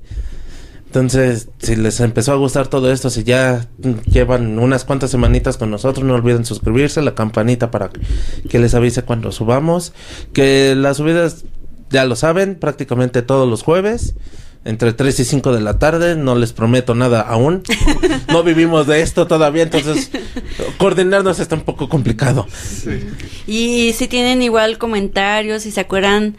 Entonces, 0.86 1.48
si 1.58 1.76
les 1.76 2.00
empezó 2.00 2.32
a 2.32 2.34
gustar 2.34 2.66
todo 2.66 2.90
esto, 2.90 3.08
si 3.08 3.22
ya 3.22 3.68
llevan 4.10 4.58
unas 4.58 4.84
cuantas 4.84 5.12
semanitas 5.12 5.58
con 5.58 5.70
nosotros, 5.70 6.04
no 6.04 6.14
olviden 6.14 6.44
suscribirse, 6.44 7.02
la 7.02 7.14
campanita 7.14 7.70
para 7.70 7.90
que 8.48 8.58
les 8.58 8.74
avise 8.74 9.04
cuando 9.04 9.30
subamos. 9.30 9.92
Que 10.32 10.74
las 10.74 10.96
subidas, 10.96 11.44
ya 11.88 12.04
lo 12.04 12.16
saben, 12.16 12.56
prácticamente 12.56 13.22
todos 13.22 13.48
los 13.48 13.62
jueves, 13.62 14.16
entre 14.66 14.92
3 14.92 15.20
y 15.20 15.24
5 15.24 15.52
de 15.52 15.60
la 15.60 15.78
tarde. 15.78 16.16
No 16.16 16.34
les 16.34 16.52
prometo 16.52 16.94
nada 16.94 17.20
aún. 17.20 17.62
No 18.28 18.42
vivimos 18.42 18.86
de 18.86 19.00
esto 19.00 19.26
todavía, 19.26 19.62
entonces 19.62 20.10
coordinarnos 20.78 21.38
está 21.38 21.54
un 21.54 21.62
poco 21.62 21.88
complicado. 21.88 22.46
Sí. 22.50 23.00
Y 23.46 23.92
si 23.94 24.08
tienen 24.08 24.42
igual 24.42 24.78
comentarios, 24.78 25.62
si 25.62 25.70
se 25.70 25.80
acuerdan, 25.80 26.36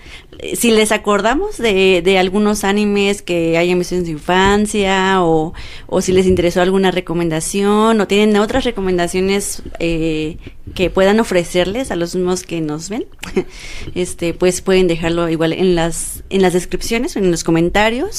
si 0.53 0.71
les 0.71 0.91
acordamos 0.91 1.57
de, 1.57 2.01
de 2.03 2.19
algunos 2.19 2.63
animes 2.63 3.21
que 3.21 3.57
hayan 3.57 3.79
visto 3.79 3.95
en 3.95 4.05
su 4.05 4.11
infancia 4.11 5.23
o, 5.23 5.53
o 5.87 6.01
si 6.01 6.11
les 6.11 6.27
interesó 6.27 6.61
alguna 6.61 6.91
recomendación 6.91 7.99
o 7.99 8.07
tienen 8.07 8.35
otras 8.37 8.65
recomendaciones 8.65 9.63
eh, 9.79 10.37
que 10.75 10.89
puedan 10.89 11.19
ofrecerles 11.19 11.89
a 11.89 11.95
los 11.95 12.15
mismos 12.15 12.43
que 12.43 12.61
nos 12.61 12.89
ven, 12.89 13.05
este, 13.95 14.33
pues 14.33 14.61
pueden 14.61 14.87
dejarlo 14.87 15.29
igual 15.29 15.53
en 15.53 15.73
las, 15.75 16.23
en 16.29 16.41
las 16.41 16.53
descripciones, 16.53 17.15
en 17.15 17.31
los 17.31 17.43
comentarios 17.43 18.16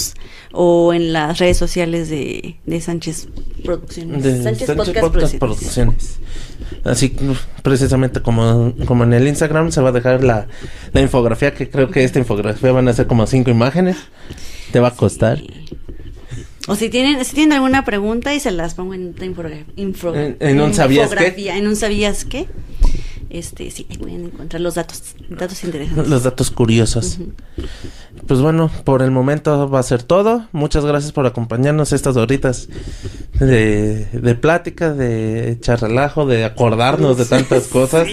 o 0.52 0.92
en 0.92 1.12
las 1.12 1.38
redes 1.38 1.56
sociales 1.56 2.08
de, 2.08 2.56
de 2.66 2.80
Sánchez 2.80 3.28
Producciones. 3.64 4.22
De 4.22 4.42
Sánchez, 4.42 4.66
Sánchez 4.66 4.76
Podcast, 4.76 5.00
Podcast 5.00 5.34
Producciones. 5.36 5.38
Producciones. 5.38 6.18
Así 6.84 7.14
precisamente 7.62 8.20
como, 8.22 8.74
como 8.86 9.04
en 9.04 9.12
el 9.12 9.26
Instagram 9.28 9.72
se 9.72 9.80
va 9.80 9.88
a 9.90 9.92
dejar 9.92 10.22
la, 10.24 10.46
la 10.92 11.00
infografía, 11.00 11.52
que 11.54 11.68
creo 11.68 11.90
que 11.90 12.04
esta 12.04 12.18
infografía 12.18 12.72
van 12.72 12.88
a 12.88 12.92
ser 12.92 13.06
como 13.06 13.26
cinco 13.26 13.50
imágenes. 13.50 13.96
Te 14.72 14.80
va 14.80 14.88
a 14.88 14.94
costar. 14.94 15.40
O 16.66 16.74
si 16.76 16.90
tienen, 16.90 17.24
si 17.24 17.34
tienen 17.34 17.54
alguna 17.54 17.84
pregunta 17.84 18.34
y 18.34 18.40
se 18.40 18.50
las 18.50 18.74
pongo 18.74 18.92
en, 18.94 19.14
En- 20.14 20.36
en 20.40 20.60
un 20.60 20.74
¿sabías 20.74 21.08
qué? 21.08 21.14
infografía, 21.14 21.56
En 21.56 21.66
un 21.66 21.76
sabías 21.76 22.24
qué. 22.26 22.46
Este, 23.30 23.70
sí, 23.70 23.84
pueden 23.84 24.24
encontrar 24.26 24.62
los 24.62 24.74
datos, 24.76 25.02
datos 25.28 25.62
interesantes. 25.62 26.08
Los 26.08 26.22
datos 26.22 26.50
curiosos. 26.50 27.18
Pues 28.26 28.40
bueno, 28.40 28.70
por 28.84 29.02
el 29.02 29.10
momento 29.10 29.68
va 29.68 29.80
a 29.80 29.82
ser 29.82 30.02
todo. 30.02 30.46
Muchas 30.52 30.84
gracias 30.86 31.12
por 31.12 31.26
acompañarnos 31.26 31.92
estas 31.92 32.16
horitas 32.16 32.68
de, 33.38 34.06
de 34.06 34.34
plática, 34.34 34.94
de 34.94 35.50
echar 35.52 35.80
relajo, 35.82 36.24
de 36.26 36.44
acordarnos 36.44 37.18
de 37.18 37.26
tantas 37.26 37.66
cosas. 37.66 38.08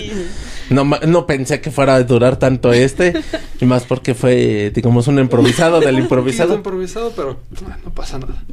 No, 0.70 0.84
ma- 0.84 1.00
no 1.08 1.26
pensé 1.28 1.62
que 1.62 1.72
fuera 1.72 1.96
a 1.96 2.04
durar 2.04 2.38
tanto 2.38 2.74
este, 2.74 3.14
y 3.62 3.66
más 3.66 3.84
porque 3.86 4.16
fue, 4.16 4.72
digamos, 4.76 5.08
un 5.08 5.20
improvisado 5.20 5.80
del 5.80 5.98
improvisado. 6.00 6.56
improvisado, 6.56 7.14
pero 7.16 7.40
no 7.86 7.94
pasa 7.94 8.20
nada. 8.20 8.44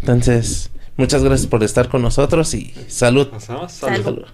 Entonces, 0.00 0.70
muchas 0.96 1.24
gracias 1.24 1.48
por 1.48 1.64
estar 1.64 1.88
con 1.88 2.02
nosotros 2.02 2.54
y 2.54 2.72
salud. 2.86 3.28
Pasamos. 3.28 3.72
Salud. 3.72 4.04
Salud. 4.04 4.24